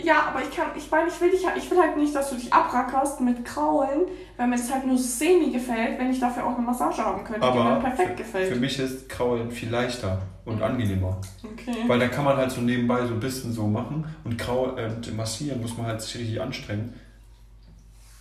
Ja, 0.05 0.28
aber 0.28 0.42
ich 0.42 0.55
kann, 0.55 0.68
ich 0.76 0.90
meine, 0.90 1.09
ich 1.09 1.20
will 1.20 1.30
dich, 1.30 1.44
ich 1.57 1.70
will 1.70 1.78
halt 1.78 1.96
nicht, 1.96 2.14
dass 2.14 2.30
du 2.30 2.36
dich 2.36 2.53
abrackerst 2.53 3.20
mit 3.20 3.44
Kraulen, 3.44 4.03
weil 4.36 4.46
mir 4.46 4.57
das 4.57 4.72
halt 4.72 4.86
nur 4.86 4.96
semi 4.96 5.51
gefällt, 5.51 5.99
wenn 5.99 6.11
ich 6.11 6.20
dafür 6.20 6.46
auch 6.46 6.57
eine 6.57 6.64
Massage 6.64 7.05
haben 7.05 7.24
könnte, 7.24 7.40
die 7.40 7.59
mir 7.59 7.64
Aber 7.64 7.80
perfekt 7.80 8.11
für, 8.11 8.16
gefällt. 8.16 8.53
für 8.53 8.61
mich 8.61 8.78
ist 8.78 9.09
Kraulen 9.09 9.51
viel 9.51 9.70
leichter 9.70 10.22
und 10.44 10.62
angenehmer. 10.62 11.20
okay. 11.42 11.84
Weil 11.86 11.99
da 11.99 12.09
kann 12.09 12.24
man 12.24 12.36
halt 12.36 12.51
so 12.51 12.61
nebenbei 12.61 13.05
so 13.07 13.14
ein 13.14 13.20
bisschen 13.20 13.53
so 13.53 13.66
machen 13.66 14.05
und 14.24 14.38
Kraul, 14.38 14.78
äh, 14.78 14.86
und 14.86 15.16
massieren 15.16 15.61
muss 15.61 15.76
man 15.76 15.86
halt 15.86 16.01
sich 16.01 16.16
richtig 16.16 16.40
anstrengen. 16.40 16.94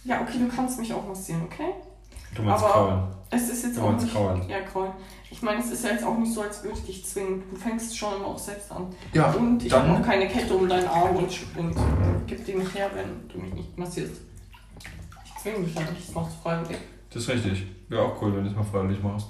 Ja, 0.03 0.21
okay, 0.21 0.39
du 0.39 0.47
kannst 0.47 0.80
mich 0.80 0.93
auch 0.93 1.07
massieren, 1.07 1.43
okay? 1.45 1.73
Du 2.36 2.41
meinst 2.43 2.63
Aber- 2.63 2.73
Kraulen. 2.73 3.03
Es 3.30 3.49
ist 3.49 3.63
jetzt 3.65 3.78
Du 3.78 3.82
auch 3.82 3.91
nicht. 3.91 4.09
kraulen. 4.13 4.41
Ja, 4.47 4.61
kraulen. 4.61 4.93
Ich 5.30 5.41
meine, 5.41 5.59
es 5.59 5.69
ist 5.69 5.84
ja 5.84 5.91
jetzt 5.91 6.05
auch 6.05 6.17
nicht 6.17 6.34
so, 6.34 6.41
als 6.43 6.63
würde 6.63 6.78
ich 6.78 6.86
dich 6.86 7.05
zwingen. 7.05 7.43
Du 7.51 7.57
fängst 7.57 7.97
schon 7.97 8.15
immer 8.15 8.28
auch 8.28 8.38
selbst 8.39 8.71
an. 8.71 8.88
Ja, 9.13 9.32
Und 9.32 9.61
ich 9.63 9.69
dann- 9.69 9.89
habe 9.89 10.01
auch 10.01 10.05
keine 10.05 10.28
Kette 10.30 10.53
um 10.55 10.69
deinen 10.69 10.88
Arm 10.88 11.13
und, 11.17 11.28
und 11.57 11.75
gib 12.25 12.45
die 12.45 12.53
nicht 12.55 12.73
her, 12.73 12.89
wenn 12.93 13.28
du 13.28 13.38
mich 13.39 13.53
nicht 13.53 13.78
massierst. 13.78 14.13
Ich 15.25 15.36
zwinge 15.41 15.59
dich 15.65 15.75
halt 15.75 15.91
nicht, 15.91 16.07
das 16.07 16.15
machst 16.15 16.38
du 16.38 16.41
freiwillig. 16.43 16.78
Das 17.13 17.23
ist 17.23 17.30
richtig. 17.30 17.65
Wäre 17.89 18.03
auch 18.03 18.21
cool, 18.21 18.34
wenn 18.36 18.43
du 18.45 18.49
es 18.49 18.55
mal 18.55 18.63
freiwillig 18.63 19.03
machst. 19.03 19.28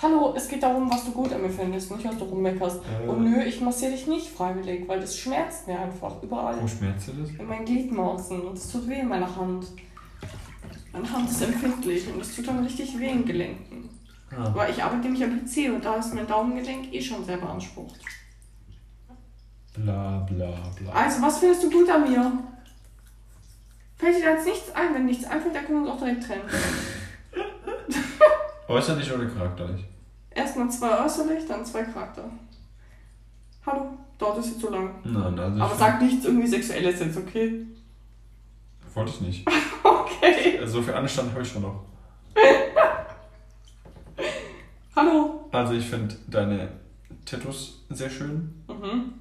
Hallo, 0.00 0.32
es 0.36 0.48
geht 0.48 0.62
darum, 0.62 0.90
was 0.90 1.04
du 1.04 1.10
gut 1.12 1.32
an 1.32 1.42
mir 1.42 1.50
findest, 1.50 1.90
nicht 1.90 2.04
was 2.04 2.16
du 2.18 2.24
rummeckerst. 2.24 2.80
Äh. 3.04 3.08
Und 3.08 3.24
nö, 3.30 3.42
ich 3.42 3.60
massiere 3.60 3.92
dich 3.92 4.06
nicht 4.06 4.28
freiwillig, 4.28 4.86
weil 4.88 5.00
das 5.00 5.16
schmerzt 5.16 5.66
mir 5.66 5.78
einfach 5.80 6.22
überall. 6.22 6.60
Wo 6.62 6.66
schmerzt 6.68 7.08
dir 7.08 7.12
das? 7.20 7.30
In 7.30 7.46
meinen 7.46 7.64
Gliedmaßen 7.64 8.40
und 8.40 8.56
es 8.56 8.70
tut 8.70 8.88
weh 8.88 9.00
in 9.00 9.08
meiner 9.08 9.34
Hand. 9.36 9.66
Meine 10.92 11.10
Hand 11.10 11.30
ist 11.30 11.42
empfindlich 11.42 12.06
und 12.12 12.20
es 12.20 12.36
tut 12.36 12.46
dann 12.48 12.62
richtig 12.62 12.98
weh 12.98 13.10
in 13.10 13.24
Gelenken. 13.24 13.88
Ah. 14.30 14.46
Aber 14.46 14.68
ich 14.68 14.82
arbeite 14.82 15.02
nämlich 15.02 15.24
am 15.24 15.30
PC 15.40 15.74
und 15.74 15.84
da 15.84 15.96
ist 15.96 16.14
mein 16.14 16.26
Daumengelenk 16.26 16.92
eh 16.92 17.00
schon 17.00 17.24
sehr 17.24 17.38
beansprucht. 17.38 18.00
Bla 19.74 20.18
bla 20.30 20.52
bla. 20.78 20.92
Also, 20.92 21.22
was 21.22 21.38
findest 21.38 21.62
du 21.64 21.70
gut 21.70 21.88
an 21.88 22.10
mir? 22.10 22.32
Fällt 23.96 24.18
dir 24.18 24.24
da 24.24 24.30
jetzt 24.32 24.46
nichts 24.46 24.74
ein? 24.74 24.94
Wenn 24.94 25.06
nichts 25.06 25.24
einfällt, 25.24 25.54
dann 25.54 25.64
können 25.64 25.84
wir 25.84 25.90
uns 25.92 26.00
auch 26.00 26.04
direkt 26.04 26.26
trennen. 26.26 26.42
Äußerlich 28.68 29.12
oder 29.12 29.26
charakterlich? 29.26 29.84
Erstmal 30.30 30.70
zwei 30.70 31.04
äußerlich, 31.04 31.46
dann 31.46 31.64
zwei 31.64 31.84
Charakter. 31.84 32.24
Hallo, 33.64 33.96
dauert 34.18 34.38
das 34.38 34.48
jetzt 34.48 34.60
so 34.60 34.70
lang. 34.70 34.94
Nein, 35.04 35.38
also 35.38 35.60
Aber 35.62 35.74
sag 35.74 36.02
nichts 36.02 36.24
irgendwie 36.24 36.48
Sexuelles 36.48 37.00
jetzt, 37.00 37.16
okay? 37.16 37.66
wollte 38.94 39.10
ich 39.10 39.20
nicht. 39.20 39.48
Okay. 40.22 40.60
So 40.66 40.80
viel 40.80 40.94
Anstand 40.94 41.30
habe 41.32 41.42
ich 41.42 41.48
schon 41.48 41.62
noch. 41.62 41.82
Hallo. 44.96 45.48
Also 45.52 45.74
ich 45.74 45.84
finde 45.86 46.14
deine 46.28 46.68
Tattoos 47.24 47.84
sehr 47.90 48.10
schön. 48.10 48.62
Mhm. 48.68 49.12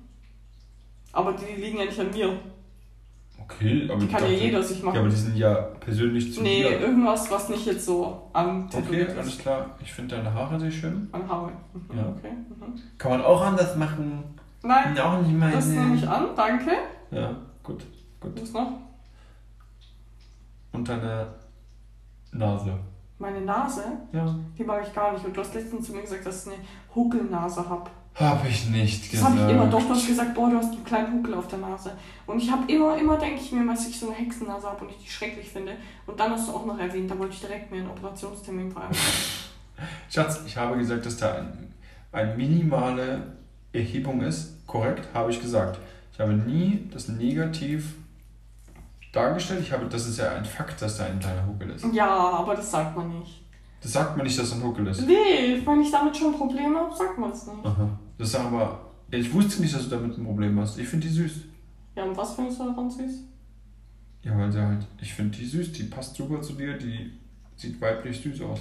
Aber 1.14 1.34
die 1.34 1.60
liegen 1.62 1.78
ja 1.80 1.86
nicht 1.86 2.00
an 2.00 2.12
mir. 2.12 2.34
Okay, 3.44 3.88
aber 3.90 4.00
Die 4.00 4.06
ich 4.06 4.12
kann 4.12 4.24
ja 4.24 4.30
dachte- 4.30 4.44
jeder 4.44 4.64
sich 4.64 4.84
machen. 4.84 4.96
Ja, 4.96 5.02
aber 5.02 5.10
die 5.10 5.16
sind 5.16 5.36
ja 5.36 5.54
persönlich 5.80 6.34
zu 6.34 6.42
nee, 6.42 6.62
dir. 6.64 6.80
irgendwas, 6.80 7.30
was 7.32 7.50
nicht 7.50 7.66
jetzt 7.66 7.86
so 7.86 8.30
am 8.34 8.66
Okay, 8.68 8.78
tätowiert 8.82 9.18
alles 9.18 9.38
klar. 9.40 9.76
Ich 9.84 9.92
finde 9.92 10.16
deine 10.16 10.34
Haare 10.34 10.60
sehr 10.60 10.72
schön. 10.72 11.10
An 11.12 11.28
Haare. 11.28 11.52
Mhm, 11.74 11.98
Ja. 11.98 12.06
Okay. 12.18 12.32
Mhm. 12.32 12.80
Kann 12.98 13.12
man 13.12 13.22
auch 13.24 13.42
anders 13.42 13.76
machen. 13.76 14.24
Nein, 14.64 14.98
Auch 15.00 15.22
nicht 15.22 15.38
meine. 15.38 15.54
das 15.54 15.66
nehme 15.68 15.96
ich 15.96 16.08
an, 16.08 16.28
danke. 16.36 16.72
Ja, 17.10 17.36
gut. 17.64 17.84
Was 18.22 18.54
noch? 18.54 18.74
Und 20.72 20.88
deine 20.88 21.28
Nase. 22.32 22.74
Meine 23.20 23.42
Nase, 23.42 23.84
Ja. 24.12 24.36
die 24.58 24.64
mag 24.64 24.82
ich 24.88 24.94
gar 24.94 25.14
nicht. 25.14 25.24
Und 25.26 25.36
du 25.36 25.42
hast 25.42 25.54
letztens 25.54 25.86
zu 25.88 25.92
mir 25.94 26.02
gesagt, 26.02 26.26
dass 26.26 26.48
ich 26.48 26.54
eine 26.54 26.62
Huckelnase 26.96 27.68
habe. 27.70 27.90
Hab 28.16 28.46
ich 28.46 28.68
nicht 28.70 29.04
Das 29.04 29.12
gesagt. 29.12 29.38
habe 29.38 29.46
ich 29.52 29.56
immer. 29.56 29.68
Doch, 29.68 29.82
du 29.82 29.90
hast 29.90 30.08
gesagt, 30.08 30.34
boah, 30.34 30.50
du 30.50 30.58
hast 30.58 30.74
einen 30.74 30.84
kleinen 30.84 31.14
Huckel 31.14 31.34
auf 31.36 31.48
der 31.48 31.60
Nase. 31.60 31.92
Und 32.26 32.40
ich 32.42 32.52
habe 32.52 32.70
immer, 32.72 32.98
immer 32.98 33.18
denke 33.18 33.40
ich 33.42 33.52
mir, 33.52 33.66
dass 33.66 33.88
ich 33.88 33.98
so 34.00 34.08
eine 34.08 34.16
Hexennase 34.16 34.68
habe 34.68 34.84
und 34.86 34.92
ich 34.92 34.98
die 34.98 35.10
schrecklich 35.10 35.50
finde. 35.50 35.74
Und 36.08 36.20
dann 36.20 36.32
hast 36.32 36.50
du 36.50 36.54
auch 36.54 36.66
noch 36.66 36.78
erwähnt, 36.78 37.10
da 37.10 37.18
wollte 37.18 37.34
ich 37.34 37.40
direkt 37.42 37.72
mir 37.72 37.78
einen 37.82 37.90
Operationstermin 37.92 38.72
vereinbaren. 38.72 38.98
Schatz, 40.10 40.42
ich 40.46 40.58
habe 40.58 40.78
gesagt, 40.78 41.06
dass 41.06 41.18
da 41.18 41.36
ein, 41.36 41.74
eine 42.12 42.36
minimale 42.36 43.22
Erhebung 43.72 44.22
ist. 44.22 44.66
Korrekt, 44.68 45.08
habe 45.14 45.32
ich 45.32 45.42
gesagt. 45.42 45.80
Ich 46.14 46.20
habe 46.20 46.34
nie 46.34 46.90
das 46.92 47.08
negativ 47.08 47.96
dargestellt. 49.12 49.62
Ich 49.62 49.72
habe, 49.72 49.86
das 49.86 50.08
ist 50.08 50.18
ja 50.20 50.32
ein 50.34 50.46
Fakt, 50.46 50.82
dass 50.82 50.98
da 50.98 51.06
ein 51.06 51.20
kleiner 51.20 51.46
Huckel 51.46 51.70
ist. 51.72 51.86
ja, 51.94 52.10
aber 52.10 52.56
das 52.56 52.72
sagt 52.72 52.96
man 52.96 53.20
nicht. 53.20 53.44
Das 53.82 53.94
sagt 53.94 54.16
man 54.16 54.26
nicht, 54.26 54.38
dass 54.38 54.54
ein 54.54 54.64
Huckel 54.64 54.88
ist. 54.88 55.02
Nee, 55.08 55.62
wenn 55.66 55.82
ich 55.82 55.92
damit 55.92 56.16
schon 56.16 56.34
Probleme 56.34 56.78
habe, 56.78 56.96
sagt 56.96 57.18
man 57.18 57.32
es 57.32 57.48
nicht. 57.48 57.66
Aha. 57.66 57.90
Das 58.18 58.30
ist 58.30 58.36
aber. 58.36 58.80
Ich 59.10 59.34
wusste 59.34 59.62
nicht, 59.62 59.76
dass 59.76 59.84
du 59.84 59.90
damit 59.90 60.18
ein 60.18 60.24
Problem 60.24 60.58
hast. 60.60 60.78
Ich 60.78 60.88
finde 60.88 61.08
die 61.08 61.14
süß. 61.14 61.32
Ja, 61.96 62.04
und 62.04 62.16
was 62.16 62.36
findest 62.36 62.60
du 62.60 62.66
daran 62.66 62.90
süß? 62.90 63.12
Ja, 64.24 64.38
weil 64.38 64.52
sie 64.52 64.62
halt. 64.62 64.86
Ich 65.02 65.14
finde 65.14 65.38
die 65.38 65.46
süß. 65.46 65.72
Die 65.74 65.84
passt 65.84 66.16
super 66.16 66.42
zu 66.42 66.54
dir. 66.54 66.78
Die 66.78 67.12
sieht 67.56 67.82
weiblich 67.82 68.22
süß 68.22 68.42
aus. 68.42 68.60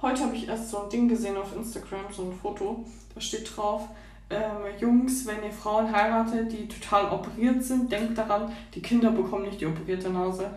Heute 0.00 0.22
habe 0.24 0.34
ich 0.34 0.48
erst 0.48 0.70
so 0.70 0.84
ein 0.84 0.90
Ding 0.90 1.08
gesehen 1.08 1.36
auf 1.36 1.54
Instagram, 1.54 2.06
so 2.10 2.30
ein 2.30 2.32
Foto. 2.32 2.86
Da 3.14 3.20
steht 3.20 3.54
drauf, 3.54 3.88
ähm, 4.30 4.78
Jungs, 4.78 5.26
wenn 5.26 5.42
ihr 5.42 5.52
Frauen 5.52 5.92
heiratet, 5.92 6.52
die 6.52 6.68
total 6.68 7.10
operiert 7.10 7.62
sind, 7.62 7.90
denkt 7.90 8.16
daran, 8.16 8.52
die 8.74 8.80
Kinder 8.80 9.10
bekommen 9.10 9.44
nicht 9.44 9.60
die 9.60 9.66
operierte 9.66 10.10
Nase. 10.10 10.50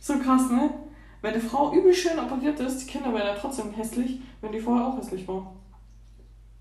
So 0.00 0.18
krass, 0.18 0.50
ne? 0.50 0.70
Wenn 1.20 1.34
eine 1.34 1.42
Frau 1.42 1.72
übel 1.72 1.94
schön 1.94 2.18
operiert 2.18 2.58
ist, 2.58 2.78
die 2.78 2.90
Kinder 2.90 3.14
werden 3.14 3.28
ja 3.28 3.36
trotzdem 3.36 3.72
hässlich, 3.72 4.20
wenn 4.40 4.50
die 4.50 4.58
vorher 4.58 4.88
auch 4.88 4.98
hässlich 4.98 5.26
war. 5.28 5.52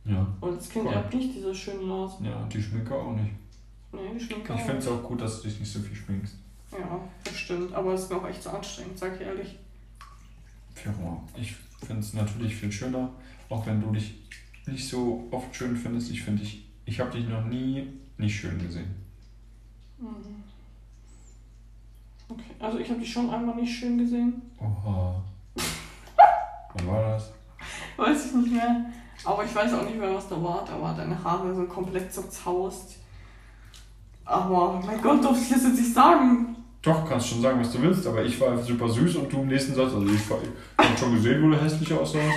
Ja. 0.06 0.26
Und 0.40 0.58
das 0.58 0.70
Kind 0.70 0.86
erbt 0.86 1.14
nicht 1.14 1.36
diese 1.36 1.54
schöne 1.54 1.88
Nase. 1.88 2.24
Ja, 2.24 2.48
die 2.48 2.62
Schminke 2.62 2.94
auch 2.94 3.14
nicht. 3.14 3.32
Nee, 3.92 4.00
die 4.14 4.20
Schminke 4.20 4.54
Ich 4.54 4.60
auch 4.60 4.66
finde 4.66 4.78
es 4.78 4.88
auch 4.88 5.04
gut, 5.04 5.22
dass 5.22 5.42
du 5.42 5.48
dich 5.48 5.60
nicht 5.60 5.72
so 5.72 5.80
viel 5.80 5.96
schminkst. 5.96 6.36
Ja, 6.72 7.00
das 7.24 7.36
stimmt. 7.36 7.74
Aber 7.74 7.94
es 7.94 8.04
ist 8.04 8.12
mir 8.12 8.18
auch 8.18 8.28
echt 8.28 8.44
zu 8.44 8.52
anstrengend, 8.52 8.98
sag 8.98 9.16
ich 9.16 9.22
ehrlich. 9.22 9.58
Ja, 10.86 10.94
ich 11.36 11.56
finde 11.86 12.02
es 12.02 12.14
natürlich 12.14 12.56
viel 12.56 12.72
schöner, 12.72 13.10
auch 13.50 13.66
wenn 13.66 13.82
du 13.82 13.92
dich 13.92 14.16
nicht 14.68 14.88
so 14.88 15.28
oft 15.32 15.56
schön 15.56 15.76
findest. 15.76 16.12
Ich 16.12 16.22
finde, 16.24 16.44
ich, 16.44 16.66
ich 16.86 17.00
habe 17.00 17.12
dich 17.12 17.28
noch 17.28 17.46
nie 17.46 17.88
nicht 18.18 18.36
schön 18.40 18.60
gesehen. 18.60 18.94
Mhm. 20.00 20.44
Okay, 22.30 22.44
also 22.60 22.78
ich 22.80 22.90
habe 22.90 23.00
die 23.00 23.06
schon 23.06 23.30
einmal 23.30 23.56
nicht 23.56 23.78
schön 23.78 23.98
gesehen. 23.98 24.42
Oha. 24.60 25.22
Wann 26.76 26.88
war 26.88 27.02
das? 27.12 27.32
Weiß 27.98 28.26
ich 28.28 28.34
nicht 28.34 28.52
mehr. 28.54 28.86
Aber 29.24 29.44
ich 29.44 29.54
weiß 29.54 29.74
auch 29.74 29.84
nicht 29.84 29.98
mehr, 29.98 30.14
was 30.16 30.28
da 30.30 30.42
war. 30.42 30.66
Da 30.66 30.80
war 30.82 30.96
deine 30.96 31.22
Haare 31.24 31.54
so 31.54 31.64
komplett 31.66 32.12
zerzaust. 32.14 32.96
Aber 34.26 34.82
mein 34.86 35.02
Gott, 35.02 35.24
durfte 35.24 35.44
ich 35.44 35.50
das 35.50 35.64
jetzt 35.64 35.80
nicht 35.80 35.94
sagen. 35.94 36.56
Doch, 36.82 37.08
kannst 37.08 37.28
schon 37.28 37.42
sagen, 37.42 37.60
was 37.60 37.72
du 37.72 37.82
willst, 37.82 38.08
aber 38.08 38.24
ich 38.24 38.40
war 38.42 38.58
super 38.58 38.90
süß 38.90 39.18
und 39.18 39.32
du 39.32 39.42
im 39.42 39.48
nächsten 39.48 39.76
Satz. 39.76 39.94
Also 39.94 40.08
ich, 40.08 40.30
war- 40.30 40.40
ich 40.42 40.86
habe 40.88 40.98
schon 40.98 41.14
gesehen, 41.14 41.44
wo 41.44 41.50
du 41.50 41.62
hässlich 41.62 41.94
aussahst. 41.94 42.34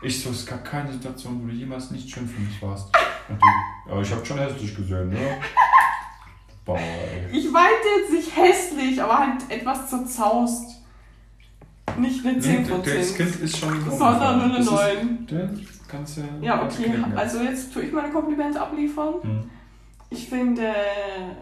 Ich 0.00 0.22
so, 0.22 0.30
es 0.30 0.46
gab 0.46 0.64
keine 0.64 0.92
Situation, 0.92 1.42
wo 1.42 1.46
du 1.46 1.52
jemals 1.52 1.90
nicht 1.90 2.08
schön 2.08 2.26
für 2.28 2.40
mich 2.40 2.62
warst. 2.62 2.86
Und 3.28 3.38
du, 3.42 3.46
ja, 3.94 4.00
ich 4.00 4.10
habe 4.12 4.24
schon 4.24 4.38
hässlich 4.38 4.74
gesehen, 4.76 5.08
ne? 5.08 5.38
Boah, 6.64 6.78
ey. 6.78 7.26
Ich 7.32 7.50
meinte 7.50 7.88
jetzt 8.00 8.12
nicht 8.12 8.36
hässlich, 8.36 9.02
aber 9.02 9.18
halt 9.18 9.50
etwas 9.50 9.88
zerzaust. 9.90 10.82
Nicht 11.98 12.24
eine 12.24 12.38
10 12.38 12.62
Nee, 12.62 12.68
das 12.68 13.14
10. 13.14 13.16
Kind 13.16 13.40
ist 13.40 13.56
schon 13.58 13.90
Sondern 13.90 14.36
nur 14.36 14.44
eine 14.44 14.56
Das 14.58 14.66
ist- 14.66 14.72
9. 14.72 15.26
Den 15.26 15.68
kannst 15.88 16.18
du. 16.18 16.22
Ja, 16.42 16.62
okay. 16.62 16.92
Also 17.16 17.40
jetzt 17.40 17.72
tue 17.72 17.82
ich 17.84 17.92
meine 17.92 18.12
Komplimente 18.12 18.60
abliefern. 18.60 19.14
Hm. 19.22 19.50
Ich 20.10 20.28
finde 20.28 20.62
äh, 20.66 21.34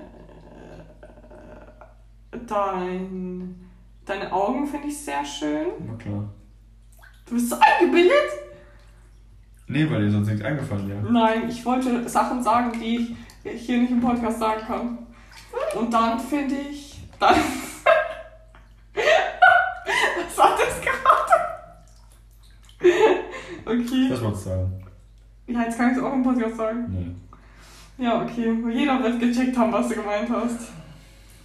dein, 2.47 3.69
deine 4.05 4.33
Augen 4.33 4.67
finde 4.67 4.89
ich 4.89 4.99
sehr 4.99 5.25
schön. 5.25 5.67
Na 5.87 5.95
klar. 5.95 6.25
Du 7.27 7.35
bist 7.35 7.51
so 7.51 7.57
eingebildet? 7.61 8.15
Nee, 9.69 9.91
weil 9.91 10.03
dir 10.03 10.11
sonst 10.11 10.29
nichts 10.29 10.45
eingefallen 10.45 10.89
wäre. 10.89 11.13
Nein, 11.13 11.49
ich 11.49 11.65
wollte 11.65 12.09
Sachen 12.09 12.43
sagen, 12.43 12.73
die 12.81 13.17
ich 13.45 13.61
hier 13.63 13.79
nicht 13.79 13.91
im 13.91 14.01
Podcast 14.01 14.39
sagen 14.39 14.61
kann. 14.67 14.99
Und 15.79 15.93
dann 15.93 16.19
finde 16.21 16.55
ich. 16.55 17.01
Dann. 17.19 17.35
Was 18.95 20.39
war 20.39 20.57
das 20.57 20.81
gerade? 20.81 21.33
Okay. 23.65 24.09
Das 24.09 24.23
wolltest 24.23 24.47
du 24.47 24.51
sagen. 24.51 24.83
Ja, 25.49 25.63
jetzt 25.63 25.77
kann 25.79 25.91
ich 25.91 25.97
es 25.97 26.03
auch 26.03 26.13
im 26.13 26.23
Podcast 26.23 26.57
sagen. 26.57 26.87
Nee. 26.89 28.05
Ja, 28.05 28.23
okay. 28.23 28.55
Jeder 28.73 29.03
wird 29.03 29.19
gecheckt 29.21 29.57
haben, 29.57 29.73
was 29.73 29.89
du 29.89 29.95
gemeint 29.95 30.29
hast. 30.31 30.71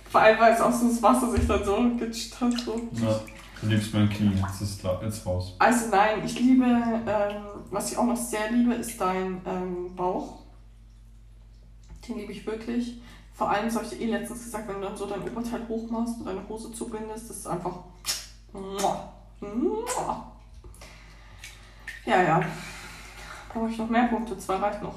Vor 0.09 0.21
allem, 0.21 0.39
weil 0.39 0.53
es 0.53 0.59
auch 0.61 0.71
so 0.71 0.87
das 0.89 1.01
Wasser 1.01 1.31
sich 1.31 1.47
dann 1.47 1.63
so 1.63 1.77
gecheckt 1.97 2.41
hat. 2.41 2.59
So. 2.59 2.89
Ja. 2.93 3.19
Du 3.61 3.67
liebst 3.67 3.93
mein 3.93 4.09
Knie, 4.09 4.31
jetzt 4.35 4.61
ist 4.61 4.79
klar, 4.79 4.99
jetzt 5.03 5.23
raus. 5.23 5.55
Also 5.59 5.89
nein, 5.91 6.23
ich 6.25 6.39
liebe, 6.39 6.65
ähm, 6.65 7.43
was 7.69 7.91
ich 7.91 7.97
auch 7.97 8.05
noch 8.05 8.17
sehr 8.17 8.51
liebe, 8.51 8.73
ist 8.73 8.99
dein 8.99 9.39
ähm, 9.45 9.95
Bauch. 9.95 10.39
Den 12.07 12.17
liebe 12.17 12.31
ich 12.31 12.43
wirklich. 12.45 12.99
Vor 13.35 13.51
allem, 13.51 13.65
das 13.65 13.75
habe 13.75 13.85
ich 13.85 13.91
dir 13.91 13.99
eh 14.01 14.11
letztens 14.11 14.43
gesagt, 14.43 14.67
wenn 14.67 14.81
du 14.81 14.87
dann 14.87 14.97
so 14.97 15.05
dein 15.05 15.21
Oberteil 15.21 15.61
hochmachst 15.67 16.19
und 16.19 16.25
deine 16.25 16.47
Hose 16.49 16.71
zubindest, 16.73 17.29
das 17.29 17.37
ist 17.37 17.47
einfach. 17.47 17.75
Ja, 22.05 22.21
ja. 22.23 22.41
Brauche 23.53 23.69
ich 23.69 23.77
noch 23.77 23.89
mehr 23.89 24.07
Punkte? 24.07 24.37
Zwei 24.39 24.55
reicht 24.55 24.81
noch. 24.81 24.95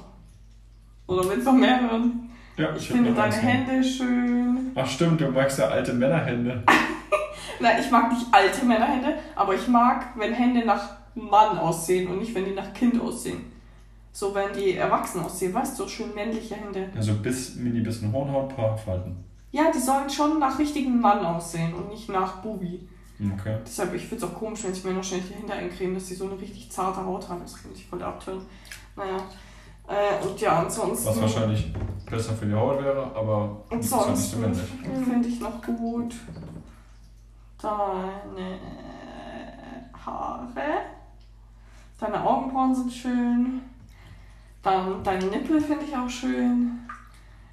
Oder 1.06 1.28
willst 1.28 1.46
du 1.46 1.52
noch 1.52 1.58
mehr 1.58 1.80
hören? 1.82 2.30
Ja, 2.56 2.74
Ich 2.74 2.88
hab 2.88 2.96
finde 2.96 3.12
deine. 3.12 3.34
Hände 3.34 3.84
schön. 3.84 4.72
Ach 4.74 4.88
stimmt, 4.88 5.20
du 5.20 5.28
magst 5.28 5.58
ja 5.58 5.68
alte 5.68 5.92
Männerhände. 5.92 6.62
Nein, 7.60 7.76
ich 7.80 7.90
mag 7.90 8.10
nicht 8.12 8.26
alte 8.32 8.64
Männerhände, 8.64 9.18
aber 9.34 9.54
ich 9.54 9.66
mag, 9.68 10.06
wenn 10.16 10.32
Hände 10.32 10.64
nach 10.64 10.96
Mann 11.14 11.58
aussehen 11.58 12.08
und 12.08 12.18
nicht, 12.18 12.34
wenn 12.34 12.44
die 12.44 12.52
nach 12.52 12.72
Kind 12.72 13.00
aussehen. 13.00 13.52
So, 14.12 14.34
wenn 14.34 14.52
die 14.52 14.76
erwachsen 14.76 15.20
aussehen, 15.20 15.52
weißt 15.52 15.78
du, 15.78 15.84
so 15.84 15.88
schön 15.88 16.14
männliche 16.14 16.54
Hände. 16.54 16.88
Also 16.96 17.14
bis 17.14 17.56
mini 17.56 17.80
bisschen 17.80 18.12
Hornhaut, 18.12 18.54
paar 18.54 18.76
Falten. 18.76 19.16
Ja, 19.50 19.70
die 19.72 19.78
sollen 19.78 20.08
schon 20.10 20.38
nach 20.38 20.58
richtigen 20.58 21.00
Mann 21.00 21.24
aussehen 21.24 21.74
und 21.74 21.88
nicht 21.88 22.08
nach 22.08 22.42
Bubi. 22.42 22.88
Okay. 23.20 23.58
Deshalb, 23.64 23.94
ich 23.94 24.02
finde 24.02 24.24
es 24.24 24.30
auch 24.30 24.34
komisch, 24.34 24.64
wenn 24.64 24.72
ich 24.72 24.84
mir 24.84 24.92
noch 24.92 25.04
schnell 25.04 25.20
die 25.20 25.34
Hände 25.34 25.52
eincreme, 25.52 25.94
dass 25.94 26.06
die 26.06 26.14
so 26.14 26.24
eine 26.28 26.40
richtig 26.40 26.70
zarte 26.70 27.04
Haut 27.04 27.28
haben. 27.28 27.40
Das 27.42 27.54
finde 27.54 27.76
ich 27.76 27.86
voll 27.86 28.02
abtören. 28.02 28.42
Naja. 28.96 29.16
Äh, 29.86 30.26
und 30.26 30.40
ja, 30.40 30.60
ansonsten. 30.60 31.08
Was 31.08 31.20
wahrscheinlich 31.20 31.72
besser 32.08 32.32
für 32.34 32.46
die 32.46 32.54
Haut 32.54 32.82
wäre, 32.82 33.10
aber 33.14 33.64
männlich. 33.70 34.62
finde 35.04 35.28
ich 35.28 35.40
noch 35.40 35.62
gut 35.62 36.14
deine 37.64 38.58
Haare, 40.04 40.48
Deine 41.98 42.22
Augenbrauen 42.22 42.74
sind 42.74 42.92
schön. 42.92 43.62
Dann 44.62 45.02
deine 45.02 45.26
Nippel 45.26 45.60
finde 45.60 45.84
ich 45.86 45.96
auch 45.96 46.08
schön. 46.08 46.80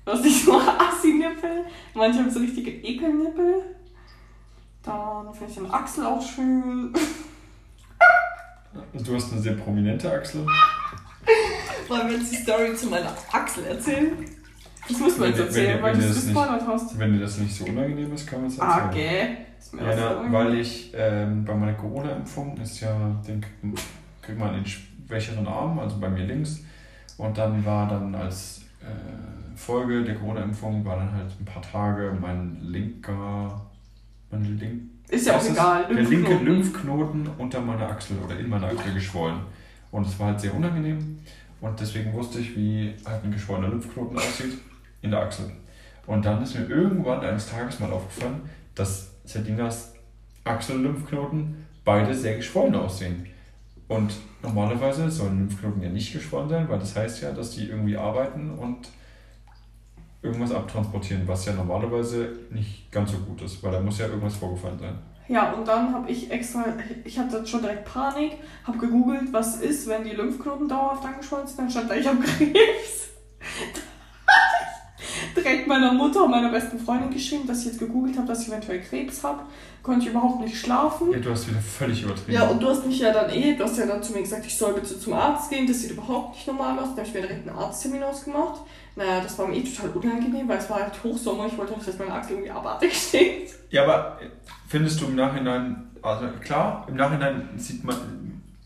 Du 0.06 0.12
hast 0.12 0.24
nicht 0.24 0.46
nur 0.48 0.62
Assi-Nippel, 0.62 1.66
manche 1.94 2.20
haben 2.20 2.30
so 2.32 2.40
richtige 2.40 2.72
Ekelnippel. 2.72 3.76
Dann 4.84 5.34
finde 5.34 5.52
ich 5.52 5.56
deine 5.58 5.74
Achsel 5.74 6.06
auch 6.06 6.22
schön. 6.22 6.94
Du 8.94 9.16
hast 9.16 9.32
eine 9.34 9.42
sehr 9.42 9.54
prominente 9.56 10.10
Achsel. 10.12 10.46
Wollen 11.90 12.10
wir 12.10 12.18
jetzt 12.18 12.32
die 12.32 12.38
Story 12.38 12.74
zu 12.74 12.88
meiner 12.88 13.14
Achsel 13.32 13.66
erzählen? 13.66 14.14
Das 14.88 14.98
müssen 14.98 15.20
wir 15.20 15.28
Wenn 15.28 15.32
jetzt 15.32 15.40
erzählen, 15.40 15.76
wenn 15.76 15.84
weil 15.84 15.94
wenn 15.94 16.00
du 16.02 16.06
es 16.08 16.16
das 16.16 16.24
nicht- 16.26 16.34
gespoilert 16.36 16.68
hast. 16.68 17.00
Wenn 17.00 17.14
dir 17.14 17.20
das 17.20 17.38
nicht 17.38 17.54
so 17.56 17.66
unangenehm 17.66 18.14
ist, 18.14 18.28
kann 18.28 18.42
man 18.42 18.50
es 18.50 18.60
Ah, 18.62 18.80
erzählen. 18.86 18.90
okay. 18.90 19.38
Ja, 19.78 19.96
na, 19.96 20.32
weil 20.34 20.56
ich 20.56 20.92
ähm, 20.96 21.46
bei 21.46 21.54
meiner 21.56 21.74
Corona-Impfung 21.74 22.58
ist 22.58 22.80
ja, 22.82 22.94
den 23.28 23.42
kriegt- 24.22 24.40
man 24.40 24.54
den 24.54 24.66
schwächeren 24.66 25.48
Arm, 25.48 25.80
also 25.80 26.00
bei 26.00 26.10
mir 26.10 26.26
links. 26.26 26.62
Und 27.18 27.38
dann 27.38 27.64
war 27.66 27.88
dann 27.88 28.14
als 28.16 28.62
äh, 28.82 29.56
Folge 29.58 30.04
der 30.04 30.16
Corona-Impfung 30.16 30.84
war 30.86 30.98
dann 30.98 31.12
halt 31.14 31.32
ein 31.40 31.46
paar 31.46 31.62
Tage 31.62 32.16
mein 32.20 32.58
linker, 32.62 33.62
mein 34.32 34.44
link, 34.58 34.82
Ist 35.10 35.28
ja 35.28 35.38
auch 35.38 35.46
egal. 35.46 35.86
der 35.88 36.04
linke 36.04 36.32
Lymphknoten. 36.34 36.46
Lymphknoten 36.46 37.30
unter 37.38 37.62
meiner 37.62 37.88
Achsel 37.90 38.18
oder 38.26 38.40
in 38.40 38.50
meiner 38.50 38.68
Achsel 38.68 38.94
geschwollen. 38.94 39.40
Und 39.92 40.08
es 40.08 40.18
war 40.20 40.28
halt 40.28 40.40
sehr 40.40 40.54
unangenehm. 40.56 41.20
Und 41.60 41.80
deswegen 41.80 42.12
wusste 42.14 42.40
ich, 42.40 42.56
wie 42.56 42.96
halt 43.06 43.24
ein 43.24 43.32
geschwollener 43.32 43.68
Lymphknoten 43.70 44.18
aussieht 44.18 44.58
in 45.02 45.12
der 45.12 45.22
Achsel. 45.22 45.52
Und 46.08 46.26
dann 46.26 46.42
ist 46.42 46.56
mir 46.58 46.66
irgendwann 46.68 47.20
eines 47.20 47.50
Tages 47.50 47.80
mal 47.80 47.92
aufgefallen, 47.92 48.42
dass 48.74 49.11
Selinas 49.24 49.94
Achsel-Lymphknoten 50.44 51.66
beide 51.84 52.14
sehr 52.14 52.36
geschwollen 52.36 52.76
aussehen. 52.76 53.28
Und 53.88 54.14
normalerweise 54.42 55.10
sollen 55.12 55.40
Lymphknoten 55.40 55.82
ja 55.82 55.90
nicht 55.90 56.14
geschwollen 56.14 56.50
sein, 56.50 56.70
weil 56.70 56.80
das 56.80 56.96
heißt 56.96 57.22
ja, 57.22 57.32
dass 57.32 57.52
die 57.52 57.68
irgendwie 57.68 57.98
arbeiten 57.98 58.52
und 58.52 58.90
irgendwas 60.22 60.52
abtransportieren, 60.52 61.28
was 61.28 61.46
ja 61.46 61.54
normalerweise 61.54 62.38
nicht 62.52 62.92
ganz 62.92 63.12
so 63.12 63.18
gut 63.18 63.42
ist, 63.42 63.62
weil 63.64 63.72
da 63.72 63.80
muss 63.82 63.98
ja 63.98 64.08
irgendwas 64.08 64.36
vorgefallen 64.36 64.80
sein. 64.80 64.98
Ja, 65.28 65.54
und 65.54 65.68
dann 65.68 65.94
habe 65.94 66.12
ich 66.12 66.30
extra, 66.30 66.66
ich 67.04 67.18
hatte 67.18 67.46
schon 67.46 67.62
direkt 67.62 67.86
Panik, 67.86 68.34
habe 68.66 68.78
gegoogelt, 68.78 69.32
was 69.32 69.62
ist, 69.62 69.88
wenn 69.88 70.04
die 70.04 70.12
Lymphknoten 70.12 70.68
dauerhaft 70.68 71.06
angeschwollen 71.06 71.48
sind, 71.48 71.60
dann 71.60 71.70
stand 71.70 71.90
da, 71.90 71.96
ich 71.96 72.08
habe 72.08 72.20
Krebs. 72.38 73.10
Direkt 75.36 75.68
meiner 75.68 75.94
Mutter 75.94 76.24
und 76.24 76.32
meiner 76.32 76.50
besten 76.50 76.80
Freundin 76.80 77.12
geschrieben, 77.12 77.48
dass 77.48 77.60
ich 77.60 77.68
jetzt 77.68 77.80
gegoogelt 77.80 78.18
habe, 78.18 78.28
dass 78.28 78.42
ich 78.42 78.48
eventuell 78.48 78.82
Krebs 78.82 79.24
habe. 79.24 79.44
Konnte 79.84 80.06
ich 80.06 80.12
überhaupt 80.12 80.42
nicht 80.42 80.58
schlafen. 80.60 81.12
Ja, 81.12 81.20
du 81.20 81.32
hast 81.32 81.48
wieder 81.48 81.60
völlig 81.60 82.04
übertrieben. 82.04 82.34
Ja, 82.34 82.48
und 82.48 82.62
du 82.62 82.68
hast 82.68 82.86
mich 82.86 83.00
ja 83.00 83.12
dann 83.12 83.30
eh, 83.32 83.56
du 83.56 83.64
hast 83.64 83.78
ja 83.78 83.88
dann 83.88 84.04
zu 84.04 84.14
mir 84.14 84.22
gesagt, 84.22 84.46
ich 84.46 84.56
soll 84.56 84.74
bitte 84.74 85.00
zum 85.00 85.14
Arzt 85.14 85.50
gehen, 85.50 85.66
das 85.66 85.82
sieht 85.82 85.92
überhaupt 85.92 86.36
nicht 86.36 86.48
normal 86.48 86.78
aus. 86.78 86.90
Dann 86.90 86.98
habe 86.98 87.08
ich 87.08 87.14
mir 87.14 87.22
direkt 87.22 87.48
einen 87.48 87.58
Arzttermin 87.58 88.04
ausgemacht. 88.04 88.62
Naja, 88.96 89.22
das 89.22 89.38
war 89.40 89.48
mir 89.48 89.56
eh 89.58 89.64
total 89.64 89.90
unangenehm, 89.92 90.48
weil 90.48 90.58
es 90.58 90.70
war 90.70 90.82
halt 90.82 90.94
Hochsommer, 91.04 91.48
ich 91.48 91.58
wollte 91.58 91.74
nicht, 91.74 91.88
dass 91.88 91.98
meine 91.98 92.14
Achsel 92.14 92.34
irgendwie 92.34 92.52
abartig 92.52 92.94
steht. 92.94 93.56
Ja, 93.70 93.84
aber 93.84 94.20
findest 94.68 95.02
du 95.02 95.06
im 95.06 95.16
Nachhinein, 95.16 95.90
also 96.02 96.26
klar, 96.44 96.86
im 96.90 96.96
Nachhinein 96.96 97.50
sieht 97.56 97.84
man, 97.84 97.96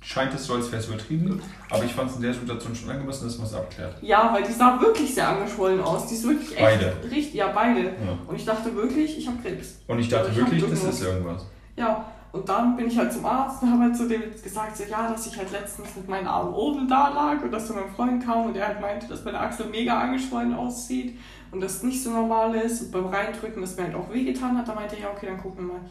scheint 0.06 0.34
es 0.36 0.46
so, 0.46 0.54
als 0.54 0.72
wäre 0.72 0.82
es 0.82 0.88
übertrieben, 0.88 1.42
aber 1.70 1.84
ich 1.84 1.92
fand 1.92 2.12
es 2.12 2.18
in 2.18 2.22
der 2.22 2.34
Situation 2.34 2.76
schon 2.76 2.92
angemessen, 2.92 3.26
dass 3.26 3.38
man 3.38 3.48
es 3.48 3.54
abklärt. 3.56 3.98
Ja, 4.04 4.32
weil 4.32 4.44
die 4.44 4.52
sah 4.52 4.80
wirklich 4.80 5.14
sehr 5.14 5.28
angeschwollen 5.28 5.82
aus. 5.82 6.06
Die 6.08 6.14
ist 6.14 6.28
wirklich 6.28 6.52
echt. 6.52 6.60
Beide. 6.60 6.94
Richtig, 7.04 7.34
ja, 7.34 7.48
beide. 7.48 7.84
Ja. 7.84 8.18
Und 8.28 8.36
ich 8.36 8.46
dachte 8.46 8.74
wirklich, 8.76 9.18
ich 9.18 9.28
habe 9.28 9.38
Krebs. 9.42 9.80
Und 9.88 10.00
ich 10.00 10.08
dachte 10.08 10.30
Ich 10.32 10.40
hab 10.40 10.52
wirklich, 10.52 10.70
das 10.70 10.84
ist 10.84 11.04
irgendwas. 11.04 11.46
Ja, 11.76 12.06
und 12.32 12.48
dann 12.48 12.76
bin 12.76 12.88
ich 12.88 12.98
halt 12.98 13.12
zum 13.12 13.26
Arzt 13.26 13.64
und 13.64 13.72
habe 13.72 13.84
halt 13.84 13.98
zu 13.98 14.08
dem 14.08 14.22
gesagt, 14.44 14.78
so, 14.78 14.84
ja, 14.84 15.10
dass 15.10 15.26
ich 15.26 15.36
halt 15.38 15.52
letztens 15.52 15.96
mit 15.96 16.08
meinen 16.08 16.28
Armen 16.28 16.54
oben 16.54 16.88
da 16.88 17.10
lag 17.10 17.42
und 17.42 17.52
dass 17.52 17.68
dann 17.68 17.78
mein 17.78 17.90
Freund 17.90 18.24
kam 18.24 18.46
und 18.46 18.56
er 18.56 18.68
halt 18.68 18.82
meinte, 18.82 19.08
dass 19.08 19.26
meine 19.26 19.40
Achsel 19.40 19.68
mega 19.68 20.00
angeschwollen 20.00 20.54
aussieht 20.54 21.18
und 21.52 21.62
das 21.62 21.82
nicht 21.82 22.04
so 22.04 22.12
normal 22.12 22.54
ist 22.56 22.82
und 22.82 22.92
beim 22.92 23.08
Reindrücken 23.08 23.62
das 23.62 23.76
mir 23.76 23.84
halt 23.84 23.96
auch 23.96 24.12
wehgetan 24.12 24.58
hat. 24.58 24.68
Da 24.68 24.76
meinte 24.76 24.98
er, 24.98 25.04
ja, 25.04 25.08
okay, 25.16 25.28
dann 25.28 25.42
gucken 25.42 25.66
wir 25.66 25.74
mal. 25.74 25.82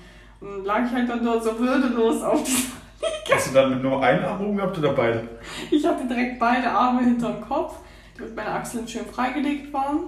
Und 0.41 0.59
dann 0.59 0.65
lag 0.67 0.87
ich 0.87 0.93
halt 0.93 1.09
dann 1.09 1.25
dort 1.25 1.43
so 1.43 1.59
würdelos 1.59 2.23
auf 2.23 2.45
dieser 2.45 2.84
Hast 3.33 3.49
du 3.51 3.55
dann 3.55 3.83
nur 3.83 4.03
einen 4.03 4.25
Arm 4.25 4.41
oben 4.43 4.57
gehabt 4.57 4.79
oder 4.79 4.93
beide? 4.93 5.29
Ich 5.71 5.85
hatte 5.87 6.07
direkt 6.07 6.39
beide 6.39 6.71
Arme 6.71 7.03
hinterm 7.03 7.41
Kopf, 7.41 7.77
damit 8.17 8.35
meine 8.37 8.51
Achseln 8.51 8.87
schön 8.87 9.07
freigelegt 9.07 9.73
waren. 9.73 10.01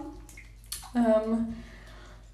Ähm, 0.95 1.55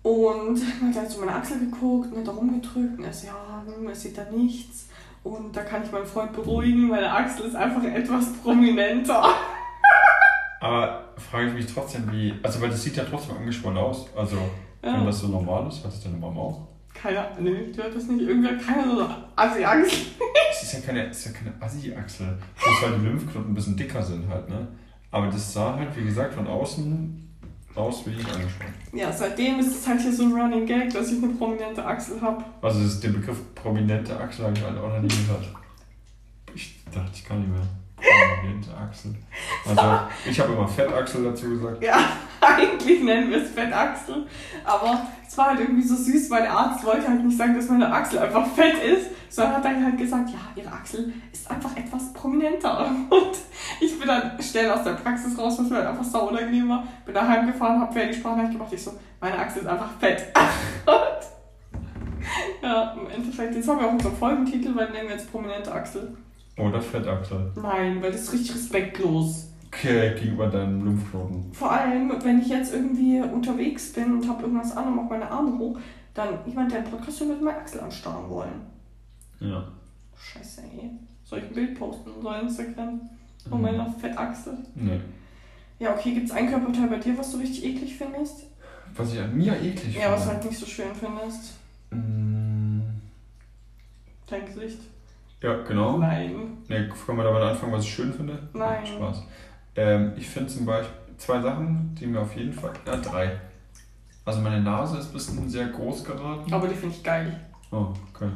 und 0.03 0.61
dann 0.81 0.89
hat 0.95 1.05
er 1.05 1.11
so 1.11 1.21
meine 1.21 1.35
Achsel 1.35 1.61
geguckt 1.61 2.13
und 2.13 2.27
hat 2.27 2.37
rumgedrückt 2.37 2.99
und 2.99 3.05
er 3.05 3.13
so, 3.13 3.29
ja, 3.29 3.63
hm, 3.65 3.89
es 3.89 4.03
sieht 4.03 4.19
da 4.19 4.25
nichts. 4.31 4.89
Und 5.25 5.57
da 5.57 5.63
kann 5.63 5.85
ich 5.85 5.93
meinen 5.93 6.07
Freund 6.07 6.33
beruhigen, 6.33 6.89
meine 6.89 7.11
Achsel 7.11 7.47
ist 7.47 7.55
einfach 7.55 7.85
etwas 7.85 8.33
prominenter. 8.43 9.23
Aber 10.61 11.05
frage 11.17 11.49
ich 11.49 11.55
mich 11.55 11.73
trotzdem, 11.73 12.11
wie, 12.13 12.35
also 12.43 12.61
weil 12.61 12.71
das 12.71 12.83
sieht 12.83 12.97
ja 12.97 13.05
trotzdem 13.05 13.37
angeschwollen 13.37 13.79
aus. 13.79 14.07
Also, 14.17 14.37
wenn 14.81 14.95
Ja. 14.95 15.05
das 15.05 15.21
so 15.21 15.29
normal 15.29 15.69
ist, 15.69 15.85
hat 15.85 15.93
es 15.93 16.03
deine 16.03 16.17
Mama 16.17 16.41
auch? 16.41 16.61
Keiner, 17.03 17.31
nee, 17.41 17.73
du 17.75 17.83
hört 17.83 17.97
das 17.97 18.05
nicht. 18.05 18.29
Irgendwie 18.29 18.49
hat 18.49 18.65
keiner 18.65 18.85
so 18.85 19.09
Assi-Achsel. 19.35 19.99
Es 20.53 20.63
ist 20.63 20.75
ja 20.75 20.81
keine, 20.81 21.07
ist 21.07 21.27
ja 21.27 21.33
keine 21.33 21.53
Assi-Achsel. 21.61 22.39
Bloß 22.63 22.83
weil 22.83 22.99
die 22.99 23.07
Lymphknoten 23.07 23.51
ein 23.51 23.55
bisschen 23.55 23.77
dicker 23.77 24.01
sind 24.01 24.29
halt, 24.29 24.49
ne? 24.49 24.69
Aber 25.11 25.27
das 25.27 25.53
sah 25.53 25.75
halt, 25.77 25.97
wie 25.97 26.05
gesagt, 26.05 26.35
von 26.35 26.47
außen 26.47 27.29
aus 27.75 28.07
wie 28.07 28.15
angeschwollen. 28.15 28.75
Ja, 28.93 29.11
seitdem 29.11 29.59
ist 29.59 29.75
es 29.75 29.89
halt 29.89 30.01
hier 30.01 30.13
so 30.13 30.25
ein 30.25 30.33
Running 30.33 30.65
Gag, 30.65 30.93
dass 30.93 31.11
ich 31.11 31.23
eine 31.23 31.33
prominente 31.33 31.85
Achsel 31.85 32.21
habe. 32.21 32.45
Also 32.61 32.85
das, 32.85 33.01
den 33.01 33.15
Begriff 33.15 33.39
prominente 33.55 34.17
Achsel 34.19 34.45
habe 34.45 34.57
ich 34.57 34.63
halt 34.63 34.79
auch 34.79 34.89
noch 34.89 35.01
nie 35.01 35.09
gehört. 35.09 35.49
Ich 36.55 36.85
dachte, 36.85 37.11
ich 37.15 37.25
kann 37.25 37.41
nicht 37.41 37.51
mehr. 37.51 37.67
Prominente 38.37 38.77
Achsel. 38.77 39.15
Also 39.67 39.83
ich 40.29 40.39
habe 40.39 40.53
immer 40.53 40.69
Fettachsel 40.69 41.25
dazu 41.25 41.51
gesagt. 41.51 41.83
Ja, 41.83 41.99
eigentlich 42.57 43.03
nennen 43.03 43.31
wir 43.31 43.43
es 43.43 43.51
Fettachsel. 43.51 44.27
Aber 44.65 45.07
es 45.27 45.39
war 45.39 45.51
halt 45.51 45.61
irgendwie 45.61 45.83
so 45.83 45.95
süß, 45.95 46.31
weil 46.31 46.43
der 46.43 46.53
Arzt 46.53 46.85
wollte 46.85 47.09
halt 47.09 47.25
nicht 47.25 47.39
sagen, 47.39 47.55
dass 47.55 47.69
meine 47.69 47.93
Achsel 47.93 48.19
einfach 48.19 48.47
fett 48.49 48.83
ist, 48.83 49.11
sondern 49.29 49.57
hat 49.57 49.65
dann 49.65 49.85
halt 49.85 49.99
gesagt, 49.99 50.31
ja, 50.31 50.39
ihre 50.57 50.73
Achsel 50.73 51.13
ist 51.33 51.51
einfach 51.51 51.77
etwas 51.77 52.13
prominenter. 52.13 52.87
Und 53.11 53.39
ich 53.81 53.99
bin 53.99 54.09
dann 54.09 54.41
schnell 54.43 54.71
aus 54.71 54.85
der 54.85 54.93
Praxis 54.93 55.39
raus, 55.39 55.59
was 55.59 55.71
mir 55.71 55.77
halt 55.77 55.87
einfach 55.87 56.05
sau 56.05 56.29
unangenehm 56.29 56.69
war. 56.69 56.87
Bin 57.07 57.15
da 57.15 57.27
heimgefahren, 57.27 57.81
hab 57.81 57.95
wer 57.95 58.07
die 58.07 58.15
Sprachnachricht 58.15 58.55
gemacht. 58.55 58.73
Ich 58.73 58.83
so, 58.83 58.93
meine 59.21 59.39
Achsel 59.39 59.63
ist 59.63 59.69
einfach 59.69 59.91
fett. 59.99 60.27
Und 60.87 62.63
ja, 62.63 62.93
im 62.93 63.11
Endeffekt, 63.11 63.55
jetzt 63.55 63.69
haben 63.69 63.81
wir 63.81 63.87
auch 63.87 63.93
unseren 63.93 64.17
Folgentitel, 64.17 64.75
weil 64.75 64.91
nennen 64.91 65.09
wir 65.09 65.17
jetzt 65.17 65.31
prominente 65.31 65.73
Achsel. 65.73 66.17
Oder 66.59 66.81
Fettachsel. 66.81 67.53
Nein, 67.57 68.03
weil 68.03 68.13
das 68.13 68.23
ist 68.23 68.33
richtig 68.33 68.55
respektlos. 68.55 69.52
Okay, 69.73 70.15
gegenüber 70.15 70.49
deinem 70.49 70.85
Lymphknoten. 70.85 71.53
Vor 71.53 71.73
allem, 71.73 72.13
wenn 72.23 72.41
ich 72.41 72.49
jetzt 72.49 72.75
irgendwie 72.75 73.21
unterwegs 73.21 73.93
bin 73.95 74.13
und 74.19 74.29
habe 74.29 74.43
irgendwas 74.43 74.77
an 74.77 74.89
und 74.89 74.97
mache 74.97 75.07
meine 75.11 75.31
Arme 75.31 75.59
hoch, 75.59 75.79
dann 76.15 76.29
jemand, 76.47 76.71
der 76.71 76.81
einen 76.81 76.91
Podcast 76.91 77.21
hört, 77.21 77.31
wird 77.31 77.43
meine 77.43 77.57
Achsel 77.59 77.81
anstarren 77.81 78.29
wollen. 78.29 78.61
Ja. 79.41 79.67
Scheiße, 80.17 80.63
ey. 80.63 80.91
Soll 81.25 81.39
ich 81.39 81.45
ein 81.47 81.55
Bild 81.55 81.79
posten 81.79 82.11
unser 82.11 82.43
Instagram 82.43 83.01
von 83.49 83.59
Mhm. 83.59 83.63
meiner 83.65 83.91
Fettachsel? 83.91 84.59
Nee. 84.75 85.01
Ja, 85.79 85.95
okay, 85.95 86.13
gibt 86.13 86.27
es 86.27 86.33
ein 86.33 86.49
Körperteil 86.49 86.89
bei 86.89 86.99
dir, 86.99 87.17
was 87.19 87.33
du 87.33 87.39
richtig 87.39 87.65
eklig 87.65 87.97
findest? 87.97 88.45
Was 88.95 89.15
ich 89.15 89.21
an 89.21 89.35
mir 89.35 89.55
eklig 89.59 89.97
Ja, 89.97 90.13
was 90.13 90.25
du 90.25 90.29
finde. 90.29 90.35
halt 90.43 90.45
nicht 90.51 90.59
so 90.61 90.67
schön 90.67 90.95
findest. 90.95 91.55
Mm, 91.91 92.81
Dein 94.29 94.45
Gesicht. 94.47 94.79
Ja, 95.43 95.63
genau. 95.63 95.97
Nein. 95.99 96.59
Nee, 96.69 96.89
können 97.05 97.19
wir 97.19 97.25
damit 97.25 97.43
anfangen, 97.43 97.73
was 97.73 97.85
ich 97.85 97.93
schön 97.95 98.13
finde? 98.13 98.39
Nein. 98.53 98.87
Spaß. 98.87 99.23
Ähm, 99.77 100.13
ich 100.17 100.29
finde 100.29 100.53
zum 100.53 100.67
Beispiel 100.67 100.95
zwei 101.19 101.41
Sachen, 101.41 101.95
die 101.99 102.07
mir 102.07 102.21
auf 102.21 102.35
jeden 102.37 102.53
Fall. 102.53 102.73
Ja, 102.87 102.97
drei. 102.97 103.41
Also 104.25 104.41
meine 104.41 104.61
Nase 104.63 104.99
ist 104.99 105.07
ein 105.09 105.13
bisschen 105.15 105.49
sehr 105.49 105.69
groß 105.69 106.05
geraten. 106.05 106.53
Aber 106.53 106.69
die 106.69 106.75
finde 106.75 106.95
ich 106.95 107.03
geil. 107.03 107.41
Oh, 107.71 107.89
okay. 108.15 108.29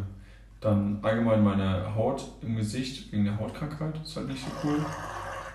Dann 0.61 0.99
allgemein 1.03 1.45
meine 1.45 1.95
Haut 1.95 2.25
im 2.43 2.57
Gesicht 2.57 3.13
wegen 3.13 3.25
der 3.25 3.39
Hautkrankheit 3.39 3.95
ist 4.03 4.17
halt 4.17 4.29
nicht 4.29 4.43
so 4.43 4.51
cool. 4.67 4.85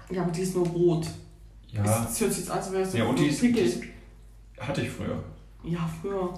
Ja, 0.10 0.22
aber 0.22 0.32
die 0.32 0.42
ist 0.42 0.56
nur 0.56 0.68
rot. 0.68 1.08
Ja, 1.70 1.84
Das 1.84 2.20
hört 2.22 2.32
sich 2.32 2.40
jetzt 2.44 2.52
an, 2.52 2.58
als 2.60 2.72
wäre 2.72 2.84
es 2.84 2.94
Ja, 2.94 3.06
und 3.06 3.18
die 3.18 3.28
ist- 3.28 3.42
die 3.42 3.92
hatte 4.60 4.82
ich 4.82 4.90
früher. 4.90 5.18
Ja, 5.64 5.80
früher. 6.02 6.30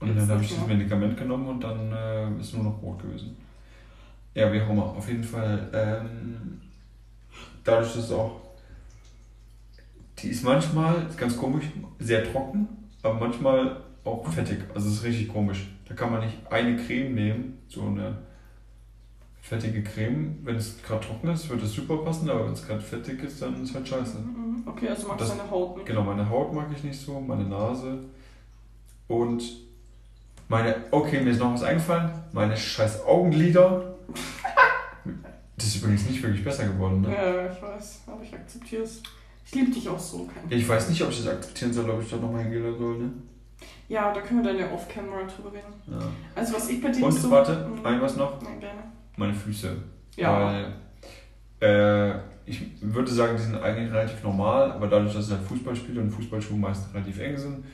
Und 0.00 0.16
dann 0.16 0.28
habe 0.28 0.42
ich 0.42 0.54
das. 0.54 0.66
Medikament 0.66 1.16
genommen 1.16 1.46
und 1.48 1.60
dann 1.60 1.92
äh, 1.92 2.40
ist 2.40 2.54
nur 2.54 2.64
noch 2.64 2.82
rot 2.82 3.00
gewesen. 3.00 3.36
Ja, 4.34 4.52
wie 4.52 4.60
auch 4.60 4.68
immer. 4.70 4.84
Auf 4.84 5.08
jeden 5.08 5.22
Fall, 5.24 5.70
ähm, 5.72 6.60
dadurch, 7.64 7.94
dass 7.94 8.04
es 8.04 8.12
auch. 8.12 8.40
Die 10.22 10.28
ist 10.28 10.44
manchmal, 10.44 11.06
ist 11.08 11.18
ganz 11.18 11.36
komisch, 11.36 11.64
sehr 11.98 12.30
trocken, 12.30 12.68
aber 13.02 13.14
manchmal 13.14 13.82
auch 14.04 14.26
fettig. 14.28 14.58
Also 14.74 14.88
es 14.88 14.94
ist 14.94 15.04
richtig 15.04 15.28
komisch. 15.28 15.66
Da 15.88 15.94
kann 15.94 16.12
man 16.12 16.24
nicht 16.24 16.36
eine 16.50 16.76
Creme 16.76 17.14
nehmen, 17.14 17.58
so 17.68 17.82
eine 17.82 18.18
fettige 19.40 19.82
Creme. 19.82 20.38
Wenn 20.42 20.56
es 20.56 20.80
gerade 20.82 21.04
trocken 21.06 21.28
ist, 21.28 21.48
würde 21.50 21.64
es 21.64 21.72
super 21.74 21.98
passen, 21.98 22.30
aber 22.30 22.46
wenn 22.46 22.52
es 22.52 22.66
gerade 22.66 22.80
fettig 22.80 23.22
ist, 23.22 23.42
dann 23.42 23.54
ist 23.62 23.70
es 23.70 23.74
halt 23.74 23.88
scheiße. 23.88 24.18
Mhm. 24.18 24.62
Okay, 24.66 24.88
also 24.88 25.08
magst 25.08 25.24
du 25.26 25.36
deine 25.36 25.50
Haut 25.50 25.76
nicht. 25.76 25.86
Genau, 25.86 26.02
meine 26.02 26.28
Haut 26.28 26.52
mag 26.52 26.66
ich 26.74 26.84
nicht 26.84 27.00
so, 27.00 27.20
meine 27.20 27.44
Nase 27.44 27.98
und 29.08 29.42
meine, 30.48 30.76
okay, 30.90 31.20
mir 31.20 31.30
ist 31.30 31.40
noch 31.40 31.52
was 31.52 31.62
eingefallen, 31.62 32.10
meine 32.32 32.56
scheiß 32.56 33.04
Augenlider. 33.04 33.96
Das 35.54 35.66
ist 35.66 35.76
übrigens 35.76 36.08
nicht 36.08 36.20
wirklich 36.20 36.42
besser 36.42 36.66
geworden, 36.66 37.02
ne? 37.02 37.14
Ja, 37.14 37.52
ich 37.52 37.62
weiß, 37.62 38.00
aber 38.08 38.20
ich 38.22 38.34
akzeptiere 38.34 38.82
es. 38.82 39.00
Ich 39.52 39.58
liebe 39.60 39.70
dich 39.70 39.86
auch 39.86 39.98
so, 39.98 40.26
Ja, 40.48 40.56
ich 40.56 40.66
weiß 40.66 40.88
nicht, 40.88 41.02
ob 41.02 41.10
ich 41.10 41.18
das 41.18 41.34
akzeptieren 41.34 41.70
soll, 41.74 41.90
ob 41.90 42.00
ich 42.02 42.08
da 42.08 42.16
nochmal 42.16 42.42
hingehen 42.44 42.74
soll, 42.78 42.96
ne? 42.98 43.12
Ja, 43.86 44.10
da 44.10 44.22
können 44.22 44.42
wir 44.42 44.50
dann 44.50 44.58
ja 44.58 44.72
off-camera 44.72 45.24
drüber 45.24 45.52
reden. 45.52 45.74
Ja. 45.86 45.98
Also 46.34 46.54
was 46.54 46.70
ich 46.70 46.80
bei 46.82 46.88
dir 46.88 47.04
Und 47.04 47.12
so... 47.12 47.30
warte, 47.30 47.68
Mhm. 47.68 47.84
ein 47.84 48.00
was 48.00 48.16
noch? 48.16 48.40
Nein, 48.40 48.58
gerne. 48.60 48.80
Meine 49.18 49.34
Füße. 49.34 49.76
Ja. 50.16 50.72
Weil, 51.60 52.10
äh, 52.14 52.18
ich 52.46 52.62
würde 52.80 53.12
sagen, 53.12 53.36
die 53.36 53.42
sind 53.42 53.56
eigentlich 53.56 53.92
relativ 53.92 54.22
normal, 54.22 54.72
aber 54.72 54.86
dadurch, 54.86 55.12
dass 55.12 55.26
ich 55.26 55.32
halt 55.34 55.42
Fußball 55.46 55.74
und 55.98 56.10
Fußballschuhe 56.10 56.56
meistens 56.56 56.94
relativ 56.94 57.20
eng 57.20 57.36
sind, 57.36 57.64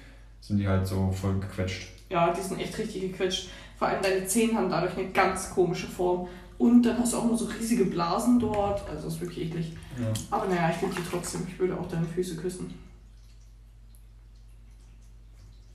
sind 0.40 0.59
die 0.59 0.66
halt 0.66 0.84
so 0.84 1.12
voll 1.12 1.38
gequetscht. 1.38 1.90
Ja, 2.10 2.32
die 2.32 2.40
sind 2.40 2.60
echt 2.60 2.76
richtig 2.76 3.02
gequetscht. 3.02 3.50
Vor 3.78 3.86
allem 3.86 4.02
deine 4.02 4.26
Zehen 4.26 4.56
haben 4.56 4.68
dadurch 4.68 4.96
eine 4.98 5.10
ganz 5.10 5.55
komische 5.55 5.86
Form. 5.86 6.26
Und 6.59 6.82
dann 6.82 6.98
hast 6.98 7.12
du 7.12 7.18
auch 7.18 7.24
nur 7.24 7.39
so 7.39 7.44
riesige 7.47 7.85
Blasen 7.85 8.40
dort. 8.40 8.89
Also 8.89 9.05
das 9.05 9.14
ist 9.14 9.20
wirklich 9.20 9.47
eklig. 9.47 9.72
Ja. 10.01 10.12
Aber 10.30 10.47
naja, 10.48 10.72
ich 10.74 10.80
liebe 10.82 10.94
die 10.94 11.09
trotzdem. 11.09 11.47
Ich 11.48 11.59
würde 11.59 11.78
auch 11.78 11.86
deine 11.86 12.06
Füße 12.06 12.36
küssen. 12.36 12.74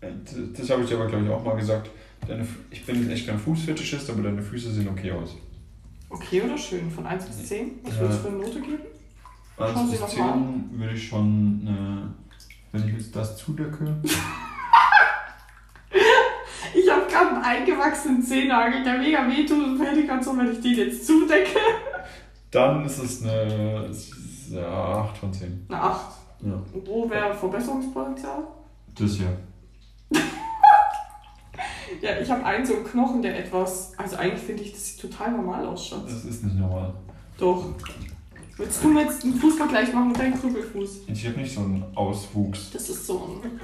Das, 0.02 0.36
das 0.58 0.70
habe 0.70 0.84
ich 0.84 0.90
dir 0.90 0.96
aber, 0.96 1.08
glaube 1.08 1.26
ich, 1.26 1.32
auch 1.32 1.44
mal 1.44 1.56
gesagt. 1.56 1.90
Deine, 2.28 2.46
ich 2.70 2.86
bin 2.86 3.10
echt 3.10 3.28
kein 3.28 3.40
Fußfetischist, 3.40 4.10
aber 4.10 4.24
deine 4.24 4.42
Füße 4.42 4.72
sehen 4.72 4.90
okay 4.90 5.12
aus. 5.12 5.38
Okay 6.10 6.42
oder 6.42 6.58
schön? 6.58 6.92
Von 6.92 7.06
1 7.06 7.26
bis 7.26 7.48
10? 7.48 7.72
Was 7.84 8.00
würdest 8.00 8.20
du 8.20 8.24
für 8.24 8.28
eine 8.30 8.38
Note 8.38 8.62
geben? 8.62 8.84
Schauen 9.58 9.76
1 9.76 9.86
Sie 9.86 9.92
bis 9.92 10.00
noch 10.02 10.18
mal 10.18 10.34
10 10.34 10.80
würde 10.80 10.94
ich 10.94 11.08
schon, 11.08 11.68
äh, 11.68 12.74
wenn 12.74 12.88
ich 12.88 12.94
jetzt 12.96 13.16
das 13.16 13.38
zudecke, 13.38 13.86
Ich 17.14 17.20
habe 17.20 17.30
gerade 17.30 17.46
einen 17.46 17.62
eingewachsenen 17.62 18.24
Zehennagel, 18.24 18.84
der 18.84 18.98
mega 18.98 19.28
wehtut 19.28 19.64
und 19.64 19.78
fertig 19.78 20.08
ganz 20.08 20.26
so, 20.26 20.36
wenn 20.36 20.52
ich 20.52 20.60
den 20.62 20.74
jetzt 20.74 21.06
zudecke. 21.06 21.60
dann 22.50 22.84
ist 22.84 22.98
es 22.98 23.22
eine 23.22 23.86
es 23.88 24.10
ist, 24.10 24.52
ja, 24.52 25.04
8 25.04 25.18
von 25.20 25.32
10. 25.32 25.68
Eine 25.70 25.80
8. 25.80 26.06
Ja. 26.42 26.60
Wo 26.84 27.08
wäre 27.08 27.32
Verbesserungspotenzial? 27.36 28.48
Das 28.98 29.12
hier. 29.12 29.38
Ja, 32.02 32.20
ich 32.20 32.30
habe 32.30 32.44
einen 32.44 32.66
so 32.66 32.74
einen 32.74 32.86
Knochen, 32.86 33.22
der 33.22 33.38
etwas. 33.38 33.92
Also 33.98 34.16
eigentlich 34.16 34.42
finde 34.42 34.64
ich, 34.64 34.72
das 34.72 34.88
sieht 34.88 35.02
total 35.02 35.32
normal 35.32 35.64
aus, 35.68 35.88
Schatz. 35.88 36.06
Das 36.06 36.26
ist 36.26 36.44
nicht 36.44 36.56
normal. 36.58 36.92
Doch. 37.38 37.66
Willst 38.58 38.84
du 38.84 38.88
mir 38.88 39.04
jetzt 39.04 39.24
einen 39.24 39.36
Fußvergleich 39.36 39.94
machen 39.94 40.08
mit 40.08 40.20
deinem 40.20 40.40
Krüppelfuß? 40.40 41.02
Ich 41.08 41.28
habe 41.28 41.40
nicht 41.40 41.54
so 41.54 41.62
einen 41.62 41.86
Auswuchs. 41.96 42.72
Das 42.72 42.90
ist 42.90 43.06
so 43.06 43.40
ein. 43.44 43.60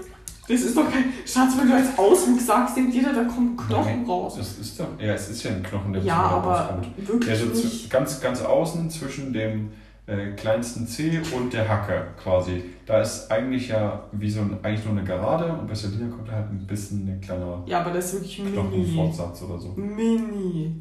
Das 0.49 0.61
ist 0.61 0.75
doch 0.75 0.89
kein. 0.91 1.05
Schatz, 1.25 1.53
wenn 1.57 1.67
du 1.69 1.75
als 1.75 1.97
Auswuchs 1.97 2.45
sagst, 2.47 2.75
denkt 2.75 2.93
jeder, 2.93 3.13
da 3.13 3.23
kommt 3.23 3.51
ein 3.53 3.67
Knochen 3.67 3.97
Nein, 4.01 4.05
raus. 4.05 4.35
Das 4.37 4.57
ist 4.57 4.79
doch, 4.79 4.87
ja, 4.99 5.13
es 5.13 5.29
ist 5.29 5.43
ja 5.43 5.51
ein 5.51 5.61
Knochen, 5.63 5.93
der 5.93 6.01
Ja, 6.03 6.15
aber 6.17 6.51
rauskommt. 6.53 6.97
wirklich 7.07 7.25
Der 7.29 7.35
so 7.37 7.45
nicht. 7.53 7.89
ganz, 7.89 8.19
ganz 8.19 8.41
außen 8.41 8.89
zwischen 8.89 9.31
dem 9.31 9.71
äh, 10.07 10.31
kleinsten 10.31 10.87
Zeh 10.87 11.19
und 11.35 11.53
der 11.53 11.69
Hacke 11.69 12.07
quasi. 12.21 12.63
Da 12.87 12.99
ist 12.99 13.29
eigentlich 13.31 13.67
ja 13.67 14.03
wie 14.11 14.29
so 14.29 14.41
ein, 14.41 14.57
eigentlich 14.63 14.83
nur 14.85 14.95
eine 14.97 15.03
Gerade 15.03 15.53
und 15.53 15.67
bei 15.67 15.75
Selina 15.75 16.09
kommt 16.15 16.31
halt 16.31 16.49
ein 16.49 16.65
bisschen 16.65 17.07
ein 17.07 17.21
kleiner 17.21 17.63
Ja, 17.67 17.81
aber 17.81 17.91
das 17.91 18.05
ist 18.07 18.13
wirklich 18.15 18.39
mini. 18.39 18.53
Knochenfortsatz 18.53 19.43
oder 19.43 19.59
so. 19.59 19.69
Mini. 19.75 20.75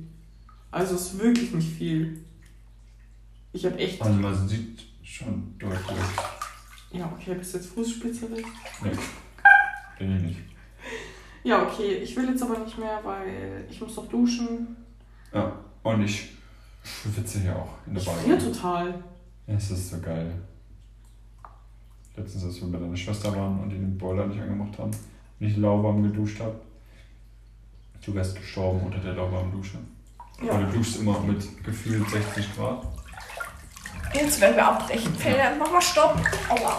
Also 0.70 0.94
ist 0.94 1.18
wirklich 1.18 1.52
nicht 1.52 1.72
viel. 1.76 2.18
Ich 3.52 3.66
habe 3.66 3.76
echt. 3.78 4.00
Also 4.00 4.18
man 4.18 4.48
sieht 4.48 4.78
schon 5.02 5.54
deutlich. 5.58 5.78
Ja, 6.92 7.10
okay, 7.14 7.34
bist 7.34 7.52
du 7.52 7.58
jetzt 7.58 7.68
Fußspitzerin? 7.70 8.44
Nee, 8.82 8.90
bin 9.98 10.16
ich 10.16 10.22
nicht. 10.22 10.40
Ja, 11.44 11.62
okay. 11.62 11.96
Ich 12.02 12.16
will 12.16 12.28
jetzt 12.28 12.42
aber 12.42 12.58
nicht 12.58 12.78
mehr, 12.78 13.00
weil 13.04 13.64
ich 13.70 13.80
muss 13.80 13.96
noch 13.96 14.08
duschen. 14.08 14.76
Ja, 15.32 15.52
und 15.82 16.02
ich 16.02 16.30
schwitze 16.82 17.40
hier 17.40 17.56
auch 17.56 17.68
in 17.86 17.94
der 17.94 18.02
Ich 18.02 18.08
friere 18.08 18.36
Badewanne. 18.36 18.52
total. 18.52 19.02
Es 19.46 19.70
ist 19.70 19.90
so 19.90 19.98
geil. 20.00 20.32
Letztens, 22.16 22.44
als 22.44 22.60
wir 22.60 22.68
bei 22.72 22.78
deiner 22.78 22.96
Schwester 22.96 23.34
waren 23.34 23.60
und 23.60 23.70
die 23.70 23.76
den 23.76 23.96
Boiler 23.96 24.26
nicht 24.26 24.40
angemacht 24.40 24.76
haben 24.78 24.90
und 24.90 25.46
ich 25.46 25.56
lauwarm 25.56 26.02
geduscht 26.02 26.40
habe. 26.40 26.56
Du 28.04 28.14
wärst 28.14 28.36
gestorben 28.36 28.80
unter 28.86 28.98
der 28.98 29.12
lauwarmen 29.14 29.52
Dusche. 29.52 29.78
Weil 30.40 30.48
Ja. 30.48 30.60
du 30.66 30.76
duschst 30.78 31.00
immer 31.00 31.18
mit 31.20 31.64
gefühlt 31.64 32.08
60 32.08 32.56
Grad. 32.56 32.82
Jetzt 34.14 34.40
werden 34.40 34.56
wir 34.56 34.66
abbrechen. 34.66 35.14
Fälle, 35.14 35.54
mach 35.58 35.70
mal 35.70 35.80
Stopp. 35.82 36.16
Aua. 36.48 36.78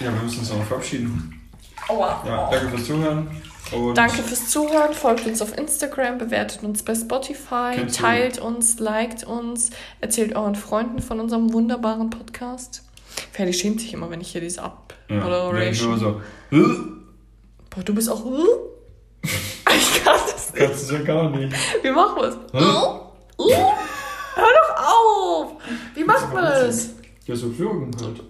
Ja, 0.00 0.12
wir 0.12 0.22
müssen 0.22 0.40
uns 0.40 0.50
noch 0.52 0.62
verabschieden. 0.64 1.40
Aua. 1.88 2.22
Ja, 2.26 2.50
danke 2.50 2.68
fürs 2.68 2.86
Zuhören. 2.86 3.42
Und 3.72 3.96
Danke 3.96 4.22
fürs 4.22 4.48
Zuhören. 4.50 4.92
Folgt 4.92 5.26
uns 5.26 5.40
auf 5.40 5.56
Instagram, 5.56 6.18
bewertet 6.18 6.62
uns 6.62 6.82
bei 6.82 6.94
Spotify, 6.94 7.76
du- 7.76 7.86
teilt 7.90 8.38
uns, 8.38 8.78
liked 8.78 9.24
uns, 9.24 9.70
erzählt 10.00 10.36
euren 10.36 10.54
Freunden 10.56 11.00
von 11.00 11.20
unserem 11.20 11.52
wunderbaren 11.54 12.10
Podcast. 12.10 12.82
Ferdi 13.32 13.52
schämt 13.54 13.80
sich 13.80 13.92
immer, 13.94 14.10
wenn 14.10 14.20
ich 14.20 14.32
hier 14.32 14.40
diese 14.42 14.58
ja, 14.60 14.76
Abmoderation. 15.08 15.54
wenn 15.56 15.72
ich 15.72 15.82
nur 15.82 15.98
so, 15.98 16.20
"Hä? 16.50 16.62
Boah, 17.70 17.82
du 17.84 17.94
bist 17.94 18.10
auch. 18.10 18.24
Ich 19.74 20.04
kann 20.04 20.18
das 20.30 20.52
nicht. 20.52 20.66
kannst 20.66 20.90
du 20.90 20.94
ja 20.96 21.02
gar 21.02 21.30
nicht. 21.30 21.54
Wie 21.82 21.90
machen 21.90 22.16
wir 22.16 22.24
es? 22.28 22.36
Hör 22.52 22.60
doch 24.36 24.76
auf! 24.76 25.52
Wie 25.94 26.04
macht 26.04 26.32
man 26.34 26.44
das? 26.44 26.90
Ja, 27.26 27.34
so 27.36 27.50
Flogen 27.50 27.90
halt. 28.02 28.20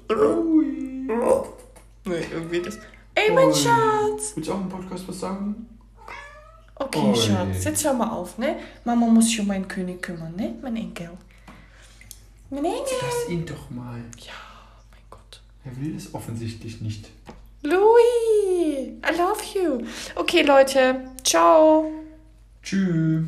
Nee, 2.05 2.24
irgendwie 2.33 2.61
das. 2.62 2.79
Ey, 3.14 3.30
mein 3.32 3.48
Ui. 3.48 3.55
Schatz! 3.55 4.32
Willst 4.34 4.48
du 4.48 4.52
auch 4.55 4.60
im 4.60 4.68
Podcast 4.68 5.06
was 5.06 5.20
sagen? 5.20 5.66
Okay, 6.74 6.98
Ui. 7.10 7.16
Schatz, 7.16 7.64
jetzt 7.64 7.84
hör 7.84 7.94
mal 7.94 8.10
auf, 8.10 8.39
ne? 8.39 8.56
Mama 8.84 9.06
muss 9.06 9.26
sich 9.26 9.40
um 9.40 9.47
meinen 9.47 9.68
König 9.68 10.01
kümmern, 10.02 10.34
ne? 10.36 10.55
Mein 10.62 10.76
Enkel. 10.76 11.10
Mein 12.51 12.64
Enkel. 12.64 12.97
Lass 13.02 13.28
ihn 13.28 13.44
doch 13.47 13.70
mal. 13.70 13.98
Ja, 14.18 14.32
mein 14.90 15.01
Gott. 15.10 15.40
Er 15.64 15.76
will 15.80 15.94
es 15.97 16.14
offensichtlich 16.14 16.80
nicht. 16.80 17.09
Louis, 17.62 18.89
I 18.89 19.16
love 19.16 19.43
you. 19.55 19.86
Okay, 20.16 20.43
Leute, 20.43 21.01
ciao. 21.22 21.90
Tschüss. 22.62 23.24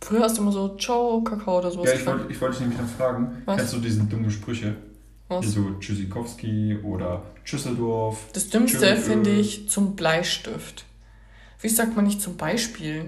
Früher 0.00 0.20
hast 0.20 0.36
du 0.38 0.42
immer 0.42 0.52
so 0.52 0.76
Ciao, 0.76 1.20
Kakao 1.22 1.58
oder 1.58 1.70
sowas 1.70 1.90
Ja, 1.90 1.96
ich 1.96 2.06
wollte 2.06 2.32
ich 2.32 2.40
wollte 2.40 2.56
dich 2.58 2.60
nämlich 2.68 2.80
noch 2.80 2.88
fragen. 2.96 3.42
Was? 3.44 3.56
Kennst 3.56 3.72
du 3.74 3.78
diesen 3.78 4.08
dummen 4.08 4.30
Sprüche? 4.30 4.76
Was? 5.28 5.44
Hier 5.44 5.52
so 5.52 5.70
Tschüssikowski 5.78 6.78
oder 6.82 7.22
Tschüsseldorf. 7.44 8.18
Das 8.32 8.48
Dümmste 8.48 8.96
finde 8.96 9.30
äh. 9.30 9.40
ich 9.40 9.68
zum 9.68 9.94
Bleistift. 9.94 10.84
Wie 11.60 11.68
sagt 11.68 11.96
man 11.96 12.06
nicht 12.06 12.20
zum 12.22 12.36
Beispiel? 12.36 13.06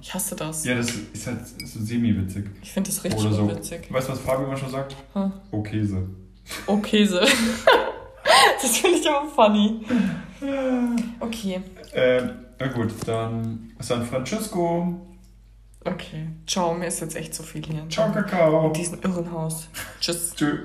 Ich 0.00 0.12
hasse 0.14 0.34
das. 0.34 0.64
Ja, 0.64 0.74
das 0.74 0.90
ist 1.12 1.26
halt 1.28 1.40
so 1.46 1.78
semi-witzig. 1.80 2.46
Ich 2.62 2.72
finde 2.72 2.90
das 2.90 3.04
richtig 3.04 3.20
Oder 3.20 3.32
so. 3.32 3.42
unwitzig. 3.42 3.92
Weißt 3.92 4.08
du, 4.08 4.12
was 4.12 4.20
Fabi 4.20 4.44
immer 4.44 4.56
schon 4.56 4.70
sagt? 4.70 4.96
Oh, 5.52 5.62
Käse. 5.62 6.08
Oh, 6.66 6.76
Käse. 6.82 7.20
das 8.60 8.76
finde 8.78 8.98
ich 8.98 9.08
aber 9.08 9.28
funny. 9.28 9.80
Okay, 11.20 11.60
Ähm, 11.94 12.30
na 12.58 12.66
gut, 12.68 12.90
dann 13.06 13.72
San 13.78 14.04
Francisco. 14.04 15.00
okay. 15.84 16.26
Ciao, 16.48 16.74
mir 16.74 16.86
ist 16.88 17.00
jetzt 17.00 17.14
echt 17.14 17.32
zu 17.34 17.44
viel 17.44 17.64
hier. 17.64 17.86
Ciao, 17.88 18.10
Kakao. 18.10 18.66
In 18.68 18.72
diesem 18.72 19.00
Irrenhaus. 19.02 19.68
Tschüss. 20.00 20.34
Tschüss. 20.34 20.58